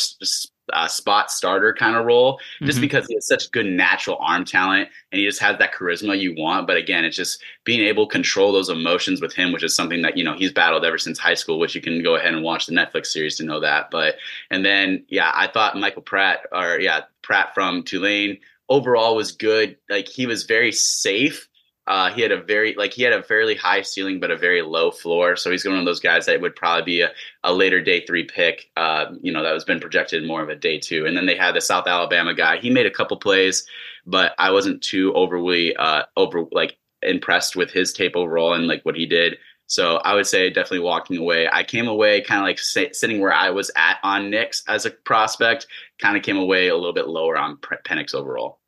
uh, 0.72 0.86
spot 0.86 1.30
starter 1.30 1.74
kind 1.74 1.96
of 1.96 2.06
role, 2.06 2.40
just 2.62 2.76
mm-hmm. 2.76 2.82
because 2.82 3.06
he 3.06 3.14
has 3.14 3.26
such 3.26 3.50
good 3.50 3.66
natural 3.66 4.16
arm 4.20 4.44
talent 4.44 4.88
and 5.10 5.18
he 5.18 5.26
just 5.26 5.40
has 5.40 5.58
that 5.58 5.74
charisma 5.74 6.18
you 6.18 6.34
want. 6.36 6.66
But 6.66 6.76
again, 6.76 7.04
it's 7.04 7.16
just 7.16 7.42
being 7.64 7.80
able 7.80 8.06
to 8.06 8.12
control 8.12 8.52
those 8.52 8.68
emotions 8.68 9.20
with 9.20 9.32
him, 9.34 9.52
which 9.52 9.64
is 9.64 9.74
something 9.74 10.02
that 10.02 10.16
you 10.16 10.24
know 10.24 10.34
he's 10.36 10.52
battled 10.52 10.84
ever 10.84 10.98
since 10.98 11.18
high 11.18 11.34
school. 11.34 11.58
Which 11.58 11.74
you 11.74 11.80
can 11.80 12.02
go 12.02 12.16
ahead 12.16 12.34
and 12.34 12.42
watch 12.42 12.66
the 12.66 12.74
Netflix 12.74 13.06
series 13.06 13.36
to 13.36 13.44
know 13.44 13.60
that. 13.60 13.90
But 13.90 14.16
and 14.50 14.64
then 14.64 15.04
yeah, 15.08 15.32
I 15.34 15.46
thought 15.48 15.76
Michael 15.76 16.02
Pratt 16.02 16.46
or 16.52 16.78
yeah 16.80 17.02
Pratt 17.22 17.54
from 17.54 17.82
Tulane 17.82 18.38
overall 18.68 19.16
was 19.16 19.32
good. 19.32 19.76
Like 19.90 20.08
he 20.08 20.26
was 20.26 20.44
very 20.44 20.72
safe 20.72 21.48
uh, 21.87 22.11
he 22.11 22.22
had 22.22 22.30
a 22.30 22.41
very 22.41 22.74
like 22.76 22.93
he 22.93 23.03
had 23.03 23.12
a 23.12 23.22
fairly 23.22 23.57
high 23.57 23.83
ceiling 23.83 24.20
but 24.20 24.30
a 24.30 24.37
very 24.37 24.62
low 24.62 24.91
floor. 24.91 25.35
So 25.37 25.51
he's 25.51 25.64
one 25.64 25.78
of 25.78 25.85
those 25.85 26.01
guys 26.01 26.26
that 26.26 26.41
would 26.41 26.55
probably 26.55 26.85
be 26.85 27.01
a, 27.01 27.11
a 27.43 27.53
later 27.53 27.80
day 27.80 28.05
three 28.07 28.24
pick. 28.24 28.70
Uh, 28.76 29.07
you 29.20 29.33
know 29.33 29.43
that 29.43 29.53
was 29.53 29.64
been 29.64 29.80
projected 29.80 30.24
more 30.26 30.43
of 30.43 30.49
a 30.49 30.55
day 30.55 30.78
two. 30.78 31.07
And 31.07 31.16
then 31.16 31.26
they 31.26 31.37
had 31.37 31.55
the 31.55 31.61
South 31.61 31.87
Alabama 31.87 32.35
guy. 32.35 32.59
He 32.59 32.70
made 32.70 32.87
a 32.87 32.91
couple 32.91 33.16
plays, 33.16 33.66
but 34.07 34.33
I 34.39 34.53
wasn't 34.53 34.83
too 34.83 35.12
overly 35.14 35.74
uh, 35.76 36.05
over 36.16 36.45
like 36.53 36.78
impressed 37.03 37.57
with 37.57 37.72
his 37.72 37.93
tape 37.93 38.14
overall 38.14 38.55
and 38.55 38.68
like 38.68 38.85
what 38.85 38.97
he 38.97 39.07
did. 39.07 39.39
So 39.66 39.97
I 39.97 40.14
would 40.14 40.26
say 40.26 40.51
definitely 40.51 40.80
walking 40.80 41.16
away. 41.16 41.49
I 41.51 41.64
came 41.64 41.89
away 41.89 42.20
kind 42.20 42.41
of 42.41 42.45
like 42.45 42.59
sitting 42.59 43.20
where 43.20 43.33
I 43.33 43.51
was 43.51 43.70
at 43.74 43.99
on 44.03 44.30
Nix 44.30 44.62
as 44.68 44.87
a 44.87 44.91
prospect. 44.91 45.66
Kind 45.99 46.16
of 46.16 46.22
came 46.22 46.37
away 46.37 46.68
a 46.68 46.76
little 46.76 46.93
bit 46.93 47.09
lower 47.09 47.39
on 47.39 47.57
Penix 47.57 48.14
overall. 48.14 48.59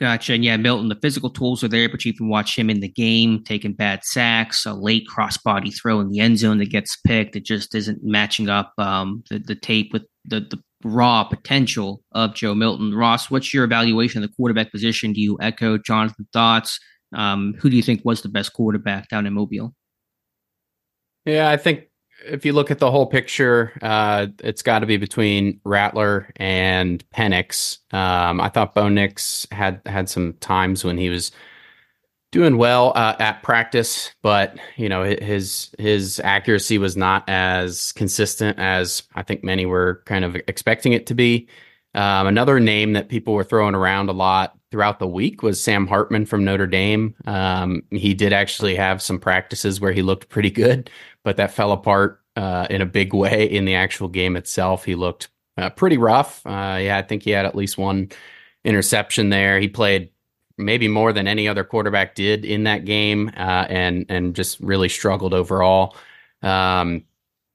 Gotcha. 0.00 0.32
And 0.32 0.42
yeah, 0.42 0.56
Milton, 0.56 0.88
the 0.88 0.94
physical 0.96 1.28
tools 1.28 1.62
are 1.62 1.68
there, 1.68 1.86
but 1.86 2.06
you 2.06 2.14
can 2.14 2.30
watch 2.30 2.58
him 2.58 2.70
in 2.70 2.80
the 2.80 2.88
game 2.88 3.44
taking 3.44 3.74
bad 3.74 4.02
sacks, 4.02 4.64
a 4.64 4.72
late 4.72 5.06
crossbody 5.06 5.76
throw 5.78 6.00
in 6.00 6.08
the 6.08 6.20
end 6.20 6.38
zone 6.38 6.56
that 6.58 6.70
gets 6.70 6.96
picked. 6.96 7.36
It 7.36 7.44
just 7.44 7.74
isn't 7.74 8.02
matching 8.02 8.48
up 8.48 8.72
um, 8.78 9.22
the, 9.28 9.38
the 9.38 9.54
tape 9.54 9.92
with 9.92 10.04
the, 10.24 10.40
the 10.40 10.58
raw 10.84 11.24
potential 11.24 12.02
of 12.12 12.34
Joe 12.34 12.54
Milton. 12.54 12.94
Ross, 12.94 13.30
what's 13.30 13.52
your 13.52 13.64
evaluation 13.64 14.22
of 14.22 14.30
the 14.30 14.34
quarterback 14.34 14.72
position? 14.72 15.12
Do 15.12 15.20
you 15.20 15.36
echo 15.42 15.76
Jonathan's 15.76 16.28
thoughts? 16.32 16.80
Um, 17.14 17.54
who 17.58 17.68
do 17.68 17.76
you 17.76 17.82
think 17.82 18.00
was 18.02 18.22
the 18.22 18.30
best 18.30 18.54
quarterback 18.54 19.10
down 19.10 19.26
in 19.26 19.34
Mobile? 19.34 19.74
Yeah, 21.26 21.50
I 21.50 21.58
think 21.58 21.89
if 22.24 22.44
you 22.44 22.52
look 22.52 22.70
at 22.70 22.78
the 22.78 22.90
whole 22.90 23.06
picture, 23.06 23.72
uh, 23.82 24.26
it's 24.40 24.62
got 24.62 24.80
to 24.80 24.86
be 24.86 24.96
between 24.96 25.60
Rattler 25.64 26.32
and 26.36 27.04
Penix. 27.10 27.78
Um, 27.92 28.40
I 28.40 28.48
thought 28.48 28.74
Bo 28.74 28.88
Nix 28.88 29.46
had 29.50 29.80
had 29.86 30.08
some 30.08 30.34
times 30.34 30.84
when 30.84 30.98
he 30.98 31.08
was 31.10 31.32
doing 32.32 32.56
well 32.56 32.92
uh, 32.94 33.16
at 33.18 33.42
practice, 33.42 34.12
but 34.22 34.56
you 34.76 34.88
know 34.88 35.02
his 35.04 35.70
his 35.78 36.20
accuracy 36.20 36.78
was 36.78 36.96
not 36.96 37.28
as 37.28 37.92
consistent 37.92 38.58
as 38.58 39.02
I 39.14 39.22
think 39.22 39.42
many 39.42 39.66
were 39.66 40.02
kind 40.06 40.24
of 40.24 40.36
expecting 40.46 40.92
it 40.92 41.06
to 41.06 41.14
be. 41.14 41.48
Um, 41.94 42.28
another 42.28 42.60
name 42.60 42.92
that 42.92 43.08
people 43.08 43.34
were 43.34 43.44
throwing 43.44 43.74
around 43.74 44.08
a 44.08 44.12
lot 44.12 44.56
throughout 44.70 44.98
the 44.98 45.06
week 45.06 45.42
was 45.42 45.62
Sam 45.62 45.86
Hartman 45.86 46.26
from 46.26 46.44
Notre 46.44 46.66
Dame. 46.66 47.14
Um, 47.26 47.82
he 47.90 48.14
did 48.14 48.32
actually 48.32 48.76
have 48.76 49.02
some 49.02 49.18
practices 49.18 49.80
where 49.80 49.92
he 49.92 50.02
looked 50.02 50.28
pretty 50.28 50.50
good, 50.50 50.90
but 51.24 51.36
that 51.36 51.52
fell 51.52 51.72
apart 51.72 52.20
uh, 52.36 52.66
in 52.70 52.80
a 52.80 52.86
big 52.86 53.12
way 53.12 53.44
in 53.44 53.64
the 53.64 53.74
actual 53.74 54.08
game 54.08 54.36
itself. 54.36 54.84
He 54.84 54.94
looked 54.94 55.28
uh, 55.56 55.70
pretty 55.70 55.98
rough. 55.98 56.46
Uh, 56.46 56.78
yeah, 56.80 56.96
I 56.98 57.02
think 57.02 57.22
he 57.22 57.30
had 57.30 57.46
at 57.46 57.56
least 57.56 57.78
one 57.78 58.10
interception 58.64 59.30
there. 59.30 59.58
He 59.60 59.68
played 59.68 60.10
maybe 60.56 60.88
more 60.88 61.12
than 61.12 61.26
any 61.26 61.48
other 61.48 61.64
quarterback 61.64 62.14
did 62.14 62.44
in 62.44 62.64
that 62.64 62.84
game, 62.84 63.30
uh, 63.36 63.66
and 63.68 64.06
and 64.08 64.34
just 64.34 64.60
really 64.60 64.88
struggled 64.88 65.34
overall. 65.34 65.96
Um, 66.42 67.04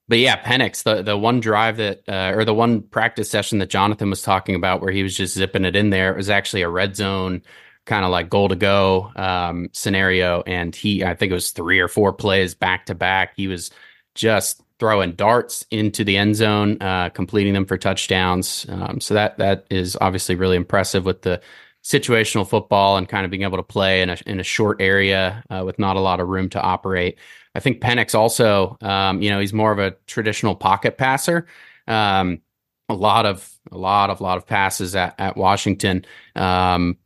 but 0.08 0.20
yeah, 0.20 0.42
Penix, 0.42 0.84
the 0.84 1.02
the 1.02 1.18
one 1.18 1.40
drive 1.40 1.78
that 1.78 2.04
uh, 2.08 2.34
or 2.36 2.46
the 2.46 2.54
one 2.54 2.82
practice 2.82 3.30
session 3.30 3.60
that 3.60 3.70
Jonathan 3.70 4.10
was 4.10 4.22
talking 4.22 4.56
about, 4.56 4.82
where 4.82 4.92
he 4.92 5.04
was 5.04 5.16
just 5.16 5.36
zipping 5.36 5.66
it 5.66 5.76
in 5.76 5.90
there, 5.90 6.12
it 6.14 6.18
was 6.18 6.30
actually 6.30 6.62
a 6.62 6.70
red 6.70 6.96
zone 6.96 7.42
kind 7.86 8.04
of 8.04 8.12
like 8.12 8.30
goal 8.30 8.50
to 8.50 8.56
go 8.56 9.12
um, 9.16 9.70
scenario, 9.72 10.42
and 10.46 10.76
he 10.76 11.04
I 11.04 11.16
think 11.16 11.32
it 11.32 11.36
was 11.36 11.52
three 11.52 11.80
or 11.80 11.88
four 11.88 12.14
plays 12.14 12.54
back 12.56 12.86
to 12.88 12.96
back. 12.96 13.34
He 13.36 13.48
was 13.48 13.72
just 14.14 14.62
throwing 14.80 15.14
darts 15.14 15.66
into 15.72 16.04
the 16.04 16.18
end 16.18 16.36
zone, 16.36 16.78
uh, 16.82 17.10
completing 17.10 17.54
them 17.54 17.66
for 17.66 17.78
touchdowns. 17.78 18.66
Um, 18.70 19.00
so 19.00 19.14
that 19.14 19.38
that 19.38 19.66
is 19.70 19.98
obviously 20.02 20.36
really 20.36 20.58
impressive 20.58 21.06
with 21.06 21.22
the 21.24 21.42
situational 21.84 22.48
football 22.48 22.98
and 22.98 23.08
kind 23.08 23.26
of 23.26 23.32
being 23.32 23.44
able 23.44 23.58
to 23.58 23.64
play 23.64 24.02
in 24.02 24.10
a 24.10 24.18
in 24.26 24.40
a 24.40 24.44
short 24.44 24.82
area 24.82 25.44
uh, 25.50 25.64
with 25.66 25.80
not 25.80 25.96
a 25.96 26.00
lot 26.00 26.20
of 26.20 26.28
room 26.28 26.50
to 26.50 26.62
operate. 26.62 27.18
I 27.56 27.62
think 27.62 27.82
Penix 27.82 28.14
also, 28.14 28.78
um, 28.82 29.22
you 29.22 29.30
know, 29.30 29.40
he's 29.40 29.54
more 29.54 29.72
of 29.72 29.80
a 29.80 29.92
traditional 30.08 30.56
pocket 30.56 30.98
passer. 30.98 31.48
Um, 31.88 32.42
a 32.90 32.94
lot 32.94 33.26
of 33.26 33.50
a 33.72 33.78
lot 33.78 34.10
of 34.10 34.22
lot 34.22 34.38
of 34.38 34.46
passes 34.46 34.96
at, 34.96 35.16
at 35.18 35.38
Washington. 35.38 36.06
Um, 36.36 36.98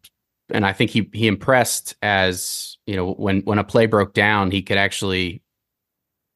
and 0.50 0.66
I 0.66 0.74
think 0.74 0.90
he 0.90 1.10
he 1.14 1.28
impressed 1.28 1.96
as 2.02 2.78
you 2.86 2.96
know 2.96 3.14
when 3.14 3.42
when 3.42 3.60
a 3.60 3.64
play 3.64 3.86
broke 3.86 4.14
down, 4.14 4.52
he 4.52 4.62
could 4.62 4.78
actually 4.78 5.42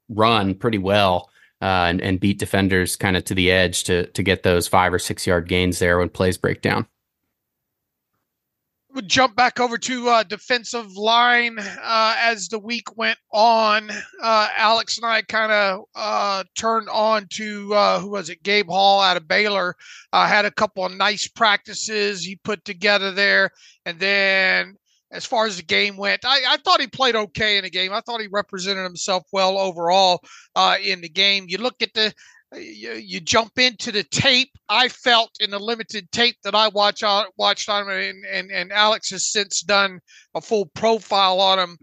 run 0.09 0.53
pretty 0.53 0.77
well 0.77 1.29
uh, 1.61 1.87
and, 1.87 1.99
and 2.01 2.19
beat 2.19 2.37
defenders 2.37 2.95
kind 2.95 3.17
of 3.17 3.25
to 3.25 3.33
the 3.33 3.51
edge 3.51 3.83
to 3.85 4.05
to 4.07 4.21
get 4.21 4.43
those 4.43 4.67
five 4.67 4.93
or 4.93 4.99
six 4.99 5.25
yard 5.25 5.47
gains 5.47 5.79
there 5.79 5.97
when 5.97 6.09
plays 6.09 6.37
break 6.37 6.61
down 6.61 6.85
would 8.93 9.07
jump 9.07 9.35
back 9.35 9.59
over 9.59 9.77
to 9.77 10.09
uh, 10.09 10.23
defensive 10.23 10.95
line 10.95 11.57
uh, 11.59 12.15
as 12.19 12.47
the 12.47 12.59
week 12.59 12.95
went 12.95 13.17
on. 13.31 13.89
Uh, 14.21 14.47
Alex 14.55 14.97
and 14.97 15.05
I 15.05 15.21
kind 15.23 15.51
of 15.51 15.81
uh, 15.95 16.43
turned 16.55 16.89
on 16.89 17.27
to 17.31 17.73
uh, 17.73 17.99
who 17.99 18.11
was 18.11 18.29
it? 18.29 18.43
Gabe 18.43 18.69
Hall 18.69 19.01
out 19.01 19.17
of 19.17 19.27
Baylor. 19.27 19.75
Uh, 20.11 20.27
had 20.27 20.45
a 20.45 20.51
couple 20.51 20.85
of 20.85 20.95
nice 20.95 21.27
practices 21.27 22.23
he 22.23 22.35
put 22.37 22.63
together 22.65 23.11
there, 23.11 23.49
and 23.85 23.99
then 23.99 24.75
as 25.11 25.25
far 25.25 25.45
as 25.45 25.57
the 25.57 25.63
game 25.63 25.97
went, 25.97 26.25
I, 26.25 26.41
I 26.53 26.57
thought 26.57 26.81
he 26.81 26.87
played 26.87 27.15
okay 27.15 27.57
in 27.57 27.63
the 27.63 27.69
game. 27.69 27.93
I 27.93 28.01
thought 28.01 28.21
he 28.21 28.27
represented 28.31 28.83
himself 28.83 29.23
well 29.31 29.57
overall 29.57 30.21
in 30.83 31.01
the 31.01 31.09
game. 31.09 31.45
You 31.47 31.59
look 31.59 31.81
at 31.81 31.93
the 31.93 32.13
you, 32.55 32.93
you 32.93 33.19
jump 33.19 33.57
into 33.57 33.91
the 33.91 34.03
tape. 34.03 34.49
I 34.69 34.87
felt 34.89 35.31
in 35.39 35.51
the 35.51 35.59
limited 35.59 36.11
tape 36.11 36.37
that 36.43 36.55
I 36.55 36.67
watch 36.69 37.03
on 37.03 37.25
watched 37.37 37.69
on 37.69 37.83
him, 37.83 37.89
and, 37.89 38.25
and, 38.25 38.51
and 38.51 38.71
Alex 38.71 39.09
has 39.11 39.31
since 39.31 39.61
done 39.61 39.99
a 40.35 40.41
full 40.41 40.65
profile 40.67 41.39
on 41.39 41.59
him. 41.59 41.77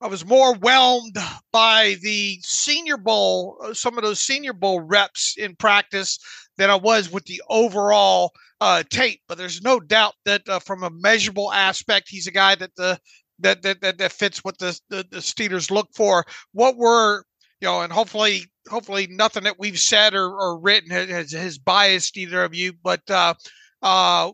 I 0.00 0.08
was 0.08 0.26
more 0.26 0.54
whelmed 0.56 1.16
by 1.52 1.96
the 2.02 2.38
Senior 2.42 2.96
Bowl, 2.96 3.58
uh, 3.64 3.72
some 3.74 3.96
of 3.96 4.04
those 4.04 4.20
Senior 4.20 4.52
Bowl 4.52 4.80
reps 4.80 5.34
in 5.38 5.56
practice 5.56 6.18
than 6.58 6.68
I 6.68 6.74
was 6.74 7.10
with 7.10 7.24
the 7.24 7.40
overall 7.48 8.32
uh, 8.60 8.82
tape. 8.90 9.20
But 9.28 9.38
there's 9.38 9.62
no 9.62 9.80
doubt 9.80 10.14
that 10.24 10.46
uh, 10.48 10.58
from 10.58 10.82
a 10.82 10.90
measurable 10.90 11.52
aspect, 11.52 12.08
he's 12.08 12.26
a 12.26 12.32
guy 12.32 12.54
that 12.56 12.74
the 12.76 12.98
that 13.38 13.62
that 13.62 13.80
that, 13.80 13.98
that 13.98 14.12
fits 14.12 14.44
what 14.44 14.58
the, 14.58 14.78
the 14.90 15.06
the 15.10 15.18
Steelers 15.18 15.70
look 15.70 15.88
for. 15.94 16.24
What 16.52 16.76
were 16.76 17.24
you 17.60 17.68
know, 17.68 17.80
and 17.80 17.92
hopefully, 17.92 18.44
hopefully 18.68 19.06
nothing 19.08 19.44
that 19.44 19.58
we've 19.58 19.78
said 19.78 20.14
or, 20.14 20.30
or 20.30 20.58
written 20.58 20.90
has, 20.90 21.32
has 21.32 21.58
biased 21.58 22.16
either 22.16 22.42
of 22.44 22.54
you. 22.54 22.72
But 22.72 23.08
uh, 23.10 23.34
uh, 23.82 24.32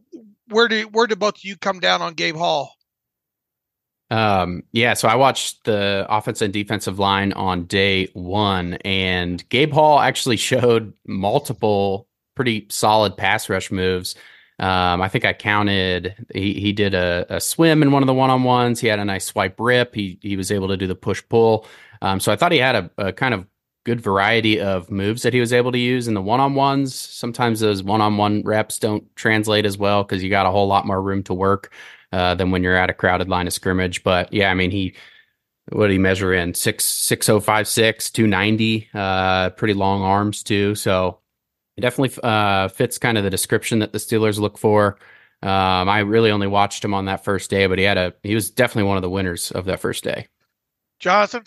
where 0.49 0.69
do 0.69 0.83
where 0.89 1.07
do 1.07 1.17
both 1.17 1.37
of 1.37 1.45
you 1.45 1.57
come 1.57 1.81
down 1.81 2.03
on 2.03 2.15
Gabe 2.15 2.37
Hall? 2.37 2.75
Um, 4.11 4.65
yeah, 4.73 4.95
so 4.95 5.07
I 5.07 5.15
watched 5.15 5.65
the 5.65 6.05
offense 6.09 6.43
and 6.43 6.53
defensive 6.53 6.99
line 6.99 7.33
on 7.35 7.67
day 7.67 8.09
one, 8.13 8.75
and 8.85 9.49
Gabe 9.51 9.73
Hall 9.73 10.01
actually 10.01 10.37
showed 10.37 10.93
multiple 11.07 12.09
pretty 12.35 12.67
solid 12.71 13.17
pass 13.17 13.49
rush 13.49 13.71
moves. 13.71 14.15
Um, 14.59 15.01
I 15.01 15.09
think 15.09 15.25
I 15.25 15.33
counted. 15.33 16.27
He 16.35 16.55
he 16.55 16.73
did 16.73 16.95
a, 16.95 17.27
a 17.31 17.41
swim 17.41 17.83
in 17.83 17.93
one 17.93 18.03
of 18.03 18.07
the 18.07 18.15
one 18.15 18.31
on 18.31 18.43
ones. 18.43 18.79
He 18.81 18.89
had 18.89 18.99
a 18.99 19.05
nice 19.05 19.25
swipe 19.25 19.59
rip. 19.59 19.95
He 19.95 20.19
he 20.21 20.37
was 20.37 20.51
able 20.51 20.69
to 20.69 20.77
do 20.77 20.87
the 20.87 20.95
push 20.95 21.23
pull. 21.29 21.67
Um, 22.03 22.21
so 22.21 22.33
I 22.33 22.37
thought 22.37 22.53
he 22.53 22.59
had 22.59 22.77
a, 22.77 22.91
a, 22.99 23.13
kind 23.13 23.35
of 23.35 23.47
good 23.91 24.01
variety 24.01 24.61
of 24.61 24.89
moves 24.89 25.23
that 25.23 25.35
he 25.35 25.41
was 25.41 25.53
able 25.53 25.73
to 25.73 25.79
use 25.79 26.07
in 26.07 26.15
the 26.15 26.23
one 26.23 26.39
on 26.39 26.55
ones. 26.55 26.95
Sometimes 26.95 27.59
those 27.59 27.83
one 27.83 28.01
on 28.01 28.17
one 28.17 28.41
reps 28.45 28.79
don't 28.79 29.05
translate 29.17 29.67
as 29.67 29.77
well 29.77 30.05
because 30.05 30.23
you 30.23 30.31
got 30.31 30.47
a 30.47 30.51
whole 30.51 30.69
lot 30.69 30.87
more 30.87 31.03
room 31.03 31.25
to 31.25 31.35
work 31.35 31.73
uh, 32.13 32.37
than 32.37 32.53
when 32.53 32.63
you're 32.63 32.77
at 32.77 32.89
a 32.89 32.95
crowded 32.95 33.29
line 33.29 33.49
of 33.49 33.53
scrimmage. 33.53 34.05
But 34.05 34.33
yeah, 34.33 34.49
I 34.49 34.55
mean, 34.55 34.71
he, 34.71 34.95
what 35.71 35.89
did 35.89 35.95
he 35.95 35.99
measure 35.99 36.33
in? 36.33 36.55
Six, 36.55 36.85
6056, 36.85 38.11
290, 38.13 38.89
uh, 38.95 39.51
pretty 39.51 39.75
long 39.75 40.03
arms 40.03 40.45
too. 40.45 40.77
So 40.77 41.19
it 41.77 41.81
definitely 41.81 42.17
uh, 42.23 42.69
fits 42.69 42.97
kind 42.97 43.19
of 43.19 43.25
the 43.25 43.31
description 43.31 43.81
that 43.81 43.91
the 43.91 43.99
Steelers 43.99 44.39
look 44.39 44.57
for. 44.57 44.99
Um, 45.43 45.89
I 45.89 45.99
really 46.01 46.31
only 46.31 46.47
watched 46.47 46.85
him 46.85 46.95
on 46.95 47.07
that 47.07 47.25
first 47.25 47.51
day, 47.51 47.67
but 47.67 47.79
he 47.79 47.85
had 47.85 47.99
a, 47.99 48.15
he 48.23 48.37
was 48.37 48.53
definitely 48.53 48.87
one 48.89 48.99
of 48.99 49.03
the 49.03 49.11
winners 49.11 49.51
of 49.51 49.65
that 49.65 49.81
first 49.81 50.05
day. 50.05 50.29
Jonathan? 51.01 51.43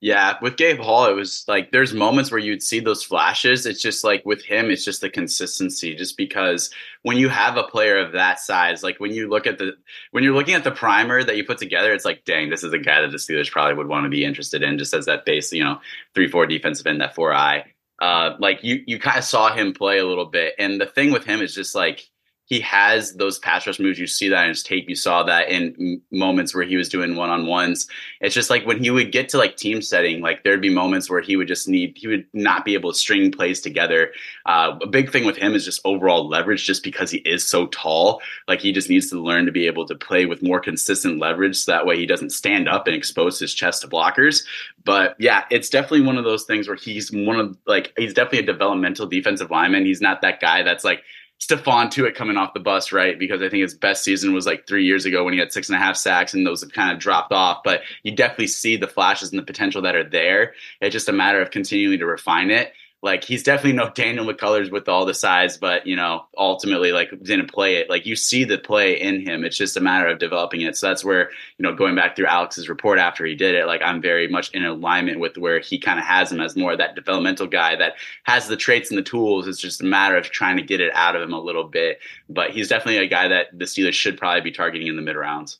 Yeah, 0.00 0.34
with 0.40 0.56
Gabe 0.56 0.78
Hall, 0.78 1.06
it 1.06 1.14
was 1.14 1.44
like 1.48 1.72
there's 1.72 1.92
moments 1.92 2.30
where 2.30 2.38
you'd 2.38 2.62
see 2.62 2.78
those 2.78 3.02
flashes. 3.02 3.66
It's 3.66 3.82
just 3.82 4.04
like 4.04 4.24
with 4.24 4.44
him, 4.44 4.70
it's 4.70 4.84
just 4.84 5.00
the 5.00 5.10
consistency. 5.10 5.96
Just 5.96 6.16
because 6.16 6.70
when 7.02 7.16
you 7.16 7.28
have 7.28 7.56
a 7.56 7.64
player 7.64 7.98
of 7.98 8.12
that 8.12 8.38
size, 8.38 8.84
like 8.84 9.00
when 9.00 9.12
you 9.12 9.28
look 9.28 9.44
at 9.44 9.58
the 9.58 9.72
when 10.12 10.22
you're 10.22 10.34
looking 10.34 10.54
at 10.54 10.62
the 10.62 10.70
primer 10.70 11.24
that 11.24 11.36
you 11.36 11.42
put 11.44 11.58
together, 11.58 11.92
it's 11.92 12.04
like, 12.04 12.24
dang, 12.24 12.48
this 12.48 12.62
is 12.62 12.72
a 12.72 12.78
guy 12.78 13.00
that 13.00 13.10
the 13.10 13.16
Steelers 13.16 13.50
probably 13.50 13.74
would 13.74 13.88
want 13.88 14.04
to 14.04 14.10
be 14.10 14.24
interested 14.24 14.62
in, 14.62 14.78
just 14.78 14.94
as 14.94 15.06
that 15.06 15.24
base, 15.24 15.52
you 15.52 15.64
know, 15.64 15.80
three 16.14 16.28
four 16.28 16.46
defensive 16.46 16.86
end, 16.86 17.00
that 17.00 17.16
four 17.16 17.34
eye. 17.34 17.64
Uh, 18.00 18.36
like 18.38 18.62
you 18.62 18.84
you 18.86 19.00
kind 19.00 19.18
of 19.18 19.24
saw 19.24 19.52
him 19.52 19.72
play 19.72 19.98
a 19.98 20.06
little 20.06 20.26
bit, 20.26 20.54
and 20.60 20.80
the 20.80 20.86
thing 20.86 21.10
with 21.10 21.24
him 21.24 21.40
is 21.42 21.52
just 21.52 21.74
like 21.74 22.08
he 22.48 22.60
has 22.60 23.12
those 23.12 23.38
pass 23.38 23.66
rush 23.66 23.78
moves. 23.78 23.98
You 23.98 24.06
see 24.06 24.30
that 24.30 24.44
in 24.44 24.48
his 24.48 24.62
tape. 24.62 24.88
You 24.88 24.94
saw 24.94 25.22
that 25.24 25.50
in 25.50 26.00
moments 26.10 26.54
where 26.54 26.64
he 26.64 26.76
was 26.76 26.88
doing 26.88 27.14
one 27.14 27.28
on 27.28 27.46
ones. 27.46 27.86
It's 28.22 28.34
just 28.34 28.48
like 28.48 28.64
when 28.64 28.82
he 28.82 28.90
would 28.90 29.12
get 29.12 29.28
to 29.28 29.38
like 29.38 29.56
team 29.56 29.82
setting, 29.82 30.22
like 30.22 30.44
there'd 30.44 30.62
be 30.62 30.74
moments 30.74 31.10
where 31.10 31.20
he 31.20 31.36
would 31.36 31.46
just 31.46 31.68
need, 31.68 31.98
he 31.98 32.06
would 32.06 32.24
not 32.32 32.64
be 32.64 32.72
able 32.72 32.90
to 32.90 32.98
string 32.98 33.30
plays 33.30 33.60
together. 33.60 34.12
Uh, 34.46 34.78
a 34.82 34.86
big 34.86 35.12
thing 35.12 35.26
with 35.26 35.36
him 35.36 35.54
is 35.54 35.62
just 35.62 35.82
overall 35.84 36.26
leverage, 36.26 36.64
just 36.64 36.82
because 36.82 37.10
he 37.10 37.18
is 37.18 37.46
so 37.46 37.66
tall. 37.66 38.22
Like 38.48 38.62
he 38.62 38.72
just 38.72 38.88
needs 38.88 39.10
to 39.10 39.22
learn 39.22 39.44
to 39.44 39.52
be 39.52 39.66
able 39.66 39.84
to 39.84 39.94
play 39.94 40.24
with 40.24 40.42
more 40.42 40.58
consistent 40.58 41.18
leverage 41.18 41.56
so 41.58 41.72
that 41.72 41.84
way 41.84 41.98
he 41.98 42.06
doesn't 42.06 42.30
stand 42.30 42.66
up 42.66 42.86
and 42.86 42.96
expose 42.96 43.38
his 43.38 43.52
chest 43.52 43.82
to 43.82 43.88
blockers. 43.88 44.42
But 44.84 45.16
yeah, 45.18 45.44
it's 45.50 45.68
definitely 45.68 46.06
one 46.06 46.16
of 46.16 46.24
those 46.24 46.44
things 46.44 46.66
where 46.66 46.78
he's 46.78 47.12
one 47.12 47.38
of 47.38 47.58
like, 47.66 47.92
he's 47.98 48.14
definitely 48.14 48.48
a 48.48 48.52
developmental 48.54 49.06
defensive 49.06 49.50
lineman. 49.50 49.84
He's 49.84 50.00
not 50.00 50.22
that 50.22 50.40
guy 50.40 50.62
that's 50.62 50.82
like, 50.82 51.02
Stephon 51.40 51.88
Tuitt 51.88 52.14
coming 52.14 52.36
off 52.36 52.52
the 52.52 52.60
bus, 52.60 52.90
right? 52.90 53.18
Because 53.18 53.40
I 53.42 53.48
think 53.48 53.62
his 53.62 53.74
best 53.74 54.02
season 54.02 54.34
was 54.34 54.44
like 54.44 54.66
three 54.66 54.84
years 54.84 55.04
ago 55.04 55.24
when 55.24 55.34
he 55.34 55.38
had 55.38 55.52
six 55.52 55.68
and 55.68 55.76
a 55.76 55.78
half 55.78 55.96
sacks 55.96 56.34
and 56.34 56.46
those 56.46 56.62
have 56.62 56.72
kind 56.72 56.92
of 56.92 56.98
dropped 56.98 57.32
off. 57.32 57.62
But 57.64 57.82
you 58.02 58.14
definitely 58.14 58.48
see 58.48 58.76
the 58.76 58.88
flashes 58.88 59.30
and 59.30 59.38
the 59.38 59.44
potential 59.44 59.82
that 59.82 59.94
are 59.94 60.08
there. 60.08 60.54
It's 60.80 60.92
just 60.92 61.08
a 61.08 61.12
matter 61.12 61.40
of 61.40 61.50
continuing 61.50 62.00
to 62.00 62.06
refine 62.06 62.50
it 62.50 62.72
like 63.02 63.22
he's 63.22 63.42
definitely 63.42 63.74
no 63.74 63.90
Daniel 63.94 64.26
McCullers 64.26 64.70
with 64.70 64.88
all 64.88 65.04
the 65.04 65.14
size, 65.14 65.56
but 65.56 65.86
you 65.86 65.96
know, 65.96 66.26
ultimately 66.36 66.92
like 66.92 67.10
didn't 67.22 67.52
play 67.52 67.76
it. 67.76 67.88
Like 67.88 68.06
you 68.06 68.16
see 68.16 68.44
the 68.44 68.58
play 68.58 69.00
in 69.00 69.20
him. 69.20 69.44
It's 69.44 69.56
just 69.56 69.76
a 69.76 69.80
matter 69.80 70.06
of 70.08 70.18
developing 70.18 70.62
it. 70.62 70.76
So 70.76 70.88
that's 70.88 71.04
where, 71.04 71.30
you 71.58 71.62
know, 71.62 71.74
going 71.74 71.94
back 71.94 72.16
through 72.16 72.26
Alex's 72.26 72.68
report 72.68 72.98
after 72.98 73.24
he 73.24 73.34
did 73.34 73.54
it, 73.54 73.66
like 73.66 73.82
I'm 73.82 74.02
very 74.02 74.28
much 74.28 74.50
in 74.52 74.64
alignment 74.64 75.20
with 75.20 75.38
where 75.38 75.60
he 75.60 75.78
kind 75.78 75.98
of 75.98 76.04
has 76.04 76.32
him 76.32 76.40
as 76.40 76.56
more 76.56 76.72
of 76.72 76.78
that 76.78 76.96
developmental 76.96 77.46
guy 77.46 77.76
that 77.76 77.94
has 78.24 78.48
the 78.48 78.56
traits 78.56 78.90
and 78.90 78.98
the 78.98 79.02
tools. 79.02 79.46
It's 79.46 79.60
just 79.60 79.80
a 79.80 79.86
matter 79.86 80.16
of 80.16 80.30
trying 80.30 80.56
to 80.56 80.62
get 80.62 80.80
it 80.80 80.92
out 80.94 81.14
of 81.14 81.22
him 81.22 81.32
a 81.32 81.40
little 81.40 81.64
bit. 81.64 82.00
But 82.28 82.50
he's 82.50 82.68
definitely 82.68 82.98
a 82.98 83.08
guy 83.08 83.28
that 83.28 83.46
the 83.56 83.64
Steelers 83.64 83.94
should 83.94 84.18
probably 84.18 84.40
be 84.40 84.52
targeting 84.52 84.88
in 84.88 84.96
the 84.96 85.02
mid 85.02 85.16
rounds. 85.16 85.58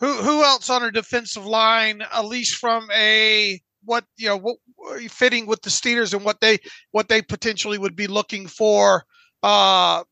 Who 0.00 0.12
who 0.12 0.42
else 0.42 0.68
on 0.70 0.82
our 0.82 0.90
defensive 0.90 1.46
line, 1.46 2.02
at 2.02 2.24
least 2.24 2.56
from 2.56 2.90
a 2.92 3.62
what 3.84 4.04
you 4.16 4.28
know 4.28 4.36
what 4.36 4.56
fitting 5.08 5.46
with 5.46 5.62
the 5.62 5.70
Steelers 5.70 6.14
and 6.14 6.24
what 6.24 6.40
they 6.40 6.58
what 6.92 7.08
they 7.08 7.22
potentially 7.22 7.78
would 7.78 7.96
be 7.96 8.06
looking 8.06 8.46
for. 8.46 9.04
Uh, 9.42 10.04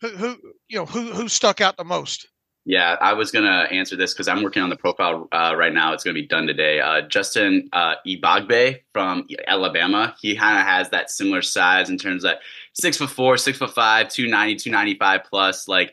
who, 0.00 0.08
who 0.08 0.36
you 0.68 0.78
know 0.78 0.86
who 0.86 1.12
who 1.12 1.28
stuck 1.28 1.60
out 1.60 1.76
the 1.76 1.84
most? 1.84 2.28
Yeah, 2.64 2.96
I 3.00 3.12
was 3.12 3.32
gonna 3.32 3.66
answer 3.72 3.96
this 3.96 4.12
because 4.14 4.28
I'm 4.28 4.42
working 4.42 4.62
on 4.62 4.70
the 4.70 4.76
profile 4.76 5.28
uh, 5.32 5.54
right 5.56 5.72
now. 5.72 5.92
It's 5.92 6.04
gonna 6.04 6.14
be 6.14 6.26
done 6.26 6.46
today. 6.46 6.80
Uh, 6.80 7.02
Justin 7.02 7.68
uh, 7.72 7.94
Eboigbe 8.06 8.80
from 8.92 9.26
Alabama. 9.48 10.14
He 10.20 10.36
kind 10.36 10.58
of 10.58 10.64
has 10.64 10.88
that 10.90 11.10
similar 11.10 11.42
size 11.42 11.90
in 11.90 11.98
terms 11.98 12.24
of 12.24 12.34
six 12.74 12.96
foot 12.96 13.10
four, 13.10 13.36
six 13.36 13.58
foot 13.58 13.74
five, 13.74 14.08
290, 14.10 14.56
295 14.56 15.24
plus. 15.28 15.66
Like 15.66 15.92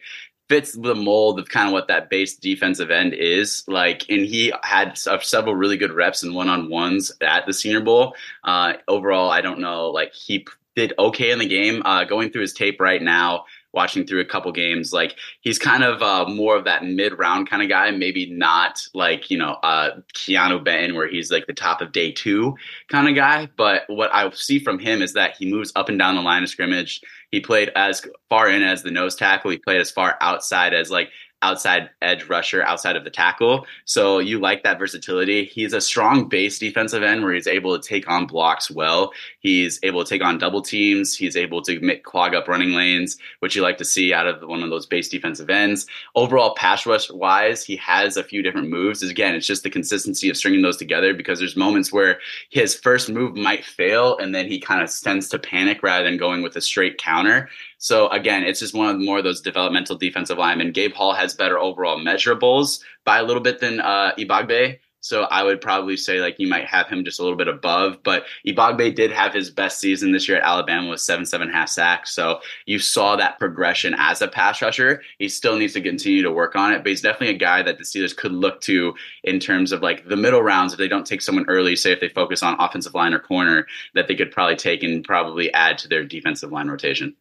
fits 0.49 0.73
the 0.73 0.95
mold 0.95 1.39
of 1.39 1.47
kind 1.47 1.67
of 1.67 1.73
what 1.73 1.87
that 1.87 2.09
base 2.09 2.35
defensive 2.35 2.89
end 2.91 3.13
is 3.13 3.63
like 3.67 4.09
and 4.09 4.25
he 4.25 4.51
had 4.63 4.97
several 4.97 5.55
really 5.55 5.77
good 5.77 5.93
reps 5.93 6.23
and 6.23 6.35
one-on-ones 6.35 7.11
at 7.21 7.45
the 7.45 7.53
senior 7.53 7.81
bowl. 7.81 8.15
Uh, 8.43 8.73
overall 8.87 9.29
i 9.29 9.41
don't 9.41 9.59
know 9.59 9.89
like 9.89 10.13
he 10.13 10.45
did 10.75 10.93
okay 10.97 11.31
in 11.31 11.39
the 11.39 11.47
game. 11.47 11.81
Uh, 11.83 12.05
going 12.05 12.31
through 12.31 12.41
his 12.41 12.53
tape 12.53 12.79
right 12.79 13.01
now 13.01 13.45
watching 13.73 14.05
through 14.05 14.21
a 14.21 14.25
couple 14.25 14.51
games. 14.51 14.93
Like 14.93 15.15
he's 15.41 15.59
kind 15.59 15.83
of 15.83 16.01
uh, 16.01 16.25
more 16.27 16.55
of 16.55 16.65
that 16.65 16.83
mid 16.83 17.17
round 17.17 17.49
kind 17.49 17.61
of 17.61 17.69
guy, 17.69 17.91
maybe 17.91 18.31
not 18.31 18.85
like, 18.93 19.29
you 19.29 19.37
know, 19.37 19.53
uh, 19.63 19.97
Keanu 20.15 20.63
Benton, 20.63 20.95
where 20.95 21.07
he's 21.07 21.31
like 21.31 21.47
the 21.47 21.53
top 21.53 21.81
of 21.81 21.91
day 21.91 22.11
two 22.11 22.55
kind 22.89 23.07
of 23.07 23.15
guy. 23.15 23.47
But 23.57 23.83
what 23.87 24.13
I 24.13 24.29
see 24.31 24.59
from 24.59 24.79
him 24.79 25.01
is 25.01 25.13
that 25.13 25.35
he 25.37 25.51
moves 25.51 25.71
up 25.75 25.89
and 25.89 25.99
down 25.99 26.15
the 26.15 26.21
line 26.21 26.43
of 26.43 26.49
scrimmage. 26.49 27.01
He 27.31 27.39
played 27.39 27.71
as 27.75 28.05
far 28.29 28.49
in 28.49 28.63
as 28.63 28.83
the 28.83 28.91
nose 28.91 29.15
tackle. 29.15 29.51
He 29.51 29.57
played 29.57 29.81
as 29.81 29.91
far 29.91 30.17
outside 30.21 30.73
as 30.73 30.89
like 30.89 31.09
outside 31.41 31.89
edge 32.01 32.25
rusher 32.25 32.63
outside 32.63 32.95
of 32.95 33.03
the 33.03 33.09
tackle. 33.09 33.65
So 33.85 34.19
you 34.19 34.39
like 34.39 34.63
that 34.63 34.79
versatility. 34.79 35.45
He's 35.45 35.73
a 35.73 35.81
strong 35.81 36.27
base 36.27 36.59
defensive 36.59 37.03
end 37.03 37.23
where 37.23 37.33
he's 37.33 37.47
able 37.47 37.79
to 37.79 37.87
take 37.87 38.09
on 38.09 38.27
blocks 38.27 38.69
well. 38.69 39.11
He's 39.39 39.79
able 39.83 40.03
to 40.03 40.09
take 40.09 40.23
on 40.23 40.37
double 40.37 40.61
teams. 40.61 41.15
He's 41.15 41.35
able 41.37 41.61
to 41.63 41.79
make, 41.79 42.03
clog 42.03 42.35
up 42.35 42.47
running 42.47 42.71
lanes, 42.71 43.17
which 43.39 43.55
you 43.55 43.61
like 43.61 43.77
to 43.77 43.85
see 43.85 44.13
out 44.13 44.27
of 44.27 44.47
one 44.47 44.63
of 44.63 44.69
those 44.69 44.85
base 44.85 45.09
defensive 45.09 45.49
ends. 45.49 45.85
Overall, 46.15 46.55
pass 46.55 46.85
rush 46.85 47.09
wise, 47.09 47.63
he 47.63 47.75
has 47.77 48.17
a 48.17 48.23
few 48.23 48.41
different 48.41 48.69
moves. 48.69 49.01
Again, 49.01 49.35
it's 49.35 49.47
just 49.47 49.63
the 49.63 49.69
consistency 49.69 50.29
of 50.29 50.37
stringing 50.37 50.61
those 50.61 50.77
together 50.77 51.13
because 51.13 51.39
there's 51.39 51.55
moments 51.55 51.91
where 51.91 52.19
his 52.49 52.75
first 52.75 53.09
move 53.09 53.35
might 53.35 53.63
fail 53.63 54.17
and 54.17 54.35
then 54.35 54.47
he 54.47 54.59
kind 54.59 54.81
of 54.81 54.91
tends 55.01 55.29
to 55.29 55.39
panic 55.39 55.81
rather 55.83 56.03
than 56.03 56.17
going 56.17 56.41
with 56.41 56.55
a 56.55 56.61
straight 56.61 56.97
counter. 56.97 57.49
So 57.77 58.09
again, 58.09 58.43
it's 58.43 58.59
just 58.59 58.73
one 58.73 58.89
of 58.89 58.99
more 58.99 59.19
of 59.19 59.23
those 59.23 59.41
developmental 59.41 59.95
defensive 59.95 60.37
linemen. 60.37 60.73
Gabe 60.73 60.93
Hall 60.93 61.13
has 61.13 61.33
better 61.33 61.57
overall 61.57 61.97
measurables 61.97 62.81
by 63.05 63.19
a 63.19 63.23
little 63.23 63.41
bit 63.41 63.59
than 63.59 63.79
uh, 63.79 64.11
Eboigbe. 64.17 64.79
So 65.01 65.23
I 65.23 65.43
would 65.43 65.61
probably 65.61 65.95
say 65.95 66.19
like 66.19 66.35
you 66.39 66.47
might 66.47 66.65
have 66.65 66.87
him 66.87 67.05
just 67.05 67.19
a 67.19 67.23
little 67.23 67.37
bit 67.37 67.47
above, 67.47 67.99
but 68.03 68.25
Eboigbe 68.45 68.93
did 68.95 69.11
have 69.11 69.33
his 69.33 69.49
best 69.49 69.79
season 69.79 70.11
this 70.11 70.27
year 70.27 70.37
at 70.37 70.43
Alabama 70.43 70.89
with 70.89 70.99
seven, 70.99 71.25
seven 71.25 71.49
half 71.49 71.69
sacks. 71.69 72.11
So 72.11 72.41
you 72.65 72.79
saw 72.79 73.15
that 73.15 73.39
progression 73.39 73.95
as 73.97 74.21
a 74.21 74.27
pass 74.27 74.61
rusher. 74.61 75.01
He 75.17 75.29
still 75.29 75.57
needs 75.57 75.73
to 75.73 75.81
continue 75.81 76.21
to 76.21 76.31
work 76.31 76.55
on 76.55 76.73
it, 76.73 76.79
but 76.79 76.87
he's 76.87 77.01
definitely 77.01 77.35
a 77.35 77.39
guy 77.39 77.63
that 77.63 77.77
the 77.77 77.83
Steelers 77.85 78.15
could 78.15 78.33
look 78.33 78.59
to 78.61 78.93
in 79.23 79.39
terms 79.39 79.71
of 79.71 79.81
like 79.81 80.07
the 80.07 80.17
middle 80.17 80.41
rounds. 80.41 80.73
If 80.73 80.79
they 80.79 80.89
don't 80.89 81.07
take 81.07 81.21
someone 81.21 81.45
early, 81.47 81.75
say 81.75 81.93
if 81.93 82.01
they 82.01 82.09
focus 82.09 82.43
on 82.43 82.59
offensive 82.59 82.93
line 82.93 83.13
or 83.13 83.19
corner, 83.19 83.67
that 83.95 84.07
they 84.07 84.15
could 84.15 84.31
probably 84.31 84.57
take 84.57 84.83
and 84.83 85.03
probably 85.03 85.53
add 85.53 85.77
to 85.79 85.87
their 85.87 86.03
defensive 86.03 86.51
line 86.51 86.67
rotation. 86.67 87.15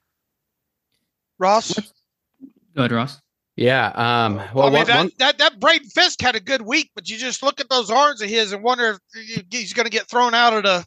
Ross? 1.39 1.73
Go 2.75 2.83
ahead, 2.83 2.93
Ross. 2.93 3.21
Yeah. 3.59 3.89
Um, 3.89 4.40
well, 4.55 4.66
I 4.66 4.70
mean, 4.70 4.72
one, 4.72 4.86
that, 4.86 4.97
one, 4.97 5.10
that, 5.18 5.39
that 5.39 5.60
Braden 5.60 5.89
Fiske 5.89 6.20
had 6.20 6.36
a 6.36 6.40
good 6.40 6.62
week, 6.62 6.93
but 6.94 7.10
you 7.10 7.18
just 7.18 7.43
look 7.43 7.60
at 7.60 7.68
those 7.68 7.90
arms 7.90 8.22
of 8.22 8.28
his 8.28 8.52
and 8.52 8.62
wonder 8.62 9.01
if 9.14 9.44
he's 9.51 9.72
going 9.72 9.86
to 9.86 9.90
get 9.90 10.09
thrown 10.09 10.32
out 10.32 10.52
of 10.52 10.62
the 10.62 10.86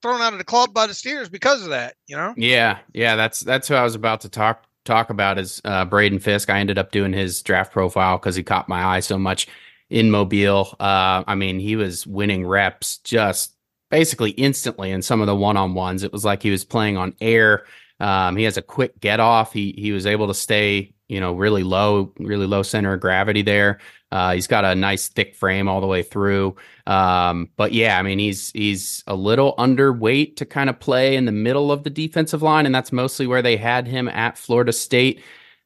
thrown 0.00 0.22
out 0.22 0.32
of 0.32 0.38
the 0.38 0.44
club 0.44 0.72
by 0.72 0.86
the 0.86 0.94
Steelers 0.94 1.30
because 1.30 1.62
of 1.62 1.68
that. 1.68 1.94
You 2.06 2.16
know? 2.16 2.32
Yeah, 2.38 2.78
yeah. 2.94 3.16
That's 3.16 3.40
that's 3.40 3.68
who 3.68 3.74
I 3.74 3.82
was 3.82 3.94
about 3.94 4.22
to 4.22 4.30
talk 4.30 4.64
talk 4.86 5.10
about 5.10 5.38
is 5.38 5.60
uh, 5.66 5.84
Braden 5.84 6.20
Fiske. 6.20 6.48
I 6.48 6.58
ended 6.58 6.78
up 6.78 6.90
doing 6.90 7.12
his 7.12 7.42
draft 7.42 7.70
profile 7.70 8.16
because 8.16 8.34
he 8.34 8.42
caught 8.42 8.68
my 8.68 8.82
eye 8.82 9.00
so 9.00 9.18
much 9.18 9.46
in 9.90 10.10
Mobile. 10.10 10.74
Uh, 10.80 11.22
I 11.26 11.34
mean, 11.34 11.58
he 11.58 11.76
was 11.76 12.06
winning 12.06 12.46
reps 12.46 12.96
just 12.98 13.54
basically 13.90 14.30
instantly 14.30 14.90
in 14.90 15.02
some 15.02 15.20
of 15.20 15.26
the 15.26 15.36
one 15.36 15.58
on 15.58 15.74
ones. 15.74 16.02
It 16.02 16.12
was 16.12 16.24
like 16.24 16.42
he 16.42 16.50
was 16.50 16.64
playing 16.64 16.96
on 16.96 17.14
air. 17.20 17.64
Um, 17.98 18.36
he 18.36 18.44
has 18.44 18.56
a 18.56 18.62
quick 18.62 18.98
get 19.00 19.20
off. 19.20 19.52
He 19.52 19.74
he 19.76 19.92
was 19.92 20.06
able 20.06 20.28
to 20.28 20.34
stay, 20.34 20.94
you 21.10 21.18
know, 21.18 21.32
really 21.32 21.64
low, 21.64 22.12
really 22.18 22.46
low 22.46 22.62
center 22.62 22.92
of 22.92 23.00
gravity 23.00 23.42
there. 23.42 23.80
Uh, 24.12 24.34
he's 24.34 24.46
got 24.46 24.64
a 24.64 24.74
nice 24.74 25.08
thick 25.08 25.34
frame 25.34 25.68
all 25.68 25.80
the 25.80 25.86
way 25.86 26.02
through. 26.02 26.54
Um, 26.86 27.50
but 27.56 27.72
yeah, 27.72 27.98
I 27.98 28.02
mean, 28.02 28.20
he's 28.20 28.50
he's 28.52 29.02
a 29.08 29.14
little 29.14 29.54
underweight 29.56 30.36
to 30.36 30.46
kind 30.46 30.70
of 30.70 30.78
play 30.78 31.16
in 31.16 31.24
the 31.24 31.32
middle 31.32 31.72
of 31.72 31.82
the 31.82 31.90
defensive 31.90 32.42
line, 32.42 32.64
and 32.64 32.74
that's 32.74 32.92
mostly 32.92 33.26
where 33.26 33.42
they 33.42 33.56
had 33.56 33.88
him 33.88 34.08
at 34.08 34.38
Florida 34.38 34.72
State. 34.72 35.20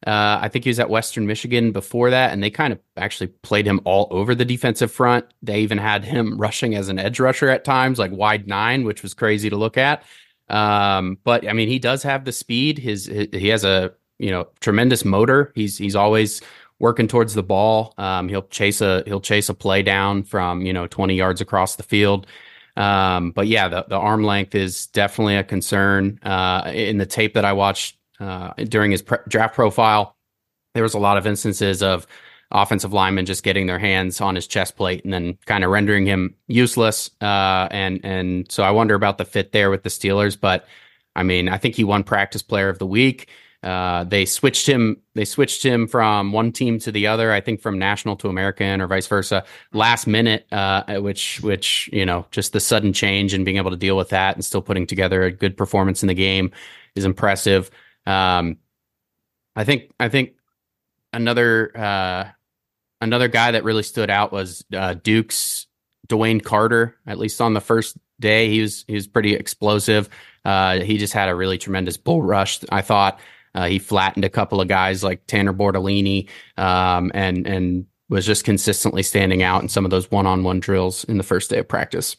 Uh, 0.06 0.38
I 0.40 0.48
think 0.48 0.64
he 0.64 0.70
was 0.70 0.80
at 0.80 0.90
Western 0.90 1.26
Michigan 1.26 1.72
before 1.72 2.10
that, 2.10 2.32
and 2.32 2.42
they 2.42 2.50
kind 2.50 2.72
of 2.72 2.78
actually 2.96 3.28
played 3.28 3.66
him 3.66 3.80
all 3.84 4.08
over 4.10 4.34
the 4.34 4.44
defensive 4.44 4.90
front. 4.90 5.26
They 5.42 5.60
even 5.60 5.78
had 5.78 6.04
him 6.04 6.38
rushing 6.38 6.74
as 6.74 6.88
an 6.88 6.98
edge 6.98 7.20
rusher 7.20 7.50
at 7.50 7.64
times, 7.64 7.98
like 7.98 8.12
wide 8.12 8.48
nine, 8.48 8.84
which 8.84 9.02
was 9.02 9.12
crazy 9.14 9.50
to 9.50 9.56
look 9.56 9.76
at. 9.76 10.04
Um, 10.48 11.18
but 11.22 11.46
I 11.46 11.52
mean, 11.52 11.68
he 11.68 11.78
does 11.78 12.02
have 12.02 12.24
the 12.24 12.32
speed. 12.32 12.78
His, 12.78 13.06
his, 13.06 13.28
he 13.32 13.48
has 13.48 13.64
a 13.64 13.94
you 14.18 14.30
know 14.30 14.48
tremendous 14.60 15.04
motor. 15.04 15.52
He's 15.54 15.78
he's 15.78 15.96
always 15.96 16.40
working 16.78 17.08
towards 17.08 17.34
the 17.34 17.42
ball. 17.42 17.94
Um, 17.98 18.28
he'll 18.28 18.42
chase 18.48 18.80
a 18.80 19.02
he'll 19.06 19.20
chase 19.20 19.48
a 19.48 19.54
play 19.54 19.82
down 19.82 20.22
from 20.22 20.62
you 20.62 20.72
know 20.72 20.86
20 20.86 21.14
yards 21.14 21.40
across 21.40 21.76
the 21.76 21.82
field. 21.82 22.26
Um, 22.76 23.30
but 23.30 23.46
yeah, 23.46 23.68
the 23.68 23.84
the 23.88 23.96
arm 23.96 24.24
length 24.24 24.54
is 24.54 24.86
definitely 24.86 25.36
a 25.36 25.44
concern. 25.44 26.18
Uh, 26.22 26.70
in 26.74 26.98
the 26.98 27.06
tape 27.06 27.34
that 27.34 27.44
I 27.44 27.52
watched 27.52 27.96
uh, 28.20 28.52
during 28.68 28.90
his 28.90 29.02
pre- 29.02 29.18
draft 29.28 29.54
profile, 29.54 30.16
there 30.74 30.82
was 30.82 30.94
a 30.94 30.98
lot 30.98 31.16
of 31.16 31.26
instances 31.26 31.82
of 31.82 32.06
offensive 32.50 32.92
linemen 32.92 33.26
just 33.26 33.42
getting 33.42 33.66
their 33.66 33.78
hands 33.78 34.20
on 34.20 34.34
his 34.34 34.46
chest 34.46 34.76
plate 34.76 35.04
and 35.04 35.12
then 35.12 35.36
kind 35.46 35.64
of 35.64 35.70
rendering 35.70 36.06
him 36.06 36.34
useless. 36.46 37.10
Uh, 37.20 37.68
and 37.70 38.00
and 38.04 38.50
so 38.50 38.62
I 38.62 38.70
wonder 38.70 38.94
about 38.94 39.18
the 39.18 39.24
fit 39.24 39.52
there 39.52 39.70
with 39.70 39.82
the 39.82 39.88
Steelers. 39.88 40.38
But 40.40 40.66
I 41.16 41.22
mean, 41.22 41.48
I 41.48 41.58
think 41.58 41.76
he 41.76 41.84
won 41.84 42.02
Practice 42.02 42.42
Player 42.42 42.68
of 42.68 42.78
the 42.78 42.86
Week. 42.86 43.28
Uh, 43.64 44.04
they 44.04 44.26
switched 44.26 44.68
him. 44.68 45.00
They 45.14 45.24
switched 45.24 45.64
him 45.64 45.88
from 45.88 46.32
one 46.32 46.52
team 46.52 46.78
to 46.80 46.92
the 46.92 47.06
other. 47.06 47.32
I 47.32 47.40
think 47.40 47.62
from 47.62 47.78
national 47.78 48.16
to 48.16 48.28
American 48.28 48.82
or 48.82 48.86
vice 48.86 49.06
versa. 49.06 49.42
Last 49.72 50.06
minute, 50.06 50.46
uh, 50.52 50.96
which 50.96 51.40
which 51.40 51.88
you 51.90 52.04
know, 52.04 52.26
just 52.30 52.52
the 52.52 52.60
sudden 52.60 52.92
change 52.92 53.32
and 53.32 53.42
being 53.44 53.56
able 53.56 53.70
to 53.70 53.76
deal 53.76 53.96
with 53.96 54.10
that 54.10 54.36
and 54.36 54.44
still 54.44 54.60
putting 54.60 54.86
together 54.86 55.22
a 55.22 55.32
good 55.32 55.56
performance 55.56 56.02
in 56.02 56.08
the 56.08 56.14
game 56.14 56.50
is 56.94 57.06
impressive. 57.06 57.70
Um, 58.06 58.58
I 59.56 59.64
think 59.64 59.94
I 59.98 60.10
think 60.10 60.34
another 61.14 61.72
uh, 61.74 62.28
another 63.00 63.28
guy 63.28 63.52
that 63.52 63.64
really 63.64 63.82
stood 63.82 64.10
out 64.10 64.30
was 64.30 64.62
uh, 64.76 64.92
Duke's 64.92 65.66
DeWayne 66.08 66.42
Carter. 66.42 66.96
At 67.06 67.18
least 67.18 67.40
on 67.40 67.54
the 67.54 67.62
first 67.62 67.96
day, 68.20 68.50
he 68.50 68.60
was 68.60 68.84
he 68.86 68.94
was 68.94 69.06
pretty 69.06 69.34
explosive. 69.34 70.10
Uh, 70.44 70.80
he 70.80 70.98
just 70.98 71.14
had 71.14 71.30
a 71.30 71.34
really 71.34 71.56
tremendous 71.56 71.96
bull 71.96 72.20
rush. 72.20 72.60
I 72.70 72.82
thought 72.82 73.20
uh, 73.54 73.66
he 73.66 73.78
flattened 73.78 74.24
a 74.24 74.30
couple 74.30 74.60
of 74.60 74.68
guys 74.68 75.04
like 75.04 75.26
Tanner 75.26 75.52
Bortolini, 75.52 76.28
um, 76.56 77.10
and 77.14 77.46
and 77.46 77.86
was 78.08 78.26
just 78.26 78.44
consistently 78.44 79.02
standing 79.02 79.42
out 79.42 79.62
in 79.62 79.68
some 79.68 79.84
of 79.84 79.90
those 79.90 80.10
one 80.10 80.26
on 80.26 80.44
one 80.44 80.60
drills 80.60 81.04
in 81.04 81.16
the 81.16 81.22
first 81.22 81.50
day 81.50 81.58
of 81.58 81.68
practice. 81.68 82.16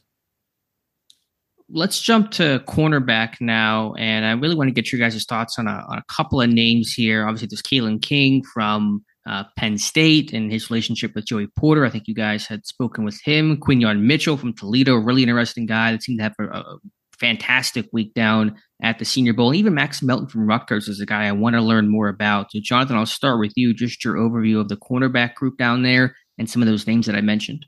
Let's 1.69 1.99
jump 1.99 2.31
to 2.31 2.63
cornerback 2.67 3.41
now, 3.41 3.93
and 3.97 4.25
I 4.25 4.31
really 4.33 4.55
want 4.55 4.67
to 4.67 4.73
get 4.73 4.91
your 4.91 4.99
guys' 4.99 5.23
thoughts 5.25 5.57
on 5.57 5.67
a, 5.67 5.83
on 5.89 5.97
a 5.97 6.03
couple 6.13 6.41
of 6.41 6.49
names 6.49 6.93
here. 6.93 7.25
Obviously, 7.25 7.47
there's 7.47 7.61
Kalen 7.61 8.01
King 8.01 8.43
from 8.53 9.03
uh, 9.27 9.45
Penn 9.57 9.77
State 9.79 10.31
and 10.31 10.51
his 10.51 10.69
relationship 10.69 11.15
with 11.15 11.25
Joey 11.25 11.47
Porter. 11.57 11.83
I 11.83 11.89
think 11.89 12.07
you 12.07 12.13
guys 12.13 12.45
had 12.45 12.65
spoken 12.67 13.03
with 13.03 13.19
him. 13.23 13.57
Quinyon 13.57 14.01
Mitchell 14.01 14.37
from 14.37 14.53
Toledo, 14.53 14.95
really 14.95 15.23
interesting 15.23 15.65
guy 15.65 15.91
that 15.91 16.03
seemed 16.03 16.19
to 16.19 16.23
have 16.23 16.35
a, 16.39 16.43
a 16.43 16.77
fantastic 17.19 17.87
week 17.91 18.13
down 18.13 18.55
at 18.81 18.99
the 18.99 19.05
Senior 19.05 19.33
Bowl. 19.33 19.53
even 19.53 19.73
Max 19.73 20.01
Melton 20.01 20.27
from 20.27 20.47
Rutgers 20.47 20.87
is 20.87 20.99
a 20.99 21.05
guy 21.05 21.25
I 21.25 21.31
want 21.31 21.55
to 21.55 21.61
learn 21.61 21.87
more 21.87 22.09
about. 22.09 22.51
So, 22.51 22.59
Jonathan, 22.61 22.97
I'll 22.97 23.05
start 23.05 23.39
with 23.39 23.53
you. 23.55 23.73
Just 23.73 24.03
your 24.03 24.15
overview 24.15 24.59
of 24.59 24.69
the 24.69 24.77
cornerback 24.77 25.35
group 25.35 25.57
down 25.57 25.83
there 25.83 26.15
and 26.37 26.49
some 26.49 26.61
of 26.61 26.67
those 26.67 26.85
names 26.85 27.05
that 27.05 27.15
I 27.15 27.21
mentioned. 27.21 27.65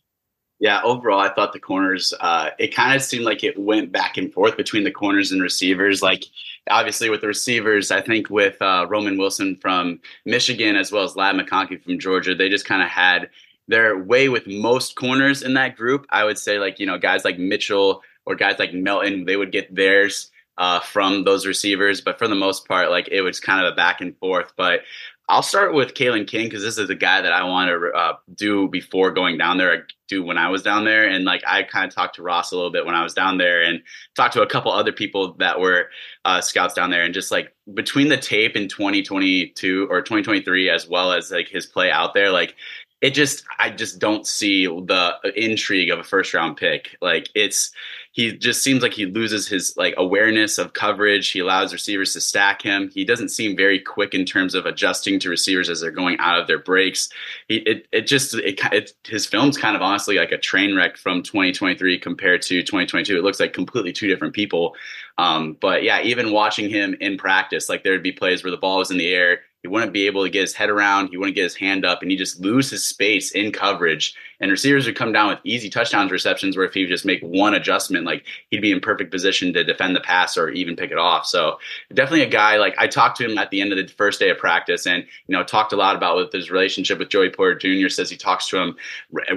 Yeah, 0.60 0.82
overall, 0.84 1.20
I 1.20 1.32
thought 1.34 1.54
the 1.54 1.60
corners, 1.60 2.14
uh, 2.20 2.50
it 2.58 2.74
kind 2.74 2.96
of 2.96 3.04
seemed 3.04 3.26
like 3.26 3.44
it 3.44 3.60
went 3.60 3.92
back 3.92 4.18
and 4.18 4.34
forth 4.34 4.58
between 4.58 4.84
the 4.84 4.92
corners 4.92 5.32
and 5.32 5.40
receivers. 5.42 6.02
Like, 6.02 6.26
obviously, 6.70 7.12
with 7.12 7.22
the 7.22 7.28
receivers, 7.28 7.92
I 7.92 8.02
think 8.02 8.32
with 8.32 8.60
uh, 8.60 8.88
Roman 8.90 9.20
Wilson 9.20 9.56
from 9.58 10.00
Michigan 10.26 10.76
as 10.76 10.92
well 10.92 11.04
as 11.04 11.16
Ladd 11.16 11.36
McConkey 11.36 11.82
from 11.84 12.00
Georgia, 12.00 12.34
they 12.34 12.50
just 12.50 12.66
kind 12.66 12.82
of 12.82 12.90
had 12.90 13.30
their 13.68 14.00
way 14.00 14.30
with 14.30 14.48
most 14.48 14.96
corners 14.96 15.44
in 15.44 15.54
that 15.54 15.76
group. 15.76 16.08
I 16.10 16.24
would 16.24 16.40
say, 16.40 16.58
like, 16.58 16.80
you 16.80 16.88
know, 16.88 16.98
guys 16.98 17.24
like 17.24 17.38
Mitchell 17.38 18.02
or 18.26 18.36
guys 18.36 18.58
like 18.58 18.74
Melton, 18.74 19.26
they 19.26 19.38
would 19.38 19.52
get 19.52 19.74
theirs. 19.74 20.32
Uh, 20.58 20.80
from 20.80 21.24
those 21.24 21.46
receivers, 21.46 22.02
but 22.02 22.18
for 22.18 22.28
the 22.28 22.34
most 22.34 22.68
part, 22.68 22.90
like 22.90 23.08
it 23.12 23.22
was 23.22 23.40
kind 23.40 23.64
of 23.64 23.72
a 23.72 23.76
back 23.76 24.02
and 24.02 24.18
forth. 24.18 24.54
But 24.58 24.82
I'll 25.30 25.44
start 25.44 25.74
with 25.74 25.94
Kalen 25.94 26.26
King 26.26 26.46
because 26.46 26.64
this 26.64 26.78
is 26.78 26.90
a 26.90 26.96
guy 26.96 27.22
that 27.22 27.34
I 27.34 27.44
want 27.44 27.70
to 27.70 27.92
uh, 27.92 28.14
do 28.34 28.70
before 28.70 29.12
going 29.12 29.38
down 29.38 29.58
there. 29.58 29.74
I 29.74 29.78
do 30.08 30.24
when 30.24 30.38
I 30.38 30.50
was 30.50 30.64
down 30.64 30.86
there, 30.86 31.06
and 31.06 31.26
like 31.26 31.44
I 31.46 31.64
kind 31.64 31.86
of 31.86 31.94
talked 31.94 32.16
to 32.16 32.24
Ross 32.24 32.54
a 32.54 32.56
little 32.56 32.72
bit 32.72 32.86
when 32.86 32.96
I 32.96 33.04
was 33.04 33.14
down 33.14 33.38
there, 33.38 33.62
and 33.62 33.82
talked 34.16 34.34
to 34.36 34.42
a 34.42 34.48
couple 34.48 34.72
other 34.72 34.94
people 34.94 35.34
that 35.34 35.60
were 35.60 35.90
uh, 36.24 36.40
scouts 36.40 36.74
down 36.74 36.92
there, 36.92 37.04
and 37.04 37.14
just 37.14 37.30
like 37.30 37.54
between 37.74 38.08
the 38.08 38.16
tape 38.16 38.56
in 38.56 38.70
2022 38.70 39.88
or 39.90 40.02
2023, 40.02 40.70
as 40.70 40.88
well 40.88 41.12
as 41.12 41.30
like 41.30 41.50
his 41.50 41.66
play 41.66 41.92
out 41.92 42.14
there, 42.14 42.32
like 42.32 42.56
it 43.02 43.12
just 43.12 43.44
I 43.60 43.70
just 43.70 44.00
don't 44.00 44.26
see 44.26 44.66
the 44.66 45.16
intrigue 45.36 45.90
of 45.90 46.00
a 46.00 46.04
first 46.04 46.34
round 46.34 46.56
pick. 46.56 46.96
Like 47.02 47.28
it's 47.36 47.72
he 48.18 48.36
just 48.36 48.64
seems 48.64 48.82
like 48.82 48.94
he 48.94 49.06
loses 49.06 49.48
his 49.48 49.78
like 49.78 49.94
awareness 49.96 50.58
of 50.58 50.74
coverage. 50.74 51.30
He 51.30 51.40
allows 51.40 51.72
receivers 51.72 52.14
to 52.14 52.20
stack 52.20 52.64
him. 52.64 52.90
He 52.92 53.06
doesn't 53.06 53.30
seem 53.30 53.56
very 53.56 53.80
quick 53.80 54.16
in 54.16 54.26
terms 54.26 54.56
of 54.56 54.66
adjusting 54.66 55.20
to 55.20 55.30
receivers 55.30 55.70
as 55.70 55.82
they're 55.82 55.92
going 55.92 56.18
out 56.18 56.40
of 56.40 56.48
their 56.48 56.58
breaks. 56.58 57.10
He, 57.48 57.58
it 57.58 57.88
it 57.92 58.08
just 58.08 58.34
it, 58.34 58.60
it 58.74 58.94
his 59.06 59.28
film's 59.28 59.56
kind 59.56 59.76
of 59.76 59.84
honestly 59.84 60.18
like 60.18 60.32
a 60.32 60.38
train 60.40 60.76
wreck 60.76 60.98
from 60.98 61.22
2023 61.22 62.00
compared 62.00 62.42
to 62.42 62.64
2022. 62.64 63.16
It 63.16 63.24
looks 63.24 63.40
like 63.40 63.54
completely 63.54 63.94
two 63.94 64.08
different 64.08 64.34
people. 64.34 64.76
Um, 65.20 65.56
but 65.62 65.84
yeah, 65.84 66.02
even 66.02 66.32
watching 66.32 66.72
him 66.72 66.96
in 67.00 67.20
practice, 67.20 67.70
like 67.70 67.84
there'd 67.84 68.02
be 68.02 68.12
plays 68.12 68.44
where 68.44 68.50
the 68.50 68.58
ball 68.58 68.80
was 68.80 68.90
in 68.90 68.98
the 68.98 69.14
air 69.14 69.42
he 69.64 69.68
wouldn't 69.68 69.94
be 69.94 70.08
able 70.08 70.24
to 70.24 70.30
get 70.30 70.42
his 70.42 70.54
head 70.54 70.70
around. 70.70 71.10
He 71.10 71.18
wouldn't 71.18 71.36
get 71.36 71.44
his 71.44 71.56
hand 71.56 71.84
up, 71.84 72.02
and 72.02 72.12
he 72.12 72.16
just 72.16 72.40
lose 72.40 72.70
his 72.70 72.84
space 72.84 73.32
in 73.32 73.52
coverage. 73.52 74.16
And 74.40 74.52
receivers 74.52 74.86
would 74.86 74.96
come 74.96 75.12
down 75.12 75.30
with 75.30 75.40
easy 75.44 75.70
touchdowns 75.70 76.12
receptions 76.12 76.56
where 76.56 76.66
if 76.66 76.74
he 76.74 76.82
would 76.82 76.90
just 76.90 77.06
make 77.06 77.22
one 77.22 77.54
adjustment, 77.54 78.06
like 78.06 78.26
he'd 78.50 78.62
be 78.62 78.72
in 78.72 78.80
perfect 78.80 79.12
position 79.12 79.54
to 79.54 79.64
defend 79.64 79.96
the 79.96 80.00
pass 80.00 80.38
or 80.38 80.50
even 80.50 80.76
pick 80.76 80.92
it 80.92 80.98
off. 80.98 81.26
So 81.26 81.58
definitely 81.94 82.22
a 82.22 82.30
guy 82.30 82.58
like 82.58 82.76
I 82.78 82.88
talked 82.88 83.18
to 83.18 83.26
him 83.26 83.38
at 83.38 83.50
the 83.50 83.62
end 83.62 83.72
of 83.72 83.78
the 83.78 83.92
first 83.94 84.20
day 84.20 84.30
of 84.30 84.38
practice, 84.38 84.86
and 84.86 85.04
you 85.28 85.36
know 85.36 85.44
talked 85.44 85.74
a 85.74 85.76
lot 85.78 85.96
about 85.96 86.18
with 86.18 86.32
his 86.32 86.52
relationship 86.52 87.00
with 87.00 87.10
Joey 87.10 87.30
Porter 87.30 87.56
Jr. 87.56 87.90
Says 87.90 88.10
he 88.10 88.18
talks 88.18 88.48
to 88.50 88.58
him 88.58 88.76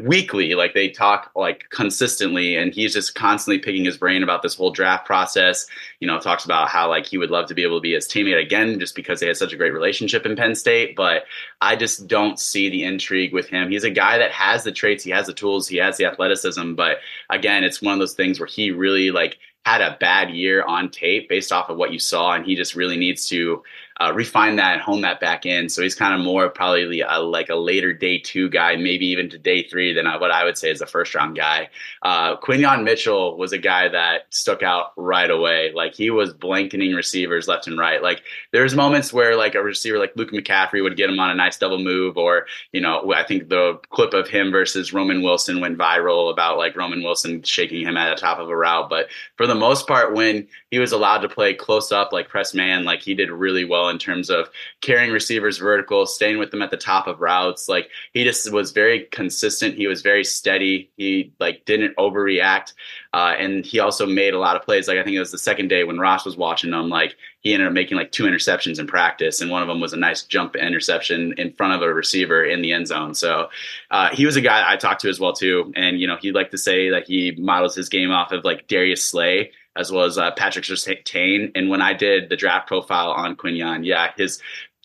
weekly, 0.02 0.54
like 0.54 0.74
they 0.74 0.88
talk 0.88 1.30
like 1.34 1.68
consistently, 1.70 2.56
and 2.56 2.74
he's 2.74 2.92
just 2.92 3.14
constantly 3.14 3.58
picking 3.58 3.84
his 3.84 3.96
brain 3.96 4.22
about 4.22 4.42
this 4.42 4.54
whole 4.54 4.70
draft 4.70 5.06
process. 5.06 5.66
You 6.00 6.06
know, 6.06 6.18
talks 6.18 6.44
about 6.44 6.68
how 6.68 6.88
like 6.88 7.06
he 7.06 7.18
would 7.18 7.30
love 7.30 7.46
to 7.46 7.54
be 7.54 7.62
able 7.62 7.78
to 7.78 7.82
be 7.82 7.94
his 7.94 8.06
teammate 8.06 8.40
again, 8.40 8.78
just 8.78 8.94
because 8.94 9.20
they 9.20 9.26
had 9.26 9.36
such 9.36 9.52
a 9.52 9.56
great 9.56 9.72
relationship 9.72 10.26
in 10.26 10.36
Penn 10.36 10.54
State. 10.54 10.94
But 10.94 11.24
I 11.60 11.76
just 11.76 12.06
don't 12.06 12.38
see 12.38 12.70
the 12.70 12.84
intrigue 12.84 13.32
with 13.34 13.48
him. 13.48 13.70
He's 13.70 13.84
a 13.84 13.90
guy 13.90 14.18
that 14.18 14.32
has 14.32 14.64
the 14.64 14.72
traits, 14.72 15.04
he 15.04 15.10
has 15.10 15.26
the 15.26 15.34
tools, 15.34 15.68
he 15.68 15.76
has 15.76 15.96
the 15.96 16.06
athleticism. 16.06 16.74
But 16.74 16.98
again, 17.28 17.64
it's 17.64 17.82
one 17.82 17.92
of 17.92 18.00
those 18.00 18.14
things 18.14 18.40
where 18.40 18.46
he 18.46 18.70
really 18.70 19.10
like 19.10 19.38
had 19.66 19.82
a 19.82 19.96
bad 20.00 20.30
year 20.30 20.64
on 20.64 20.90
tape 20.90 21.28
based 21.28 21.52
off 21.52 21.68
of 21.68 21.76
what 21.76 21.92
you 21.92 21.98
saw, 21.98 22.32
and 22.32 22.46
he 22.46 22.56
just 22.56 22.74
really 22.74 22.96
needs 22.96 23.28
to 23.28 23.62
uh, 24.00 24.12
refine 24.14 24.56
that 24.56 24.72
and 24.72 24.80
hone 24.80 25.02
that 25.02 25.20
back 25.20 25.44
in. 25.44 25.68
So 25.68 25.82
he's 25.82 25.94
kind 25.94 26.14
of 26.14 26.24
more 26.24 26.48
probably 26.48 27.02
a, 27.02 27.18
like 27.18 27.50
a 27.50 27.54
later 27.54 27.92
day 27.92 28.18
two 28.18 28.48
guy, 28.48 28.76
maybe 28.76 29.06
even 29.06 29.28
to 29.28 29.38
day 29.38 29.62
three 29.68 29.92
than 29.92 30.06
what 30.06 30.30
I 30.30 30.42
would 30.44 30.56
say 30.56 30.70
is 30.70 30.80
a 30.80 30.86
first 30.86 31.14
round 31.14 31.36
guy. 31.36 31.68
Uh, 32.02 32.36
Quinyon 32.38 32.82
Mitchell 32.82 33.36
was 33.36 33.52
a 33.52 33.58
guy 33.58 33.88
that 33.88 34.22
stuck 34.30 34.62
out 34.62 34.92
right 34.96 35.30
away. 35.30 35.72
Like 35.74 35.94
he 35.94 36.08
was 36.08 36.32
blanketing 36.32 36.94
receivers 36.94 37.46
left 37.46 37.66
and 37.66 37.78
right. 37.78 38.02
Like 38.02 38.22
there's 38.52 38.74
moments 38.74 39.12
where 39.12 39.36
like 39.36 39.54
a 39.54 39.62
receiver 39.62 39.98
like 39.98 40.16
Luke 40.16 40.32
McCaffrey 40.32 40.82
would 40.82 40.96
get 40.96 41.10
him 41.10 41.20
on 41.20 41.30
a 41.30 41.34
nice 41.34 41.58
double 41.58 41.78
move, 41.78 42.16
or 42.16 42.46
you 42.72 42.80
know 42.80 43.12
I 43.12 43.24
think 43.24 43.50
the 43.50 43.78
clip 43.90 44.14
of 44.14 44.28
him 44.28 44.50
versus 44.50 44.94
Roman 44.94 45.22
Wilson 45.22 45.60
went 45.60 45.76
viral 45.76 46.32
about 46.32 46.56
like 46.56 46.74
Roman 46.74 47.02
Wilson 47.02 47.42
shaking 47.42 47.86
him 47.86 47.98
at 47.98 48.14
the 48.14 48.20
top 48.20 48.38
of 48.38 48.48
a 48.48 48.56
route. 48.56 48.88
But 48.88 49.08
for 49.36 49.46
the 49.46 49.54
most 49.54 49.86
part, 49.86 50.14
when 50.14 50.48
he 50.70 50.78
was 50.78 50.92
allowed 50.92 51.18
to 51.18 51.28
play 51.28 51.52
close 51.52 51.90
up 51.90 52.12
like 52.12 52.28
press 52.28 52.54
man, 52.54 52.84
like 52.84 53.02
he 53.02 53.14
did 53.14 53.30
really 53.30 53.64
well 53.64 53.88
in 53.88 53.98
terms 53.98 54.30
of 54.30 54.48
carrying 54.80 55.12
receivers 55.12 55.58
vertical, 55.58 56.06
staying 56.06 56.38
with 56.38 56.50
them 56.50 56.62
at 56.62 56.70
the 56.70 56.76
top 56.76 57.06
of 57.06 57.20
routes. 57.20 57.68
Like 57.68 57.90
he 58.12 58.24
just 58.24 58.52
was 58.52 58.72
very 58.72 59.06
consistent. 59.10 59.74
He 59.74 59.86
was 59.86 60.02
very 60.02 60.24
steady. 60.24 60.90
He 60.96 61.32
like 61.40 61.64
didn't 61.64 61.96
overreact. 61.96 62.74
Uh, 63.12 63.34
and 63.38 63.66
he 63.66 63.80
also 63.80 64.06
made 64.06 64.34
a 64.34 64.38
lot 64.38 64.54
of 64.54 64.62
plays. 64.62 64.86
Like 64.86 64.98
I 64.98 65.02
think 65.02 65.16
it 65.16 65.20
was 65.20 65.32
the 65.32 65.38
second 65.38 65.68
day 65.68 65.82
when 65.82 65.98
Ross 65.98 66.24
was 66.24 66.36
watching 66.36 66.72
him, 66.72 66.88
like 66.88 67.16
he 67.40 67.54
ended 67.54 67.66
up 67.66 67.74
making 67.74 67.96
like 67.96 68.12
two 68.12 68.24
interceptions 68.24 68.78
in 68.78 68.86
practice, 68.86 69.40
and 69.40 69.50
one 69.50 69.62
of 69.62 69.68
them 69.68 69.80
was 69.80 69.92
a 69.92 69.96
nice 69.96 70.22
jump 70.22 70.54
interception 70.54 71.34
in 71.38 71.52
front 71.54 71.72
of 71.72 71.82
a 71.82 71.92
receiver 71.92 72.44
in 72.44 72.62
the 72.62 72.72
end 72.72 72.86
zone. 72.86 73.14
So 73.14 73.48
uh, 73.90 74.10
he 74.14 74.26
was 74.26 74.36
a 74.36 74.40
guy 74.40 74.70
I 74.70 74.76
talked 74.76 75.00
to 75.00 75.08
as 75.08 75.18
well 75.18 75.32
too, 75.32 75.72
and 75.74 75.98
you 75.98 76.06
know 76.06 76.16
he'd 76.20 76.34
like 76.34 76.50
to 76.52 76.58
say 76.58 76.90
that 76.90 77.08
he 77.08 77.34
models 77.38 77.74
his 77.74 77.88
game 77.88 78.12
off 78.12 78.30
of 78.30 78.44
like 78.44 78.68
Darius 78.68 79.04
Slay, 79.04 79.50
as 79.76 79.92
well 79.92 80.04
as 80.04 80.18
uh, 80.18 80.30
Patrick 80.32 80.64
Surtain. 80.64 81.52
And 81.54 81.70
when 81.70 81.82
I 81.82 81.94
did 81.94 82.28
the 82.28 82.36
draft 82.36 82.68
profile 82.68 83.10
on 83.10 83.36
Quinyon, 83.36 83.84
yeah, 83.84 84.12
his 84.16 84.40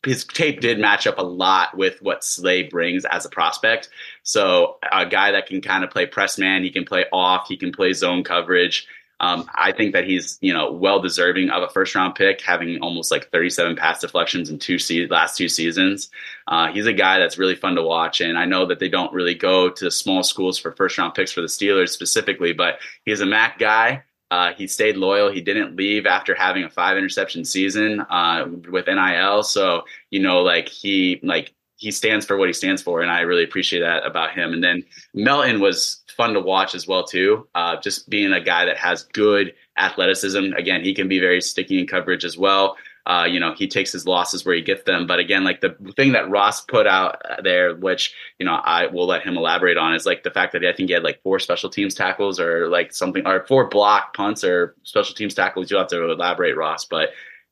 his 0.06 0.24
tape 0.24 0.62
did 0.62 0.80
match 0.80 1.07
up 1.07 1.18
a 1.18 1.24
lot 1.24 1.76
with 1.76 1.99
what 2.02 2.24
Slay 2.24 2.64
brings 2.64 3.06
as 3.06 3.26
a 3.26 3.30
prospect. 3.30 3.90
So 4.22 4.78
a 4.91 5.06
guy 5.06 5.32
that 5.32 5.48
can 5.48 5.62
kind 5.62 5.84
of 5.84 5.90
play 5.90 6.06
press 6.06 6.38
man, 6.38 6.64
he 6.64 6.70
can 6.70 6.86
play 6.86 7.06
off, 7.12 7.48
he 7.48 7.57
can 7.57 7.72
play 7.72 7.91
zone 7.94 8.24
coverage. 8.24 8.88
Um, 9.22 9.49
I 9.56 9.72
think 9.72 9.94
that 9.94 10.03
he's 10.03 10.38
you 10.41 10.53
know 10.53 10.72
well 10.72 11.02
deserving 11.02 11.49
of 11.49 11.64
a 11.64 11.70
first 11.70 11.95
round 11.95 12.16
pick, 12.16 12.41
having 12.41 12.80
almost 12.82 13.12
like 13.12 13.32
37 13.32 13.76
pass 13.78 14.02
deflections 14.02 14.49
in 14.49 14.60
two 14.60 14.78
se- 14.78 15.07
last 15.07 15.38
two 15.38 15.48
seasons. 15.48 16.10
Uh, 16.48 16.68
he's 16.68 16.86
a 16.86 16.94
guy 16.94 17.18
that's 17.18 17.38
really 17.38 17.56
fun 17.56 17.76
to 17.76 17.82
watch, 17.82 18.20
and 18.20 18.38
I 18.38 18.45
know 18.45 18.66
that 18.66 18.80
they 18.80 18.90
don't 18.90 19.14
really 19.14 19.34
go 19.34 19.70
to 19.70 19.90
small 19.90 20.22
schools 20.22 20.60
for 20.60 20.74
first 20.74 20.98
round 20.98 21.14
picks 21.14 21.32
for 21.32 21.41
the 21.41 21.48
Steelers 21.48 21.90
specifically, 21.90 22.52
but 22.52 22.80
he's 23.06 23.22
a 23.22 23.26
MAC 23.26 23.57
guy. 23.57 24.03
Uh, 24.31 24.53
he 24.53 24.68
stayed 24.68 24.97
loyal. 24.97 25.31
He 25.31 25.41
didn't 25.41 25.76
leave 25.76 26.06
after 26.06 26.34
having 26.34 26.64
a 26.64 26.69
five 26.69 26.97
interception 26.97 27.45
season 27.45 28.02
uh, 28.10 28.47
with 28.69 28.88
NIL. 28.88 29.43
So 29.43 29.84
you 30.10 30.19
know, 30.19 30.41
like 30.41 30.68
he 30.68 31.19
like 31.23 31.53
he 31.77 31.91
stands 31.91 32.26
for 32.26 32.38
what 32.38 32.47
he 32.49 32.53
stands 32.53 32.81
for, 32.81 33.02
and 33.02 33.11
I 33.11 33.22
really 33.22 33.43
appreciate 33.43 33.81
that 33.81 34.06
about 34.06 34.31
him. 34.31 34.53
And 34.53 34.64
then 34.64 34.84
Melton 35.14 35.60
was 35.60 36.03
fun 36.15 36.34
to 36.34 36.39
watch 36.39 36.73
as 36.73 36.88
well 36.88 37.03
too. 37.03 37.47
Uh, 37.56 37.80
just 37.81 38.10
being 38.10 38.34
a 38.34 38.41
guy 38.41 38.65
that 38.65 38.77
has 38.77 39.03
good 39.03 39.53
athleticism. 39.77 40.53
Again, 40.57 40.84
he 40.84 40.93
can 40.93 41.07
be 41.07 41.19
very 41.19 41.41
sticky 41.41 41.80
in 41.80 41.88
coverage 41.88 42.26
as 42.26 42.38
well. 42.38 42.77
Uh, 43.06 43.26
you 43.30 43.40
know, 43.40 43.53
he 43.53 43.68
takes 43.68 43.91
his 43.91 44.07
losses 44.07 44.45
where 44.45 44.56
he 44.56 44.61
gets 44.61 44.84
them. 44.84 45.06
But 45.06 45.19
again, 45.19 45.44
like 45.44 45.61
the 45.61 45.76
thing 45.95 46.14
that 46.14 46.30
Ross 46.30 46.61
put 46.61 46.88
out 46.88 47.22
there, 47.44 47.76
which, 47.76 48.14
you 48.40 48.45
know, 48.45 48.56
I 48.56 48.88
will 48.88 49.06
let 49.06 49.23
him 49.23 49.38
elaborate 49.38 49.77
on 49.77 49.94
is 49.94 50.06
like 50.07 50.23
the 50.23 50.32
fact 50.32 50.53
that 50.53 50.65
I 50.65 50.73
think 50.73 50.90
he 50.90 50.94
had 50.94 51.03
like 51.03 51.22
four 51.22 51.38
special 51.40 51.69
teams 51.69 51.94
tackles 51.94 52.40
or 52.40 52.68
like 52.68 52.94
something, 52.94 53.26
or 53.27 53.45
four 53.45 53.68
block 53.68 54.15
punts 54.15 54.44
or 54.44 54.76
special 54.84 55.14
teams 55.14 55.36
tackles. 55.36 55.69
You'll 55.69 55.82
have 55.82 55.90
to 55.90 56.11
elaborate, 56.11 56.57
Ross. 56.57 56.86
But 56.86 57.10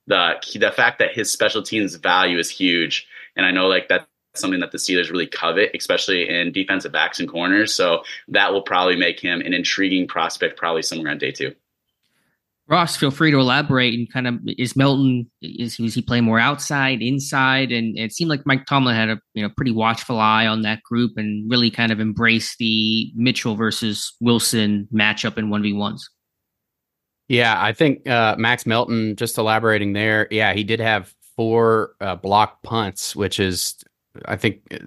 the, 0.08 0.34
the 0.56 0.72
fact 0.72 1.00
that 1.00 1.14
his 1.14 1.32
special 1.32 1.62
teams 1.62 1.96
value 1.96 2.40
is 2.40 2.50
huge. 2.50 3.08
And 3.36 3.46
I 3.46 3.52
know 3.52 3.68
like 3.68 3.90
that 3.90 4.08
something 4.36 4.62
that 4.62 4.72
the 4.72 4.80
Steelers 4.80 5.12
really 5.12 5.28
covet, 5.28 5.70
especially 5.76 6.28
in 6.28 6.52
defensive 6.52 6.92
backs 6.92 7.20
and 7.20 7.30
corners. 7.30 7.72
So 7.72 8.04
that 8.30 8.52
will 8.52 8.64
probably 8.64 8.96
make 8.96 9.20
him 9.20 9.42
an 9.42 9.54
intriguing 9.54 10.08
prospect, 10.08 10.58
probably 10.58 10.82
somewhere 10.82 11.12
on 11.12 11.20
day 11.20 11.32
two. 11.32 11.54
Ross, 12.74 12.96
feel 12.96 13.12
free 13.12 13.30
to 13.30 13.38
elaborate 13.38 13.94
and 13.94 14.12
kind 14.12 14.26
of 14.26 14.40
is 14.58 14.76
Melton 14.76 15.30
is, 15.44 15.80
is 15.80 15.94
he 15.94 16.02
playing 16.02 16.24
more 16.24 16.40
outside, 16.40 17.04
inside, 17.04 17.72
and 17.72 17.96
it 18.00 18.12
seemed 18.12 18.30
like 18.30 18.48
Mike 18.48 18.66
Tomlin 18.66 18.96
had 18.96 19.10
a 19.10 19.20
you 19.36 19.44
know 19.44 19.50
pretty 19.56 19.70
watchful 19.70 20.20
eye 20.20 20.48
on 20.48 20.64
that 20.64 20.82
group 20.82 21.12
and 21.16 21.48
really 21.50 21.70
kind 21.70 21.92
of 21.92 22.02
embraced 22.02 22.58
the 22.58 23.12
Mitchell 23.16 23.56
versus 23.56 24.16
Wilson 24.22 24.88
matchup 24.92 25.38
in 25.38 25.52
one 25.52 25.62
v 25.62 25.72
ones. 25.74 26.10
Yeah, 27.28 27.62
I 27.62 27.74
think 27.74 28.10
uh, 28.10 28.36
Max 28.40 28.66
Melton. 28.66 29.16
Just 29.18 29.38
elaborating 29.38 29.94
there. 29.94 30.28
Yeah, 30.32 30.54
he 30.54 30.64
did 30.64 30.80
have 30.80 31.14
four 31.36 31.94
uh, 32.02 32.16
block 32.16 32.64
punts, 32.64 33.16
which 33.16 33.40
is 33.40 33.76
I 34.26 34.36
think 34.36 34.62
uh, 34.74 34.80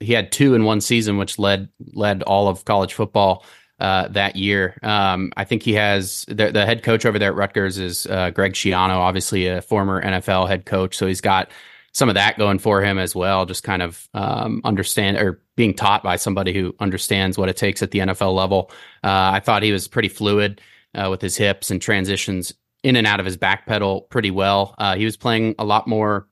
he 0.00 0.14
had 0.14 0.32
two 0.32 0.54
in 0.54 0.64
one 0.64 0.80
season, 0.80 1.18
which 1.18 1.38
led 1.38 1.68
led 1.92 2.22
all 2.22 2.48
of 2.48 2.64
college 2.64 2.94
football 2.94 3.44
uh, 3.80 4.08
that 4.08 4.36
year. 4.36 4.76
Um, 4.82 5.32
I 5.36 5.44
think 5.44 5.62
he 5.62 5.74
has 5.74 6.24
the, 6.28 6.50
the, 6.50 6.66
head 6.66 6.82
coach 6.82 7.06
over 7.06 7.18
there 7.18 7.30
at 7.30 7.36
Rutgers 7.36 7.78
is 7.78 8.06
uh, 8.06 8.30
Greg 8.30 8.52
Schiano, 8.52 8.96
obviously 8.96 9.46
a 9.46 9.62
former 9.62 10.02
NFL 10.02 10.48
head 10.48 10.66
coach. 10.66 10.96
So 10.96 11.06
he's 11.06 11.20
got 11.20 11.50
some 11.92 12.08
of 12.08 12.14
that 12.14 12.38
going 12.38 12.58
for 12.58 12.82
him 12.82 12.98
as 12.98 13.14
well. 13.14 13.46
Just 13.46 13.64
kind 13.64 13.82
of 13.82 14.08
um, 14.14 14.60
understand 14.64 15.16
or 15.16 15.40
being 15.56 15.74
taught 15.74 16.02
by 16.02 16.16
somebody 16.16 16.52
who 16.52 16.74
understands 16.80 17.38
what 17.38 17.48
it 17.48 17.56
takes 17.56 17.82
at 17.82 17.90
the 17.90 18.00
NFL 18.00 18.34
level. 18.34 18.70
Uh, 19.02 19.34
I 19.34 19.40
thought 19.40 19.62
he 19.62 19.72
was 19.72 19.88
pretty 19.88 20.08
fluid 20.08 20.60
uh, 20.94 21.08
with 21.10 21.20
his 21.20 21.36
hips 21.36 21.70
and 21.70 21.80
transitions 21.82 22.52
in 22.84 22.96
and 22.96 23.06
out 23.06 23.20
of 23.20 23.26
his 23.26 23.36
back 23.36 23.66
pedal 23.66 24.02
pretty 24.02 24.30
well. 24.30 24.74
Uh, 24.78 24.96
he 24.96 25.04
was 25.04 25.16
playing 25.16 25.54
a 25.58 25.64
lot 25.64 25.88
more 25.88 26.27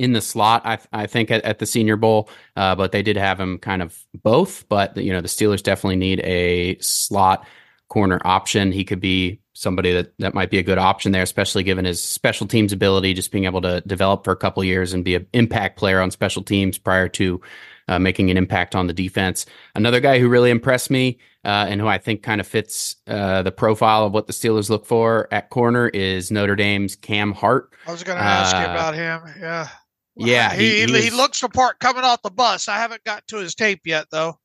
in 0.00 0.14
the 0.14 0.22
slot, 0.22 0.62
I, 0.64 0.78
I 0.94 1.06
think, 1.06 1.30
at, 1.30 1.44
at, 1.44 1.58
the 1.58 1.66
Senior 1.66 1.96
Bowl, 1.96 2.30
uh, 2.56 2.74
but 2.74 2.90
they 2.90 3.02
did 3.02 3.18
have 3.18 3.38
him 3.38 3.58
kind 3.58 3.82
of 3.82 4.02
both. 4.14 4.66
But 4.70 4.96
you 4.96 5.12
know, 5.12 5.20
the 5.20 5.28
Steelers 5.28 5.62
definitely 5.62 5.96
need 5.96 6.20
a 6.20 6.78
slot 6.78 7.46
corner 7.88 8.18
option. 8.24 8.72
He 8.72 8.82
could 8.82 9.00
be 9.00 9.40
somebody 9.52 9.92
that 9.92 10.14
that 10.18 10.32
might 10.32 10.48
be 10.48 10.56
a 10.56 10.62
good 10.62 10.78
option 10.78 11.12
there, 11.12 11.22
especially 11.22 11.64
given 11.64 11.84
his 11.84 12.02
special 12.02 12.46
teams 12.46 12.72
ability, 12.72 13.12
just 13.12 13.30
being 13.30 13.44
able 13.44 13.60
to 13.60 13.82
develop 13.82 14.24
for 14.24 14.32
a 14.32 14.36
couple 14.36 14.64
years 14.64 14.94
and 14.94 15.04
be 15.04 15.16
an 15.16 15.26
impact 15.34 15.78
player 15.78 16.00
on 16.00 16.10
special 16.10 16.42
teams 16.42 16.78
prior 16.78 17.08
to 17.08 17.38
uh, 17.86 17.98
making 17.98 18.30
an 18.30 18.38
impact 18.38 18.74
on 18.74 18.86
the 18.86 18.94
defense. 18.94 19.44
Another 19.74 20.00
guy 20.00 20.18
who 20.18 20.30
really 20.30 20.50
impressed 20.50 20.90
me 20.90 21.18
uh, 21.44 21.66
and 21.68 21.78
who 21.78 21.88
I 21.88 21.98
think 21.98 22.22
kind 22.22 22.40
of 22.40 22.46
fits 22.46 22.96
uh, 23.06 23.42
the 23.42 23.52
profile 23.52 24.06
of 24.06 24.12
what 24.12 24.26
the 24.26 24.32
Steelers 24.32 24.70
look 24.70 24.86
for 24.86 25.28
at 25.30 25.50
corner 25.50 25.88
is 25.88 26.30
Notre 26.30 26.56
Dame's 26.56 26.96
Cam 26.96 27.32
Hart. 27.32 27.70
I 27.86 27.92
was 27.92 28.02
going 28.02 28.18
to 28.18 28.24
ask 28.24 28.56
you 28.56 28.62
uh, 28.62 28.72
about 28.72 28.94
him. 28.94 29.20
Yeah. 29.40 29.68
Yeah, 30.16 30.52
he, 30.52 30.80
he, 30.80 30.86
he, 30.86 31.00
he, 31.02 31.10
looks 31.10 31.40
the 31.40 31.48
part 31.48 31.78
coming 31.78 32.04
off 32.04 32.22
the 32.22 32.30
bus. 32.30 32.68
I 32.68 32.76
haven't 32.76 33.04
got 33.04 33.26
to 33.28 33.38
his 33.38 33.54
tape 33.54 33.82
yet, 33.86 34.06
though. 34.10 34.38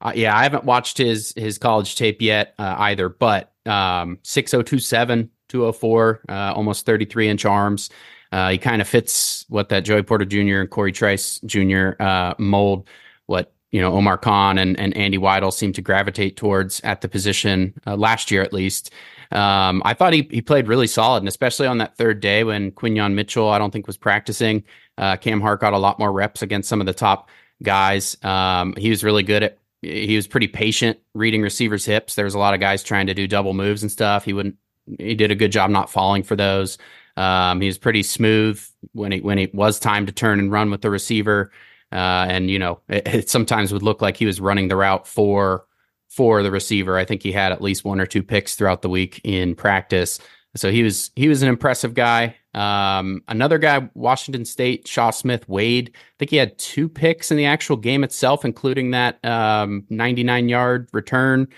Uh, 0.00 0.12
yeah, 0.14 0.36
I 0.36 0.42
haven't 0.42 0.64
watched 0.64 0.98
his 0.98 1.32
his 1.36 1.58
college 1.58 1.96
tape 1.96 2.20
yet 2.20 2.54
uh, 2.58 2.76
either. 2.78 3.08
But 3.08 3.52
um, 3.66 4.18
6027, 4.22 5.30
204, 5.48 6.20
uh, 6.28 6.32
almost 6.54 6.86
33 6.86 7.28
inch 7.28 7.44
arms. 7.44 7.90
Uh, 8.32 8.50
he 8.50 8.58
kind 8.58 8.82
of 8.82 8.88
fits 8.88 9.44
what 9.48 9.68
that 9.68 9.80
Joey 9.80 10.02
Porter 10.02 10.24
Jr. 10.24 10.60
and 10.60 10.70
Corey 10.70 10.92
Trice 10.92 11.40
Jr. 11.46 11.90
Uh, 12.00 12.34
mold. 12.38 12.88
What 13.26 13.54
you 13.72 13.80
know 13.80 13.92
Omar 13.92 14.18
Khan 14.18 14.58
and, 14.58 14.78
and 14.78 14.96
Andy 14.96 15.18
Weidl 15.18 15.52
seem 15.52 15.72
to 15.74 15.82
gravitate 15.82 16.36
towards 16.36 16.80
at 16.80 17.00
the 17.00 17.08
position 17.08 17.74
uh, 17.86 17.96
last 17.96 18.30
year 18.30 18.42
at 18.42 18.52
least. 18.52 18.92
Um, 19.32 19.82
I 19.84 19.94
thought 19.94 20.12
he 20.12 20.28
he 20.30 20.42
played 20.42 20.68
really 20.68 20.86
solid, 20.86 21.18
and 21.18 21.28
especially 21.28 21.66
on 21.66 21.78
that 21.78 21.96
third 21.96 22.20
day 22.20 22.44
when 22.44 22.72
Quinyon 22.72 23.14
Mitchell 23.14 23.48
I 23.48 23.58
don't 23.58 23.70
think 23.70 23.86
was 23.86 23.96
practicing. 23.96 24.64
Uh, 24.98 25.16
Cam 25.16 25.40
Hart 25.40 25.60
got 25.60 25.72
a 25.72 25.78
lot 25.78 25.98
more 25.98 26.12
reps 26.12 26.42
against 26.42 26.68
some 26.68 26.80
of 26.80 26.86
the 26.86 26.94
top 26.94 27.28
guys. 27.62 28.16
Um, 28.24 28.74
he 28.76 28.90
was 28.90 29.04
really 29.04 29.22
good 29.22 29.42
at. 29.42 29.58
He 29.82 30.16
was 30.16 30.26
pretty 30.26 30.48
patient 30.48 30.98
reading 31.14 31.42
receivers' 31.42 31.84
hips. 31.84 32.14
There 32.14 32.24
was 32.24 32.34
a 32.34 32.38
lot 32.38 32.54
of 32.54 32.60
guys 32.60 32.82
trying 32.82 33.06
to 33.06 33.14
do 33.14 33.28
double 33.28 33.52
moves 33.52 33.82
and 33.82 33.92
stuff. 33.92 34.24
He 34.24 34.32
wouldn't. 34.32 34.56
He 34.98 35.14
did 35.14 35.30
a 35.30 35.34
good 35.34 35.52
job 35.52 35.70
not 35.70 35.90
falling 35.90 36.22
for 36.22 36.34
those. 36.34 36.78
Um, 37.16 37.60
he 37.60 37.66
was 37.66 37.78
pretty 37.78 38.02
smooth 38.02 38.62
when 38.92 39.12
it 39.12 39.24
when 39.24 39.38
it 39.38 39.54
was 39.54 39.78
time 39.78 40.06
to 40.06 40.12
turn 40.12 40.38
and 40.38 40.50
run 40.50 40.70
with 40.70 40.82
the 40.82 40.90
receiver. 40.90 41.52
Uh, 41.92 42.26
and 42.28 42.50
you 42.50 42.58
know, 42.58 42.80
it, 42.88 43.06
it, 43.14 43.30
sometimes 43.30 43.72
would 43.72 43.82
look 43.82 44.02
like 44.02 44.16
he 44.16 44.26
was 44.26 44.40
running 44.40 44.68
the 44.68 44.76
route 44.76 45.06
for 45.06 45.66
for 46.08 46.42
the 46.42 46.50
receiver. 46.50 46.96
I 46.96 47.04
think 47.04 47.22
he 47.22 47.32
had 47.32 47.52
at 47.52 47.62
least 47.62 47.84
one 47.84 48.00
or 48.00 48.06
two 48.06 48.22
picks 48.22 48.54
throughout 48.54 48.82
the 48.82 48.88
week 48.88 49.20
in 49.24 49.54
practice. 49.54 50.18
So 50.56 50.70
he 50.70 50.82
was 50.82 51.10
he 51.16 51.28
was 51.28 51.42
an 51.42 51.48
impressive 51.48 51.94
guy. 51.94 52.36
Um, 52.54 53.22
another 53.28 53.58
guy, 53.58 53.90
Washington 53.94 54.44
State, 54.46 54.86
Chau 54.86 55.10
Smith-Wade. 55.10 55.92
I 55.94 56.14
think 56.18 56.30
he 56.30 56.38
had 56.38 56.58
two 56.58 56.88
picks 56.88 57.30
in 57.30 57.36
the 57.36 57.44
actual 57.44 57.76
game 57.76 58.02
itself, 58.02 58.44
including 58.44 58.92
that 58.92 59.22
um, 59.24 59.84
99 59.90 60.48
yard 60.48 60.88
return, 60.92 61.48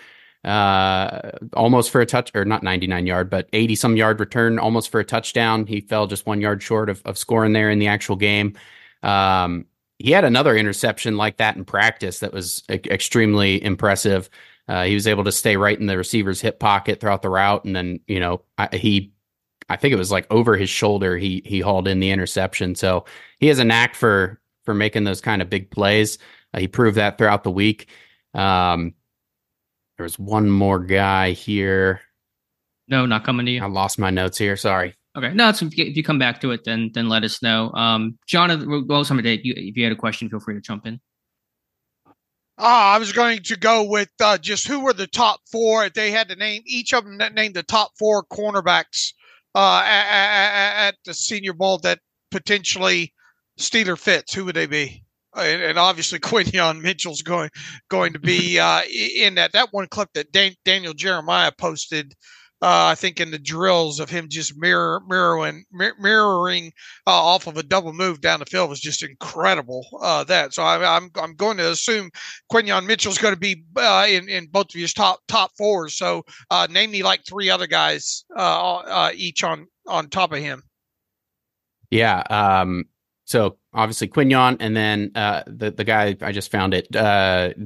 uh, 0.45 1.31
almost 1.53 1.91
for 1.91 2.01
a 2.01 2.07
touch, 2.07 2.33
or 2.35 2.45
not 2.45 2.65
99 2.65 3.07
yard, 3.07 3.31
but 3.31 3.49
80 3.53 3.77
some 3.77 3.97
yard 3.97 4.19
return, 4.19 4.59
almost 4.59 4.91
for 4.91 4.99
a 4.99 5.05
touchdown. 5.05 5.67
He 5.67 5.81
fell 5.81 6.09
just 6.09 6.27
one 6.27 6.41
yard 6.41 6.63
short 6.63 6.91
of, 6.91 7.01
of 7.05 7.17
scoring 7.17 7.53
there 7.53 7.71
in 7.71 7.79
the 7.79 7.87
actual 7.87 8.17
game. 8.17 8.55
Um, 9.05 9.67
he 9.99 10.11
had 10.13 10.25
another 10.25 10.57
interception 10.57 11.17
like 11.17 11.37
that 11.39 11.57
in 11.57 11.65
practice 11.65 12.21
that 12.21 12.33
was 12.33 12.63
extremely 12.69 13.63
impressive. 13.63 14.31
Uh, 14.69 14.85
he 14.85 14.95
was 14.95 15.07
able 15.07 15.25
to 15.25 15.33
stay 15.33 15.57
right 15.57 15.79
in 15.79 15.87
the 15.87 15.97
receiver's 15.97 16.41
hip 16.41 16.61
pocket 16.61 17.01
throughout 17.01 17.23
the 17.23 17.31
route, 17.31 17.65
and 17.65 17.75
then 17.75 18.01
you 18.07 18.21
know 18.21 18.43
I, 18.59 18.69
he, 18.77 19.13
I 19.69 19.77
think 19.77 19.93
it 19.93 19.99
was 19.99 20.11
like 20.11 20.27
over 20.31 20.57
his 20.57 20.71
shoulder. 20.71 21.17
He 21.17 21.43
he 21.45 21.61
hauled 21.61 21.89
in 21.89 22.01
the 22.01 22.11
interception, 22.11 22.75
so 22.75 23.05
he 23.39 23.47
has 23.47 23.59
a 23.59 23.65
knack 23.65 23.95
for 23.95 24.41
for 24.65 24.75
making 24.75 25.05
those 25.05 25.21
kind 25.21 25.41
of 25.41 25.49
big 25.49 25.71
plays. 25.71 26.19
Uh, 26.53 26.61
he 26.61 26.69
proved 26.69 26.97
that 26.97 27.17
throughout 27.19 27.45
the 27.45 27.51
week. 27.51 27.89
Um, 28.35 28.95
there 29.97 30.05
was 30.05 30.19
one 30.19 30.51
more 30.51 30.79
guy 30.79 31.33
here. 31.33 32.01
No, 32.87 33.07
not 33.07 33.25
coming 33.25 33.47
to 33.47 33.53
you. 33.53 33.63
I 33.63 33.67
lost 33.67 33.99
my 33.99 34.11
notes 34.11 34.39
here. 34.39 34.57
Sorry. 34.57 34.95
Okay, 35.17 35.33
no, 35.35 35.49
if 35.49 35.61
you, 35.61 35.69
if 35.85 35.97
you 35.97 36.05
come 36.05 36.19
back 36.19 36.41
to 36.43 36.53
it, 36.53 36.65
then 36.65 36.91
then 36.95 37.09
let 37.09 37.25
us 37.25 37.43
know. 37.43 37.73
Um, 37.73 38.19
Jonathan, 38.27 38.87
well, 38.87 39.05
somebody, 39.05 39.41
if 39.43 39.77
you 39.77 39.83
had 39.83 39.93
a 39.93 39.97
question, 39.97 40.29
feel 40.29 40.41
free 40.41 40.55
to 40.55 40.61
jump 40.61 40.87
in. 40.87 41.01
Uh, 42.59 42.65
I 42.65 42.99
was 42.99 43.13
going 43.13 43.41
to 43.45 43.57
go 43.57 43.85
with 43.85 44.11
uh, 44.21 44.37
just 44.37 44.67
who 44.67 44.81
were 44.81 44.93
the 44.93 45.07
top 45.07 45.41
four. 45.51 45.85
If 45.85 45.93
they 45.93 46.11
had 46.11 46.29
to 46.29 46.35
name 46.35 46.63
each 46.67 46.93
of 46.93 47.05
them, 47.05 47.17
named 47.35 47.55
the 47.55 47.63
top 47.63 47.93
four 47.97 48.25
cornerbacks 48.25 49.13
uh, 49.55 49.85
at, 49.87 50.89
at, 50.89 50.95
the 51.05 51.15
Senior 51.15 51.53
Bowl 51.53 51.79
that 51.79 52.01
potentially 52.33 53.15
Steeler 53.61 53.97
fits. 53.97 54.35
Who 54.35 54.45
would 54.45 54.57
they 54.57 54.67
be? 54.67 55.05
And, 55.37 55.63
and 55.63 55.79
obviously, 55.79 56.19
Quinyon 56.19 56.83
Mitchell's 56.83 57.23
going 57.23 57.51
going 57.89 58.13
to 58.15 58.19
be 58.19 58.59
uh, 58.59 58.83
in 58.83 59.37
that. 59.37 59.53
That 59.53 59.73
one 59.73 59.87
clip 59.87 60.13
that 60.15 60.33
Dan, 60.33 60.55
Daniel 60.65 60.95
Jeremiah 60.95 61.53
posted 61.57 62.13
uh, 62.61 62.91
I 62.91 62.97
think 62.97 63.21
in 63.21 63.31
the 63.31 63.39
drills 63.39 64.01
of 64.01 64.11
him 64.11 64.29
just 64.29 64.57
mirror, 64.57 65.01
mirroring 65.07 65.65
mirroring 65.71 66.73
uh, 67.07 67.11
off 67.11 67.47
of 67.47 67.57
a 67.57 67.63
double 67.63 67.93
move 67.93 68.21
down 68.21 68.41
the 68.41 68.47
field 68.47 68.69
was 68.69 68.81
just 68.81 69.05
incredible. 69.05 69.87
Uh, 70.01 70.25
that 70.25 70.55
so 70.55 70.65
I, 70.65 70.97
am 70.97 71.05
I'm, 71.15 71.23
I'm 71.23 71.35
going 71.35 71.57
to 71.59 71.71
assume 71.71 72.11
Quinyon 72.53 72.87
Mitchell's 72.87 73.19
going 73.19 73.35
to 73.35 73.41
be 73.41 73.63
uh, 73.77 74.07
in 74.09 74.29
in 74.29 74.47
both 74.47 74.75
of 74.75 74.81
his 74.81 74.93
top 74.93 75.21
top 75.29 75.53
fours. 75.57 75.97
So 75.97 76.25
uh, 76.51 76.67
name 76.69 76.91
me 76.91 77.05
like 77.05 77.25
three 77.25 77.49
other 77.49 77.69
guys 77.69 78.25
uh, 78.37 79.13
each 79.15 79.45
on 79.45 79.69
on 79.87 80.09
top 80.09 80.33
of 80.33 80.41
him. 80.41 80.65
Yeah. 81.91 82.25
Um, 82.29 82.87
so 83.25 83.57
obviously 83.73 84.09
Quinyon, 84.09 84.57
and 84.59 84.77
then 84.77 85.13
the 85.15 85.73
the 85.77 85.85
guy 85.85 86.17
I 86.23 86.33
just 86.33 86.51
found 86.51 86.75
it, 86.75 86.91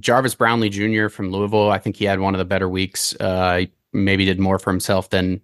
Jarvis 0.00 0.34
Brownlee 0.34 0.68
Jr. 0.68 1.08
from 1.08 1.30
Louisville. 1.30 1.70
I 1.70 1.78
think 1.78 1.96
he 1.96 2.04
had 2.04 2.20
one 2.20 2.34
of 2.34 2.38
the 2.38 2.44
better 2.44 2.68
weeks. 2.68 3.16
Maybe 3.92 4.24
did 4.24 4.40
more 4.40 4.58
for 4.58 4.70
himself 4.70 5.10
than 5.10 5.40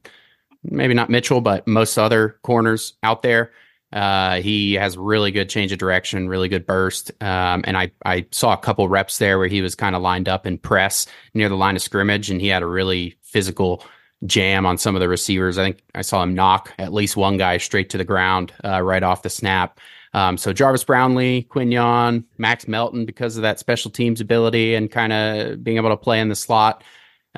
maybe 0.62 0.94
not 0.94 1.10
Mitchell, 1.10 1.40
but 1.40 1.66
most 1.66 1.98
other 1.98 2.38
corners 2.42 2.94
out 3.02 3.22
there. 3.22 3.52
Uh, 3.92 4.40
he 4.40 4.74
has 4.74 4.98
really 4.98 5.30
good 5.30 5.48
change 5.48 5.72
of 5.72 5.78
direction, 5.78 6.28
really 6.28 6.48
good 6.48 6.66
burst. 6.66 7.10
Um, 7.22 7.62
and 7.64 7.76
I, 7.76 7.90
I 8.04 8.26
saw 8.32 8.52
a 8.52 8.58
couple 8.58 8.86
reps 8.88 9.18
there 9.18 9.38
where 9.38 9.48
he 9.48 9.62
was 9.62 9.74
kind 9.74 9.96
of 9.96 10.02
lined 10.02 10.28
up 10.28 10.46
in 10.46 10.58
press 10.58 11.06
near 11.32 11.48
the 11.48 11.56
line 11.56 11.76
of 11.76 11.82
scrimmage, 11.82 12.30
and 12.30 12.40
he 12.40 12.48
had 12.48 12.62
a 12.62 12.66
really 12.66 13.16
physical 13.22 13.82
jam 14.26 14.66
on 14.66 14.76
some 14.76 14.94
of 14.94 15.00
the 15.00 15.08
receivers. 15.08 15.56
I 15.56 15.64
think 15.64 15.82
I 15.94 16.02
saw 16.02 16.22
him 16.22 16.34
knock 16.34 16.74
at 16.78 16.92
least 16.92 17.16
one 17.16 17.38
guy 17.38 17.56
straight 17.56 17.88
to 17.90 17.98
the 17.98 18.04
ground 18.04 18.52
uh, 18.64 18.82
right 18.82 19.02
off 19.02 19.22
the 19.22 19.30
snap. 19.30 19.80
Um, 20.12 20.36
so 20.36 20.52
Jarvis 20.52 20.84
Brownlee, 20.84 21.46
Quinyon, 21.50 22.24
Max 22.38 22.66
Melton, 22.66 23.06
because 23.06 23.36
of 23.36 23.42
that 23.42 23.58
special 23.58 23.90
teams 23.90 24.20
ability 24.20 24.74
and 24.74 24.90
kind 24.90 25.12
of 25.12 25.62
being 25.62 25.76
able 25.76 25.90
to 25.90 25.96
play 25.96 26.20
in 26.20 26.28
the 26.28 26.34
slot. 26.34 26.82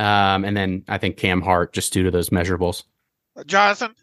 Um, 0.01 0.47
and 0.47 0.57
then 0.57 0.83
I 0.89 0.97
think 0.97 1.19
Cam 1.19 1.43
Hart 1.43 1.75
just 1.75 1.93
due 1.93 2.03
to 2.05 2.11
those 2.11 2.31
measurables. 2.31 2.85
Jonathan? 3.45 3.95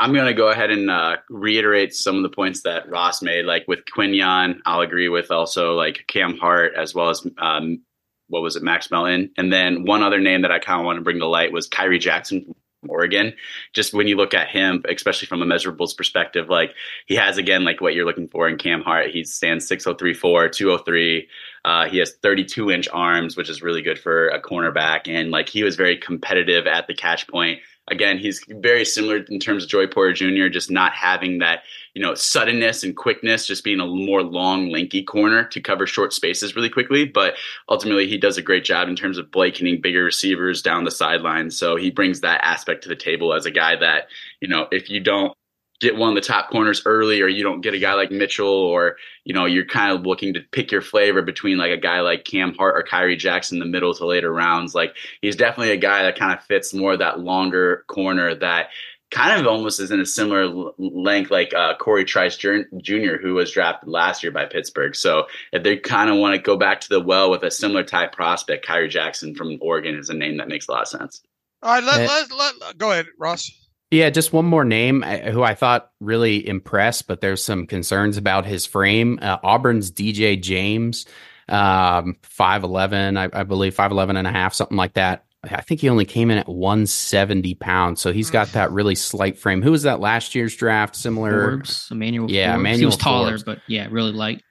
I'm 0.00 0.12
going 0.12 0.26
to 0.26 0.34
go 0.34 0.48
ahead 0.48 0.70
and 0.70 0.90
uh, 0.90 1.18
reiterate 1.28 1.94
some 1.94 2.16
of 2.16 2.22
the 2.22 2.30
points 2.30 2.62
that 2.62 2.88
Ross 2.88 3.22
made. 3.22 3.44
Like 3.44 3.68
with 3.68 3.84
Quinyon, 3.84 4.58
I'll 4.66 4.80
agree 4.80 5.08
with 5.08 5.30
also 5.30 5.74
like 5.74 6.04
Cam 6.08 6.36
Hart 6.36 6.72
as 6.74 6.94
well 6.94 7.10
as 7.10 7.24
um, 7.38 7.80
what 8.26 8.42
was 8.42 8.56
it, 8.56 8.62
Max 8.64 8.90
Melton. 8.90 9.30
And 9.36 9.52
then 9.52 9.84
one 9.84 10.02
other 10.02 10.18
name 10.18 10.42
that 10.42 10.50
I 10.50 10.58
kind 10.58 10.80
of 10.80 10.86
want 10.86 10.96
to 10.96 11.04
bring 11.04 11.20
to 11.20 11.26
light 11.26 11.52
was 11.52 11.68
Khyree 11.68 12.00
Jackson 12.00 12.52
from 12.80 12.90
Oregon. 12.90 13.32
Just 13.72 13.94
when 13.94 14.08
you 14.08 14.16
look 14.16 14.34
at 14.34 14.48
him, 14.48 14.82
especially 14.88 15.26
from 15.26 15.42
a 15.42 15.46
measurables 15.46 15.96
perspective, 15.96 16.48
like 16.48 16.74
he 17.06 17.14
has 17.14 17.38
again, 17.38 17.62
like 17.62 17.80
what 17.80 17.94
you're 17.94 18.06
looking 18.06 18.28
for 18.28 18.48
in 18.48 18.58
Cam 18.58 18.80
Hart. 18.82 19.10
He 19.10 19.22
stands 19.22 19.68
6034, 19.68 20.48
203. 20.48 21.28
Uh, 21.64 21.88
he 21.88 21.98
has 21.98 22.14
32 22.22 22.70
inch 22.70 22.88
arms, 22.92 23.36
which 23.36 23.50
is 23.50 23.62
really 23.62 23.82
good 23.82 23.98
for 23.98 24.28
a 24.28 24.40
cornerback. 24.40 25.08
And 25.08 25.30
like 25.30 25.48
he 25.48 25.62
was 25.62 25.76
very 25.76 25.96
competitive 25.96 26.66
at 26.66 26.86
the 26.86 26.94
catch 26.94 27.28
point. 27.28 27.60
Again, 27.88 28.18
he's 28.18 28.44
very 28.48 28.84
similar 28.84 29.16
in 29.16 29.40
terms 29.40 29.64
of 29.64 29.70
Joey 29.70 29.88
Porter 29.88 30.12
Jr., 30.12 30.48
just 30.48 30.70
not 30.70 30.92
having 30.92 31.38
that, 31.40 31.64
you 31.94 32.00
know, 32.00 32.14
suddenness 32.14 32.84
and 32.84 32.96
quickness, 32.96 33.46
just 33.46 33.64
being 33.64 33.80
a 33.80 33.86
more 33.86 34.22
long, 34.22 34.70
lanky 34.70 35.02
corner 35.02 35.44
to 35.46 35.60
cover 35.60 35.88
short 35.88 36.12
spaces 36.12 36.54
really 36.54 36.68
quickly. 36.68 37.04
But 37.04 37.34
ultimately, 37.68 38.06
he 38.06 38.16
does 38.16 38.38
a 38.38 38.42
great 38.42 38.64
job 38.64 38.88
in 38.88 38.94
terms 38.94 39.18
of 39.18 39.32
blanketing 39.32 39.80
bigger 39.80 40.04
receivers 40.04 40.62
down 40.62 40.84
the 40.84 40.90
sidelines. 40.92 41.58
So 41.58 41.74
he 41.74 41.90
brings 41.90 42.20
that 42.20 42.44
aspect 42.44 42.84
to 42.84 42.88
the 42.88 42.94
table 42.94 43.34
as 43.34 43.44
a 43.44 43.50
guy 43.50 43.74
that, 43.76 44.06
you 44.40 44.46
know, 44.46 44.68
if 44.70 44.88
you 44.88 45.00
don't 45.00 45.36
get 45.80 45.96
one 45.96 46.10
of 46.10 46.14
the 46.14 46.20
top 46.20 46.50
corners 46.50 46.82
early 46.84 47.20
or 47.20 47.26
you 47.26 47.42
don't 47.42 47.62
get 47.62 47.74
a 47.74 47.78
guy 47.78 47.94
like 47.94 48.10
Mitchell 48.10 48.46
or 48.46 48.96
you 49.24 49.34
know 49.34 49.46
you're 49.46 49.64
kind 49.64 49.92
of 49.92 50.06
looking 50.06 50.34
to 50.34 50.40
pick 50.52 50.70
your 50.70 50.82
flavor 50.82 51.22
between 51.22 51.58
like 51.58 51.72
a 51.72 51.76
guy 51.76 52.00
like 52.00 52.24
Cam 52.24 52.54
Hart 52.54 52.76
or 52.76 52.84
Khyree 52.84 53.18
Jackson 53.18 53.56
in 53.56 53.60
the 53.60 53.72
middle 53.72 53.94
to 53.94 54.06
later 54.06 54.32
rounds 54.32 54.74
like 54.74 54.94
he's 55.22 55.36
definitely 55.36 55.72
a 55.72 55.78
guy 55.78 56.02
that 56.02 56.18
kind 56.18 56.32
of 56.32 56.44
fits 56.44 56.72
more 56.74 56.96
that 56.96 57.20
longer 57.20 57.84
corner 57.88 58.34
that 58.34 58.68
kind 59.10 59.40
of 59.40 59.46
almost 59.46 59.80
is 59.80 59.90
in 59.90 60.00
a 60.00 60.06
similar 60.06 60.46
length 60.78 61.30
like 61.30 61.52
uh, 61.52 61.74
Corey 61.76 62.04
Trice 62.04 62.36
Jr., 62.36 63.16
who 63.20 63.34
was 63.34 63.50
drafted 63.50 63.88
last 63.88 64.22
year 64.22 64.30
by 64.30 64.46
Pittsburgh. 64.46 64.94
So 64.94 65.26
if 65.52 65.64
they 65.64 65.76
kind 65.76 66.10
of 66.10 66.18
want 66.18 66.36
to 66.36 66.40
go 66.40 66.56
back 66.56 66.80
to 66.82 66.88
the 66.88 67.00
well 67.00 67.30
with 67.30 67.42
a 67.42 67.50
similar 67.50 67.82
type 67.82 68.12
prospect, 68.12 68.66
Khyree 68.66 68.88
Jackson 68.88 69.34
from 69.34 69.58
Oregon 69.60 69.96
is 69.96 70.10
a 70.10 70.14
name 70.14 70.36
that 70.36 70.48
makes 70.48 70.68
a 70.68 70.72
lot 70.72 70.82
of 70.82 70.88
sense. 70.88 71.22
All 71.62 71.74
right, 71.74 71.82
let, 71.82 72.08
let, 72.08 72.60
let, 72.60 72.78
go 72.78 72.92
ahead, 72.92 73.06
Ross. 73.18 73.50
Yeah, 73.90 74.10
just 74.10 74.32
one 74.32 74.44
more 74.44 74.64
name 74.64 75.02
uh, 75.02 75.18
who 75.30 75.42
I 75.42 75.54
thought 75.54 75.90
really 76.00 76.46
impressed, 76.46 77.08
but 77.08 77.20
there's 77.20 77.42
some 77.42 77.66
concerns 77.66 78.16
about 78.16 78.46
his 78.46 78.64
frame. 78.64 79.18
Uh, 79.20 79.38
Auburn's 79.42 79.90
DJ 79.90 80.40
James, 80.40 81.06
um, 81.48 82.16
5'11, 82.22 83.18
I, 83.18 83.40
I 83.40 83.42
believe 83.42 83.74
5'11 83.74 84.16
and 84.16 84.28
a 84.28 84.32
half, 84.32 84.54
something 84.54 84.76
like 84.76 84.94
that. 84.94 85.24
I 85.42 85.62
think 85.62 85.80
he 85.80 85.88
only 85.88 86.04
came 86.04 86.30
in 86.30 86.36
at 86.36 86.48
170 86.48 87.54
pounds, 87.54 88.00
so 88.00 88.12
he's 88.12 88.30
got 88.30 88.48
that 88.52 88.70
really 88.72 88.94
slight 88.94 89.38
frame. 89.38 89.62
Who 89.62 89.70
was 89.70 89.84
that 89.84 89.98
last 89.98 90.34
year's 90.34 90.54
draft? 90.54 90.94
Similar, 90.94 91.30
Forbes, 91.30 91.88
Emmanuel. 91.90 92.30
Yeah, 92.30 92.52
Forbes. 92.52 92.60
Emmanuel 92.60 92.78
he 92.78 92.86
was 92.86 92.96
taller, 92.98 93.38
but 93.44 93.60
yeah, 93.66 93.88
really 93.90 94.12
light. 94.12 94.42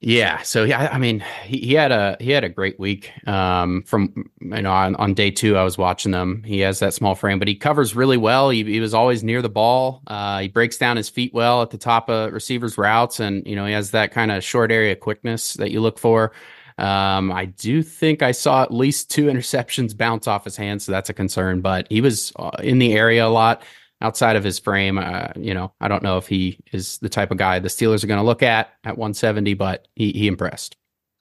Yeah, 0.00 0.42
so 0.42 0.64
yeah, 0.64 0.90
I 0.92 0.98
mean, 0.98 1.24
he, 1.44 1.58
he 1.58 1.74
had 1.74 1.90
a 1.90 2.18
he 2.20 2.30
had 2.30 2.44
a 2.44 2.50
great 2.50 2.78
week. 2.78 3.10
Um, 3.26 3.82
from 3.84 4.30
you 4.40 4.60
know 4.62 4.70
on, 4.70 4.94
on 4.96 5.14
day 5.14 5.30
two, 5.30 5.56
I 5.56 5.64
was 5.64 5.78
watching 5.78 6.12
them. 6.12 6.42
He 6.44 6.60
has 6.60 6.80
that 6.80 6.92
small 6.92 7.14
frame, 7.14 7.38
but 7.38 7.48
he 7.48 7.54
covers 7.54 7.96
really 7.96 8.18
well. 8.18 8.50
He, 8.50 8.62
he 8.62 8.78
was 8.78 8.92
always 8.92 9.24
near 9.24 9.40
the 9.40 9.48
ball. 9.48 10.02
Uh, 10.06 10.40
he 10.40 10.48
breaks 10.48 10.76
down 10.76 10.98
his 10.98 11.08
feet 11.08 11.32
well 11.32 11.62
at 11.62 11.70
the 11.70 11.78
top 11.78 12.10
of 12.10 12.32
receivers' 12.34 12.76
routes, 12.76 13.20
and 13.20 13.46
you 13.46 13.56
know 13.56 13.64
he 13.64 13.72
has 13.72 13.90
that 13.92 14.12
kind 14.12 14.30
of 14.30 14.44
short 14.44 14.70
area 14.70 14.94
quickness 14.94 15.54
that 15.54 15.70
you 15.70 15.80
look 15.80 15.98
for. 15.98 16.32
Um, 16.78 17.32
I 17.32 17.46
do 17.46 17.82
think 17.82 18.22
I 18.22 18.32
saw 18.32 18.62
at 18.62 18.72
least 18.72 19.10
two 19.10 19.24
interceptions 19.30 19.96
bounce 19.96 20.26
off 20.28 20.44
his 20.44 20.56
hands, 20.58 20.84
so 20.84 20.92
that's 20.92 21.08
a 21.08 21.14
concern. 21.14 21.62
But 21.62 21.86
he 21.90 22.02
was 22.02 22.32
uh, 22.36 22.50
in 22.62 22.78
the 22.78 22.92
area 22.92 23.26
a 23.26 23.28
lot 23.28 23.62
outside 24.00 24.36
of 24.36 24.44
his 24.44 24.58
frame, 24.58 24.98
uh, 24.98 25.28
you 25.36 25.54
know, 25.54 25.72
I 25.80 25.88
don't 25.88 26.02
know 26.02 26.18
if 26.18 26.26
he 26.26 26.58
is 26.72 26.98
the 26.98 27.08
type 27.08 27.30
of 27.30 27.38
guy 27.38 27.58
the 27.58 27.68
Steelers 27.68 28.04
are 28.04 28.06
going 28.06 28.20
to 28.20 28.26
look 28.26 28.42
at 28.42 28.70
at 28.84 28.98
170, 28.98 29.54
but 29.54 29.88
he, 29.94 30.12
he 30.12 30.26
impressed. 30.26 30.76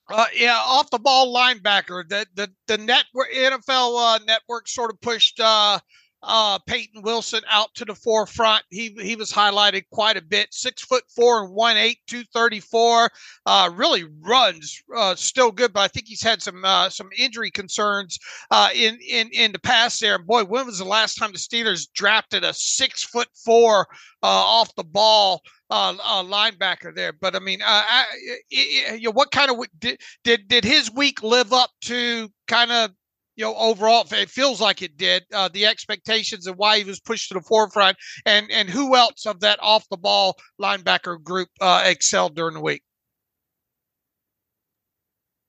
Uh, 0.07 0.25
yeah, 0.35 0.59
off 0.63 0.89
the 0.91 0.99
ball 0.99 1.33
linebacker. 1.33 2.07
The 2.07 2.27
the 2.35 2.51
the 2.67 2.77
network 2.77 3.31
NFL 3.33 4.15
uh, 4.15 4.19
network 4.25 4.67
sort 4.67 4.91
of 4.91 5.01
pushed 5.01 5.39
uh, 5.39 5.79
uh, 6.25 6.59
Peyton 6.59 7.03
Wilson 7.03 7.41
out 7.49 7.73
to 7.75 7.85
the 7.85 7.95
forefront. 7.95 8.63
He 8.69 8.95
he 8.99 9.15
was 9.15 9.31
highlighted 9.31 9.83
quite 9.91 10.17
a 10.17 10.21
bit. 10.21 10.53
Six 10.53 10.81
foot 10.83 11.03
four 11.15 11.43
and 11.43 11.53
one 11.53 11.77
eight, 11.77 11.99
two 12.07 12.23
thirty 12.33 12.59
four. 12.59 13.09
Uh, 13.45 13.69
really 13.73 14.05
runs 14.21 14.81
uh, 14.95 15.15
still 15.15 15.51
good, 15.51 15.71
but 15.71 15.81
I 15.81 15.87
think 15.87 16.07
he's 16.07 16.23
had 16.23 16.41
some 16.41 16.65
uh, 16.65 16.89
some 16.89 17.09
injury 17.17 17.51
concerns 17.51 18.17
uh, 18.51 18.69
in 18.73 18.97
in 19.07 19.29
in 19.29 19.51
the 19.51 19.59
past 19.59 20.01
there. 20.01 20.15
And 20.15 20.25
boy, 20.25 20.43
when 20.43 20.65
was 20.65 20.79
the 20.79 20.85
last 20.85 21.15
time 21.15 21.31
the 21.31 21.37
Steelers 21.37 21.87
drafted 21.93 22.43
a 22.43 22.53
six 22.53 23.03
foot 23.03 23.29
four 23.33 23.87
uh, 24.23 24.27
off 24.27 24.73
the 24.75 24.83
ball? 24.83 25.41
Uh, 25.71 25.97
uh, 26.03 26.23
linebacker 26.23 26.95
there. 26.95 27.11
But 27.11 27.35
I 27.35 27.39
mean, 27.39 27.59
uh, 27.63 27.65
I, 27.65 28.05
you 28.51 29.01
know, 29.01 29.11
what 29.11 29.31
kind 29.31 29.49
of 29.49 29.57
did 29.79 29.99
did 30.23 30.47
did 30.47 30.63
his 30.63 30.91
week 30.91 31.23
live 31.23 31.53
up 31.53 31.71
to 31.85 32.29
kind 32.47 32.71
of 32.71 32.91
you 33.35 33.43
know, 33.43 33.55
overall, 33.55 34.05
it 34.11 34.29
feels 34.29 34.61
like 34.61 34.81
it 34.81 34.97
did. 34.97 35.23
Uh, 35.33 35.49
the 35.49 35.65
expectations 35.65 36.47
and 36.47 36.57
why 36.57 36.77
he 36.77 36.83
was 36.83 36.99
pushed 36.99 37.29
to 37.29 37.33
the 37.33 37.41
forefront, 37.41 37.97
and 38.25 38.49
and 38.51 38.69
who 38.69 38.95
else 38.95 39.25
of 39.25 39.41
that 39.41 39.59
off 39.61 39.87
the 39.89 39.97
ball 39.97 40.37
linebacker 40.61 41.21
group 41.21 41.49
uh, 41.61 41.83
excelled 41.85 42.35
during 42.35 42.53
the 42.53 42.61
week. 42.61 42.81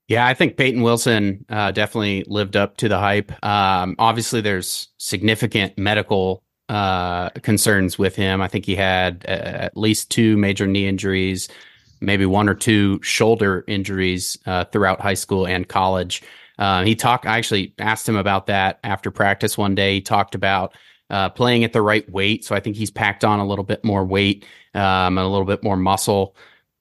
Yeah, 0.08 0.26
I 0.26 0.34
think 0.34 0.56
Peyton 0.56 0.82
Wilson 0.82 1.44
uh, 1.48 1.72
definitely 1.72 2.24
lived 2.28 2.56
up 2.56 2.76
to 2.76 2.88
the 2.88 2.98
hype. 2.98 3.32
Um, 3.44 3.96
obviously, 3.98 4.40
there's 4.40 4.88
significant 4.98 5.76
medical 5.76 6.44
uh, 6.68 7.30
concerns 7.30 7.98
with 7.98 8.14
him. 8.14 8.40
I 8.40 8.48
think 8.48 8.66
he 8.66 8.76
had 8.76 9.24
uh, 9.28 9.32
at 9.32 9.76
least 9.76 10.10
two 10.10 10.36
major 10.36 10.66
knee 10.66 10.86
injuries, 10.86 11.48
maybe 12.00 12.24
one 12.24 12.48
or 12.48 12.54
two 12.54 13.00
shoulder 13.02 13.64
injuries 13.66 14.38
uh, 14.46 14.64
throughout 14.66 15.00
high 15.00 15.14
school 15.14 15.46
and 15.46 15.66
college. 15.66 16.22
Uh, 16.58 16.84
he 16.84 16.94
talked. 16.94 17.26
I 17.26 17.38
actually 17.38 17.74
asked 17.78 18.08
him 18.08 18.16
about 18.16 18.46
that 18.46 18.78
after 18.82 19.10
practice 19.10 19.58
one 19.58 19.74
day. 19.74 19.94
He 19.94 20.00
talked 20.00 20.34
about 20.34 20.74
uh, 21.10 21.28
playing 21.30 21.64
at 21.64 21.72
the 21.72 21.82
right 21.82 22.08
weight, 22.10 22.44
so 22.44 22.54
I 22.54 22.60
think 22.60 22.76
he's 22.76 22.90
packed 22.90 23.24
on 23.24 23.40
a 23.40 23.46
little 23.46 23.64
bit 23.64 23.84
more 23.84 24.04
weight 24.04 24.44
um, 24.74 25.18
and 25.18 25.26
a 25.26 25.28
little 25.28 25.46
bit 25.46 25.62
more 25.62 25.76
muscle. 25.76 26.36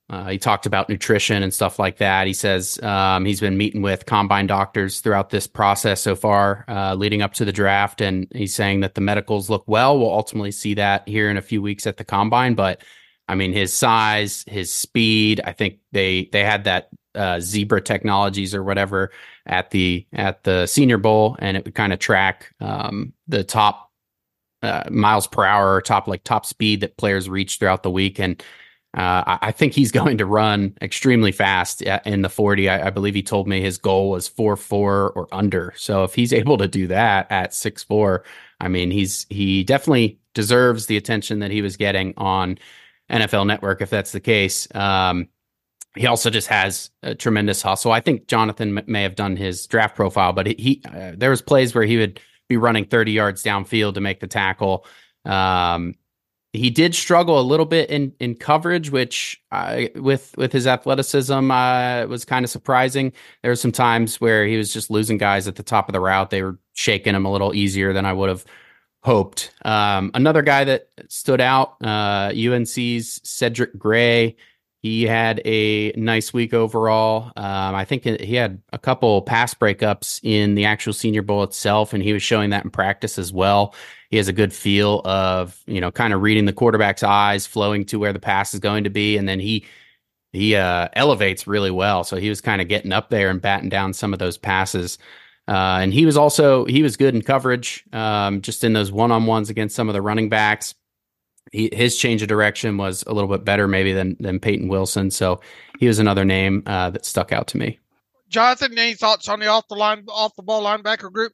Uh, 0.07 0.27
he 0.30 0.38
talked 0.38 0.68
about 0.68 0.88
nutrition 0.88 1.41
and 1.41 1.52
stuff 1.52 1.80
like 1.80 1.97
that. 1.97 2.27
He 2.27 2.34
says 2.34 2.80
um, 2.84 3.26
he's 3.26 3.39
been 3.39 3.57
meeting 3.57 3.81
with 3.81 4.06
combine 4.06 4.45
doctors 4.45 4.99
throughout 4.99 5.31
this 5.31 5.47
process 5.47 5.99
so 5.99 6.15
far, 6.15 6.64
uh, 6.68 6.93
leading 6.93 7.23
up 7.23 7.34
to 7.35 7.45
the 7.45 7.52
draft, 7.52 8.02
and 8.02 8.27
he's 8.34 8.53
saying 8.53 8.81
that 8.81 8.93
the 8.93 9.02
medicals 9.02 9.49
look 9.49 9.64
well. 9.65 9.97
We'll 9.97 10.11
ultimately 10.11 10.52
see 10.52 10.76
that 10.76 11.07
here 11.07 11.30
in 11.31 11.38
a 11.38 11.41
few 11.41 11.61
weeks 11.61 11.88
at 11.88 11.97
the 11.97 12.03
combine, 12.03 12.53
but 12.53 12.81
I 13.27 13.35
mean, 13.35 13.53
his 13.53 13.73
size, 13.73 14.43
his 14.47 14.72
speed. 14.72 15.41
I 15.43 15.52
think 15.52 15.80
they 15.91 16.30
they 16.31 16.43
had 16.43 16.65
that 16.65 16.89
uh, 17.16 17.40
zebra 17.40 17.82
technologies 17.82 18.54
or 18.54 18.64
whatever 18.64 19.12
at 19.46 19.72
the 19.72 20.06
at 20.14 20.44
the 20.44 20.66
Senior 20.66 20.98
Bowl, 20.98 21.36
and 21.40 21.58
it 21.58 21.66
would 21.66 21.76
kind 21.76 21.94
of 21.94 22.00
track 22.00 22.54
um, 22.60 23.14
the 23.28 23.44
top 23.44 23.92
uh, 24.66 24.84
miles 24.90 25.28
per 25.28 25.46
hour 25.46 25.80
top 25.82 26.08
like 26.08 26.24
top 26.24 26.46
speed 26.46 26.82
that 26.82 26.98
players 26.98 27.30
reach 27.30 27.58
throughout 27.58 27.84
the 27.84 27.92
week. 27.92 28.20
And 28.20 28.42
uh, 28.96 29.38
I, 29.42 29.52
think 29.52 29.74
he's 29.74 29.92
going 30.00 30.18
to 30.18 30.26
run 30.26 30.76
extremely 30.82 31.32
fast 31.32 31.82
in 31.82 32.22
the 32.22 32.30
40. 32.30 32.70
I, 32.70 32.88
I, 32.88 32.90
believe 32.90 33.14
he 33.14 33.22
told 33.22 33.48
me 33.48 33.62
his 33.62 33.78
goal 33.78 34.10
was 34.10 34.28
four 34.28 34.56
four 34.56 35.12
or 35.12 35.28
under. 35.32 35.74
So 35.76 36.04
if 36.04 36.16
he's 36.16 36.34
able 36.42 36.58
to 36.58 36.68
do 36.68 36.88
that 36.88 37.32
at 37.32 37.54
six 37.54 37.84
four, 37.84 38.24
I 38.60 38.68
mean 38.68 38.92
he's 38.92 39.26
he 39.30 39.64
definitely 39.64 40.20
deserves 40.34 40.88
the 40.88 40.98
attention 40.98 41.40
that 41.40 41.52
he 41.52 41.62
was 41.62 41.78
getting 41.78 42.14
on 42.18 42.58
NFL 43.10 43.46
Network 43.46 43.82
if 43.82 43.90
that's 43.90 44.12
the 44.12 44.20
case. 44.20 44.68
Um, 44.74 45.28
he 45.95 46.07
also 46.07 46.30
just 46.30 46.47
has 46.47 46.89
a 47.03 47.15
tremendous 47.15 47.61
hustle. 47.61 47.91
I 47.91 48.01
think 48.01 48.27
Jonathan 48.27 48.81
may 48.88 49.03
have 49.03 49.15
done 49.15 49.35
his 49.35 49.65
draft 49.67 49.95
profile, 49.95 50.34
but 50.34 50.47
he 50.47 50.81
uh, 50.93 51.13
there 51.15 51.30
was 51.30 51.41
plays 51.41 51.73
where 51.73 51.85
he 51.85 51.97
would 51.97 52.19
be 52.47 52.57
running 52.57 52.85
30 52.85 53.11
yards 53.11 53.43
downfield 53.43 53.95
to 53.95 54.01
make 54.01 54.19
the 54.19 54.27
tackle. 54.27 54.85
Um, 55.26 55.95
he 56.55 56.69
did 56.69 56.95
struggle 56.95 57.39
a 57.39 57.41
little 57.41 57.65
bit 57.65 57.89
in 57.89 58.13
in 58.19 58.35
coverage, 58.35 58.89
which 58.89 59.41
uh, 59.51 59.84
with 59.95 60.34
with 60.38 60.51
his 60.51 60.67
athleticism 60.67 61.51
uh, 61.51 62.05
was 62.05 62.26
kind 62.26 62.43
of 62.43 62.49
surprising. 62.49 63.13
There 63.41 63.51
were 63.51 63.55
some 63.55 63.72
times 63.72 64.22
where 64.22 64.45
he 64.45 64.57
was 64.57 64.73
just 64.73 64.89
losing 64.89 65.17
guys 65.17 65.47
at 65.47 65.55
the 65.55 65.63
top 65.63 65.89
of 65.89 65.93
the 65.93 65.99
route. 65.99 66.30
They 66.30 66.41
were 66.41 66.57
shaking 66.73 67.15
him 67.15 67.26
a 67.26 67.31
little 67.31 67.53
easier 67.53 67.93
than 67.93 68.05
I 68.05 68.13
would 68.13 68.30
have 68.30 68.45
hoped. 69.03 69.51
Um, 69.63 70.11
another 70.13 70.41
guy 70.41 70.63
that 70.63 70.89
stood 71.09 71.41
out, 71.41 71.76
uh, 71.84 72.31
UNC's 72.35 73.22
Cedric 73.23 73.77
Gray. 73.77 74.35
He 74.86 75.02
had 75.02 75.41
a 75.45 75.94
nice 75.94 76.32
week 76.32 76.53
overall. 76.53 77.32
Um, 77.36 77.74
I 77.74 77.86
think 77.86 78.03
he 78.03 78.36
had 78.36 78.62
a 78.72 78.78
couple 78.78 79.24
pass 79.24 79.52
breakups 79.56 80.20
in 80.22 80.53
the 80.53 80.66
actual 80.66 80.94
Senior 80.94 81.24
Bowl 81.24 81.41
itself, 81.41 81.91
and 81.91 82.03
he 82.03 82.14
was 82.14 82.22
showing 82.22 82.52
that 82.52 82.66
in 82.66 82.70
practice 82.70 83.18
as 83.18 83.34
well. 83.34 83.74
He 84.12 84.18
has 84.18 84.28
a 84.28 84.32
good 84.32 84.53
feel 84.53 85.02
of 85.03 85.60
you 85.66 85.82
know 85.82 85.90
kind 85.90 86.14
of 86.14 86.22
reading 86.22 86.45
the 86.45 86.53
quarterback's 86.53 87.02
eyes, 87.02 87.48
flowing 87.48 87.86
to 87.86 87.98
where 87.98 88.14
the 88.14 88.20
pass 88.20 88.53
is 88.53 88.60
going 88.60 88.84
to 88.84 88.91
be, 88.91 89.18
and 89.18 89.28
then 89.28 89.40
he 89.40 89.66
he 90.34 90.56
uh, 90.56 90.90
elevates 90.94 91.48
really 91.48 91.72
well. 91.72 92.03
So 92.03 92.18
he 92.18 92.30
was 92.30 92.40
kind 92.40 92.62
of 92.62 92.68
getting 92.68 92.91
up 92.91 93.10
there 93.10 93.32
and 93.32 93.41
batting 93.41 93.70
down 93.70 93.91
some 93.91 94.14
of 94.14 94.20
those 94.20 94.38
passes. 94.38 94.99
Uh, 95.48 95.80
and 95.82 95.95
he 95.95 96.06
was 96.06 96.16
also 96.16 96.66
he 96.66 96.84
was 96.84 96.95
good 96.95 97.16
in 97.16 97.24
coverage, 97.24 97.84
um, 97.91 98.40
just 98.41 98.64
in 98.64 98.74
those 98.74 98.91
one 98.91 99.12
on 99.12 99.26
ones 99.26 99.49
against 99.49 99.76
some 99.76 99.90
of 99.90 99.94
the 99.94 100.02
running 100.03 100.30
backs 100.30 100.76
he, 101.51 101.69
his 101.73 101.97
change 101.97 102.22
of 102.22 102.27
direction 102.27 102.77
was 102.77 103.03
a 103.07 103.13
little 103.13 103.30
bit 103.30 103.45
better 103.45 103.67
maybe 103.67 103.93
than 103.93 104.17
than 104.19 104.39
Peyton 104.39 104.67
Wilson. 104.67 105.11
So 105.11 105.41
he 105.80 105.88
was 105.88 105.99
another 105.99 106.26
name 106.26 106.63
uh, 106.65 106.89
that 106.91 107.05
stuck 107.05 107.31
out 107.31 107.47
to 107.47 107.57
me. 107.57 107.80
Jonathan, 108.30 108.77
any 108.77 108.95
thoughts 108.95 109.30
on 109.30 109.39
the 109.39 109.47
off 109.47 109.67
the 109.67 109.76
line 109.76 110.05
off 110.09 110.35
the 110.35 110.43
ball 110.43 110.63
linebacker 110.63 111.11
group? 111.11 111.34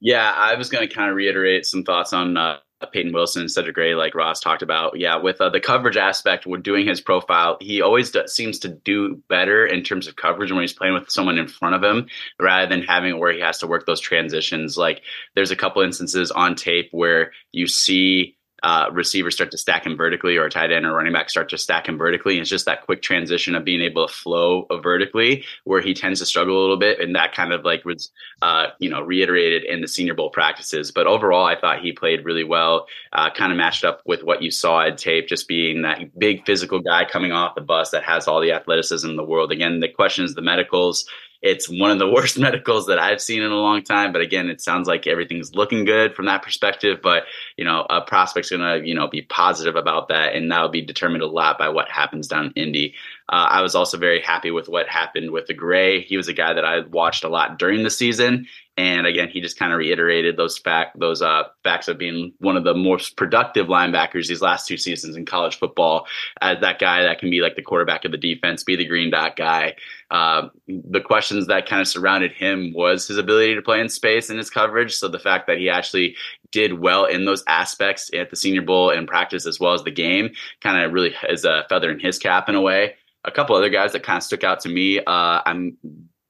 Yeah, 0.00 0.32
I 0.32 0.54
was 0.54 0.68
going 0.68 0.86
to 0.86 0.94
kind 0.94 1.10
of 1.10 1.16
reiterate 1.16 1.66
some 1.66 1.82
thoughts 1.82 2.12
on 2.12 2.36
uh, 2.36 2.58
Peyton 2.92 3.12
Wilson 3.12 3.42
and 3.42 3.50
Cedric 3.50 3.74
Gray, 3.74 3.94
like 3.94 4.14
Ross 4.14 4.40
talked 4.40 4.62
about. 4.62 4.98
Yeah, 4.98 5.16
with 5.16 5.40
uh, 5.40 5.48
the 5.48 5.60
coverage 5.60 5.96
aspect, 5.96 6.46
we're 6.46 6.58
doing 6.58 6.86
his 6.86 7.00
profile. 7.00 7.56
He 7.60 7.82
always 7.82 8.10
does, 8.12 8.32
seems 8.32 8.58
to 8.60 8.68
do 8.68 9.20
better 9.28 9.66
in 9.66 9.82
terms 9.82 10.06
of 10.06 10.16
coverage 10.16 10.52
when 10.52 10.60
he's 10.60 10.72
playing 10.72 10.94
with 10.94 11.10
someone 11.10 11.38
in 11.38 11.48
front 11.48 11.74
of 11.74 11.82
him, 11.82 12.06
rather 12.40 12.68
than 12.68 12.82
having 12.82 13.18
where 13.18 13.32
he 13.32 13.40
has 13.40 13.58
to 13.58 13.66
work 13.66 13.86
those 13.86 14.00
transitions. 14.00 14.76
Like 14.76 15.02
there's 15.34 15.50
a 15.50 15.56
couple 15.56 15.82
instances 15.82 16.30
on 16.30 16.54
tape 16.54 16.88
where 16.92 17.32
you 17.52 17.66
see 17.66 18.36
uh, 18.62 18.86
receivers 18.92 19.34
start 19.34 19.50
to 19.50 19.58
stack 19.58 19.86
him 19.86 19.96
vertically 19.96 20.36
or 20.36 20.46
a 20.46 20.50
tight 20.50 20.72
end 20.72 20.86
or 20.86 20.92
running 20.92 21.12
back 21.12 21.30
start 21.30 21.48
to 21.50 21.58
stack 21.58 21.88
him 21.88 21.98
vertically. 21.98 22.34
And 22.34 22.40
it's 22.42 22.50
just 22.50 22.66
that 22.66 22.84
quick 22.84 23.02
transition 23.02 23.54
of 23.54 23.64
being 23.64 23.82
able 23.82 24.06
to 24.06 24.12
flow 24.12 24.66
vertically 24.82 25.44
where 25.64 25.80
he 25.80 25.94
tends 25.94 26.20
to 26.20 26.26
struggle 26.26 26.58
a 26.58 26.60
little 26.60 26.76
bit. 26.76 27.00
And 27.00 27.14
that 27.14 27.34
kind 27.34 27.52
of 27.52 27.64
like 27.64 27.84
was, 27.84 28.10
uh, 28.42 28.68
you 28.78 28.90
know, 28.90 29.00
reiterated 29.00 29.64
in 29.64 29.80
the 29.80 29.88
Senior 29.88 30.14
Bowl 30.14 30.30
practices. 30.30 30.90
But 30.90 31.06
overall, 31.06 31.46
I 31.46 31.58
thought 31.58 31.80
he 31.80 31.92
played 31.92 32.24
really 32.24 32.44
well, 32.44 32.86
uh, 33.12 33.30
kind 33.30 33.52
of 33.52 33.58
matched 33.58 33.84
up 33.84 34.02
with 34.04 34.22
what 34.24 34.42
you 34.42 34.50
saw 34.50 34.82
at 34.82 34.98
tape, 34.98 35.28
just 35.28 35.48
being 35.48 35.82
that 35.82 36.18
big 36.18 36.44
physical 36.44 36.80
guy 36.80 37.04
coming 37.04 37.32
off 37.32 37.54
the 37.54 37.60
bus 37.60 37.90
that 37.90 38.04
has 38.04 38.26
all 38.26 38.40
the 38.40 38.52
athleticism 38.52 39.08
in 39.08 39.16
the 39.16 39.24
world. 39.24 39.52
Again, 39.52 39.80
the 39.80 39.88
question 39.88 40.24
is 40.24 40.34
the 40.34 40.42
medicals. 40.42 41.06
It's 41.42 41.68
one 41.68 41.90
of 41.90 41.98
the 41.98 42.08
worst 42.12 42.38
medicals 42.38 42.86
that 42.86 42.98
I've 42.98 43.20
seen 43.20 43.42
in 43.42 43.50
a 43.50 43.56
long 43.56 43.82
time. 43.82 44.12
But 44.12 44.22
again, 44.22 44.48
it 44.48 44.60
sounds 44.60 44.88
like 44.88 45.06
everything's 45.06 45.54
looking 45.54 45.84
good 45.84 46.14
from 46.14 46.26
that 46.26 46.42
perspective. 46.42 47.00
But, 47.02 47.24
you 47.56 47.64
know, 47.64 47.86
a 47.90 48.00
prospect's 48.00 48.50
to, 48.50 48.80
you 48.84 48.94
know, 48.94 49.08
be 49.08 49.22
positive 49.22 49.76
about 49.76 50.08
that. 50.08 50.34
And 50.34 50.50
that'll 50.50 50.68
be 50.68 50.82
determined 50.82 51.22
a 51.22 51.26
lot 51.26 51.58
by 51.58 51.68
what 51.68 51.88
happens 51.88 52.28
down 52.28 52.52
in 52.56 52.68
Indy. 52.68 52.94
Uh, 53.28 53.46
I 53.50 53.62
was 53.62 53.74
also 53.74 53.98
very 53.98 54.20
happy 54.22 54.50
with 54.50 54.68
what 54.68 54.88
happened 54.88 55.32
with 55.32 55.46
the 55.46 55.54
Gray. 55.54 56.00
He 56.00 56.16
was 56.16 56.28
a 56.28 56.32
guy 56.32 56.54
that 56.54 56.64
I 56.64 56.80
watched 56.80 57.24
a 57.24 57.28
lot 57.28 57.58
during 57.58 57.82
the 57.82 57.90
season, 57.90 58.46
and 58.78 59.06
again, 59.06 59.28
he 59.28 59.40
just 59.40 59.58
kind 59.58 59.72
of 59.72 59.78
reiterated 59.78 60.36
those 60.36 60.56
fact 60.56 60.98
those 60.98 61.20
uh, 61.20 61.42
facts 61.64 61.88
of 61.88 61.98
being 61.98 62.32
one 62.38 62.56
of 62.56 62.64
the 62.64 62.74
most 62.74 63.16
productive 63.16 63.66
linebackers 63.66 64.28
these 64.28 64.40
last 64.40 64.68
two 64.68 64.76
seasons 64.76 65.16
in 65.16 65.26
college 65.26 65.58
football. 65.58 66.06
As 66.40 66.60
that 66.60 66.78
guy 66.78 67.02
that 67.02 67.18
can 67.18 67.28
be 67.28 67.40
like 67.40 67.56
the 67.56 67.62
quarterback 67.62 68.04
of 68.04 68.12
the 68.12 68.18
defense, 68.18 68.62
be 68.64 68.76
the 68.76 68.86
green 68.86 69.10
dot 69.10 69.36
guy. 69.36 69.74
Uh, 70.10 70.48
the 70.66 71.00
questions 71.00 71.48
that 71.48 71.68
kind 71.68 71.82
of 71.82 71.88
surrounded 71.88 72.32
him 72.32 72.72
was 72.72 73.08
his 73.08 73.18
ability 73.18 73.56
to 73.56 73.62
play 73.62 73.80
in 73.80 73.88
space 73.88 74.30
and 74.30 74.38
his 74.38 74.48
coverage. 74.48 74.94
So 74.94 75.08
the 75.08 75.18
fact 75.18 75.48
that 75.48 75.58
he 75.58 75.68
actually 75.68 76.16
did 76.50 76.80
well 76.80 77.04
in 77.04 77.24
those 77.24 77.44
aspects 77.46 78.10
at 78.14 78.30
the 78.30 78.36
Senior 78.36 78.62
Bowl 78.62 78.90
and 78.90 79.06
practice 79.06 79.44
as 79.44 79.60
well 79.60 79.74
as 79.74 79.82
the 79.82 79.90
game 79.90 80.30
kind 80.62 80.82
of 80.82 80.92
really 80.92 81.14
is 81.28 81.44
a 81.44 81.66
feather 81.68 81.90
in 81.90 82.00
his 82.00 82.18
cap 82.18 82.48
in 82.48 82.54
a 82.54 82.60
way. 82.60 82.94
A 83.28 83.30
couple 83.30 83.54
other 83.54 83.68
guys 83.68 83.92
that 83.92 84.02
kind 84.02 84.16
of 84.16 84.22
stuck 84.22 84.42
out 84.42 84.60
to 84.60 84.70
me. 84.70 85.00
Uh, 85.00 85.42
I'm 85.44 85.76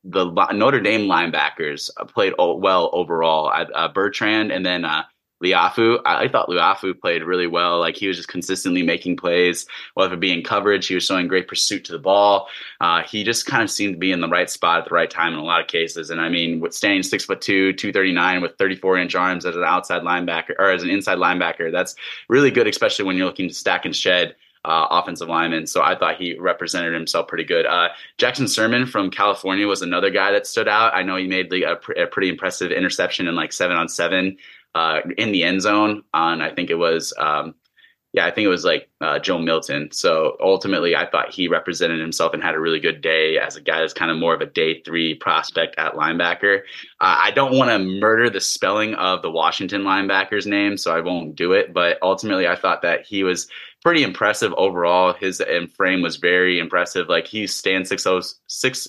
the 0.02 0.24
Notre 0.52 0.80
Dame 0.80 1.08
linebackers 1.08 1.90
played 2.08 2.34
well 2.38 2.90
overall. 2.92 3.48
Uh, 3.48 3.88
Bertrand 3.88 4.50
and 4.50 4.66
then 4.66 4.84
uh, 4.84 5.04
Liufau. 5.42 6.00
I, 6.04 6.24
I, 6.24 6.28
thought 6.28 6.48
Liufau 6.48 7.00
played 7.00 7.22
really 7.22 7.46
well. 7.46 7.78
Like 7.78 7.96
he 7.96 8.08
was 8.08 8.16
just 8.16 8.28
consistently 8.28 8.82
making 8.82 9.16
plays, 9.16 9.66
whether 9.94 10.14
it 10.14 10.20
be 10.20 10.32
in 10.32 10.42
coverage, 10.42 10.86
he 10.86 10.94
was 10.94 11.04
showing 11.04 11.28
great 11.28 11.46
pursuit 11.46 11.84
to 11.84 11.92
the 11.92 11.98
ball. 11.98 12.48
Uh, 12.80 13.02
he 13.02 13.22
just 13.22 13.46
kind 13.46 13.62
of 13.62 13.70
seemed 13.70 13.94
to 13.94 13.98
be 13.98 14.10
in 14.10 14.20
the 14.20 14.28
right 14.28 14.50
spot 14.50 14.80
at 14.80 14.88
the 14.88 14.94
right 14.94 15.10
time 15.10 15.34
in 15.34 15.38
a 15.38 15.44
lot 15.44 15.60
of 15.60 15.68
cases. 15.68 16.10
And 16.10 16.20
I 16.20 16.28
mean, 16.28 16.60
with 16.60 16.74
standing 16.74 17.02
six 17.02 17.24
foot 17.24 17.40
two, 17.40 17.72
two 17.74 17.92
thirty 17.92 18.12
nine, 18.12 18.42
with 18.42 18.56
thirty 18.58 18.76
four 18.76 18.98
inch 18.98 19.14
arms 19.14 19.46
as 19.46 19.56
an 19.56 19.64
outside 19.64 20.02
linebacker 20.02 20.54
or 20.58 20.70
as 20.70 20.82
an 20.82 20.90
inside 20.90 21.18
linebacker, 21.18 21.70
that's 21.70 21.94
really 22.28 22.50
good, 22.50 22.66
especially 22.66 23.04
when 23.04 23.16
you're 23.16 23.26
looking 23.26 23.48
to 23.48 23.54
stack 23.54 23.84
and 23.84 23.94
shed 23.94 24.34
uh, 24.64 24.86
offensive 24.90 25.28
lineman. 25.28 25.66
So 25.66 25.82
I 25.82 25.96
thought 25.96 26.16
he 26.16 26.38
represented 26.38 26.92
himself 26.92 27.28
pretty 27.28 27.44
good. 27.44 27.66
Uh, 27.66 27.88
Jackson 28.16 28.46
Sirmon 28.46 28.88
from 28.88 29.10
California 29.10 29.66
was 29.66 29.82
another 29.82 30.10
guy 30.10 30.32
that 30.32 30.46
stood 30.46 30.68
out. 30.68 30.94
I 30.94 31.02
know 31.02 31.16
he 31.16 31.26
made 31.26 31.50
the, 31.50 31.62
a, 31.64 31.76
pr- 31.76 31.92
a, 31.92 32.06
pretty 32.06 32.28
impressive 32.28 32.72
interception 32.72 33.28
in 33.28 33.34
like 33.34 33.52
seven 33.52 33.76
on 33.76 33.88
seven 33.88 34.36
uh, 34.74 35.00
in 35.16 35.32
the 35.32 35.44
end 35.44 35.62
zone 35.62 36.02
on 36.12 36.40
I 36.40 36.54
think 36.54 36.70
it 36.70 36.76
was 36.76 37.12
um, 37.18 37.54
yeah, 38.14 38.24
I 38.24 38.30
think 38.30 38.46
it 38.46 38.48
was 38.48 38.64
like 38.64 38.88
uh, 39.02 39.18
Joe 39.18 39.38
Milton. 39.38 39.90
So 39.92 40.36
ultimately, 40.40 40.96
I 40.96 41.06
thought 41.08 41.30
he 41.32 41.46
represented 41.46 42.00
himself 42.00 42.32
and 42.32 42.42
had 42.42 42.54
a 42.54 42.60
really 42.60 42.80
good 42.80 43.02
day 43.02 43.38
as 43.38 43.56
a 43.56 43.60
guy 43.60 43.80
that's 43.80 43.92
kind 43.92 44.10
of 44.10 44.16
more 44.16 44.34
of 44.34 44.40
a 44.40 44.46
day 44.46 44.80
three 44.80 45.14
prospect 45.14 45.78
at 45.78 45.92
linebacker. 45.92 46.60
Uh, 47.00 47.20
I 47.22 47.30
don't 47.32 47.56
want 47.56 47.70
to 47.70 47.78
murder 47.78 48.30
the 48.30 48.40
spelling 48.40 48.94
of 48.94 49.20
the 49.20 49.30
Washington 49.30 49.82
linebacker's 49.82 50.46
name, 50.46 50.78
so 50.78 50.96
I 50.96 51.00
won't 51.00 51.36
do 51.36 51.52
it. 51.52 51.74
But 51.74 51.98
ultimately, 52.00 52.48
I 52.48 52.56
thought 52.56 52.80
that 52.82 53.04
he 53.04 53.24
was 53.24 53.46
pretty 53.82 54.02
impressive 54.02 54.52
overall. 54.56 55.12
His 55.12 55.42
frame 55.76 56.02
was 56.02 56.16
very 56.16 56.58
impressive. 56.58 57.08
Like 57.08 57.26
he 57.26 57.46
stands 57.46 57.88
606 57.88 58.88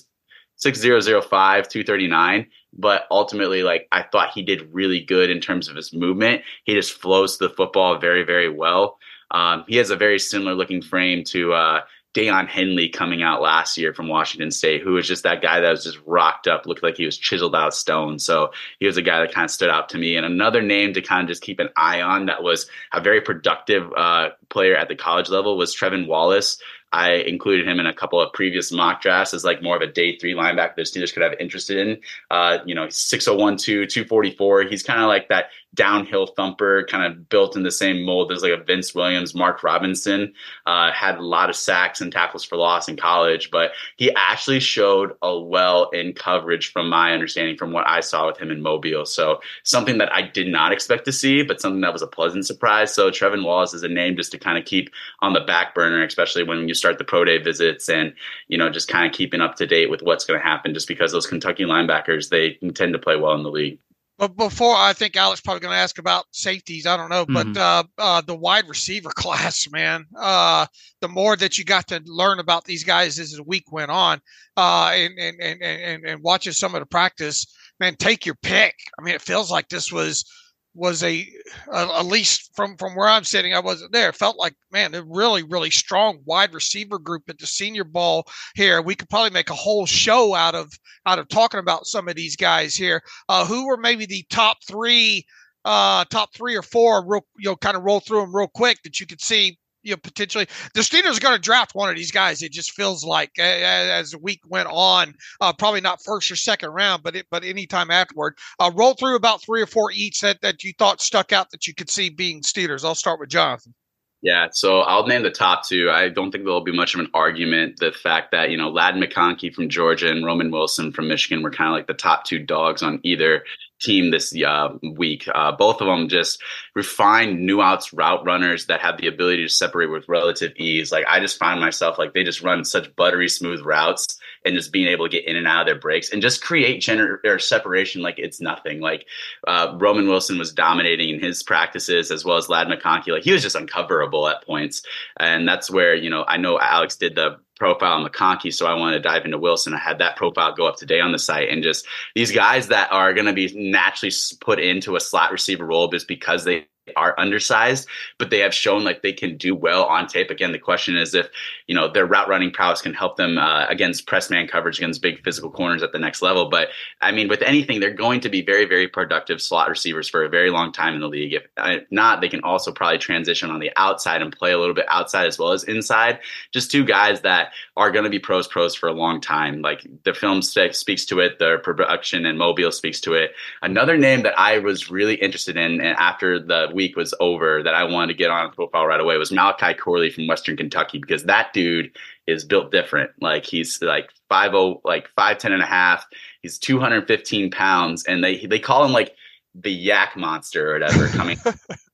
6005 0.56 1.68
239 1.68 2.46
but 2.74 3.06
ultimately 3.10 3.62
like 3.62 3.88
i 3.92 4.02
thought 4.02 4.30
he 4.34 4.42
did 4.42 4.68
really 4.72 5.00
good 5.00 5.30
in 5.30 5.40
terms 5.40 5.68
of 5.68 5.74
his 5.76 5.92
movement 5.92 6.42
he 6.64 6.74
just 6.74 6.92
flows 6.92 7.38
the 7.38 7.48
football 7.50 7.98
very 7.98 8.22
very 8.22 8.48
well 8.48 8.98
um, 9.32 9.64
he 9.68 9.76
has 9.76 9.90
a 9.90 9.96
very 9.96 10.18
similar 10.18 10.54
looking 10.54 10.82
frame 10.82 11.22
to 11.24 11.52
uh, 11.52 11.80
Daiyan 12.14 12.48
Henley 12.48 12.88
coming 12.88 13.22
out 13.22 13.40
last 13.40 13.78
year 13.78 13.94
from 13.94 14.08
Washington 14.08 14.50
State, 14.50 14.82
who 14.82 14.94
was 14.94 15.06
just 15.06 15.22
that 15.22 15.42
guy 15.42 15.60
that 15.60 15.70
was 15.70 15.84
just 15.84 15.98
rocked 16.06 16.48
up, 16.48 16.66
looked 16.66 16.82
like 16.82 16.96
he 16.96 17.06
was 17.06 17.16
chiseled 17.16 17.54
out 17.54 17.68
of 17.68 17.74
stone. 17.74 18.18
So 18.18 18.50
he 18.80 18.86
was 18.86 18.96
a 18.96 19.02
guy 19.02 19.20
that 19.20 19.32
kind 19.32 19.44
of 19.44 19.50
stood 19.50 19.70
out 19.70 19.88
to 19.90 19.98
me. 19.98 20.16
And 20.16 20.26
another 20.26 20.60
name 20.60 20.92
to 20.94 21.02
kind 21.02 21.22
of 21.22 21.28
just 21.28 21.42
keep 21.42 21.60
an 21.60 21.68
eye 21.76 22.00
on 22.02 22.26
that 22.26 22.42
was 22.42 22.68
a 22.92 23.00
very 23.00 23.20
productive 23.20 23.92
uh, 23.96 24.30
player 24.48 24.76
at 24.76 24.88
the 24.88 24.96
college 24.96 25.28
level 25.28 25.56
was 25.56 25.74
Trevin 25.74 26.08
Wallace. 26.08 26.60
I 26.92 27.12
included 27.12 27.68
him 27.68 27.78
in 27.78 27.86
a 27.86 27.94
couple 27.94 28.20
of 28.20 28.32
previous 28.32 28.72
mock 28.72 29.00
drafts 29.00 29.32
as 29.32 29.44
like 29.44 29.62
more 29.62 29.76
of 29.76 29.82
a 29.82 29.86
day 29.86 30.16
three 30.16 30.34
linebacker 30.34 30.74
the 30.74 30.82
Steelers 30.82 31.12
could 31.12 31.22
have 31.22 31.34
interested 31.38 31.86
in. 31.86 32.00
Uh, 32.30 32.58
you 32.66 32.74
know, 32.74 32.88
601 32.88 33.58
2, 33.58 33.86
244. 33.86 34.62
He's 34.64 34.82
kind 34.82 35.00
of 35.00 35.06
like 35.06 35.28
that 35.28 35.50
downhill 35.74 36.26
thumper, 36.26 36.84
kind 36.90 37.04
of 37.04 37.28
built 37.28 37.56
in 37.56 37.62
the 37.62 37.70
same 37.70 38.02
mold 38.02 38.32
as 38.32 38.42
like 38.42 38.52
a 38.52 38.62
Vince 38.62 38.94
Williams, 38.94 39.34
Mark 39.34 39.62
Robinson. 39.62 40.32
Uh, 40.66 40.90
had 40.92 41.16
a 41.18 41.22
lot 41.22 41.48
of 41.48 41.56
sacks 41.56 42.00
and 42.00 42.12
tackles 42.12 42.44
for 42.44 42.56
loss 42.56 42.88
in 42.88 42.96
college, 42.96 43.50
but 43.50 43.72
he 43.96 44.12
actually 44.14 44.60
showed 44.60 45.12
a 45.22 45.38
well 45.38 45.88
in 45.90 46.12
coverage 46.12 46.72
from 46.72 46.88
my 46.88 47.12
understanding 47.12 47.56
from 47.56 47.72
what 47.72 47.86
I 47.86 48.00
saw 48.00 48.26
with 48.26 48.38
him 48.38 48.50
in 48.50 48.62
Mobile. 48.62 49.06
So 49.06 49.40
something 49.62 49.98
that 49.98 50.12
I 50.12 50.22
did 50.22 50.48
not 50.48 50.72
expect 50.72 51.04
to 51.04 51.12
see, 51.12 51.42
but 51.42 51.60
something 51.60 51.80
that 51.82 51.92
was 51.92 52.02
a 52.02 52.06
pleasant 52.06 52.46
surprise. 52.46 52.92
So 52.92 53.10
Trevin 53.10 53.44
Wallace 53.44 53.74
is 53.74 53.82
a 53.82 53.88
name 53.88 54.16
just 54.16 54.32
to 54.32 54.38
kind 54.38 54.58
of 54.58 54.64
keep 54.64 54.90
on 55.20 55.32
the 55.32 55.40
back 55.40 55.74
burner, 55.74 56.02
especially 56.04 56.42
when 56.42 56.66
you 56.66 56.74
start 56.74 56.98
the 56.98 57.04
pro 57.04 57.24
day 57.24 57.38
visits 57.38 57.88
and, 57.88 58.12
you 58.48 58.58
know, 58.58 58.70
just 58.70 58.88
kind 58.88 59.06
of 59.06 59.12
keeping 59.16 59.40
up 59.40 59.54
to 59.56 59.66
date 59.66 59.90
with 59.90 60.02
what's 60.02 60.24
going 60.24 60.38
to 60.38 60.44
happen 60.44 60.74
just 60.74 60.88
because 60.88 61.12
those 61.12 61.26
Kentucky 61.26 61.64
linebackers, 61.64 62.28
they 62.28 62.54
tend 62.74 62.92
to 62.92 62.98
play 62.98 63.16
well 63.16 63.34
in 63.34 63.44
the 63.44 63.50
league. 63.50 63.78
But 64.20 64.36
before 64.36 64.76
I 64.76 64.92
think 64.92 65.16
Alex 65.16 65.40
probably 65.40 65.60
going 65.60 65.72
to 65.72 65.80
ask 65.80 65.98
about 65.98 66.26
safeties. 66.30 66.86
I 66.86 66.98
don't 66.98 67.08
know, 67.08 67.24
mm-hmm. 67.24 67.54
but 67.54 67.58
uh, 67.58 67.84
uh, 67.96 68.20
the 68.20 68.36
wide 68.36 68.68
receiver 68.68 69.08
class, 69.16 69.66
man. 69.70 70.04
Uh, 70.14 70.66
the 71.00 71.08
more 71.08 71.36
that 71.36 71.58
you 71.58 71.64
got 71.64 71.88
to 71.88 72.02
learn 72.04 72.38
about 72.38 72.66
these 72.66 72.84
guys 72.84 73.18
as 73.18 73.32
the 73.32 73.42
week 73.42 73.72
went 73.72 73.90
on, 73.90 74.20
uh, 74.58 74.90
and, 74.92 75.18
and 75.18 75.40
and 75.40 75.62
and 75.62 76.04
and 76.04 76.22
watching 76.22 76.52
some 76.52 76.74
of 76.74 76.80
the 76.80 76.86
practice, 76.86 77.46
man, 77.80 77.96
take 77.96 78.26
your 78.26 78.34
pick. 78.34 78.74
I 78.98 79.02
mean, 79.02 79.14
it 79.14 79.22
feels 79.22 79.50
like 79.50 79.70
this 79.70 79.90
was 79.90 80.26
was 80.74 81.02
a, 81.02 81.26
a, 81.72 81.98
at 81.98 82.06
least 82.06 82.50
from 82.54 82.76
from 82.76 82.94
where 82.94 83.08
I'm 83.08 83.24
sitting, 83.24 83.54
I 83.54 83.60
wasn't 83.60 83.92
there. 83.92 84.12
Felt 84.12 84.38
like 84.38 84.54
man, 84.72 84.94
a 84.94 85.02
really 85.02 85.42
really 85.42 85.70
strong 85.70 86.20
wide 86.24 86.54
receiver 86.54 86.98
group 86.98 87.24
at 87.28 87.38
the 87.38 87.46
Senior 87.46 87.84
Bowl 87.84 88.26
here. 88.54 88.80
We 88.80 88.94
could 88.94 89.10
probably 89.10 89.30
make 89.30 89.50
a 89.50 89.54
whole 89.54 89.86
show 89.86 90.34
out 90.34 90.54
of 90.54 90.72
out 91.06 91.18
of 91.18 91.28
talking 91.28 91.60
about 91.60 91.86
some 91.86 92.08
of 92.08 92.16
these 92.16 92.36
guys 92.36 92.74
here. 92.74 93.02
Uh, 93.28 93.44
who 93.44 93.66
were 93.66 93.76
maybe 93.76 94.06
the 94.06 94.24
top 94.30 94.58
three, 94.66 95.24
uh, 95.64 96.04
top 96.06 96.34
three 96.34 96.56
or 96.56 96.62
four? 96.62 97.04
Real, 97.06 97.26
you 97.38 97.50
know, 97.50 97.56
kind 97.56 97.76
of 97.76 97.82
roll 97.82 98.00
through 98.00 98.20
them 98.20 98.34
real 98.34 98.48
quick 98.48 98.78
that 98.84 99.00
you 99.00 99.06
could 99.06 99.20
see 99.20 99.58
you 99.82 99.92
know 99.92 99.96
potentially 99.96 100.46
the 100.74 100.80
Steelers 100.80 101.16
are 101.16 101.20
going 101.20 101.34
to 101.34 101.40
draft 101.40 101.74
one 101.74 101.90
of 101.90 101.96
these 101.96 102.10
guys. 102.10 102.42
It 102.42 102.52
just 102.52 102.72
feels 102.72 103.04
like 103.04 103.38
as 103.38 104.10
the 104.12 104.18
week 104.18 104.40
went 104.46 104.68
on, 104.70 105.14
uh, 105.40 105.52
probably 105.52 105.80
not 105.80 106.02
first 106.02 106.30
or 106.30 106.36
second 106.36 106.70
round, 106.70 107.02
but 107.02 107.16
it, 107.16 107.26
but 107.30 107.44
anytime 107.44 107.90
afterward. 107.90 108.36
Uh, 108.58 108.70
roll 108.74 108.94
through 108.94 109.16
about 109.16 109.42
three 109.42 109.62
or 109.62 109.66
four 109.66 109.90
each 109.92 110.20
that 110.20 110.40
that 110.42 110.64
you 110.64 110.72
thought 110.78 111.00
stuck 111.00 111.32
out 111.32 111.50
that 111.50 111.66
you 111.66 111.74
could 111.74 111.90
see 111.90 112.10
being 112.10 112.42
Steelers. 112.42 112.84
I'll 112.84 112.94
start 112.94 113.20
with 113.20 113.30
Jonathan. 113.30 113.74
Yeah, 114.22 114.48
so 114.52 114.80
I'll 114.80 115.06
name 115.06 115.22
the 115.22 115.30
top 115.30 115.66
two. 115.66 115.90
I 115.90 116.10
don't 116.10 116.30
think 116.30 116.44
there'll 116.44 116.62
be 116.62 116.76
much 116.76 116.94
of 116.94 117.00
an 117.00 117.08
argument. 117.14 117.78
The 117.78 117.90
fact 117.90 118.32
that, 118.32 118.50
you 118.50 118.56
know, 118.58 118.68
Ladd 118.68 118.94
McConkey 118.94 119.52
from 119.52 119.70
Georgia 119.70 120.10
and 120.10 120.26
Roman 120.26 120.50
Wilson 120.50 120.92
from 120.92 121.08
Michigan 121.08 121.42
were 121.42 121.50
kind 121.50 121.68
of 121.68 121.74
like 121.74 121.86
the 121.86 121.94
top 121.94 122.24
two 122.24 122.38
dogs 122.38 122.82
on 122.82 123.00
either 123.02 123.44
team 123.80 124.10
this 124.10 124.34
uh, 124.42 124.68
week. 124.82 125.28
Uh, 125.34 125.52
both 125.52 125.80
of 125.80 125.86
them 125.86 126.08
just 126.08 126.40
refined 126.74 127.48
nuanced 127.48 127.90
route 127.96 128.24
runners 128.24 128.66
that 128.66 128.80
have 128.80 128.98
the 128.98 129.06
ability 129.06 129.42
to 129.42 129.48
separate 129.48 129.90
with 129.90 130.08
relative 130.08 130.52
ease. 130.56 130.92
Like 130.92 131.06
I 131.08 131.20
just 131.20 131.38
find 131.38 131.60
myself 131.60 131.98
like 131.98 132.12
they 132.12 132.24
just 132.24 132.42
run 132.42 132.64
such 132.64 132.94
buttery 132.96 133.28
smooth 133.28 133.60
routes 133.64 134.18
and 134.44 134.54
just 134.54 134.72
being 134.72 134.86
able 134.86 135.06
to 135.06 135.10
get 135.10 135.26
in 135.26 135.36
and 135.36 135.46
out 135.46 135.62
of 135.62 135.66
their 135.66 135.78
breaks 135.78 136.12
and 136.12 136.22
just 136.22 136.42
create 136.42 136.80
gener- 136.82 137.18
or 137.24 137.38
separation 137.38 138.02
like 138.02 138.18
it's 138.18 138.40
nothing. 138.40 138.80
Like 138.80 139.06
uh, 139.46 139.76
Roman 139.78 140.08
Wilson 140.08 140.38
was 140.38 140.52
dominating 140.52 141.10
in 141.10 141.20
his 141.20 141.42
practices 141.42 142.10
as 142.10 142.24
well 142.24 142.36
as 142.36 142.48
Ladd 142.48 142.68
McConkey. 142.68 143.08
Like 143.08 143.24
he 143.24 143.32
was 143.32 143.42
just 143.42 143.56
uncoverable 143.56 144.30
at 144.30 144.44
points, 144.44 144.82
and 145.18 145.46
that's 145.46 145.70
where 145.70 145.94
you 145.94 146.10
know 146.10 146.24
I 146.26 146.36
know 146.36 146.58
Alex 146.58 146.96
did 146.96 147.14
the 147.14 147.38
profile 147.60 147.92
on 147.92 148.10
McConkey, 148.10 148.52
so 148.52 148.66
I 148.66 148.74
wanted 148.74 148.96
to 148.96 149.08
dive 149.08 149.24
into 149.24 149.38
Wilson. 149.38 149.74
I 149.74 149.78
had 149.78 149.98
that 149.98 150.16
profile 150.16 150.54
go 150.54 150.66
up 150.66 150.76
today 150.76 151.00
on 151.00 151.12
the 151.12 151.18
site, 151.18 151.50
and 151.50 151.62
just 151.62 151.86
these 152.16 152.32
guys 152.32 152.68
that 152.68 152.90
are 152.90 153.14
going 153.14 153.26
to 153.26 153.32
be 153.32 153.52
naturally 153.54 154.12
put 154.40 154.58
into 154.58 154.96
a 154.96 155.00
slot 155.00 155.30
receiver 155.30 155.66
role 155.66 155.86
just 155.88 156.08
because 156.08 156.44
they 156.44 156.66
are 156.96 157.18
undersized, 157.18 157.88
but 158.18 158.30
they 158.30 158.38
have 158.38 158.54
shown 158.54 158.84
like 158.84 159.02
they 159.02 159.12
can 159.12 159.36
do 159.36 159.54
well 159.54 159.84
on 159.84 160.06
tape. 160.06 160.30
Again, 160.30 160.52
the 160.52 160.58
question 160.58 160.96
is 160.96 161.14
if 161.14 161.28
you 161.66 161.74
know 161.74 161.92
their 161.92 162.06
route 162.06 162.28
running 162.28 162.50
prowess 162.50 162.82
can 162.82 162.94
help 162.94 163.16
them 163.16 163.38
uh, 163.38 163.66
against 163.68 164.06
press 164.06 164.30
man 164.30 164.46
coverage 164.46 164.78
against 164.78 165.02
big 165.02 165.22
physical 165.22 165.50
corners 165.50 165.82
at 165.82 165.92
the 165.92 165.98
next 165.98 166.22
level. 166.22 166.48
But 166.48 166.68
I 167.00 167.12
mean, 167.12 167.28
with 167.28 167.42
anything, 167.42 167.80
they're 167.80 167.90
going 167.90 168.20
to 168.20 168.28
be 168.28 168.42
very, 168.42 168.64
very 168.64 168.88
productive 168.88 169.40
slot 169.40 169.68
receivers 169.68 170.08
for 170.08 170.24
a 170.24 170.28
very 170.28 170.50
long 170.50 170.72
time 170.72 170.94
in 170.94 171.00
the 171.00 171.08
league. 171.08 171.34
If 171.34 171.46
uh, 171.56 171.78
not, 171.90 172.20
they 172.20 172.28
can 172.28 172.42
also 172.42 172.72
probably 172.72 172.98
transition 172.98 173.50
on 173.50 173.60
the 173.60 173.70
outside 173.76 174.22
and 174.22 174.36
play 174.36 174.52
a 174.52 174.58
little 174.58 174.74
bit 174.74 174.86
outside 174.88 175.26
as 175.26 175.38
well 175.38 175.52
as 175.52 175.64
inside. 175.64 176.18
Just 176.52 176.70
two 176.70 176.84
guys 176.84 177.20
that 177.22 177.52
are 177.76 177.90
going 177.90 178.04
to 178.04 178.10
be 178.10 178.18
pros 178.18 178.46
pros 178.46 178.74
for 178.74 178.88
a 178.88 178.92
long 178.92 179.20
time. 179.20 179.62
Like 179.62 179.86
the 180.04 180.14
film 180.14 180.42
speaks 180.42 181.04
to 181.06 181.20
it, 181.20 181.38
the 181.38 181.58
production 181.62 182.26
and 182.26 182.38
Mobile 182.38 182.72
speaks 182.72 183.00
to 183.02 183.14
it. 183.14 183.32
Another 183.62 183.96
name 183.96 184.22
that 184.22 184.38
I 184.38 184.58
was 184.58 184.90
really 184.90 185.14
interested 185.14 185.56
in, 185.56 185.80
and 185.80 185.96
after 185.98 186.38
the 186.38 186.70
week 186.80 186.96
was 186.96 187.12
over 187.20 187.62
that 187.62 187.74
I 187.74 187.84
wanted 187.84 188.08
to 188.08 188.14
get 188.14 188.30
on 188.30 188.46
a 188.46 188.50
profile 188.50 188.86
right 188.86 189.00
away 189.00 189.18
was 189.18 189.30
Malachi 189.30 189.74
Corley 189.74 190.08
from 190.10 190.26
Western 190.26 190.56
Kentucky 190.56 190.98
because 190.98 191.24
that 191.24 191.52
dude 191.52 191.94
is 192.26 192.42
built 192.42 192.72
different. 192.72 193.10
Like 193.20 193.44
he's 193.44 193.82
like 193.82 194.08
five 194.30 194.54
oh 194.54 194.80
like 194.82 195.10
five 195.14 195.36
ten 195.36 195.52
and 195.52 195.62
a 195.62 195.66
half. 195.66 196.06
He's 196.40 196.58
two 196.58 196.80
hundred 196.80 197.06
fifteen 197.06 197.50
pounds, 197.50 198.04
and 198.04 198.24
they 198.24 198.46
they 198.46 198.58
call 198.58 198.82
him 198.82 198.92
like 198.92 199.14
the 199.54 199.88
YAC 199.88 200.16
monster 200.16 200.70
or 200.70 200.72
whatever 200.78 201.08
coming 201.08 201.36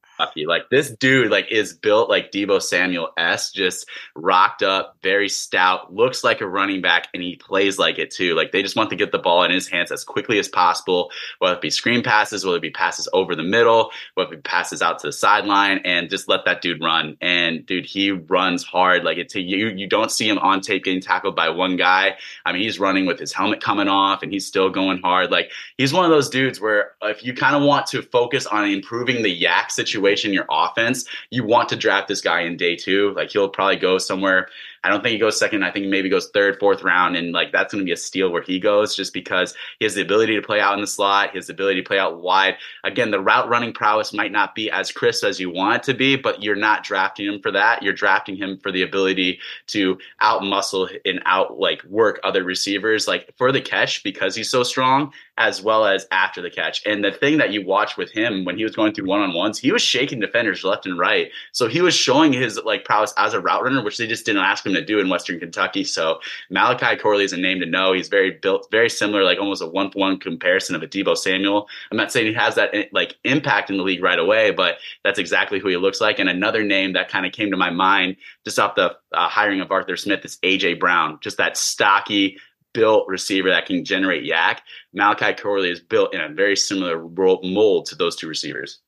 Like 0.47 0.69
this 0.71 0.91
dude, 0.91 1.31
like 1.31 1.51
is 1.51 1.73
built 1.73 2.09
like 2.09 2.33
Deebo 2.33 2.63
Samuel 2.63 3.11
s, 3.17 3.51
just 3.51 3.89
rocked 4.15 4.63
up, 4.63 4.97
very 5.03 5.29
stout, 5.29 5.95
looks 5.95 6.25
like 6.25 6.41
a 6.41 6.47
running 6.47 6.81
back, 6.81 7.09
and 7.15 7.23
he 7.23 7.37
plays 7.37 7.79
like 7.79 7.99
it 7.99 8.11
too. 8.11 8.35
Like 8.35 8.53
they 8.53 8.63
just 8.63 8.77
want 8.77 8.91
to 8.91 8.97
get 8.97 9.13
the 9.13 9.19
ball 9.19 9.45
in 9.45 9.51
his 9.51 9.69
hands 9.69 9.93
as 9.93 10.05
quickly 10.05 10.39
as 10.39 10.49
possible, 10.49 11.11
whether 11.39 11.57
it 11.57 11.61
be 11.61 11.71
screen 11.71 12.03
passes, 12.03 12.45
whether 12.45 12.59
it 12.59 12.63
be 12.63 12.71
passes 12.71 13.09
over 13.13 13.35
the 13.35 13.43
middle, 13.43 13.91
whether 14.15 14.33
it 14.33 14.37
be 14.37 14.43
passes 14.43 14.83
out 14.83 14.99
to 15.01 15.09
the 15.09 15.13
sideline, 15.13 15.81
and 15.85 16.09
just 16.11 16.29
let 16.29 16.45
that 16.45 16.63
dude 16.63 16.83
run. 16.83 17.17
And 17.21 17.67
dude, 17.67 17.87
he 17.87 18.13
runs 18.13 18.65
hard. 18.65 19.05
Like 19.05 19.19
it's 19.19 19.35
you, 19.35 19.69
you 19.69 19.89
don't 19.89 20.11
see 20.11 20.29
him 20.29 20.39
on 20.39 20.61
tape 20.61 20.85
getting 20.85 21.01
tackled 21.01 21.37
by 21.37 21.51
one 21.51 21.77
guy. 21.77 22.17
I 22.45 22.53
mean, 22.53 22.63
he's 22.63 22.81
running 22.81 23.07
with 23.07 23.19
his 23.19 23.33
helmet 23.33 23.61
coming 23.61 23.89
off, 23.89 24.23
and 24.23 24.33
he's 24.33 24.47
still 24.47 24.71
going 24.71 25.01
hard. 25.03 25.31
Like 25.31 25.51
he's 25.77 25.93
one 25.93 26.05
of 26.05 26.11
those 26.11 26.29
dudes 26.29 26.61
where 26.61 26.93
if 27.03 27.25
you 27.25 27.35
kind 27.35 27.55
of 27.55 27.63
want 27.63 27.87
to 27.89 28.03
focus 28.03 28.47
on 28.47 28.71
improving 28.71 29.23
the 29.23 29.43
YAC 29.43 29.71
situation 29.71 30.06
situation, 30.07 30.33
your 30.33 30.47
offense, 30.51 31.05
you 31.31 31.45
want 31.45 31.69
to 31.69 31.77
draft 31.77 32.09
this 32.09 32.21
guy 32.21 32.43
in 32.43 32.57
day 32.57 32.77
two. 32.77 33.13
Like 33.15 33.31
he'll 33.31 33.49
probably 33.49 33.77
go 33.77 33.99
somewhere 33.99 34.49
I 34.87 34.89
don't 34.89 35.03
think 35.03 35.15
he 35.15 35.19
goes 35.19 35.37
second. 35.37 35.65
I 35.65 35.73
think 35.73 35.89
maybe 35.89 36.09
goes 36.09 36.29
third, 36.29 36.61
fourth 36.61 36.85
round, 36.85 37.17
and 37.17 37.33
like 37.33 37.51
that's 37.51 37.75
going 37.75 37.83
to 37.83 37.85
be 37.85 37.91
a 37.91 37.97
steal 37.97 38.31
where 38.31 38.43
he 38.43 38.61
goes, 38.61 38.95
just 38.95 39.13
because 39.13 39.53
he 39.81 39.85
has 39.85 39.97
the 39.97 40.03
ability 40.03 40.37
to 40.37 40.43
play 40.43 40.61
out 40.61 40.75
in 40.75 40.81
the 40.81 40.87
slot, 40.87 41.31
the 41.35 41.53
ability 41.53 41.83
to 41.83 41.87
play 41.87 41.99
out 41.99 42.21
wide. 42.21 42.55
Again, 42.85 43.11
the 43.11 43.19
route 43.19 43.49
running 43.49 43.73
prowess 43.73 44.13
might 44.13 44.31
not 44.31 44.55
be 44.55 44.71
as 44.71 44.93
crisp 44.93 45.25
as 45.25 45.41
you 45.41 45.51
want 45.51 45.75
it 45.75 45.83
to 45.91 45.95
be, 45.95 46.15
but 46.15 46.41
you're 46.41 46.55
not 46.55 46.85
drafting 46.85 47.27
him 47.27 47.41
for 47.41 47.51
that. 47.51 47.83
You're 47.83 47.95
drafting 47.95 48.37
him 48.37 48.59
for 48.59 48.71
the 48.71 48.83
ability 48.83 49.41
to 49.69 49.99
out 50.21 50.45
muscle 50.45 50.89
and 51.05 51.21
out 51.27 51.59
like 51.59 51.83
work 51.85 52.21
other 52.23 52.45
receivers, 52.45 53.09
like 53.09 53.35
for 53.37 53.51
the 53.51 53.61
catch 53.61 54.05
because 54.05 54.37
he's 54.37 54.51
so 54.51 54.63
strong 54.63 55.13
as 55.39 55.63
well 55.63 55.85
as 55.85 56.07
after 56.11 56.41
the 56.41 56.51
catch. 56.51 56.85
And 56.87 57.05
the 57.05 57.13
thing 57.13 57.39
that 57.39 57.53
you 57.53 57.65
watch 57.65 57.97
with 57.97 58.11
him 58.11 58.45
when 58.45 58.57
he 58.57 58.65
was 58.65 58.75
going 58.75 58.95
through 58.95 59.07
one 59.07 59.21
on 59.21 59.35
ones, 59.35 59.59
he 59.59 59.71
was 59.71 59.83
shaking 59.83 60.21
defenders 60.21 60.65
left 60.65 60.87
and 60.87 60.99
right. 60.99 61.31
So 61.53 61.69
he 61.69 61.83
was 61.83 61.95
showing 61.95 62.33
his 62.33 62.59
like 62.65 62.85
prowess 62.85 63.13
as 63.17 63.35
a 63.35 63.41
route 63.41 63.63
runner, 63.63 63.85
which 63.85 63.99
they 63.99 64.07
just 64.07 64.25
didn't 64.25 64.43
ask 64.43 64.65
him 64.65 64.73
to 64.77 64.85
do 64.85 65.01
in 65.01 65.09
Western 65.09 65.39
Kentucky. 65.39 65.85
So 65.85 66.21
Malachi 66.51 66.97
Corley 66.97 67.25
is 67.25 67.33
a 67.33 67.37
name 67.37 67.61
to 67.61 67.67
know. 67.67 67.93
He's 67.93 68.09
very 68.09 68.33
built, 68.33 68.69
very 68.71 68.91
similar, 68.91 69.25
like 69.25 69.39
almost 69.39 69.63
a 69.63 69.67
one 69.67 69.91
for 69.91 69.99
one 69.99 70.19
comparison 70.19 70.75
of 70.75 70.83
a 70.83 70.87
Deebo 70.87 71.17
Samuel. 71.17 71.69
I'm 71.91 71.97
not 71.97 72.13
saying 72.13 72.27
he 72.27 72.33
has 72.35 72.55
that 72.57 72.75
like 72.93 73.17
impact 73.25 73.71
in 73.71 73.77
the 73.77 73.83
league 73.83 74.03
right 74.03 74.19
away, 74.19 74.51
but 74.51 74.77
that's 75.05 75.19
exactly 75.19 75.59
who 75.59 75.69
he 75.69 75.77
looks 75.77 76.01
like. 76.01 76.19
And 76.19 76.29
another 76.29 76.63
name 76.63 76.93
that 76.93 77.09
kind 77.09 77.27
of 77.27 77.33
came 77.33 77.51
to 77.51 77.57
my 77.57 77.71
mind 77.71 78.17
just 78.45 78.59
off 78.59 78.75
the 78.75 78.97
uh, 79.13 79.29
hiring 79.29 79.61
of 79.61 79.71
Arthur 79.71 79.97
Smith 79.97 80.25
is 80.25 80.39
AJ 80.39 80.81
Brown, 80.81 81.19
just 81.21 81.37
that 81.39 81.57
stocky 81.57 82.39
built 82.77 83.09
receiver 83.09 83.49
that 83.49 83.65
can 83.65 83.85
generate 83.85 84.23
YAC. 84.23 84.59
Malachi 84.93 85.33
Corley 85.33 85.71
is 85.71 85.81
built 85.81 86.15
in 86.15 86.21
a 86.21 86.29
very 86.29 86.57
similar 86.57 87.03
mold 87.43 87.87
to 87.87 87.95
those 87.95 88.17
two 88.17 88.29
receivers. 88.29 88.81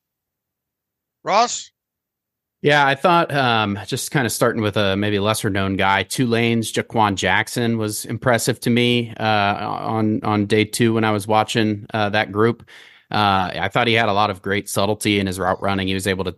Ross? 1.24 1.70
Yeah, 2.61 2.85
I 2.87 2.97
thought 2.97 3.33
um, 3.33 3.79
just 3.87 4.11
kind 4.11 4.27
of 4.27 4.33
starting 4.33 4.63
with 4.63 4.77
a 4.77 4.97
maybe 4.97 5.21
lesser 5.21 5.49
known 5.49 5.77
guy, 5.77 6.03
Tulane's 6.03 6.73
Jha'Quan 6.73 7.15
Jackson 7.15 7.79
was 7.79 8.05
impressive 8.05 8.59
to 8.61 8.71
me 8.71 9.15
uh, 9.15 9.25
on 9.25 10.21
on 10.25 10.47
day 10.47 10.65
two 10.65 10.95
when 10.95 11.05
I 11.05 11.13
was 11.13 11.27
watching 11.29 11.87
uh, 11.95 12.09
that 12.11 12.33
group. 12.33 12.69
Uh, 13.13 13.51
I 13.55 13.69
thought 13.69 13.87
he 13.87 13.95
had 13.95 14.09
a 14.09 14.13
lot 14.13 14.31
of 14.31 14.43
great 14.43 14.69
subtlety 14.69 15.21
in 15.21 15.27
his 15.29 15.39
route 15.39 15.63
running. 15.63 15.87
He 15.87 15.95
was 15.95 16.09
able 16.09 16.25
to 16.25 16.37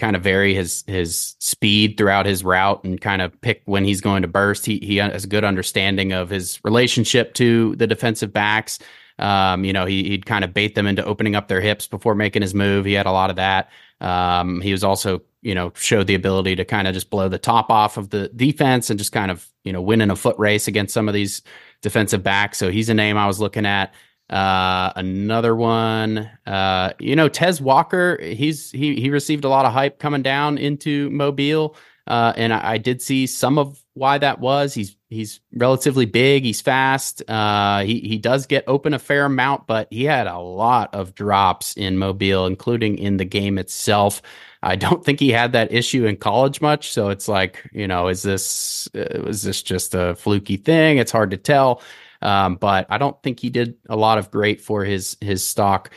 kind 0.00 0.16
of 0.16 0.22
vary 0.22 0.54
his 0.54 0.82
his 0.88 1.36
speed 1.38 1.96
throughout 1.96 2.26
his 2.26 2.42
route 2.42 2.82
and 2.82 3.00
kind 3.00 3.22
of 3.22 3.40
pick 3.40 3.62
when 3.66 3.84
he's 3.84 4.00
going 4.00 4.22
to 4.22 4.28
burst. 4.28 4.66
He 4.66 4.80
he 4.82 4.96
has 4.96 5.22
a 5.22 5.28
good 5.28 5.44
understanding 5.44 6.12
of 6.12 6.30
his 6.30 6.58
relationship 6.64 7.32
to 7.34 7.76
the 7.76 7.86
defensive 7.86 8.32
backs. 8.32 8.80
Um, 9.20 9.64
you 9.64 9.72
know, 9.72 9.86
he, 9.86 10.02
he'd 10.04 10.26
kind 10.26 10.44
of 10.44 10.52
bait 10.52 10.74
them 10.74 10.86
into 10.86 11.04
opening 11.04 11.36
up 11.36 11.48
their 11.48 11.60
hips 11.60 11.86
before 11.86 12.14
making 12.14 12.42
his 12.42 12.54
move. 12.54 12.86
He 12.86 12.94
had 12.94 13.06
a 13.06 13.12
lot 13.12 13.30
of 13.30 13.36
that. 13.36 13.70
Um, 14.00 14.60
he 14.60 14.72
was 14.72 14.82
also, 14.82 15.22
you 15.42 15.54
know, 15.54 15.72
showed 15.74 16.06
the 16.06 16.14
ability 16.14 16.56
to 16.56 16.64
kind 16.64 16.88
of 16.88 16.94
just 16.94 17.10
blow 17.10 17.28
the 17.28 17.38
top 17.38 17.70
off 17.70 17.98
of 17.98 18.10
the 18.10 18.28
defense 18.30 18.88
and 18.88 18.98
just 18.98 19.12
kind 19.12 19.30
of, 19.30 19.46
you 19.62 19.72
know, 19.72 19.82
win 19.82 20.00
in 20.00 20.10
a 20.10 20.16
foot 20.16 20.38
race 20.38 20.66
against 20.66 20.94
some 20.94 21.06
of 21.06 21.14
these 21.14 21.42
defensive 21.82 22.22
backs. 22.22 22.58
So 22.58 22.70
he's 22.70 22.88
a 22.88 22.94
name 22.94 23.18
I 23.18 23.26
was 23.26 23.40
looking 23.40 23.66
at. 23.66 23.92
Uh, 24.30 24.92
another 24.96 25.56
one, 25.56 26.30
uh, 26.46 26.92
you 27.00 27.16
know, 27.16 27.28
Tez 27.28 27.60
Walker, 27.60 28.16
he's 28.22 28.70
he 28.70 28.94
he 29.00 29.10
received 29.10 29.44
a 29.44 29.48
lot 29.48 29.66
of 29.66 29.72
hype 29.72 29.98
coming 29.98 30.22
down 30.22 30.56
into 30.56 31.10
Mobile. 31.10 31.74
Uh, 32.06 32.32
and 32.36 32.52
I, 32.52 32.72
I, 32.72 32.78
did 32.78 33.02
see 33.02 33.26
some 33.26 33.58
of 33.58 33.79
why 33.94 34.18
that 34.18 34.40
was. 34.40 34.74
He's 34.74 34.96
he's 35.08 35.40
relatively 35.52 36.06
big. 36.06 36.44
He's 36.44 36.60
fast. 36.60 37.22
Uh, 37.28 37.80
he 37.80 38.00
he 38.00 38.18
does 38.18 38.46
get 38.46 38.64
open 38.66 38.94
a 38.94 38.98
fair 38.98 39.24
amount, 39.24 39.66
but 39.66 39.88
he 39.90 40.04
had 40.04 40.26
a 40.26 40.38
lot 40.38 40.94
of 40.94 41.14
drops 41.14 41.76
in 41.76 41.98
Mobile, 41.98 42.46
including 42.46 42.98
in 42.98 43.16
the 43.16 43.24
game 43.24 43.58
itself. 43.58 44.22
I 44.62 44.76
don't 44.76 45.04
think 45.04 45.20
he 45.20 45.30
had 45.30 45.52
that 45.52 45.72
issue 45.72 46.06
in 46.06 46.16
college 46.16 46.60
much. 46.60 46.92
So 46.92 47.08
it's 47.08 47.28
like, 47.28 47.68
you 47.72 47.88
know, 47.88 48.08
is 48.08 48.22
this 48.22 48.88
uh, 48.94 49.26
is 49.28 49.42
this 49.42 49.62
just 49.62 49.94
a 49.94 50.14
fluky 50.14 50.56
thing? 50.56 50.98
It's 50.98 51.12
hard 51.12 51.30
to 51.30 51.36
tell. 51.36 51.82
Um, 52.22 52.56
but 52.56 52.86
I 52.90 52.98
don't 52.98 53.20
think 53.22 53.40
he 53.40 53.48
did 53.48 53.76
a 53.88 53.96
lot 53.96 54.18
of 54.18 54.30
great 54.30 54.60
for 54.60 54.84
his 54.84 55.16
his 55.20 55.46
stock 55.46 55.90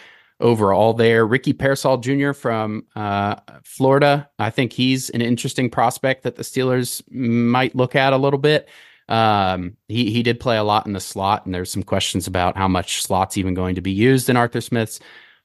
overall 0.44 0.94
there. 0.94 1.26
Ricky 1.26 1.53
Pearsall 1.53 1.98
Jr. 1.98 2.34
from 2.34 2.86
uh, 2.95 3.38
Florida, 3.64 4.30
I 4.38 4.52
think 4.52 4.74
he's 4.74 5.10
an 5.10 5.22
interesting 5.22 5.70
prospect 5.70 6.24
that 6.24 6.36
the 6.36 6.44
Steelers 6.44 7.02
might 7.11 7.76
look 7.76 7.95
at 7.95 8.14
a 8.14 8.18
little 8.18 8.40
bit. 8.40 8.70
Um, 9.10 9.76
he 9.88 10.11
he 10.11 10.24
did 10.24 10.40
play 10.40 10.57
a 10.57 10.64
lot 10.64 10.86
in 10.86 10.94
the 10.94 10.99
slot, 10.99 11.45
and 11.45 11.56
there's 11.56 11.72
some 11.72 11.84
questions 11.84 12.28
about 12.28 12.56
how 12.56 12.68
much 12.68 13.02
slots 13.02 13.38
even 13.38 13.53
going 13.53 13.76
to 13.76 13.82
be 13.82 13.91
used 13.91 14.30
in 14.30 14.38
Arthur 14.38 14.61
Smith's 14.61 14.99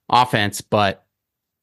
offense. 0.09 0.61
But 0.61 1.07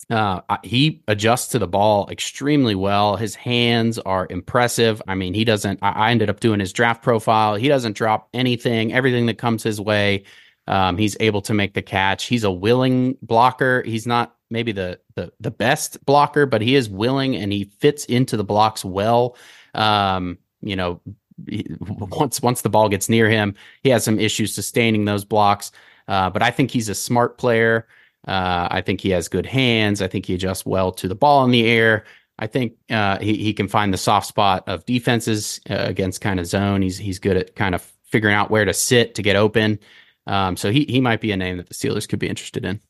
uh, 0.10 0.42
he 0.64 1.04
adjusts 1.08 1.48
to 1.50 1.60
the 1.60 1.68
ball 1.68 2.08
extremely 2.12 2.76
well. 2.76 3.16
His 3.16 3.34
hands 3.34 3.98
are 4.00 4.28
impressive. 4.30 5.02
I 5.08 5.16
mean, 5.16 5.34
he 5.34 5.44
doesn't. 5.46 5.80
I, 5.82 6.12
ended 6.12 6.30
up 6.30 6.40
doing 6.40 6.60
his 6.60 6.74
draft 6.74 7.02
profile. 7.02 7.56
He 7.56 7.68
doesn't 7.68 7.96
drop 7.96 8.30
anything. 8.34 8.94
Everything 8.94 9.26
that 9.28 9.38
comes 9.38 9.64
his 9.64 9.82
way, 9.82 10.24
um, 10.68 10.98
he's 10.98 11.16
able 11.20 11.42
to 11.44 11.54
make 11.54 11.74
the 11.74 11.82
catch. 11.82 12.26
He's 12.26 12.44
a 12.44 12.52
willing 12.52 13.18
blocker. 13.22 13.84
He's 13.84 14.08
not 14.08 14.36
maybe 14.50 14.72
the 14.72 15.00
the 15.16 15.32
the 15.40 15.52
best 15.52 16.04
blocker, 16.06 16.46
but 16.46 16.62
he 16.62 16.76
is 16.76 16.90
willing 16.90 17.36
and 17.36 17.52
he 17.52 17.66
fits 17.80 18.06
into 18.06 18.38
the 18.38 18.44
blocks 18.44 18.84
well. 18.84 19.38
Um, 19.74 20.38
you 20.62 20.76
know, 20.76 21.02
once 21.80 22.42
once 22.42 22.62
the 22.62 22.70
ball 22.70 22.90
gets 22.90 23.10
near 23.10 23.30
him, 23.30 23.56
he 23.84 23.90
has 23.90 24.04
some 24.04 24.20
issues 24.20 24.54
sustaining 24.54 25.06
those 25.06 25.26
blocks. 25.26 25.72
Uh, 26.08 26.30
but 26.30 26.44
I 26.44 26.52
think 26.52 26.72
he's 26.72 26.90
a 26.90 26.96
smart 26.96 27.38
player. 27.38 27.88
Uh, 28.28 28.68
I 28.72 28.82
think 28.82 29.02
he 29.02 29.10
has 29.12 29.28
good 29.28 29.46
hands. 29.46 30.02
I 30.02 30.08
think 30.08 30.26
he 30.26 30.34
adjusts 30.34 30.66
well 30.66 30.92
to 30.94 31.08
the 31.08 31.16
ball 31.16 31.44
in 31.46 31.52
the 31.52 31.68
air. 31.68 32.06
I 32.38 32.48
think 32.48 32.74
uh, 32.90 33.20
he 33.20 33.36
he 33.38 33.54
can 33.54 33.68
find 33.68 33.94
the 33.94 33.98
soft 33.98 34.28
spot 34.28 34.64
of 34.68 34.86
defenses 34.86 35.62
uh, 35.70 35.76
against 35.78 36.22
kind 36.22 36.40
of 36.40 36.48
zone. 36.48 36.82
He's 36.82 36.98
he's 36.98 37.20
good 37.20 37.38
at 37.38 37.56
kind 37.56 37.76
of 37.76 37.82
figuring 38.04 38.36
out 38.36 38.52
where 38.52 38.66
to 38.66 38.74
sit 38.74 39.16
to 39.16 39.22
get 39.22 39.36
open. 39.36 39.80
Um, 40.28 40.58
so 40.58 40.72
he 40.72 40.86
he 40.90 41.02
might 41.02 41.22
be 41.22 41.32
a 41.32 41.38
name 41.38 41.58
that 41.58 41.68
the 41.68 41.74
Steelers 41.74 42.08
could 42.08 42.20
be 42.20 42.30
interested 42.30 42.66
in 42.66 42.82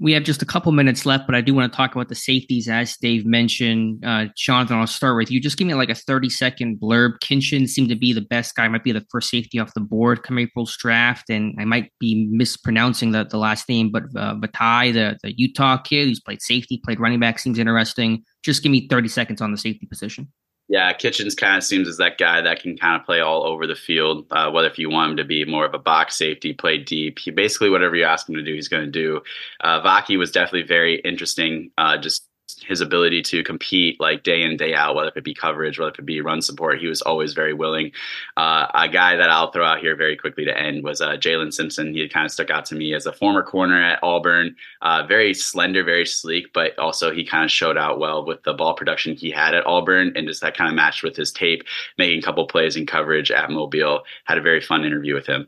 we 0.00 0.12
have 0.12 0.22
just 0.22 0.42
a 0.42 0.46
couple 0.46 0.70
minutes 0.72 1.04
left, 1.04 1.26
but 1.26 1.34
I 1.34 1.40
do 1.40 1.54
want 1.54 1.72
to 1.72 1.76
talk 1.76 1.94
about 1.94 2.08
the 2.08 2.14
safeties 2.14 2.68
as 2.68 2.96
Dave 2.96 3.26
mentioned. 3.26 4.04
Uh, 4.04 4.26
Jonathan, 4.36 4.78
I'll 4.78 4.86
start 4.86 5.16
with 5.16 5.30
you. 5.30 5.40
Just 5.40 5.56
give 5.56 5.66
me 5.66 5.74
like 5.74 5.90
a 5.90 5.94
30 5.94 6.30
second 6.30 6.80
blurb. 6.80 7.18
Kinchen 7.22 7.68
seemed 7.68 7.88
to 7.88 7.96
be 7.96 8.12
the 8.12 8.20
best 8.20 8.54
guy, 8.54 8.68
might 8.68 8.84
be 8.84 8.92
the 8.92 9.04
first 9.10 9.28
safety 9.30 9.58
off 9.58 9.74
the 9.74 9.80
board 9.80 10.22
come 10.22 10.38
April's 10.38 10.76
draft. 10.76 11.30
And 11.30 11.54
I 11.58 11.64
might 11.64 11.92
be 11.98 12.28
mispronouncing 12.30 13.12
the, 13.12 13.24
the 13.24 13.38
last 13.38 13.68
name, 13.68 13.90
but 13.90 14.04
uh, 14.16 14.34
Vaitai, 14.36 14.92
the, 14.92 15.18
the 15.22 15.36
Utah 15.36 15.78
kid 15.78 16.06
who's 16.06 16.20
played 16.20 16.42
safety, 16.42 16.80
played 16.84 17.00
running 17.00 17.20
back, 17.20 17.38
seems 17.38 17.58
interesting. 17.58 18.22
Just 18.44 18.62
give 18.62 18.70
me 18.70 18.86
30 18.88 19.08
seconds 19.08 19.40
on 19.40 19.50
the 19.50 19.58
safety 19.58 19.86
position. 19.86 20.32
Yeah, 20.68 20.92
Kinchens 20.92 21.34
kind 21.34 21.56
of 21.56 21.64
seems 21.64 21.88
as 21.88 21.96
that 21.96 22.18
guy 22.18 22.42
that 22.42 22.60
can 22.60 22.76
kind 22.76 23.00
of 23.00 23.06
play 23.06 23.20
all 23.20 23.42
over 23.44 23.66
the 23.66 23.74
field. 23.74 24.26
Uh, 24.30 24.50
whether 24.50 24.68
if 24.68 24.78
you 24.78 24.90
want 24.90 25.12
him 25.12 25.16
to 25.16 25.24
be 25.24 25.46
more 25.46 25.64
of 25.64 25.72
a 25.72 25.78
box 25.78 26.14
safety, 26.16 26.52
play 26.52 26.76
deep, 26.76 27.18
he 27.18 27.30
basically 27.30 27.70
whatever 27.70 27.96
you 27.96 28.04
ask 28.04 28.28
him 28.28 28.34
to 28.34 28.42
do, 28.42 28.52
he's 28.52 28.68
going 28.68 28.84
to 28.84 28.90
do. 28.90 29.22
Uh, 29.60 29.80
Vaki 29.80 30.18
was 30.18 30.30
definitely 30.30 30.68
very 30.68 31.00
interesting. 31.00 31.70
Uh, 31.78 31.96
just 31.96 32.27
his 32.66 32.80
ability 32.80 33.22
to 33.22 33.42
compete 33.42 34.00
like 34.00 34.22
day 34.22 34.42
in 34.42 34.56
day 34.56 34.74
out, 34.74 34.94
whether 34.94 35.12
it 35.14 35.24
be 35.24 35.34
coverage, 35.34 35.78
whether 35.78 35.92
it 35.98 36.06
be 36.06 36.20
run 36.20 36.40
support, 36.40 36.80
he 36.80 36.86
was 36.86 37.02
always 37.02 37.34
very 37.34 37.52
willing. 37.52 37.92
Uh, 38.36 38.66
a 38.74 38.88
guy 38.88 39.16
that 39.16 39.30
I'll 39.30 39.50
throw 39.50 39.64
out 39.64 39.80
here 39.80 39.96
very 39.96 40.16
quickly 40.16 40.44
to 40.44 40.58
end 40.58 40.84
was 40.84 41.00
uh, 41.00 41.10
Jaylin 41.10 41.52
Simpson. 41.52 41.92
He 41.92 42.08
kind 42.08 42.24
of 42.24 42.32
stuck 42.32 42.50
out 42.50 42.64
to 42.66 42.74
me 42.74 42.94
as 42.94 43.06
a 43.06 43.12
former 43.12 43.42
corner 43.42 43.82
at 43.82 43.98
Auburn, 44.02 44.56
uh, 44.82 45.04
very 45.06 45.34
slender, 45.34 45.84
very 45.84 46.06
sleek, 46.06 46.52
but 46.52 46.78
also 46.78 47.12
he 47.12 47.24
kind 47.24 47.44
of 47.44 47.50
showed 47.50 47.76
out 47.76 47.98
well 47.98 48.24
with 48.24 48.42
the 48.44 48.54
ball 48.54 48.74
production 48.74 49.14
he 49.14 49.30
had 49.30 49.54
at 49.54 49.66
Auburn, 49.66 50.12
and 50.16 50.26
just 50.26 50.40
that 50.40 50.56
kind 50.56 50.68
of 50.68 50.74
matched 50.74 51.02
with 51.02 51.16
his 51.16 51.32
tape, 51.32 51.62
making 51.98 52.18
a 52.18 52.22
couple 52.22 52.46
plays 52.46 52.76
in 52.76 52.86
coverage 52.86 53.30
at 53.30 53.50
Mobile. 53.50 54.02
Had 54.24 54.38
a 54.38 54.42
very 54.42 54.60
fun 54.60 54.84
interview 54.84 55.14
with 55.14 55.26
him. 55.26 55.46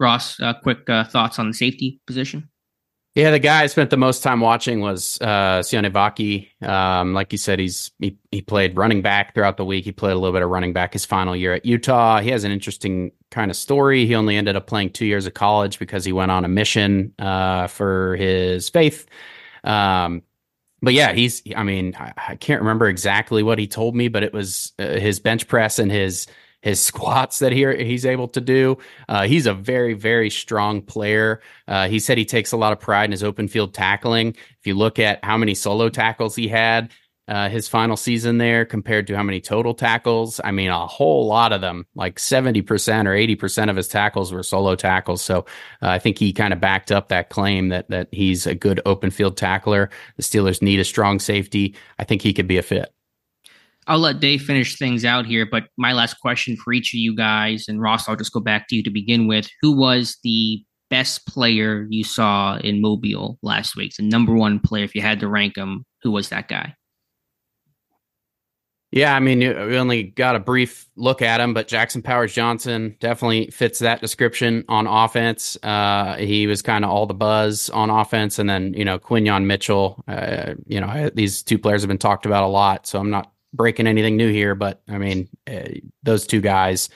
Ross, 0.00 0.40
uh, 0.40 0.54
quick 0.54 0.88
uh, 0.90 1.04
thoughts 1.04 1.38
on 1.38 1.48
the 1.48 1.54
safety 1.54 2.00
position. 2.06 2.48
Yeah, 3.14 3.30
the 3.30 3.38
guy 3.38 3.62
I 3.62 3.66
spent 3.66 3.90
the 3.90 3.96
most 3.96 4.24
time 4.24 4.40
watching 4.40 4.80
was 4.80 5.18
uh, 5.20 5.60
Sione 5.60 5.88
Vaki. 5.92 6.48
Um, 6.68 7.14
like 7.14 7.30
you 7.30 7.38
said, 7.38 7.60
he's 7.60 7.92
he, 8.00 8.18
he 8.32 8.42
played 8.42 8.76
running 8.76 9.02
back 9.02 9.34
throughout 9.34 9.56
the 9.56 9.64
week. 9.64 9.84
He 9.84 9.92
played 9.92 10.14
a 10.14 10.18
little 10.18 10.32
bit 10.32 10.42
of 10.42 10.50
running 10.50 10.72
back 10.72 10.94
his 10.94 11.04
final 11.04 11.36
year 11.36 11.52
at 11.52 11.64
Utah. 11.64 12.20
He 12.20 12.30
has 12.30 12.42
an 12.42 12.50
interesting 12.50 13.12
kind 13.30 13.52
of 13.52 13.56
story. 13.56 14.04
He 14.04 14.16
only 14.16 14.34
ended 14.34 14.56
up 14.56 14.66
playing 14.66 14.90
two 14.90 15.06
years 15.06 15.26
of 15.26 15.34
college 15.34 15.78
because 15.78 16.04
he 16.04 16.12
went 16.12 16.32
on 16.32 16.44
a 16.44 16.48
mission 16.48 17.14
uh, 17.20 17.68
for 17.68 18.16
his 18.16 18.68
faith. 18.68 19.06
Um, 19.62 20.22
but 20.82 20.92
yeah, 20.92 21.12
he's. 21.12 21.40
I 21.54 21.62
mean, 21.62 21.94
I, 21.96 22.12
I, 22.16 22.34
can't 22.34 22.60
remember 22.60 22.88
exactly 22.88 23.44
what 23.44 23.60
he 23.60 23.68
told 23.68 23.94
me, 23.94 24.08
but 24.08 24.24
it 24.24 24.32
was 24.32 24.72
uh, 24.80 24.98
his 24.98 25.20
bench 25.20 25.46
press 25.46 25.78
and 25.78 25.90
his 25.90 26.26
his 26.64 26.80
squats 26.80 27.40
that 27.40 27.52
he, 27.52 27.84
he's 27.84 28.06
able 28.06 28.26
to 28.26 28.40
do. 28.40 28.78
Uh, 29.06 29.26
he's 29.26 29.46
a 29.46 29.52
very, 29.52 29.92
very 29.92 30.30
strong 30.30 30.80
player. 30.80 31.42
Uh, 31.68 31.88
he 31.88 32.00
said 32.00 32.16
he 32.16 32.24
takes 32.24 32.52
a 32.52 32.56
lot 32.56 32.72
of 32.72 32.80
pride 32.80 33.04
in 33.04 33.10
his 33.10 33.22
open 33.22 33.46
field 33.48 33.74
tackling. 33.74 34.28
If 34.28 34.66
you 34.66 34.72
look 34.72 34.98
at 34.98 35.22
how 35.22 35.36
many 35.36 35.54
solo 35.54 35.90
tackles 35.90 36.34
he 36.34 36.48
had 36.48 36.90
uh, 37.28 37.50
his 37.50 37.68
final 37.68 37.98
season 37.98 38.38
there 38.38 38.64
compared 38.64 39.06
to 39.08 39.14
how 39.14 39.22
many 39.22 39.42
total 39.42 39.74
tackles, 39.74 40.40
I 40.42 40.52
mean, 40.52 40.70
a 40.70 40.86
whole 40.86 41.26
lot 41.26 41.52
of 41.52 41.60
them, 41.60 41.84
like 41.94 42.16
70% 42.16 42.62
or 42.62 43.12
80% 43.12 43.68
of 43.68 43.76
his 43.76 43.88
tackles 43.88 44.32
were 44.32 44.42
solo 44.42 44.74
tackles. 44.74 45.20
So 45.20 45.40
uh, 45.82 45.88
I 45.88 45.98
think 45.98 46.16
he 46.18 46.32
kind 46.32 46.54
of 46.54 46.60
backed 46.60 46.90
up 46.90 47.08
that 47.10 47.28
claim 47.28 47.68
that, 47.68 47.90
that 47.90 48.08
he's 48.10 48.46
a 48.46 48.54
good 48.54 48.80
open 48.86 49.10
field 49.10 49.36
tackler. 49.36 49.90
The 50.16 50.22
Steelers 50.22 50.62
need 50.62 50.80
a 50.80 50.84
strong 50.84 51.18
safety. 51.18 51.74
I 51.98 52.04
think 52.04 52.22
he 52.22 52.32
could 52.32 52.48
be 52.48 52.56
a 52.56 52.62
fit. 52.62 52.90
I'll 53.86 53.98
let 53.98 54.20
Dave 54.20 54.42
finish 54.42 54.78
things 54.78 55.04
out 55.04 55.26
here, 55.26 55.46
but 55.46 55.64
my 55.76 55.92
last 55.92 56.14
question 56.14 56.56
for 56.56 56.72
each 56.72 56.94
of 56.94 56.98
you 56.98 57.14
guys, 57.14 57.66
and 57.68 57.80
Ross, 57.80 58.08
I'll 58.08 58.16
just 58.16 58.32
go 58.32 58.40
back 58.40 58.68
to 58.68 58.76
you 58.76 58.82
to 58.82 58.90
begin 58.90 59.26
with. 59.26 59.48
Who 59.60 59.76
was 59.76 60.18
the 60.22 60.64
best 60.90 61.26
player 61.26 61.86
you 61.90 62.04
saw 62.04 62.56
in 62.56 62.80
Mobile 62.80 63.38
last 63.42 63.76
week? 63.76 63.92
The 63.96 64.04
number 64.04 64.34
one 64.34 64.58
player, 64.60 64.84
if 64.84 64.94
you 64.94 65.02
had 65.02 65.20
to 65.20 65.28
rank 65.28 65.56
him, 65.56 65.84
who 66.02 66.10
was 66.10 66.30
that 66.30 66.48
guy? 66.48 66.74
Yeah, 68.94 69.16
I 69.16 69.18
mean, 69.18 69.40
we 69.40 69.76
only 69.76 70.04
got 70.04 70.36
a 70.36 70.38
brief 70.38 70.86
look 70.94 71.20
at 71.20 71.40
him, 71.40 71.52
but 71.52 71.66
Jackson 71.66 72.00
Powers 72.00 72.32
Johnson 72.32 72.96
definitely 73.00 73.48
fits 73.48 73.80
that 73.80 74.00
description 74.00 74.64
on 74.68 74.86
offense. 74.86 75.58
Uh, 75.64 76.14
he 76.14 76.46
was 76.46 76.62
kind 76.62 76.84
of 76.84 76.92
all 76.92 77.04
the 77.04 77.12
buzz 77.12 77.70
on 77.70 77.90
offense, 77.90 78.38
and 78.38 78.48
then 78.48 78.72
you 78.72 78.84
know 78.84 79.00
Quinyon 79.00 79.46
Mitchell. 79.46 80.04
Uh, 80.06 80.54
you 80.68 80.80
know, 80.80 81.10
these 81.12 81.42
two 81.42 81.58
players 81.58 81.82
have 81.82 81.88
been 81.88 81.98
talked 81.98 82.24
about 82.24 82.44
a 82.44 82.46
lot, 82.46 82.86
so 82.86 83.00
I'm 83.00 83.10
not 83.10 83.33
breaking 83.54 83.86
anything 83.86 84.16
new 84.16 84.30
here, 84.30 84.54
but 84.54 84.82
I 84.88 84.98
mean, 84.98 85.28
uh, 85.46 85.68
those 86.02 86.26
two 86.26 86.40
guys 86.40 86.88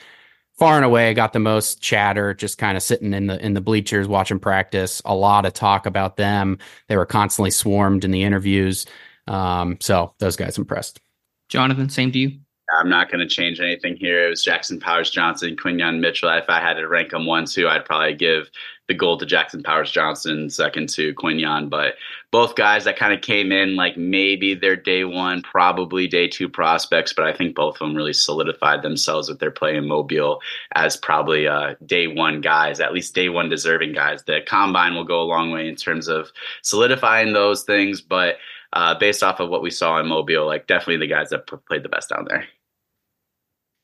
far 0.59 0.75
and 0.75 0.83
away 0.83 1.13
got 1.13 1.31
the 1.31 1.39
most 1.39 1.81
chatter 1.81 2.33
just 2.33 2.57
kind 2.57 2.75
of 2.75 2.83
sitting 2.83 3.13
in 3.13 3.27
the 3.27 3.43
in 3.43 3.53
the 3.53 3.61
bleachers 3.61 4.09
watching 4.09 4.39
practice 4.39 5.01
a 5.05 5.15
lot 5.15 5.45
of 5.45 5.53
talk 5.53 5.85
about 5.85 6.17
them 6.17 6.57
they 6.89 6.97
were 6.97 7.05
constantly 7.05 7.49
swarmed 7.49 8.03
in 8.03 8.11
the 8.11 8.23
interviews 8.23 8.85
um, 9.27 9.77
so 9.79 10.13
those 10.19 10.35
guys 10.35 10.57
impressed 10.57 10.99
jonathan 11.47 11.87
same 11.87 12.11
to 12.11 12.19
you 12.19 12.39
I'm 12.77 12.89
not 12.89 13.09
going 13.09 13.19
to 13.19 13.27
change 13.27 13.59
anything 13.59 13.95
here. 13.95 14.27
It 14.27 14.29
was 14.29 14.43
Jackson 14.43 14.79
Powers 14.79 15.09
Johnson, 15.09 15.55
Quinyon 15.55 15.99
Mitchell. 15.99 16.29
If 16.29 16.49
I 16.49 16.59
had 16.59 16.75
to 16.75 16.87
rank 16.87 17.09
them 17.09 17.25
one, 17.25 17.45
two, 17.45 17.67
I'd 17.67 17.85
probably 17.85 18.13
give 18.13 18.49
the 18.87 18.93
gold 18.93 19.19
to 19.21 19.25
Jackson 19.25 19.63
Powers 19.63 19.91
Johnson, 19.91 20.49
second 20.49 20.89
to 20.89 21.13
Quinyon 21.15 21.69
But 21.69 21.95
both 22.31 22.55
guys 22.55 22.83
that 22.83 22.97
kind 22.97 23.13
of 23.13 23.21
came 23.21 23.51
in 23.51 23.75
like 23.75 23.97
maybe 23.97 24.53
they're 24.53 24.75
day 24.75 25.03
one, 25.03 25.41
probably 25.41 26.07
day 26.07 26.27
two 26.27 26.47
prospects, 26.47 27.11
but 27.11 27.25
I 27.25 27.33
think 27.33 27.55
both 27.55 27.75
of 27.75 27.79
them 27.79 27.95
really 27.95 28.13
solidified 28.13 28.83
themselves 28.83 29.29
with 29.29 29.39
their 29.39 29.51
play 29.51 29.75
in 29.75 29.87
Mobile 29.87 30.39
as 30.75 30.95
probably 30.95 31.47
uh, 31.47 31.73
day 31.85 32.07
one 32.07 32.41
guys, 32.41 32.79
at 32.79 32.93
least 32.93 33.15
day 33.15 33.29
one 33.29 33.49
deserving 33.49 33.93
guys. 33.93 34.23
The 34.23 34.41
combine 34.45 34.93
will 34.93 35.05
go 35.05 35.21
a 35.21 35.23
long 35.23 35.51
way 35.51 35.67
in 35.67 35.75
terms 35.75 36.07
of 36.07 36.31
solidifying 36.61 37.33
those 37.33 37.63
things, 37.63 37.99
but 37.99 38.35
uh, 38.73 38.93
based 38.93 39.23
off 39.23 39.39
of 39.39 39.49
what 39.49 39.63
we 39.63 39.71
saw 39.71 39.99
in 39.99 40.07
Mobile, 40.07 40.45
like 40.45 40.67
definitely 40.67 40.97
the 40.97 41.07
guys 41.07 41.31
that 41.31 41.47
played 41.65 41.81
the 41.81 41.89
best 41.89 42.09
down 42.09 42.25
there. 42.29 42.45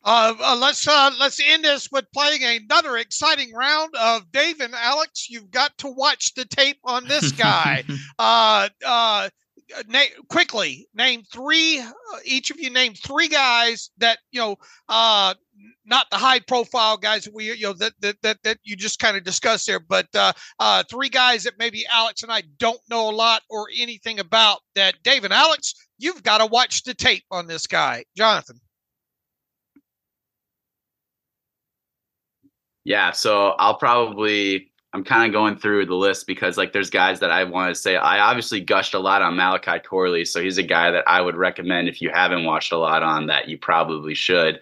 Uh, 0.06 0.36
uh, 0.40 0.56
let's 0.56 0.88
uh, 0.88 1.10
let's 1.19 1.41
end 1.44 1.65
this 1.65 1.90
with 1.91 2.06
playing 2.14 2.44
another 2.44 2.95
exciting 2.98 3.52
round 3.53 3.91
of 3.99 4.32
Dave 4.32 4.61
and 4.61 4.76
Alex. 4.76 5.27
You've 5.32 5.49
got 5.49 5.76
to 5.80 5.88
watch 5.88 6.36
the 6.36 6.45
tape 6.45 6.77
on 6.84 7.07
this 7.07 7.32
guy. 7.32 7.84
Uh, 8.18 8.69
uh, 8.86 9.30
na- 9.88 9.99
quickly 10.30 10.88
name 10.94 11.23
three. 11.34 11.80
Uh, 11.80 12.18
each 12.23 12.52
of 12.52 12.60
you 12.60 12.69
name 12.69 12.94
three 12.94 13.27
guys 13.27 13.90
that 13.98 14.19
you 14.32 14.40
know. 14.40 14.56
not 15.86 16.10
the 16.11 16.18
high 16.18 16.40
profile 16.40 16.98
guys 16.98 17.26
that 17.26 17.34
we 17.34 17.52
you 17.53 17.64
know 17.64 17.73
that 17.73 17.94
that 17.99 18.15
that, 18.22 18.38
that 18.44 18.57
you 18.64 18.76
just 18.76 18.99
kind 18.99 19.18
of 19.18 19.23
discussed 19.23 19.65
there, 19.65 19.80
but 19.80 20.07
three 20.90 21.10
guys 21.10 21.44
that 21.44 21.53
maybe 21.57 21.86
Alex 21.91 22.22
and 22.23 22.32
I 22.32 22.44
don't 22.57 22.80
know 22.90 23.10
a 23.10 23.15
lot 23.15 23.41
or 23.49 23.68
anything 23.77 24.19
about. 24.19 24.60
That 24.76 24.95
Dave 25.03 25.23
and 25.23 25.34
Alex, 25.34 25.73
you've 25.98 26.23
got 26.23 26.38
to 26.38 26.45
watch 26.45 26.84
the 26.84 26.94
tape 26.94 27.23
on 27.32 27.48
this 27.48 27.65
guy, 27.68 28.06
Jonathan. 28.15 28.60
Yeah, 32.86 33.12
so 33.12 33.49
I'll 33.60 33.78
probably 33.78 34.72
I'm 34.95 35.03
kind 35.03 35.26
of 35.26 35.34
going 35.34 35.57
through 35.57 35.88
the 35.88 35.94
list 35.94 36.26
because 36.26 36.57
like 36.57 36.72
there's 36.72 36.90
guys 36.90 37.20
that 37.20 37.30
I 37.30 37.44
want 37.44 37.76
to 37.76 37.80
say 37.80 37.98
I 37.98 38.20
obviously 38.20 38.62
gushed 38.62 38.94
a 38.94 38.99
lot 38.99 39.22
on 39.22 39.36
Malachi 39.36 39.80
Corley, 39.80 40.24
so 40.24 40.41
he's 40.41 40.57
a 40.57 40.64
guy 40.64 40.91
that 40.91 41.03
I 41.06 41.20
would 41.20 41.36
recommend 41.36 41.90
if 41.90 42.02
you 42.02 42.10
haven't 42.14 42.45
watched 42.45 42.72
a 42.72 42.78
lot 42.78 43.03
on 43.03 43.28
that 43.28 43.49
you 43.49 43.57
probably 43.57 44.14
should. 44.14 44.62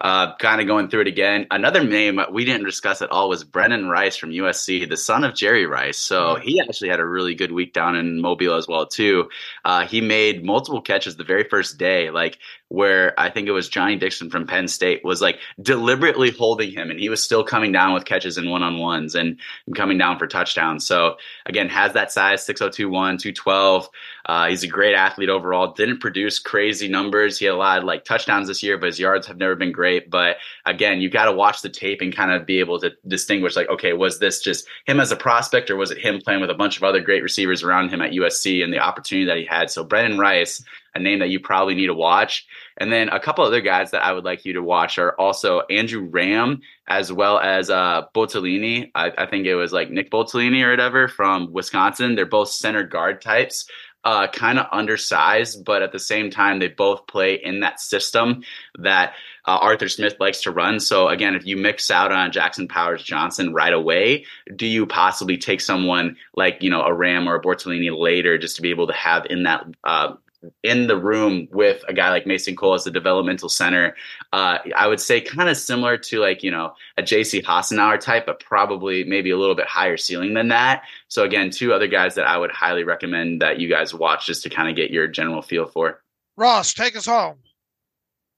Uh, 0.00 0.36
kind 0.36 0.60
of 0.60 0.68
going 0.68 0.88
through 0.88 1.00
it 1.00 1.08
again. 1.08 1.48
Another 1.50 1.82
name 1.82 2.20
we 2.30 2.44
didn't 2.44 2.64
discuss 2.64 3.02
at 3.02 3.10
all 3.10 3.28
was 3.28 3.44
Brenden 3.44 3.90
Rice 3.90 4.16
from 4.16 4.30
USC, 4.30 4.88
the 4.88 4.96
son 4.96 5.24
of 5.24 5.34
Jerry 5.34 5.66
Rice. 5.66 5.98
So 5.98 6.36
he 6.36 6.60
actually 6.60 6.90
had 6.90 7.00
a 7.00 7.04
really 7.04 7.34
good 7.34 7.50
week 7.50 7.72
down 7.72 7.96
in 7.96 8.20
Mobile 8.20 8.54
as 8.54 8.68
well 8.68 8.86
too. 8.86 9.30
Uh, 9.64 9.84
he 9.84 10.00
made 10.00 10.44
multiple 10.44 10.80
catches 10.80 11.16
the 11.16 11.24
very 11.24 11.44
first 11.44 11.76
day, 11.76 12.10
like 12.10 12.38
where 12.72 13.12
I 13.20 13.28
think 13.28 13.48
it 13.48 13.52
was 13.52 13.68
Johnny 13.68 13.96
Dixon 13.96 14.30
from 14.30 14.46
Penn 14.46 14.66
State 14.66 15.04
was 15.04 15.20
like 15.20 15.38
deliberately 15.60 16.30
holding 16.30 16.70
him, 16.70 16.90
and 16.90 16.98
he 16.98 17.10
was 17.10 17.22
still 17.22 17.44
coming 17.44 17.70
down 17.70 17.92
with 17.92 18.06
catches 18.06 18.38
and 18.38 18.50
one 18.50 18.62
on 18.62 18.78
ones 18.78 19.14
and 19.14 19.38
coming 19.76 19.98
down 19.98 20.18
for 20.18 20.26
touchdowns. 20.26 20.86
So 20.86 21.16
again, 21.44 21.68
has 21.68 21.92
that 21.92 22.10
size 22.10 22.46
6021, 22.46 23.18
212. 23.18 23.88
Uh, 24.24 24.48
he's 24.48 24.62
a 24.62 24.68
great 24.68 24.94
athlete 24.94 25.28
overall. 25.28 25.74
Didn't 25.74 26.00
produce 26.00 26.38
crazy 26.38 26.88
numbers. 26.88 27.38
He 27.38 27.44
had 27.44 27.54
a 27.54 27.58
lot 27.58 27.78
of 27.78 27.84
like 27.84 28.04
touchdowns 28.04 28.48
this 28.48 28.62
year, 28.62 28.78
but 28.78 28.86
his 28.86 28.98
yards 28.98 29.26
have 29.26 29.36
never 29.36 29.54
been 29.54 29.72
great. 29.72 30.08
But 30.08 30.38
again, 30.64 31.02
you 31.02 31.10
got 31.10 31.26
to 31.26 31.32
watch 31.32 31.60
the 31.60 31.68
tape 31.68 32.00
and 32.00 32.16
kind 32.16 32.30
of 32.30 32.46
be 32.46 32.58
able 32.60 32.80
to 32.80 32.92
distinguish 33.06 33.54
like, 33.54 33.68
okay, 33.68 33.92
was 33.92 34.18
this 34.18 34.40
just 34.40 34.66
him 34.86 34.98
as 34.98 35.12
a 35.12 35.16
prospect 35.16 35.70
or 35.70 35.76
was 35.76 35.90
it 35.90 35.98
him 35.98 36.22
playing 36.24 36.40
with 36.40 36.50
a 36.50 36.54
bunch 36.54 36.78
of 36.78 36.84
other 36.84 37.00
great 37.00 37.22
receivers 37.22 37.62
around 37.62 37.90
him 37.90 38.00
at 38.00 38.12
USC 38.12 38.64
and 38.64 38.72
the 38.72 38.78
opportunity 38.78 39.26
that 39.26 39.36
he 39.36 39.44
had? 39.44 39.70
So 39.70 39.84
Brenden 39.84 40.18
Rice, 40.18 40.64
a 40.94 40.98
name 40.98 41.18
that 41.20 41.30
you 41.30 41.40
probably 41.40 41.74
need 41.74 41.86
to 41.86 41.94
watch. 41.94 42.46
And 42.76 42.92
then 42.92 43.08
a 43.08 43.20
couple 43.20 43.44
other 43.44 43.60
guys 43.60 43.90
that 43.90 44.04
I 44.04 44.12
would 44.12 44.24
like 44.24 44.44
you 44.44 44.52
to 44.54 44.62
watch 44.62 44.98
are 44.98 45.18
also 45.18 45.60
Andrew 45.70 46.08
Raym, 46.10 46.60
as 46.88 47.12
well 47.12 47.38
as 47.38 47.70
uh, 47.70 48.02
Bortolini. 48.14 48.90
I, 48.94 49.12
I 49.16 49.26
think 49.26 49.46
it 49.46 49.54
was 49.54 49.72
like 49.72 49.90
Nick 49.90 50.10
Bortolini 50.10 50.62
or 50.62 50.70
whatever 50.70 51.08
from 51.08 51.52
Wisconsin. 51.52 52.14
They're 52.14 52.26
both 52.26 52.48
center 52.48 52.82
guard 52.82 53.20
types 53.20 53.66
uh, 54.04 54.26
kind 54.28 54.58
of 54.58 54.66
undersized, 54.72 55.64
but 55.64 55.82
at 55.82 55.92
the 55.92 55.98
same 55.98 56.30
time, 56.30 56.58
they 56.58 56.68
both 56.68 57.06
play 57.06 57.34
in 57.34 57.60
that 57.60 57.80
system 57.80 58.42
that 58.78 59.14
uh, 59.46 59.58
Arthur 59.60 59.88
Smith 59.88 60.16
likes 60.18 60.42
to 60.42 60.50
run. 60.50 60.80
So 60.80 61.08
again, 61.08 61.34
if 61.34 61.46
you 61.46 61.56
mix 61.56 61.90
out 61.90 62.10
on 62.10 62.32
Jackson 62.32 62.66
Powers 62.66 63.02
Johnson 63.02 63.54
right 63.54 63.72
away, 63.72 64.24
do 64.56 64.66
you 64.66 64.86
possibly 64.86 65.36
take 65.38 65.60
someone 65.60 66.16
like 66.34 66.58
you 66.60 66.70
know 66.70 66.82
a 66.82 66.90
Raym 66.90 67.26
or 67.26 67.36
a 67.36 67.42
Bortolini 67.42 67.96
later 67.96 68.38
just 68.38 68.56
to 68.56 68.62
be 68.62 68.70
able 68.70 68.88
to 68.88 68.92
have 68.92 69.26
in 69.26 69.44
that 69.44 69.64
uh, 69.84 70.14
in 70.62 70.86
the 70.86 70.96
room 70.96 71.48
with 71.52 71.84
a 71.88 71.92
guy 71.92 72.10
like 72.10 72.26
Mason 72.26 72.56
Cole 72.56 72.74
as 72.74 72.84
the 72.84 72.90
developmental 72.90 73.48
center, 73.48 73.94
uh, 74.32 74.58
I 74.76 74.86
would 74.86 75.00
say 75.00 75.20
kind 75.20 75.48
of 75.48 75.56
similar 75.56 75.96
to 75.98 76.20
like, 76.20 76.42
you 76.42 76.50
know, 76.50 76.72
a 76.98 77.02
JC 77.02 77.44
Hassenauer 77.44 78.00
type, 78.00 78.26
but 78.26 78.40
probably 78.40 79.04
maybe 79.04 79.30
a 79.30 79.38
little 79.38 79.54
bit 79.54 79.66
higher 79.66 79.96
ceiling 79.96 80.34
than 80.34 80.48
that. 80.48 80.82
So 81.08 81.24
again, 81.24 81.50
two 81.50 81.72
other 81.72 81.86
guys 81.86 82.14
that 82.14 82.26
I 82.26 82.38
would 82.38 82.50
highly 82.50 82.84
recommend 82.84 83.42
that 83.42 83.60
you 83.60 83.68
guys 83.68 83.94
watch 83.94 84.26
just 84.26 84.42
to 84.44 84.50
kind 84.50 84.68
of 84.68 84.76
get 84.76 84.90
your 84.90 85.06
general 85.06 85.42
feel 85.42 85.66
for. 85.66 86.02
Ross, 86.36 86.74
take 86.74 86.96
us 86.96 87.06
home. 87.06 87.36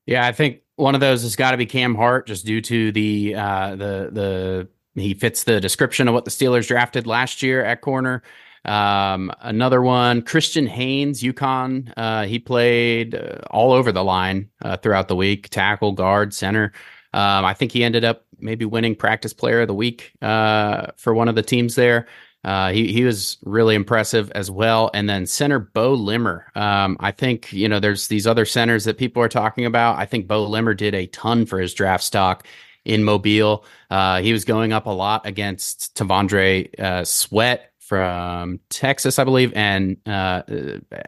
Yeah, 0.06 0.26
I 0.26 0.32
think 0.32 0.60
one 0.76 0.94
of 0.94 1.00
those 1.00 1.22
has 1.22 1.36
got 1.36 1.52
to 1.52 1.56
be 1.56 1.66
Cam 1.66 1.94
Hart, 1.94 2.26
just 2.26 2.44
due 2.44 2.60
to 2.60 2.92
the 2.92 3.34
uh, 3.34 3.70
the 3.70 4.10
the 4.12 4.68
he 5.00 5.14
fits 5.14 5.44
the 5.44 5.60
description 5.60 6.08
of 6.08 6.14
what 6.14 6.24
the 6.24 6.30
Steelers 6.30 6.68
drafted 6.68 7.06
last 7.06 7.42
year 7.42 7.64
at 7.64 7.80
corner. 7.80 8.22
Um, 8.64 9.30
another 9.40 9.82
one, 9.82 10.22
Christian 10.22 10.66
Haynes, 10.66 11.22
UConn. 11.22 11.92
Uh, 11.96 12.24
he 12.24 12.38
played 12.38 13.14
uh, 13.14 13.38
all 13.50 13.72
over 13.72 13.92
the 13.92 14.04
line 14.04 14.48
uh, 14.62 14.76
throughout 14.78 15.08
the 15.08 15.16
week 15.16 15.48
tackle, 15.50 15.92
guard, 15.92 16.32
center. 16.32 16.72
Um, 17.12 17.44
I 17.44 17.54
think 17.54 17.72
he 17.72 17.84
ended 17.84 18.04
up 18.04 18.24
maybe 18.38 18.64
winning 18.64 18.96
practice 18.96 19.32
player 19.32 19.62
of 19.62 19.68
the 19.68 19.74
week 19.74 20.12
uh, 20.22 20.88
for 20.96 21.14
one 21.14 21.28
of 21.28 21.34
the 21.34 21.42
teams 21.42 21.74
there. 21.74 22.06
Uh, 22.42 22.72
he 22.72 22.92
he 22.92 23.04
was 23.04 23.38
really 23.42 23.74
impressive 23.74 24.30
as 24.32 24.50
well. 24.50 24.90
And 24.92 25.08
then 25.08 25.26
center 25.26 25.58
Beaux 25.58 25.94
Limmer. 25.94 26.50
Um, 26.54 26.98
I 27.00 27.10
think 27.10 27.52
you 27.52 27.68
know 27.68 27.80
there's 27.80 28.08
these 28.08 28.26
other 28.26 28.44
centers 28.44 28.84
that 28.84 28.98
people 28.98 29.22
are 29.22 29.28
talking 29.28 29.64
about. 29.64 29.98
I 29.98 30.04
think 30.04 30.26
Beaux 30.26 30.44
Limmer 30.44 30.74
did 30.74 30.94
a 30.94 31.06
ton 31.06 31.46
for 31.46 31.58
his 31.58 31.72
draft 31.72 32.04
stock 32.04 32.46
in 32.84 33.02
Mobile. 33.02 33.64
Uh, 33.90 34.20
he 34.20 34.34
was 34.34 34.44
going 34.44 34.74
up 34.74 34.84
a 34.84 34.90
lot 34.90 35.26
against 35.26 35.96
T'Vondre 35.96 37.06
Sweat 37.06 37.72
from 37.86 38.60
Texas, 38.70 39.18
I 39.18 39.24
believe, 39.24 39.52
and 39.54 39.98
uh, 40.06 40.42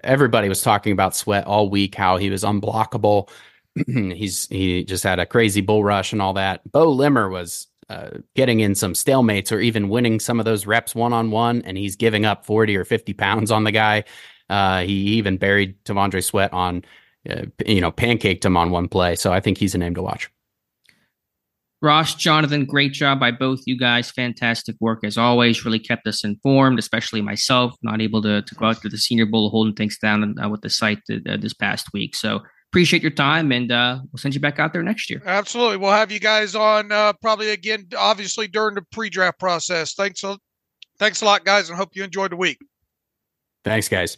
everybody 0.05 0.49
was 0.49 0.61
talking 0.61 0.93
about 0.93 1.17
Sweat 1.17 1.47
all 1.47 1.71
week, 1.71 1.95
how 1.95 2.19
he 2.19 2.29
was 2.29 2.45
unblockable. 2.45 3.31
He's 3.87 4.47
he 4.49 4.85
just 4.85 5.03
had 5.03 5.19
a 5.19 5.27
crazy 5.27 5.63
bull 5.63 5.83
rush 5.83 6.13
and 6.13 6.21
all 6.21 6.35
that. 6.35 6.71
Beaux 6.71 6.91
Limmer 6.91 7.31
was 7.31 7.67
uh, 7.89 8.11
getting 8.35 8.61
in 8.61 8.75
some 8.75 8.93
stalemates 8.93 9.53
or 9.53 9.61
even 9.61 9.89
winning 9.89 10.21
some 10.21 10.39
of 10.39 10.45
those 10.45 10.67
reps 10.67 10.95
one 10.95 11.15
on 11.15 11.31
one, 11.31 11.63
and 11.63 11.79
he's 11.79 11.97
giving 11.97 12.27
up 12.27 12.45
forty 12.45 12.77
or 12.77 12.85
fifty 12.85 13.15
pounds 13.15 13.51
on 13.51 13.65
the 13.65 13.73
guy. 13.73 14.05
Uh, 14.51 14.83
he 14.83 14.93
even 14.93 15.39
buried 15.39 15.83
T'Vondre 15.85 16.23
Sweat 16.23 16.53
on, 16.53 16.85
uh, 17.29 17.47
you 17.65 17.81
know, 17.81 17.91
pancaked 17.91 18.45
him 18.45 18.57
on 18.57 18.71
one 18.71 18.89
play. 18.89 19.17
So 19.17 19.33
I 19.33 19.41
think 19.41 19.59
he's 19.59 19.75
a 19.75 19.79
name 19.79 19.95
to 19.95 20.03
watch. 20.03 20.31
Ross, 21.83 22.15
Jonathan, 22.15 22.65
great 22.65 22.93
job 22.93 23.21
by 23.21 23.31
both 23.31 23.61
you 23.67 23.79
guys. 23.79 24.11
Fantastic 24.11 24.77
work 24.81 25.05
as 25.05 25.19
always. 25.19 25.65
Really 25.65 25.79
kept 25.79 26.07
us 26.07 26.25
informed, 26.25 26.79
especially 26.79 27.21
myself, 27.21 27.75
not 27.83 28.01
able 28.01 28.23
to, 28.23 28.43
to 28.43 28.55
go 28.55 28.67
out 28.67 28.81
to 28.81 28.89
the 28.89 28.97
Senior 28.97 29.27
Bowl, 29.27 29.51
holding 29.51 29.75
things 29.75 29.99
down 29.99 30.39
uh, 30.39 30.49
with 30.49 30.63
the 30.63 30.71
site 30.71 31.01
uh, 31.11 31.37
this 31.37 31.53
past 31.53 31.89
week. 31.93 32.17
So 32.17 32.41
appreciate 32.71 33.03
your 33.03 33.11
time, 33.11 33.53
and 33.53 33.71
uh, 33.71 33.99
we'll 34.11 34.19
send 34.19 34.35
you 34.35 34.41
back 34.41 34.59
out 34.59 34.73
there 34.73 34.83
next 34.83 35.11
year. 35.11 35.23
Absolutely, 35.27 35.77
we'll 35.77 35.93
have 35.93 36.11
you 36.11 36.21
guys 36.21 36.55
on 36.55 36.91
uh, 36.91 37.13
probably 37.21 37.51
again, 37.51 37.87
obviously 37.97 38.49
during 38.49 38.75
the 38.75 38.83
pre-draft 38.93 39.39
process. 39.39 39.95
Thanks, 39.95 40.25
a, 40.25 40.39
thanks 40.99 41.21
a 41.21 41.27
lot, 41.27 41.45
guys, 41.45 41.69
and 41.69 41.79
hope 41.79 41.91
you 41.95 42.05
enjoyed 42.05 42.33
the 42.33 42.37
week. 42.37 42.59
Thanks, 43.65 43.89
guys. 43.89 44.17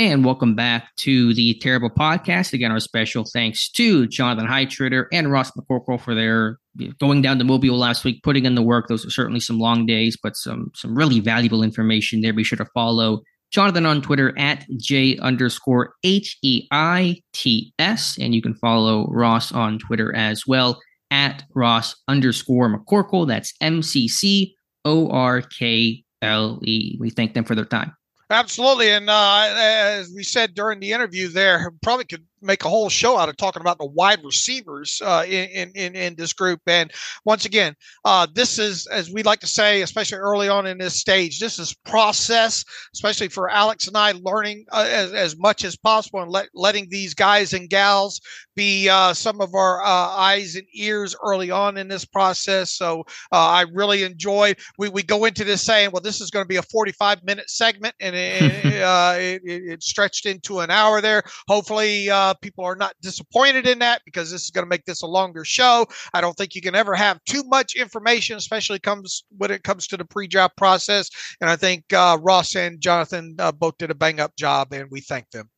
And 0.00 0.24
welcome 0.24 0.54
back 0.54 0.96
to 1.00 1.34
the 1.34 1.58
Terrible 1.58 1.90
Podcast. 1.90 2.54
Again, 2.54 2.72
our 2.72 2.80
special 2.80 3.26
thanks 3.34 3.68
to 3.72 4.06
Jonathan 4.06 4.48
Heitritter 4.48 5.04
and 5.12 5.30
Ross 5.30 5.50
McCorkle 5.50 6.00
for 6.00 6.14
their 6.14 6.56
going 6.98 7.20
down 7.20 7.36
to 7.36 7.44
Mobile 7.44 7.76
last 7.76 8.02
week, 8.02 8.22
putting 8.22 8.46
in 8.46 8.54
the 8.54 8.62
work. 8.62 8.88
Those 8.88 9.04
are 9.04 9.10
certainly 9.10 9.40
some 9.40 9.58
long 9.58 9.84
days, 9.84 10.16
but 10.22 10.36
some 10.36 10.70
some 10.74 10.96
really 10.96 11.20
valuable 11.20 11.62
information 11.62 12.22
there. 12.22 12.32
Be 12.32 12.44
sure 12.44 12.56
to 12.56 12.64
follow 12.72 13.20
Jonathan 13.50 13.84
on 13.84 14.00
Twitter 14.00 14.32
at 14.38 14.64
J 14.78 15.18
underscore 15.18 15.92
H 16.02 16.38
E 16.42 16.66
I 16.72 17.20
T 17.34 17.74
S. 17.78 18.16
And 18.18 18.34
you 18.34 18.40
can 18.40 18.54
follow 18.54 19.06
Ross 19.10 19.52
on 19.52 19.78
Twitter 19.78 20.16
as 20.16 20.46
well 20.46 20.80
at 21.10 21.44
Ross 21.54 21.94
underscore 22.08 22.74
McCorkle. 22.74 23.28
That's 23.28 23.52
M 23.60 23.82
C 23.82 24.08
C 24.08 24.56
O 24.86 25.10
R 25.10 25.42
K 25.42 26.02
L 26.22 26.58
E. 26.62 26.96
We 26.98 27.10
thank 27.10 27.34
them 27.34 27.44
for 27.44 27.54
their 27.54 27.66
time. 27.66 27.92
Absolutely. 28.30 28.90
And 28.90 29.10
uh, 29.10 29.52
as 29.56 30.12
we 30.14 30.22
said 30.22 30.54
during 30.54 30.78
the 30.80 30.92
interview 30.92 31.28
there, 31.28 31.72
probably 31.82 32.04
could 32.04 32.24
make 32.42 32.64
a 32.64 32.68
whole 32.68 32.88
show 32.88 33.18
out 33.18 33.28
of 33.28 33.36
talking 33.36 33.60
about 33.60 33.78
the 33.78 33.86
wide 33.86 34.22
receivers 34.24 35.00
uh, 35.04 35.24
in, 35.26 35.70
in 35.74 35.94
in 35.94 36.14
this 36.14 36.32
group. 36.32 36.60
And 36.66 36.90
once 37.24 37.44
again, 37.44 37.74
uh, 38.04 38.26
this 38.34 38.58
is 38.58 38.86
as 38.88 39.10
we 39.10 39.22
like 39.22 39.40
to 39.40 39.46
say, 39.46 39.82
especially 39.82 40.18
early 40.18 40.48
on 40.48 40.66
in 40.66 40.78
this 40.78 40.98
stage, 40.98 41.38
this 41.38 41.58
is 41.58 41.74
process, 41.84 42.64
especially 42.94 43.28
for 43.28 43.48
Alex 43.48 43.86
and 43.86 43.96
I 43.96 44.12
learning 44.22 44.64
uh, 44.72 44.86
as, 44.88 45.12
as 45.12 45.38
much 45.38 45.64
as 45.64 45.76
possible 45.76 46.20
and 46.20 46.30
let, 46.30 46.48
letting 46.54 46.88
these 46.90 47.14
guys 47.14 47.52
and 47.52 47.68
gals 47.68 48.20
be 48.56 48.88
uh, 48.88 49.14
some 49.14 49.40
of 49.40 49.54
our 49.54 49.82
uh, 49.82 49.86
eyes 49.86 50.54
and 50.56 50.66
ears 50.74 51.16
early 51.24 51.50
on 51.50 51.76
in 51.76 51.88
this 51.88 52.04
process. 52.04 52.72
So 52.72 53.00
uh, 53.32 53.36
I 53.48 53.64
really 53.72 54.02
enjoyed. 54.02 54.58
We 54.78 54.88
we 54.88 55.02
go 55.02 55.24
into 55.24 55.44
this 55.44 55.62
saying, 55.62 55.90
well, 55.92 56.02
this 56.02 56.20
is 56.20 56.30
going 56.30 56.44
to 56.44 56.48
be 56.48 56.56
a 56.56 56.62
45 56.62 57.24
minute 57.24 57.48
segment, 57.48 57.94
and 58.00 58.14
it, 58.16 58.42
it, 58.64 59.42
it, 59.44 59.62
it, 59.72 59.82
stretched 59.82 60.26
into 60.26 60.60
an 60.60 60.70
hour 60.70 61.00
there. 61.00 61.22
Hopefully. 61.48 62.10
Uh, 62.10 62.29
uh, 62.30 62.34
people 62.34 62.64
are 62.64 62.76
not 62.76 62.94
disappointed 63.02 63.66
in 63.66 63.80
that 63.80 64.02
because 64.04 64.30
this 64.30 64.44
is 64.44 64.50
going 64.50 64.64
to 64.64 64.68
make 64.68 64.84
this 64.84 65.02
a 65.02 65.06
longer 65.06 65.44
show. 65.44 65.86
I 66.14 66.20
don't 66.20 66.36
think 66.36 66.54
you 66.54 66.62
can 66.62 66.74
ever 66.74 66.94
have 66.94 67.22
too 67.24 67.42
much 67.44 67.74
information, 67.74 68.36
especially 68.36 68.78
comes 68.78 69.24
when 69.36 69.50
it 69.50 69.64
comes 69.64 69.86
to 69.88 69.96
the 69.96 70.04
pre-draft 70.04 70.56
process. 70.56 71.10
And 71.40 71.50
I 71.50 71.56
think 71.56 71.92
uh, 71.92 72.18
Ross 72.20 72.54
and 72.54 72.80
Jonathan 72.80 73.36
uh, 73.38 73.52
both 73.52 73.78
did 73.78 73.90
a 73.90 73.94
bang 73.94 74.20
up 74.20 74.36
job, 74.36 74.72
and 74.72 74.88
we 74.90 75.00
thank 75.00 75.30
them. 75.30 75.50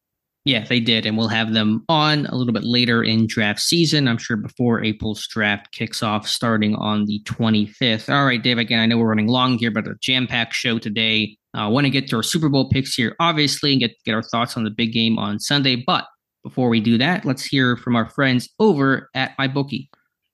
Yeah, 0.45 0.65
they 0.67 0.81
did. 0.81 1.07
And 1.07 1.17
we'll 1.17 1.29
have 1.29 1.53
them 1.53 1.85
on 1.89 2.27
a 2.27 2.35
little 2.35 2.53
bit 2.53 2.65
later 2.65 3.05
in 3.05 3.29
draft 3.29 3.61
season. 3.61 4.09
I'm 4.09 4.19
sure 4.19 4.37
before 4.37 4.83
April's 4.83 5.25
draft 5.29 5.71
kicks 5.71 6.03
off 6.03 6.27
starting 6.27 6.75
on 6.75 7.07
the 7.07 7.23
25th. 7.25 8.13
All 8.13 8.27
right, 8.27 8.43
Dave, 8.43 8.59
again, 8.59 8.81
I 8.81 8.87
know 8.87 8.99
we're 8.99 9.09
running 9.09 9.29
long 9.29 9.57
here, 9.57 9.71
but 9.71 9.87
a 9.87 9.95
jam 10.01 10.27
packed 10.27 10.55
show 10.55 10.81
today. 10.81 11.37
I 11.55 11.67
uh, 11.67 11.71
want 11.71 11.85
to 11.85 11.91
get 11.91 12.09
to 12.09 12.17
our 12.17 12.23
Super 12.23 12.49
Bowl 12.49 12.69
picks 12.71 12.95
here, 12.95 13.15
obviously, 13.21 13.73
and 13.73 13.81
get, 13.81 13.93
get 14.05 14.15
our 14.15 14.23
thoughts 14.23 14.57
on 14.57 14.65
the 14.65 14.71
big 14.71 14.93
game 14.93 15.19
on 15.19 15.39
Sunday. 15.39 15.77
But 15.77 16.07
before 16.43 16.69
we 16.69 16.81
do 16.81 16.99
that, 16.99 17.25
let's 17.25 17.45
hear 17.45 17.77
from 17.77 17.97
our 17.97 18.09
friends 18.09 18.49
over 18.59 19.11
at 19.15 19.37
MyBookie. 19.39 19.89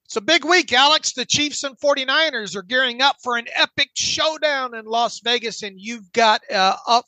It's 0.05 0.15
a 0.15 0.21
big 0.21 0.43
week, 0.43 0.73
Alex. 0.73 1.13
The 1.13 1.25
Chiefs 1.25 1.63
and 1.63 1.77
49ers 1.79 2.55
are 2.55 2.63
gearing 2.63 3.01
up 3.01 3.17
for 3.23 3.37
an 3.37 3.45
epic 3.55 3.91
showdown 3.93 4.73
in 4.73 4.85
Las 4.85 5.19
Vegas, 5.19 5.61
and 5.61 5.79
you've 5.79 6.11
got 6.13 6.41
uh, 6.51 6.77
up 6.87 7.05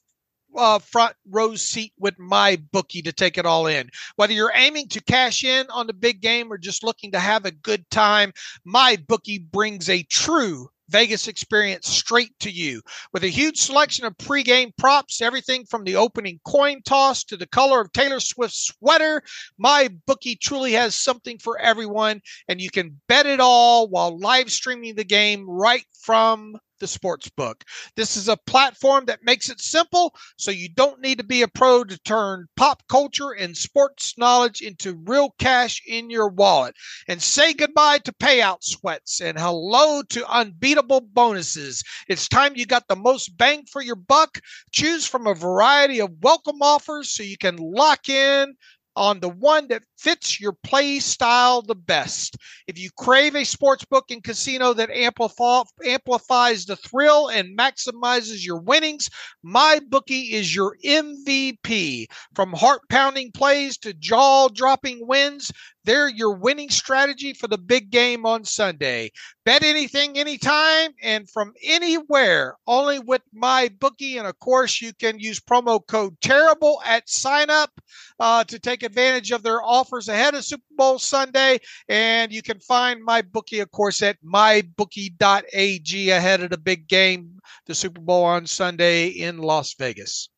uh, 0.55 0.79
front 0.79 1.15
row 1.29 1.55
seat 1.55 1.93
with 1.97 2.17
my 2.19 2.61
bookie 2.71 3.01
to 3.01 3.11
take 3.11 3.37
it 3.37 3.45
all 3.45 3.67
in. 3.67 3.89
Whether 4.17 4.33
you're 4.33 4.51
aiming 4.53 4.89
to 4.89 5.01
cash 5.01 5.43
in 5.43 5.67
on 5.69 5.87
the 5.87 5.93
big 5.93 6.21
game 6.21 6.51
or 6.51 6.57
just 6.57 6.83
looking 6.83 7.11
to 7.13 7.19
have 7.19 7.45
a 7.45 7.51
good 7.51 7.89
time, 7.89 8.33
my 8.65 8.97
bookie 9.07 9.39
brings 9.39 9.89
a 9.89 10.03
true 10.03 10.69
Vegas 10.91 11.27
experience 11.27 11.87
straight 11.87 12.37
to 12.39 12.51
you 12.51 12.81
with 13.13 13.23
a 13.23 13.29
huge 13.29 13.57
selection 13.57 14.05
of 14.05 14.17
pregame 14.17 14.75
props, 14.77 15.21
everything 15.21 15.65
from 15.65 15.83
the 15.83 15.95
opening 15.95 16.39
coin 16.45 16.81
toss 16.83 17.23
to 17.23 17.37
the 17.37 17.47
color 17.47 17.79
of 17.79 17.91
Taylor 17.93 18.19
Swift's 18.19 18.67
sweater. 18.67 19.23
My 19.57 19.89
bookie 20.05 20.35
truly 20.35 20.73
has 20.73 20.95
something 20.95 21.37
for 21.37 21.57
everyone, 21.57 22.21
and 22.47 22.59
you 22.59 22.69
can 22.69 22.99
bet 23.07 23.25
it 23.25 23.39
all 23.39 23.87
while 23.87 24.19
live 24.19 24.51
streaming 24.51 24.95
the 24.95 25.03
game 25.03 25.49
right 25.49 25.85
from 26.01 26.57
the 26.81 26.87
sports 26.87 27.29
book. 27.29 27.63
This 27.95 28.17
is 28.17 28.27
a 28.27 28.35
platform 28.35 29.05
that 29.05 29.23
makes 29.23 29.49
it 29.49 29.61
simple 29.61 30.13
so 30.37 30.51
you 30.51 30.67
don't 30.67 30.99
need 30.99 31.19
to 31.19 31.23
be 31.23 31.43
a 31.43 31.47
pro 31.47 31.85
to 31.85 31.97
turn 31.99 32.47
pop 32.57 32.83
culture 32.89 33.31
and 33.31 33.55
sports 33.55 34.17
knowledge 34.17 34.61
into 34.61 34.99
real 35.05 35.33
cash 35.39 35.81
in 35.87 36.09
your 36.09 36.27
wallet. 36.27 36.75
And 37.07 37.21
say 37.21 37.53
goodbye 37.53 37.99
to 37.99 38.11
payout 38.11 38.63
sweats 38.63 39.21
and 39.21 39.39
hello 39.39 40.01
to 40.09 40.29
unbeatable 40.29 41.01
bonuses. 41.01 41.83
It's 42.09 42.27
time 42.27 42.53
you 42.55 42.65
got 42.65 42.87
the 42.89 42.95
most 42.95 43.37
bang 43.37 43.63
for 43.71 43.81
your 43.81 43.95
buck. 43.95 44.39
Choose 44.71 45.05
from 45.05 45.27
a 45.27 45.33
variety 45.33 46.01
of 46.01 46.11
welcome 46.21 46.61
offers 46.61 47.13
so 47.13 47.23
you 47.23 47.37
can 47.37 47.57
lock 47.57 48.09
in 48.09 48.55
on 48.95 49.19
the 49.19 49.29
one 49.29 49.67
that 49.69 49.83
fits 49.97 50.39
your 50.39 50.53
play 50.63 50.99
style 50.99 51.61
the 51.61 51.75
best. 51.75 52.37
If 52.67 52.77
you 52.77 52.89
crave 52.97 53.35
a 53.35 53.43
sports 53.43 53.85
book 53.85 54.05
and 54.11 54.23
casino 54.23 54.73
that 54.73 54.89
amplify, 54.89 55.63
amplifies 55.85 56.65
the 56.65 56.75
thrill 56.75 57.29
and 57.29 57.57
maximizes 57.57 58.45
your 58.45 58.59
winnings, 58.59 59.09
my 59.43 59.79
bookie 59.89 60.33
is 60.33 60.55
your 60.55 60.75
MVP. 60.83 62.05
From 62.35 62.53
heart 62.53 62.81
pounding 62.89 63.31
plays 63.31 63.77
to 63.79 63.93
jaw 63.93 64.49
dropping 64.49 65.07
wins, 65.07 65.51
they're 65.83 66.09
your 66.09 66.35
winning 66.35 66.69
strategy 66.69 67.33
for 67.33 67.47
the 67.47 67.57
big 67.57 67.89
game 67.89 68.25
on 68.25 68.43
Sunday. 68.43 69.11
Bet 69.45 69.63
anything, 69.63 70.17
anytime, 70.17 70.91
and 71.01 71.29
from 71.29 71.53
anywhere, 71.63 72.55
only 72.67 72.99
with 72.99 73.21
my 73.33 73.69
bookie. 73.79 74.17
And 74.17 74.27
of 74.27 74.37
course, 74.39 74.81
you 74.81 74.93
can 74.93 75.19
use 75.19 75.39
promo 75.39 75.85
code 75.85 76.15
terrible 76.21 76.81
at 76.85 77.09
sign 77.09 77.49
up 77.49 77.71
uh, 78.19 78.43
to 78.45 78.59
take 78.59 78.83
advantage 78.83 79.31
of 79.31 79.43
their 79.43 79.63
offers 79.63 80.07
ahead 80.07 80.35
of 80.35 80.45
Super 80.45 80.63
Bowl 80.77 80.99
Sunday. 80.99 81.59
And 81.89 82.31
you 82.31 82.41
can 82.41 82.59
find 82.59 83.03
my 83.03 83.21
bookie, 83.21 83.59
of 83.59 83.71
course, 83.71 84.01
at 84.01 84.17
mybookie.ag 84.23 86.09
ahead 86.09 86.43
of 86.43 86.49
the 86.49 86.57
big 86.57 86.87
game, 86.87 87.39
the 87.65 87.75
Super 87.75 88.01
Bowl 88.01 88.23
on 88.23 88.45
Sunday 88.45 89.07
in 89.07 89.39
Las 89.39 89.73
Vegas. 89.75 90.30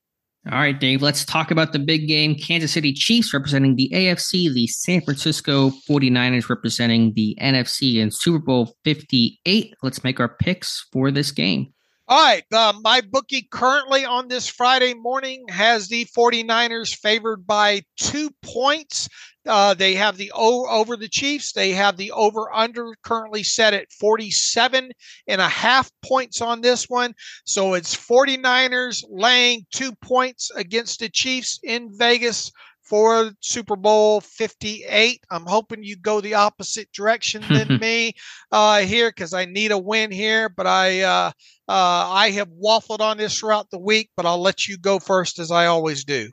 All 0.52 0.60
right, 0.60 0.78
Dave, 0.78 1.02
let's 1.02 1.24
talk 1.24 1.52
about 1.52 1.72
the 1.72 1.80
big 1.80 2.06
game. 2.06 2.36
Kansas 2.36 2.74
City 2.74 2.92
Chiefs 2.92 3.34
representing 3.34 3.76
the 3.76 3.90
AFC, 3.94 4.54
the 4.54 4.68
San 4.68 5.00
Francisco 5.00 5.72
49ers 5.90 6.50
representing 6.50 7.14
the 7.16 7.38
NFC 7.42 7.96
in 7.96 8.12
Super 8.12 8.40
Bowl 8.40 8.76
58. 8.84 9.74
Let's 9.82 10.04
make 10.04 10.20
our 10.20 10.28
picks 10.28 10.86
for 10.92 11.12
this 11.12 11.32
game. 11.32 11.74
All 12.06 12.22
right. 12.22 12.44
Uh, 12.52 12.74
my 12.82 13.00
bookie 13.00 13.48
currently 13.50 14.04
on 14.04 14.28
this 14.28 14.48
Friday 14.48 14.94
morning 14.94 15.46
has 15.48 15.88
the 15.88 16.06
49ers 16.06 16.94
favored 16.96 17.48
by 17.48 17.82
two 17.96 18.30
points. 18.42 19.08
Uh, 19.46 19.74
they 19.74 19.94
have 19.94 20.18
the 20.18 20.32
O 20.36 20.68
over 20.68 20.98
the 20.98 21.08
Chiefs. 21.08 21.54
They 21.54 21.72
have 21.72 21.96
the 21.96 22.12
over 22.12 22.54
under 22.54 22.94
currently 23.04 23.42
set 23.42 23.74
at 23.74 23.92
47 23.92 24.92
and 25.28 25.42
a 25.42 25.48
half 25.48 25.92
points 26.06 26.42
on 26.42 26.60
this 26.60 26.90
one. 26.90 27.14
So 27.46 27.74
it's 27.74 27.96
49ers 27.96 29.06
laying 29.10 29.66
two 29.72 29.94
points 29.96 30.52
against 30.56 31.00
the 31.00 31.10
Chiefs 31.10 31.60
in 31.64 31.90
Vegas 31.98 32.52
for 32.82 33.32
Super 33.40 33.76
Bowl 33.76 34.22
58. 34.22 35.24
I'm 35.32 35.46
hoping 35.46 35.84
you 35.84 35.96
go 35.96 36.20
the 36.20 36.34
opposite 36.34 36.92
direction 36.92 37.44
than 37.50 37.78
me 37.82 38.14
uh, 38.52 38.80
here 38.80 39.10
because 39.10 39.34
I 39.34 39.46
need 39.46 39.72
a 39.72 39.78
win 39.78 40.12
here. 40.12 40.50
But 40.50 40.68
I 40.68 41.32
uh, 41.68 42.10
I 42.12 42.32
have 42.32 42.50
waffled 42.50 43.00
on 43.00 43.18
this 43.18 43.38
throughout 43.38 43.70
the 43.72 43.80
week, 43.80 44.10
but 44.16 44.26
I'll 44.26 44.42
let 44.42 44.68
you 44.68 44.78
go 44.78 45.00
first 45.00 45.40
as 45.40 45.52
I 45.52 45.66
always 45.66 46.04
do. 46.04 46.30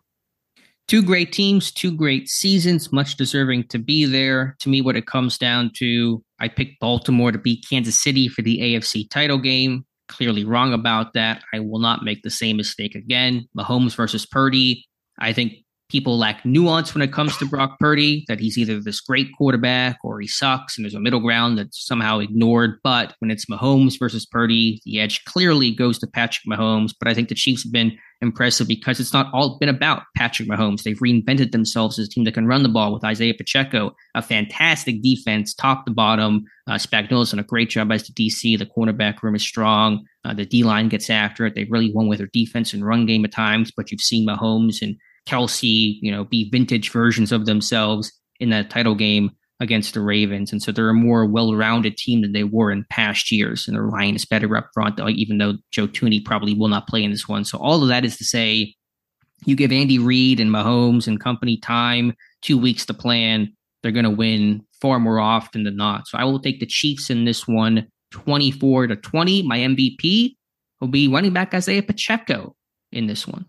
Two 0.88 1.02
great 1.02 1.32
teams, 1.32 1.70
two 1.70 1.92
great 1.92 2.28
seasons, 2.28 2.92
much 2.92 3.16
deserving 3.16 3.68
to 3.68 3.78
be 3.78 4.04
there. 4.04 4.56
To 4.58 4.68
me, 4.68 4.80
what 4.80 4.96
it 4.96 5.06
comes 5.06 5.38
down 5.38 5.70
to, 5.76 6.20
I 6.40 6.48
picked 6.48 6.80
Baltimore 6.80 7.30
to 7.30 7.38
beat 7.38 7.64
Kansas 7.68 8.02
City 8.02 8.26
for 8.26 8.42
the 8.42 8.58
AFC 8.58 9.08
title 9.08 9.38
game. 9.38 9.84
Clearly 10.08 10.44
wrong 10.44 10.72
about 10.72 11.12
that. 11.12 11.44
I 11.54 11.60
will 11.60 11.78
not 11.78 12.02
make 12.02 12.22
the 12.22 12.30
same 12.30 12.56
mistake 12.56 12.96
again. 12.96 13.46
Mahomes 13.56 13.94
versus 13.94 14.26
Purdy. 14.26 14.84
I 15.20 15.32
think 15.32 15.52
people 15.90 16.18
lack 16.18 16.44
nuance 16.44 16.94
when 16.94 17.02
it 17.02 17.12
comes 17.12 17.36
to 17.36 17.46
Brock 17.46 17.78
Purdy, 17.78 18.24
that 18.28 18.40
he's 18.40 18.56
either 18.56 18.80
this 18.80 19.00
great 19.00 19.28
quarterback 19.36 19.98
or 20.02 20.20
he 20.20 20.26
sucks, 20.26 20.76
and 20.76 20.84
there's 20.84 20.94
a 20.94 21.00
middle 21.00 21.20
ground 21.20 21.58
that's 21.58 21.84
somehow 21.84 22.18
ignored. 22.18 22.78
But 22.82 23.14
when 23.18 23.30
it's 23.30 23.46
Mahomes 23.46 23.98
versus 23.98 24.26
Purdy, 24.26 24.80
the 24.84 25.00
edge 25.00 25.24
clearly 25.24 25.70
goes 25.70 25.98
to 25.98 26.06
Patrick 26.06 26.46
Mahomes. 26.48 26.92
But 26.98 27.08
I 27.08 27.14
think 27.14 27.28
the 27.28 27.34
Chiefs 27.34 27.64
have 27.64 27.72
been 27.72 27.96
impressive 28.22 28.68
because 28.68 29.00
it's 29.00 29.12
not 29.12 29.32
all 29.32 29.58
been 29.58 29.68
about 29.68 30.02
Patrick 30.16 30.48
Mahomes. 30.48 30.82
They've 30.82 30.98
reinvented 30.98 31.52
themselves 31.52 31.98
as 31.98 32.06
a 32.06 32.10
team 32.10 32.24
that 32.24 32.34
can 32.34 32.46
run 32.46 32.62
the 32.62 32.68
ball 32.68 32.92
with 32.92 33.04
Isaiah 33.04 33.34
Pacheco, 33.34 33.94
a 34.14 34.22
fantastic 34.22 35.02
defense, 35.02 35.54
top 35.54 35.86
to 35.86 35.92
bottom. 35.92 36.44
Uh, 36.66 36.74
Spagnuolo's 36.74 37.30
done 37.30 37.40
a 37.40 37.44
great 37.44 37.70
job 37.70 37.90
as 37.90 38.06
the 38.06 38.12
DC. 38.12 38.58
The 38.58 38.66
cornerback 38.66 39.22
room 39.22 39.34
is 39.34 39.42
strong. 39.42 40.04
Uh, 40.24 40.34
the 40.34 40.44
D 40.44 40.62
line 40.62 40.88
gets 40.88 41.08
after 41.08 41.46
it. 41.46 41.54
They 41.54 41.64
really 41.64 41.92
won 41.92 42.08
with 42.08 42.18
their 42.18 42.28
defense 42.32 42.72
and 42.74 42.86
run 42.86 43.06
game 43.06 43.24
at 43.24 43.32
times, 43.32 43.72
but 43.74 43.90
you've 43.90 44.00
seen 44.00 44.26
Mahomes 44.26 44.82
and 44.82 44.96
Kelce, 45.26 45.98
you 46.00 46.10
know, 46.10 46.24
be 46.24 46.50
vintage 46.50 46.90
versions 46.90 47.32
of 47.32 47.46
themselves 47.46 48.12
in 48.38 48.50
that 48.50 48.70
title 48.70 48.94
game 48.94 49.30
against 49.60 49.92
the 49.92 50.00
Ravens. 50.00 50.50
And 50.50 50.62
so 50.62 50.72
they're 50.72 50.88
a 50.88 50.94
more 50.94 51.26
well 51.26 51.54
rounded 51.54 51.96
team 51.96 52.22
than 52.22 52.32
they 52.32 52.44
were 52.44 52.72
in 52.72 52.86
past 52.90 53.30
years. 53.30 53.68
And 53.68 53.76
their 53.76 53.88
line 53.88 54.16
is 54.16 54.24
better 54.24 54.56
up 54.56 54.70
front, 54.72 54.98
even 55.00 55.38
though 55.38 55.54
Joe 55.70 55.86
Thuney 55.86 56.24
probably 56.24 56.54
will 56.54 56.68
not 56.68 56.88
play 56.88 57.04
in 57.04 57.10
this 57.10 57.28
one. 57.28 57.44
So 57.44 57.58
all 57.58 57.82
of 57.82 57.88
that 57.88 58.04
is 58.04 58.16
to 58.16 58.24
say, 58.24 58.74
You 59.44 59.56
give 59.56 59.70
Andy 59.70 59.98
Reid 59.98 60.40
and 60.40 60.50
Mahomes 60.50 61.06
and 61.06 61.20
company 61.20 61.58
time, 61.58 62.14
two 62.40 62.58
weeks 62.58 62.86
to 62.86 62.94
plan, 62.94 63.52
they're 63.82 63.92
going 63.92 64.04
to 64.04 64.10
win 64.10 64.64
far 64.80 64.98
more 64.98 65.20
often 65.20 65.64
than 65.64 65.76
not. 65.76 66.08
So 66.08 66.18
I 66.18 66.24
will 66.24 66.40
take 66.40 66.60
the 66.60 66.66
Chiefs 66.66 67.10
in 67.10 67.24
this 67.24 67.46
one, 67.46 67.86
24 68.12 68.88
to 68.88 68.96
20. 68.96 69.42
My 69.42 69.58
MVP 69.58 70.36
will 70.80 70.88
be 70.88 71.08
running 71.08 71.32
back 71.32 71.54
Isaiah 71.54 71.82
Pacheco 71.82 72.54
in 72.92 73.06
this 73.06 73.26
one. 73.26 73.46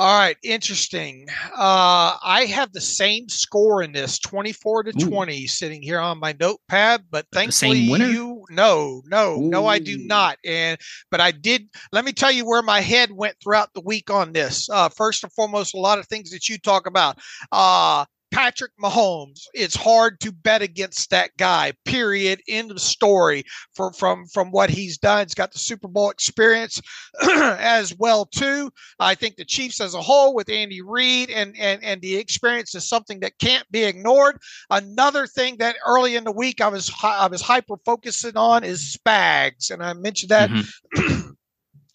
All 0.00 0.18
right, 0.18 0.38
interesting. 0.42 1.26
Uh, 1.54 2.16
I 2.22 2.46
have 2.48 2.72
the 2.72 2.80
same 2.80 3.28
score 3.28 3.82
in 3.82 3.92
this, 3.92 4.18
twenty-four 4.18 4.84
to 4.84 4.92
Ooh. 4.96 5.10
twenty, 5.10 5.46
sitting 5.46 5.82
here 5.82 6.00
on 6.00 6.18
my 6.18 6.34
notepad. 6.40 7.04
But 7.10 7.26
thankfully, 7.32 7.80
you 7.80 8.42
no, 8.48 9.02
no, 9.04 9.36
Ooh. 9.38 9.50
no, 9.50 9.66
I 9.66 9.78
do 9.78 9.98
not. 9.98 10.38
And 10.42 10.80
but 11.10 11.20
I 11.20 11.32
did. 11.32 11.68
Let 11.92 12.06
me 12.06 12.12
tell 12.12 12.32
you 12.32 12.46
where 12.46 12.62
my 12.62 12.80
head 12.80 13.12
went 13.12 13.36
throughout 13.42 13.74
the 13.74 13.82
week 13.82 14.10
on 14.10 14.32
this. 14.32 14.70
Uh, 14.70 14.88
first 14.88 15.22
and 15.22 15.30
foremost, 15.34 15.74
a 15.74 15.78
lot 15.78 15.98
of 15.98 16.06
things 16.06 16.30
that 16.30 16.48
you 16.48 16.56
talk 16.56 16.86
about. 16.86 17.18
Uh, 17.52 18.06
Patrick 18.30 18.72
Mahomes. 18.82 19.42
It's 19.54 19.74
hard 19.74 20.20
to 20.20 20.32
bet 20.32 20.62
against 20.62 21.10
that 21.10 21.30
guy. 21.36 21.72
Period. 21.84 22.40
End 22.48 22.70
of 22.70 22.80
story. 22.80 23.44
From 23.74 23.92
from 23.92 24.26
from 24.26 24.50
what 24.50 24.70
he's 24.70 24.98
done, 24.98 25.26
he's 25.26 25.34
got 25.34 25.52
the 25.52 25.58
Super 25.58 25.88
Bowl 25.88 26.10
experience 26.10 26.80
as 27.22 27.94
well 27.96 28.26
too. 28.26 28.70
I 28.98 29.14
think 29.14 29.36
the 29.36 29.44
Chiefs 29.44 29.80
as 29.80 29.94
a 29.94 30.02
whole, 30.02 30.34
with 30.34 30.48
Andy 30.48 30.82
Reid 30.82 31.30
and 31.30 31.54
and 31.58 31.82
and 31.82 32.00
the 32.00 32.16
experience, 32.16 32.74
is 32.74 32.88
something 32.88 33.20
that 33.20 33.38
can't 33.38 33.70
be 33.70 33.84
ignored. 33.84 34.38
Another 34.70 35.26
thing 35.26 35.56
that 35.58 35.76
early 35.86 36.16
in 36.16 36.24
the 36.24 36.32
week 36.32 36.60
I 36.60 36.68
was 36.68 36.92
I 37.02 37.26
was 37.26 37.42
hyper 37.42 37.76
focusing 37.84 38.36
on 38.36 38.64
is 38.64 38.96
Spags, 38.96 39.70
and 39.70 39.82
I 39.82 39.92
mentioned 39.94 40.30
that. 40.30 40.50
Mm-hmm. 40.50 41.30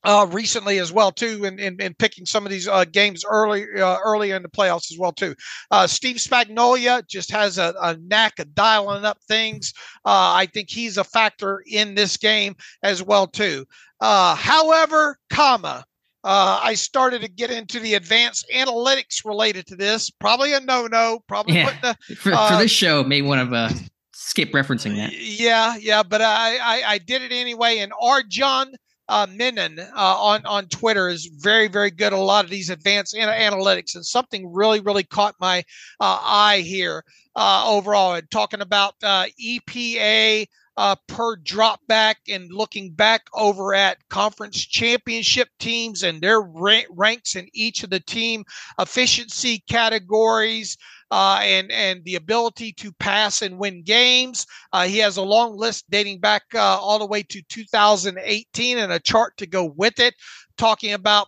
uh, 0.05 0.27
recently 0.31 0.77
as 0.77 0.93
well 0.93 1.11
too, 1.11 1.45
in, 1.45 1.59
in, 1.59 1.81
in 1.81 1.93
picking 1.95 2.25
some 2.25 2.45
of 2.45 2.51
these 2.51 2.67
uh, 2.67 2.85
games 2.85 3.25
early 3.27 3.65
uh, 3.77 3.97
early 4.03 4.31
in 4.31 4.43
the 4.43 4.49
playoffs 4.49 4.91
as 4.91 4.97
well 4.97 5.11
too. 5.11 5.35
Uh, 5.71 5.87
Steve 5.87 6.17
Spagnuolo 6.17 7.05
just 7.07 7.31
has 7.31 7.57
a, 7.57 7.73
a, 7.81 7.97
knack 7.97 8.37
of 8.39 8.53
dialing 8.53 9.03
up 9.03 9.17
things. 9.27 9.73
Uh, 10.05 10.31
I 10.35 10.47
think 10.53 10.69
he's 10.69 10.97
a 10.97 11.03
factor 11.03 11.63
in 11.65 11.95
this 11.95 12.17
game 12.17 12.55
as 12.83 13.01
well 13.01 13.25
too. 13.27 13.65
Uh, 13.99 14.35
however, 14.35 15.17
comma. 15.29 15.83
I 16.27 16.73
started 16.73 17.21
to 17.21 17.27
get 17.27 17.51
into 17.51 17.79
the 17.79 17.93
advanced 17.93 18.47
analytics 18.51 19.23
related 19.23 19.67
to 19.67 19.75
this. 19.75 20.09
Probably 20.09 20.53
a 20.53 20.59
no-no. 20.59 21.19
Probably 21.27 21.57
yeah. 21.57 21.71
The, 21.83 22.15
for, 22.15 22.31
for, 22.35 22.57
this 22.57 22.71
show, 22.71 23.03
may 23.03 23.21
want 23.21 23.47
to 23.47 23.55
uh 23.55 23.69
skip 24.11 24.51
referencing 24.51 24.95
that. 24.95 25.13
Yeah, 25.13 25.77
yeah, 25.77 26.01
but 26.01 26.21
I, 26.23 26.57
I, 26.57 26.83
I 26.93 26.97
did 26.97 27.21
it 27.21 27.31
anyway. 27.31 27.77
And 27.77 27.93
Arjun 28.01 28.73
uh, 29.07 29.27
uh, 29.29 29.85
on 29.95 30.45
on 30.45 30.65
Twitter 30.67 31.09
is 31.09 31.25
very 31.25 31.67
very 31.67 31.91
good 31.91 32.13
a 32.13 32.17
lot 32.17 32.45
of 32.45 32.51
these 32.51 32.69
advanced 32.69 33.15
an- 33.15 33.27
analytics, 33.29 33.95
and 33.95 34.05
something 34.05 34.51
really 34.53 34.79
really 34.79 35.03
caught 35.03 35.35
my 35.39 35.59
uh, 35.99 36.19
eye 36.21 36.61
here 36.65 37.03
uh, 37.35 37.65
overall. 37.67 38.13
And 38.13 38.29
talking 38.31 38.61
about 38.61 38.95
uh, 39.03 39.25
EPA 39.41 40.47
uh, 40.77 40.95
per 41.07 41.35
drop 41.37 41.79
back 41.87 42.17
and 42.27 42.51
looking 42.51 42.91
back 42.91 43.27
over 43.33 43.73
at 43.73 43.97
conference 44.09 44.57
championship 44.65 45.47
teams 45.59 46.03
and 46.03 46.21
their 46.21 46.41
ra- 46.41 46.81
ranks 46.89 47.35
in 47.35 47.47
each 47.53 47.83
of 47.83 47.89
the 47.89 47.99
team 48.01 48.43
efficiency 48.79 49.63
categories 49.69 50.77
uh, 51.11 51.39
and 51.41 51.71
and 51.71 52.03
the 52.03 52.15
ability 52.15 52.71
to 52.73 52.91
pass 52.93 53.41
and 53.41 53.57
win 53.57 53.83
games. 53.83 54.45
Uh, 54.73 54.85
he 54.85 54.97
has 54.97 55.17
a 55.17 55.21
long 55.21 55.55
list 55.55 55.85
dating 55.89 56.19
back 56.19 56.43
uh, 56.53 56.59
all 56.59 56.99
the 56.99 57.05
way 57.05 57.23
to 57.23 57.41
2018 57.49 58.77
and 58.77 58.91
a 58.91 58.99
chart 58.99 59.35
to 59.37 59.45
go 59.45 59.65
with 59.65 59.99
it, 59.99 60.15
talking 60.57 60.93
about 60.93 61.27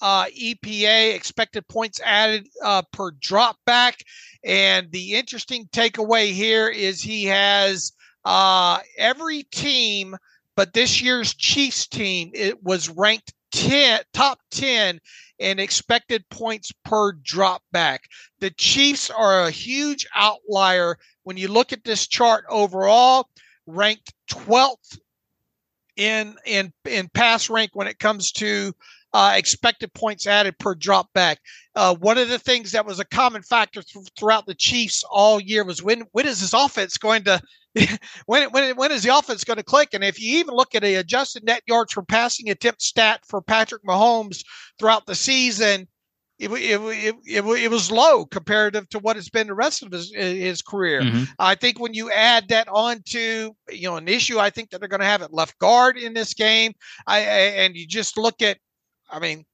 uh, 0.00 0.26
EPA 0.26 1.14
expected 1.14 1.66
points 1.68 2.00
added 2.04 2.46
uh, 2.62 2.82
per 2.92 3.10
drop 3.20 3.56
back. 3.64 3.98
And 4.44 4.90
the 4.92 5.14
interesting 5.14 5.66
takeaway 5.72 6.32
here 6.32 6.68
is 6.68 7.00
he 7.00 7.24
has 7.24 7.92
uh, 8.24 8.80
every 8.98 9.44
team, 9.44 10.16
but 10.56 10.74
this 10.74 11.00
year's 11.00 11.34
Chiefs 11.34 11.86
team 11.86 12.30
it 12.34 12.62
was 12.62 12.90
ranked 12.90 13.32
10 13.54 14.00
top 14.12 14.38
10 14.50 15.00
in 15.38 15.58
expected 15.58 16.28
points 16.28 16.72
per 16.84 17.12
drop 17.12 17.62
back. 17.72 18.02
The 18.40 18.50
Chiefs 18.50 19.10
are 19.10 19.44
a 19.44 19.50
huge 19.50 20.06
outlier 20.14 20.98
when 21.22 21.36
you 21.36 21.48
look 21.48 21.72
at 21.72 21.84
this 21.84 22.06
chart 22.06 22.44
overall, 22.48 23.28
ranked 23.66 24.12
12th 24.30 24.98
in 25.96 26.34
in 26.44 26.72
in 26.84 27.08
pass 27.08 27.48
rank 27.48 27.70
when 27.74 27.86
it 27.86 28.00
comes 28.00 28.32
to 28.32 28.72
uh, 29.12 29.34
expected 29.36 29.94
points 29.94 30.26
added 30.26 30.58
per 30.58 30.74
drop 30.74 31.12
back. 31.12 31.38
Uh, 31.76 31.94
one 31.94 32.18
of 32.18 32.28
the 32.28 32.38
things 32.38 32.72
that 32.72 32.84
was 32.84 32.98
a 32.98 33.04
common 33.04 33.42
factor 33.42 33.80
th- 33.80 34.08
throughout 34.18 34.44
the 34.46 34.56
Chiefs 34.56 35.04
all 35.08 35.40
year 35.40 35.64
was 35.64 35.82
when 35.82 36.02
when 36.10 36.26
is 36.26 36.40
this 36.40 36.52
offense 36.52 36.98
going 36.98 37.22
to 37.24 37.40
when 38.26 38.50
when 38.50 38.76
when 38.76 38.92
is 38.92 39.02
the 39.02 39.16
offense 39.16 39.44
going 39.44 39.56
to 39.56 39.62
click? 39.62 39.90
And 39.92 40.04
if 40.04 40.20
you 40.20 40.38
even 40.38 40.54
look 40.54 40.74
at 40.74 40.84
a 40.84 40.96
adjusted 40.96 41.44
net 41.44 41.62
yards 41.66 41.94
per 41.94 42.02
passing 42.02 42.50
attempt 42.50 42.82
stat 42.82 43.20
for 43.26 43.42
Patrick 43.42 43.84
Mahomes 43.84 44.44
throughout 44.78 45.06
the 45.06 45.14
season, 45.14 45.88
it, 46.38 46.50
it, 46.50 46.80
it, 46.80 47.14
it, 47.24 47.44
it, 47.44 47.70
was 47.70 47.92
low 47.92 48.26
comparative 48.26 48.88
to 48.88 48.98
what 48.98 49.16
it's 49.16 49.30
been 49.30 49.46
the 49.46 49.54
rest 49.54 49.84
of 49.84 49.92
his, 49.92 50.12
his 50.12 50.62
career. 50.62 51.00
Mm-hmm. 51.00 51.24
I 51.38 51.54
think 51.54 51.78
when 51.78 51.94
you 51.94 52.10
add 52.10 52.48
that 52.48 52.66
on 52.68 53.02
to, 53.10 53.54
you 53.70 53.88
know, 53.88 53.96
an 53.96 54.08
issue 54.08 54.38
I 54.38 54.50
think 54.50 54.70
that 54.70 54.80
they're 54.80 54.88
going 54.88 55.00
to 55.00 55.06
have 55.06 55.22
at 55.22 55.32
left 55.32 55.58
guard 55.58 55.96
in 55.96 56.12
this 56.12 56.34
game, 56.34 56.72
I, 57.06 57.18
I, 57.18 57.20
and 57.20 57.76
you 57.76 57.86
just 57.86 58.18
look 58.18 58.42
at, 58.42 58.58
I 59.08 59.20
mean, 59.20 59.44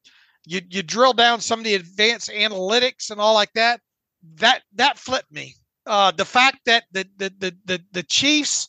you, 0.46 0.62
you 0.70 0.82
drill 0.82 1.12
down 1.12 1.40
some 1.40 1.60
of 1.60 1.64
the 1.64 1.74
advanced 1.74 2.30
analytics 2.30 3.10
and 3.10 3.20
all 3.20 3.34
like 3.34 3.52
that, 3.54 3.80
that, 4.36 4.62
that 4.74 4.98
flipped 4.98 5.30
me. 5.30 5.56
Uh, 5.86 6.10
the 6.10 6.24
fact 6.24 6.58
that 6.66 6.84
the, 6.92 7.06
the, 7.16 7.32
the, 7.38 7.56
the, 7.64 7.80
the 7.92 8.02
Chiefs 8.02 8.68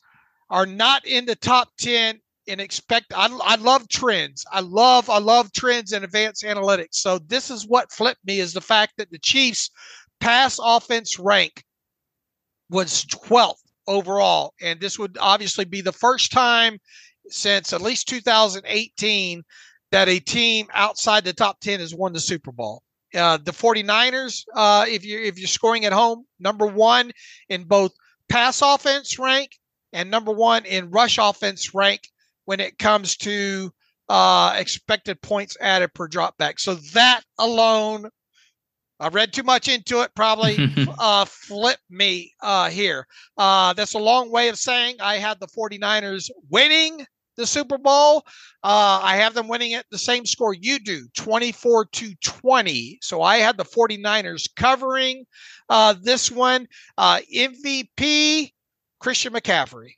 are 0.50 0.66
not 0.66 1.06
in 1.06 1.26
the 1.26 1.36
top 1.36 1.70
10 1.80 2.20
and 2.48 2.60
expect 2.60 3.14
I, 3.16 3.28
I 3.44 3.56
love 3.56 3.88
trends. 3.88 4.46
I 4.52 4.60
love 4.60 5.10
i 5.10 5.20
love 5.20 5.52
trends 5.54 5.94
and 5.94 6.04
advanced 6.04 6.44
analytics. 6.44 6.96
So 6.96 7.20
this 7.20 7.50
is 7.50 7.68
what 7.68 7.92
flipped 7.92 8.26
me 8.26 8.40
is 8.40 8.54
the 8.54 8.62
fact 8.62 8.94
that 8.98 9.12
the 9.12 9.20
chiefs 9.20 9.70
pass 10.20 10.60
offense 10.62 11.18
rank 11.20 11.64
was 12.70 13.06
12th 13.06 13.62
overall. 13.88 14.54
And 14.62 14.80
this 14.80 15.00
would 15.00 15.18
obviously 15.20 15.66
be 15.66 15.82
the 15.82 15.92
first 15.92 16.32
time 16.32 16.80
since 17.30 17.74
at 17.74 17.82
least 17.82 18.10
2018 18.10 19.44
that 19.92 20.10
a 20.10 20.20
team 20.20 20.68
outside 20.74 21.24
the 21.24 21.34
top 21.34 21.60
10 21.62 21.80
has 21.80 21.96
won 21.96 22.14
the 22.14 22.20
super 22.20 22.52
bowl 22.52 22.84
uh, 23.16 23.38
the 23.38 23.52
49ers 23.52 24.46
uh, 24.56 24.86
if 24.88 25.06
you're 25.06 25.22
if 25.22 25.38
you're 25.38 25.48
scoring 25.48 25.86
at 25.86 25.94
home 25.94 26.26
number 26.40 26.66
one 26.66 27.12
in 27.50 27.64
both 27.64 27.92
pass 28.30 28.62
offense 28.62 29.20
rank 29.20 29.58
and 29.94 30.10
number 30.10 30.32
one 30.32 30.66
in 30.66 30.90
rush 30.90 31.18
offense 31.20 31.74
rank 31.74 32.02
when 32.46 32.60
it 32.60 32.78
comes 32.78 33.18
to 33.18 33.72
uh, 34.10 34.54
expected 34.58 35.22
points 35.22 35.56
added 35.62 35.94
per 35.94 36.08
drop 36.08 36.38
back. 36.38 36.60
So 36.60 36.76
that 36.94 37.22
alone, 37.38 38.10
I 39.00 39.08
read 39.08 39.32
too 39.32 39.44
much 39.44 39.70
into 39.70 40.02
it, 40.02 40.12
probably 40.16 40.58
uh, 41.00 41.26
flip 41.26 41.80
me 41.90 42.34
uh, 42.42 42.70
here. 42.70 43.08
Uh, 43.38 43.74
that's 43.74 43.94
a 43.94 44.00
long 44.00 44.30
way 44.30 44.50
of 44.50 44.58
saying 44.58 44.98
I 45.00 45.16
had 45.16 45.40
the 45.40 45.48
49ers 45.48 46.30
winning 46.50 47.06
the 47.38 47.48
Super 47.48 47.78
Bowl. 47.78 48.24
Uh, 48.64 49.00
I 49.02 49.18
have 49.18 49.34
them 49.34 49.48
winning 49.48 49.72
it 49.72 49.86
the 49.92 49.98
same 49.98 50.26
score 50.26 50.54
you 50.54 50.80
do, 50.80 51.08
24 51.16 51.86
to 51.86 52.14
20. 52.24 53.00
So 53.02 53.22
I 53.22 53.38
had 53.38 53.58
the 53.58 53.66
49ers 53.66 54.50
covering 54.56 55.26
uh, 55.70 55.96
this 56.02 56.32
one. 56.32 56.68
Uh, 56.98 57.20
MVP, 57.34 58.52
Christian 59.00 59.34
McCaffrey. 59.34 59.94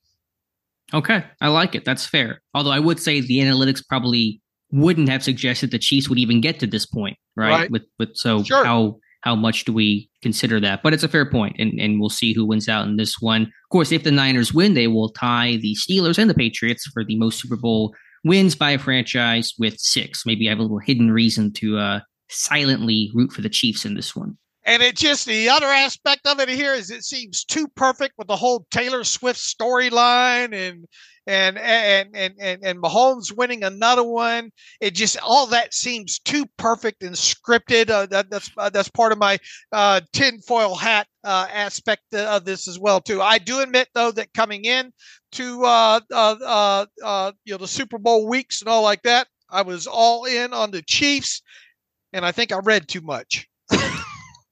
Okay, 0.94 1.24
I 1.42 1.48
like 1.48 1.76
it. 1.76 1.86
That's 1.86 2.06
fair. 2.06 2.42
Although 2.54 2.72
I 2.72 2.80
would 2.80 3.00
say 3.00 3.20
the 3.20 3.40
analytics 3.40 3.86
probably 3.86 4.42
wouldn't 4.72 5.10
have 5.10 5.24
suggested 5.24 5.72
the 5.72 5.80
Chiefs 5.80 6.08
would 6.10 6.20
even 6.20 6.40
get 6.40 6.60
to 6.60 6.68
this 6.68 6.86
point, 6.86 7.18
right? 7.36 7.50
right. 7.50 7.72
With 7.72 7.84
with 7.98 8.16
so 8.16 8.44
sure. 8.44 8.64
how 8.64 9.00
how 9.24 9.36
much 9.36 9.64
do 9.64 9.72
we 9.72 10.10
consider 10.22 10.60
that? 10.60 10.84
But 10.84 10.94
it's 10.94 11.04
a 11.04 11.08
fair 11.08 11.30
point, 11.30 11.56
and 11.58 11.80
and 11.80 12.00
we'll 12.00 12.10
see 12.10 12.34
who 12.34 12.46
wins 12.46 12.68
out 12.68 12.88
in 12.88 12.98
this 12.98 13.16
one. 13.22 13.44
Of 13.44 13.70
course, 13.72 13.92
if 13.92 14.04
the 14.04 14.12
Niners 14.12 14.54
win, 14.54 14.74
they 14.74 14.88
will 14.88 15.10
tie 15.10 15.56
the 15.56 15.76
Steelers 15.76 16.18
and 16.18 16.30
the 16.30 16.36
Patriots 16.36 16.86
for 16.94 17.06
the 17.06 17.16
most 17.18 17.40
Super 17.40 17.56
Bowl 17.56 17.96
wins 18.26 18.54
by 18.54 18.72
a 18.72 18.78
franchise 18.78 19.54
with 19.58 19.80
six. 19.80 20.26
Maybe 20.26 20.48
I 20.48 20.52
have 20.52 20.60
a 20.60 20.64
little 20.64 20.80
hidden 20.80 21.12
reason 21.12 21.54
to 21.54 21.78
uh, 21.78 22.00
silently 22.30 23.12
root 23.14 23.32
for 23.32 23.42
the 23.42 23.50
Chiefs 23.50 23.86
in 23.86 23.96
this 23.96 24.14
one. 24.14 24.38
And 24.66 24.82
it 24.82 24.96
just 24.96 25.26
the 25.26 25.50
other 25.50 25.68
aspect 25.68 26.26
of 26.26 26.40
it 26.40 26.48
here 26.48 26.74
is 26.74 26.90
it 26.90 27.04
seems 27.04 27.44
too 27.44 27.68
perfect 27.76 28.14
with 28.18 28.28
the 28.28 28.36
whole 28.36 28.66
Taylor 28.72 29.04
Swift 29.04 29.40
storyline 29.40 30.54
and 30.54 30.86
and 31.28 31.58
and 31.58 32.10
and 32.16 32.36
and 32.40 32.64
and 32.64 32.82
Mahomes 32.82 33.36
winning 33.36 33.64
another 33.64 34.04
one. 34.04 34.52
It 34.80 34.96
just 34.96 35.18
all 35.22 35.48
that 35.48 35.74
seems 35.74 36.20
too 36.20 36.46
perfect 36.58 37.04
and 37.04 37.16
scripted. 37.16 37.90
Uh, 37.90 38.06
that, 38.08 38.30
that's 38.30 38.50
uh, 38.58 38.70
that's 38.70 38.90
part 38.90 39.12
of 39.12 39.18
my 39.18 39.38
uh, 39.72 40.02
tinfoil 40.14 40.76
hat 40.76 41.08
uh, 41.24 41.48
aspect 41.52 42.14
of 42.14 42.46
this 42.46 42.68
as 42.68 42.80
well 42.80 43.02
too. 43.02 43.22
I 43.22 43.38
do 43.38 43.60
admit 43.60 43.90
though 43.94 44.12
that 44.12 44.34
coming 44.34 44.66
in 44.66 44.92
to 45.34 45.64
uh, 45.66 46.00
uh, 46.12 46.36
uh, 46.46 46.86
uh, 47.04 47.32
you 47.46 47.54
know 47.54 47.58
the 47.58 47.68
Super 47.68 47.98
Bowl 47.98 48.28
weeks 48.28 48.62
and 48.62 48.70
all 48.70 48.84
like 48.84 49.04
that, 49.04 49.28
I 49.50 49.62
was 49.62 49.88
all 49.88 50.26
in 50.26 50.54
on 50.54 50.72
the 50.72 50.82
Chiefs 50.82 51.42
and 52.12 52.26
I 52.26 52.32
think 52.32 52.52
I 52.52 52.60
read 52.60 52.88
too 52.88 53.02
much. 53.02 53.48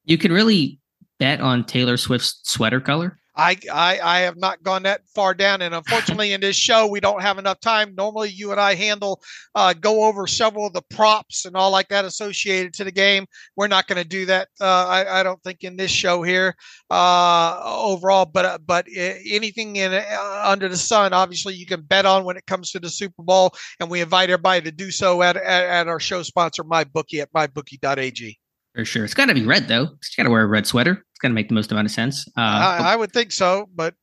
you 0.06 0.18
can 0.18 0.32
really 0.32 0.80
bet 1.20 1.42
on 1.42 1.66
Taylor 1.66 1.98
Swift's 1.98 2.40
sweater 2.44 2.82
color. 2.82 3.18
I, 3.36 3.56
I 3.72 4.00
I 4.04 4.20
have 4.22 4.38
not 4.38 4.62
gone 4.62 4.84
that 4.84 5.02
far 5.16 5.34
down, 5.34 5.62
and 5.62 5.74
unfortunately, 5.82 6.34
in 6.34 6.42
this 6.42 6.56
show, 6.56 6.88
we 6.88 7.00
don't 7.00 7.22
have 7.22 7.38
enough 7.38 7.60
time. 7.60 7.96
Normally, 7.96 8.30
you 8.30 8.52
and 8.52 8.60
I 8.60 8.76
handle 8.76 9.22
uh, 9.56 9.74
go 9.74 10.04
over 10.04 10.28
several 10.28 10.68
of 10.68 10.74
the 10.74 10.82
props 10.90 11.46
and 11.46 11.56
all 11.56 11.72
like 11.72 11.88
that 11.90 12.06
associated 12.06 12.74
to 12.74 12.84
the 12.84 12.92
game. 12.92 13.26
We're 13.56 13.68
not 13.68 13.88
going 13.88 14.02
to 14.02 14.08
do 14.08 14.26
that. 14.26 14.50
Uh, 14.60 14.86
I, 14.86 15.20
I 15.20 15.24
don't 15.24 15.42
think 15.44 15.64
in 15.64 15.78
this 15.78 15.92
show 15.92 16.24
here 16.24 16.56
uh, 16.90 17.62
overall, 17.64 18.26
but 18.26 18.46
uh, 18.46 18.58
but 18.66 18.86
anything 18.94 19.78
in 19.78 19.94
uh, 19.94 20.42
under 20.46 20.68
the 20.68 20.78
sun, 20.78 21.14
obviously, 21.14 21.54
you 21.54 21.66
can 21.66 21.82
bet 21.82 22.06
on 22.06 22.26
when 22.26 22.38
it 22.38 22.46
comes 22.48 22.72
to 22.72 22.80
the 22.80 22.90
Super 22.90 23.24
Bowl, 23.24 23.54
and 23.80 23.90
we 23.90 24.02
invite 24.02 24.30
everybody 24.30 24.62
to 24.62 24.72
do 24.72 24.92
so 24.92 25.22
at 25.22 25.38
at, 25.38 25.64
at 25.64 25.88
our 25.88 26.00
show 26.00 26.22
sponsor, 26.22 26.64
MyBookie 26.64 27.22
at 27.22 27.32
mybookie.ag. 27.32 28.38
For 28.76 28.86
sure, 28.86 29.04
it's 29.04 29.14
got 29.14 29.26
to 29.26 29.34
be 29.34 29.46
red 29.46 29.68
though. 29.68 29.90
It's 29.98 30.16
got 30.16 30.24
to 30.24 30.30
wear 30.30 30.44
a 30.44 30.48
red 30.48 30.66
sweater 30.66 30.92
It's 30.92 31.20
going 31.20 31.32
to 31.32 31.36
make 31.36 31.50
the 31.50 31.56
most 31.56 31.72
amount 31.72 31.88
of 31.88 31.92
sense. 31.92 32.26
Uh, 32.38 32.42
I, 32.42 32.94
I, 32.94 32.96
would 32.96 33.12
think 33.12 33.34
so, 33.34 33.68
but 33.76 33.96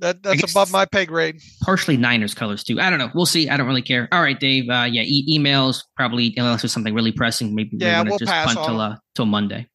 that, 0.00 0.22
that's 0.22 0.50
above 0.50 0.70
my 0.70 0.84
pay 0.84 1.06
grade. 1.06 1.40
Partially 1.62 1.96
Niners 1.96 2.34
colors 2.34 2.62
too. 2.62 2.78
I 2.80 2.90
don't 2.90 2.98
know. 2.98 3.10
We'll 3.14 3.26
see. 3.26 3.48
I 3.48 3.56
don't 3.56 3.66
really 3.66 3.82
care. 3.82 4.08
All 4.12 4.20
right, 4.20 4.38
Dave. 4.38 4.68
Uh, 4.68 4.86
yeah, 4.90 5.02
e- 5.02 5.38
emails 5.38 5.82
probably 5.96 6.34
unless 6.36 6.62
there's 6.62 6.72
something 6.72 6.94
really 6.94 7.12
pressing. 7.12 7.54
Maybe 7.54 7.70
yeah, 7.72 8.02
we'll 8.02 8.18
just 8.18 8.30
pass 8.30 8.54
punt 8.54 8.66
till 8.66 8.80
uh, 8.80 8.96
till 9.14 9.26
Monday. 9.26 9.66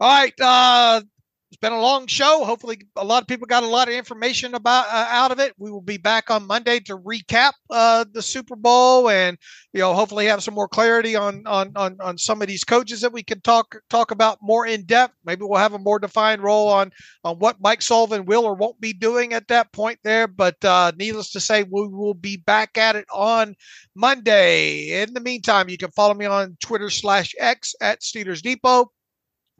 All 0.00 0.08
right. 0.10 0.34
Uh, 0.40 1.02
it's 1.50 1.56
been 1.56 1.72
a 1.72 1.80
long 1.80 2.06
show. 2.06 2.44
Hopefully, 2.44 2.78
a 2.96 3.04
lot 3.04 3.22
of 3.22 3.26
people 3.26 3.46
got 3.46 3.62
a 3.62 3.66
lot 3.66 3.88
of 3.88 3.94
information 3.94 4.54
about 4.54 4.86
uh, 4.88 5.06
out 5.08 5.30
of 5.30 5.40
it. 5.40 5.54
We 5.56 5.70
will 5.70 5.80
be 5.80 5.96
back 5.96 6.30
on 6.30 6.46
Monday 6.46 6.78
to 6.80 6.98
recap 6.98 7.52
uh, 7.70 8.04
the 8.12 8.20
Super 8.20 8.54
Bowl, 8.54 9.08
and 9.08 9.38
you 9.72 9.80
know, 9.80 9.94
hopefully, 9.94 10.26
have 10.26 10.42
some 10.42 10.52
more 10.52 10.68
clarity 10.68 11.16
on 11.16 11.46
on 11.46 11.72
on 11.74 11.96
on 12.00 12.18
some 12.18 12.42
of 12.42 12.48
these 12.48 12.64
coaches 12.64 13.00
that 13.00 13.14
we 13.14 13.22
can 13.22 13.40
talk 13.40 13.80
talk 13.88 14.10
about 14.10 14.38
more 14.42 14.66
in 14.66 14.84
depth. 14.84 15.14
Maybe 15.24 15.42
we'll 15.42 15.58
have 15.58 15.72
a 15.72 15.78
more 15.78 15.98
defined 15.98 16.42
role 16.42 16.68
on 16.68 16.90
on 17.24 17.38
what 17.38 17.62
Mike 17.62 17.80
Sullivan 17.80 18.26
will 18.26 18.44
or 18.44 18.54
won't 18.54 18.80
be 18.80 18.92
doing 18.92 19.32
at 19.32 19.48
that 19.48 19.72
point 19.72 19.98
there. 20.04 20.26
But 20.26 20.62
uh, 20.62 20.92
needless 20.98 21.30
to 21.32 21.40
say, 21.40 21.62
we 21.62 21.88
will 21.88 22.14
be 22.14 22.36
back 22.36 22.76
at 22.76 22.94
it 22.94 23.06
on 23.10 23.54
Monday. 23.94 25.00
In 25.00 25.14
the 25.14 25.20
meantime, 25.20 25.70
you 25.70 25.78
can 25.78 25.90
follow 25.92 26.12
me 26.12 26.26
on 26.26 26.58
Twitter 26.60 26.90
slash 26.90 27.34
X 27.38 27.74
at 27.80 28.02
Steelers 28.02 28.42
Depot. 28.42 28.92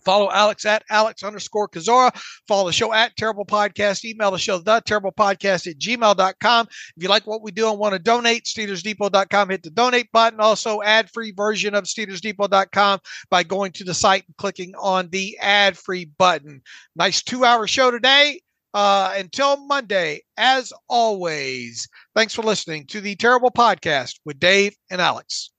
Follow 0.08 0.30
Alex 0.30 0.64
at 0.64 0.84
Alex 0.88 1.22
underscore 1.22 1.68
Kozora. 1.68 2.10
Follow 2.48 2.66
the 2.68 2.72
show 2.72 2.94
at 2.94 3.14
Terrible 3.18 3.44
Podcast. 3.44 4.06
Email 4.06 4.30
the 4.30 4.38
show, 4.38 4.56
the 4.56 4.80
Terrible 4.86 5.12
Podcast 5.12 5.66
at 5.66 5.78
gmail.com. 5.78 6.66
If 6.96 7.02
you 7.02 7.10
like 7.10 7.26
what 7.26 7.42
we 7.42 7.50
do 7.50 7.68
and 7.68 7.78
want 7.78 7.92
to 7.92 7.98
donate, 7.98 8.44
SteelersDepot.com, 8.44 9.50
hit 9.50 9.62
the 9.62 9.68
donate 9.68 10.10
button. 10.10 10.40
Also, 10.40 10.80
ad 10.80 11.10
free 11.10 11.32
version 11.32 11.74
of 11.74 11.84
SteelersDepot.com 11.84 13.00
by 13.28 13.42
going 13.42 13.70
to 13.72 13.84
the 13.84 13.92
site 13.92 14.24
and 14.26 14.36
clicking 14.38 14.72
on 14.80 15.10
the 15.10 15.36
ad 15.42 15.76
free 15.76 16.06
button. 16.16 16.62
Nice 16.96 17.22
two 17.22 17.44
hour 17.44 17.66
show 17.66 17.90
today. 17.90 18.40
Uh, 18.72 19.12
until 19.14 19.58
Monday, 19.66 20.22
as 20.38 20.72
always, 20.88 21.86
thanks 22.14 22.34
for 22.34 22.42
listening 22.42 22.86
to 22.86 23.02
the 23.02 23.14
Terrible 23.16 23.50
Podcast 23.50 24.20
with 24.24 24.40
Dave 24.40 24.74
and 24.90 25.02
Alex. 25.02 25.50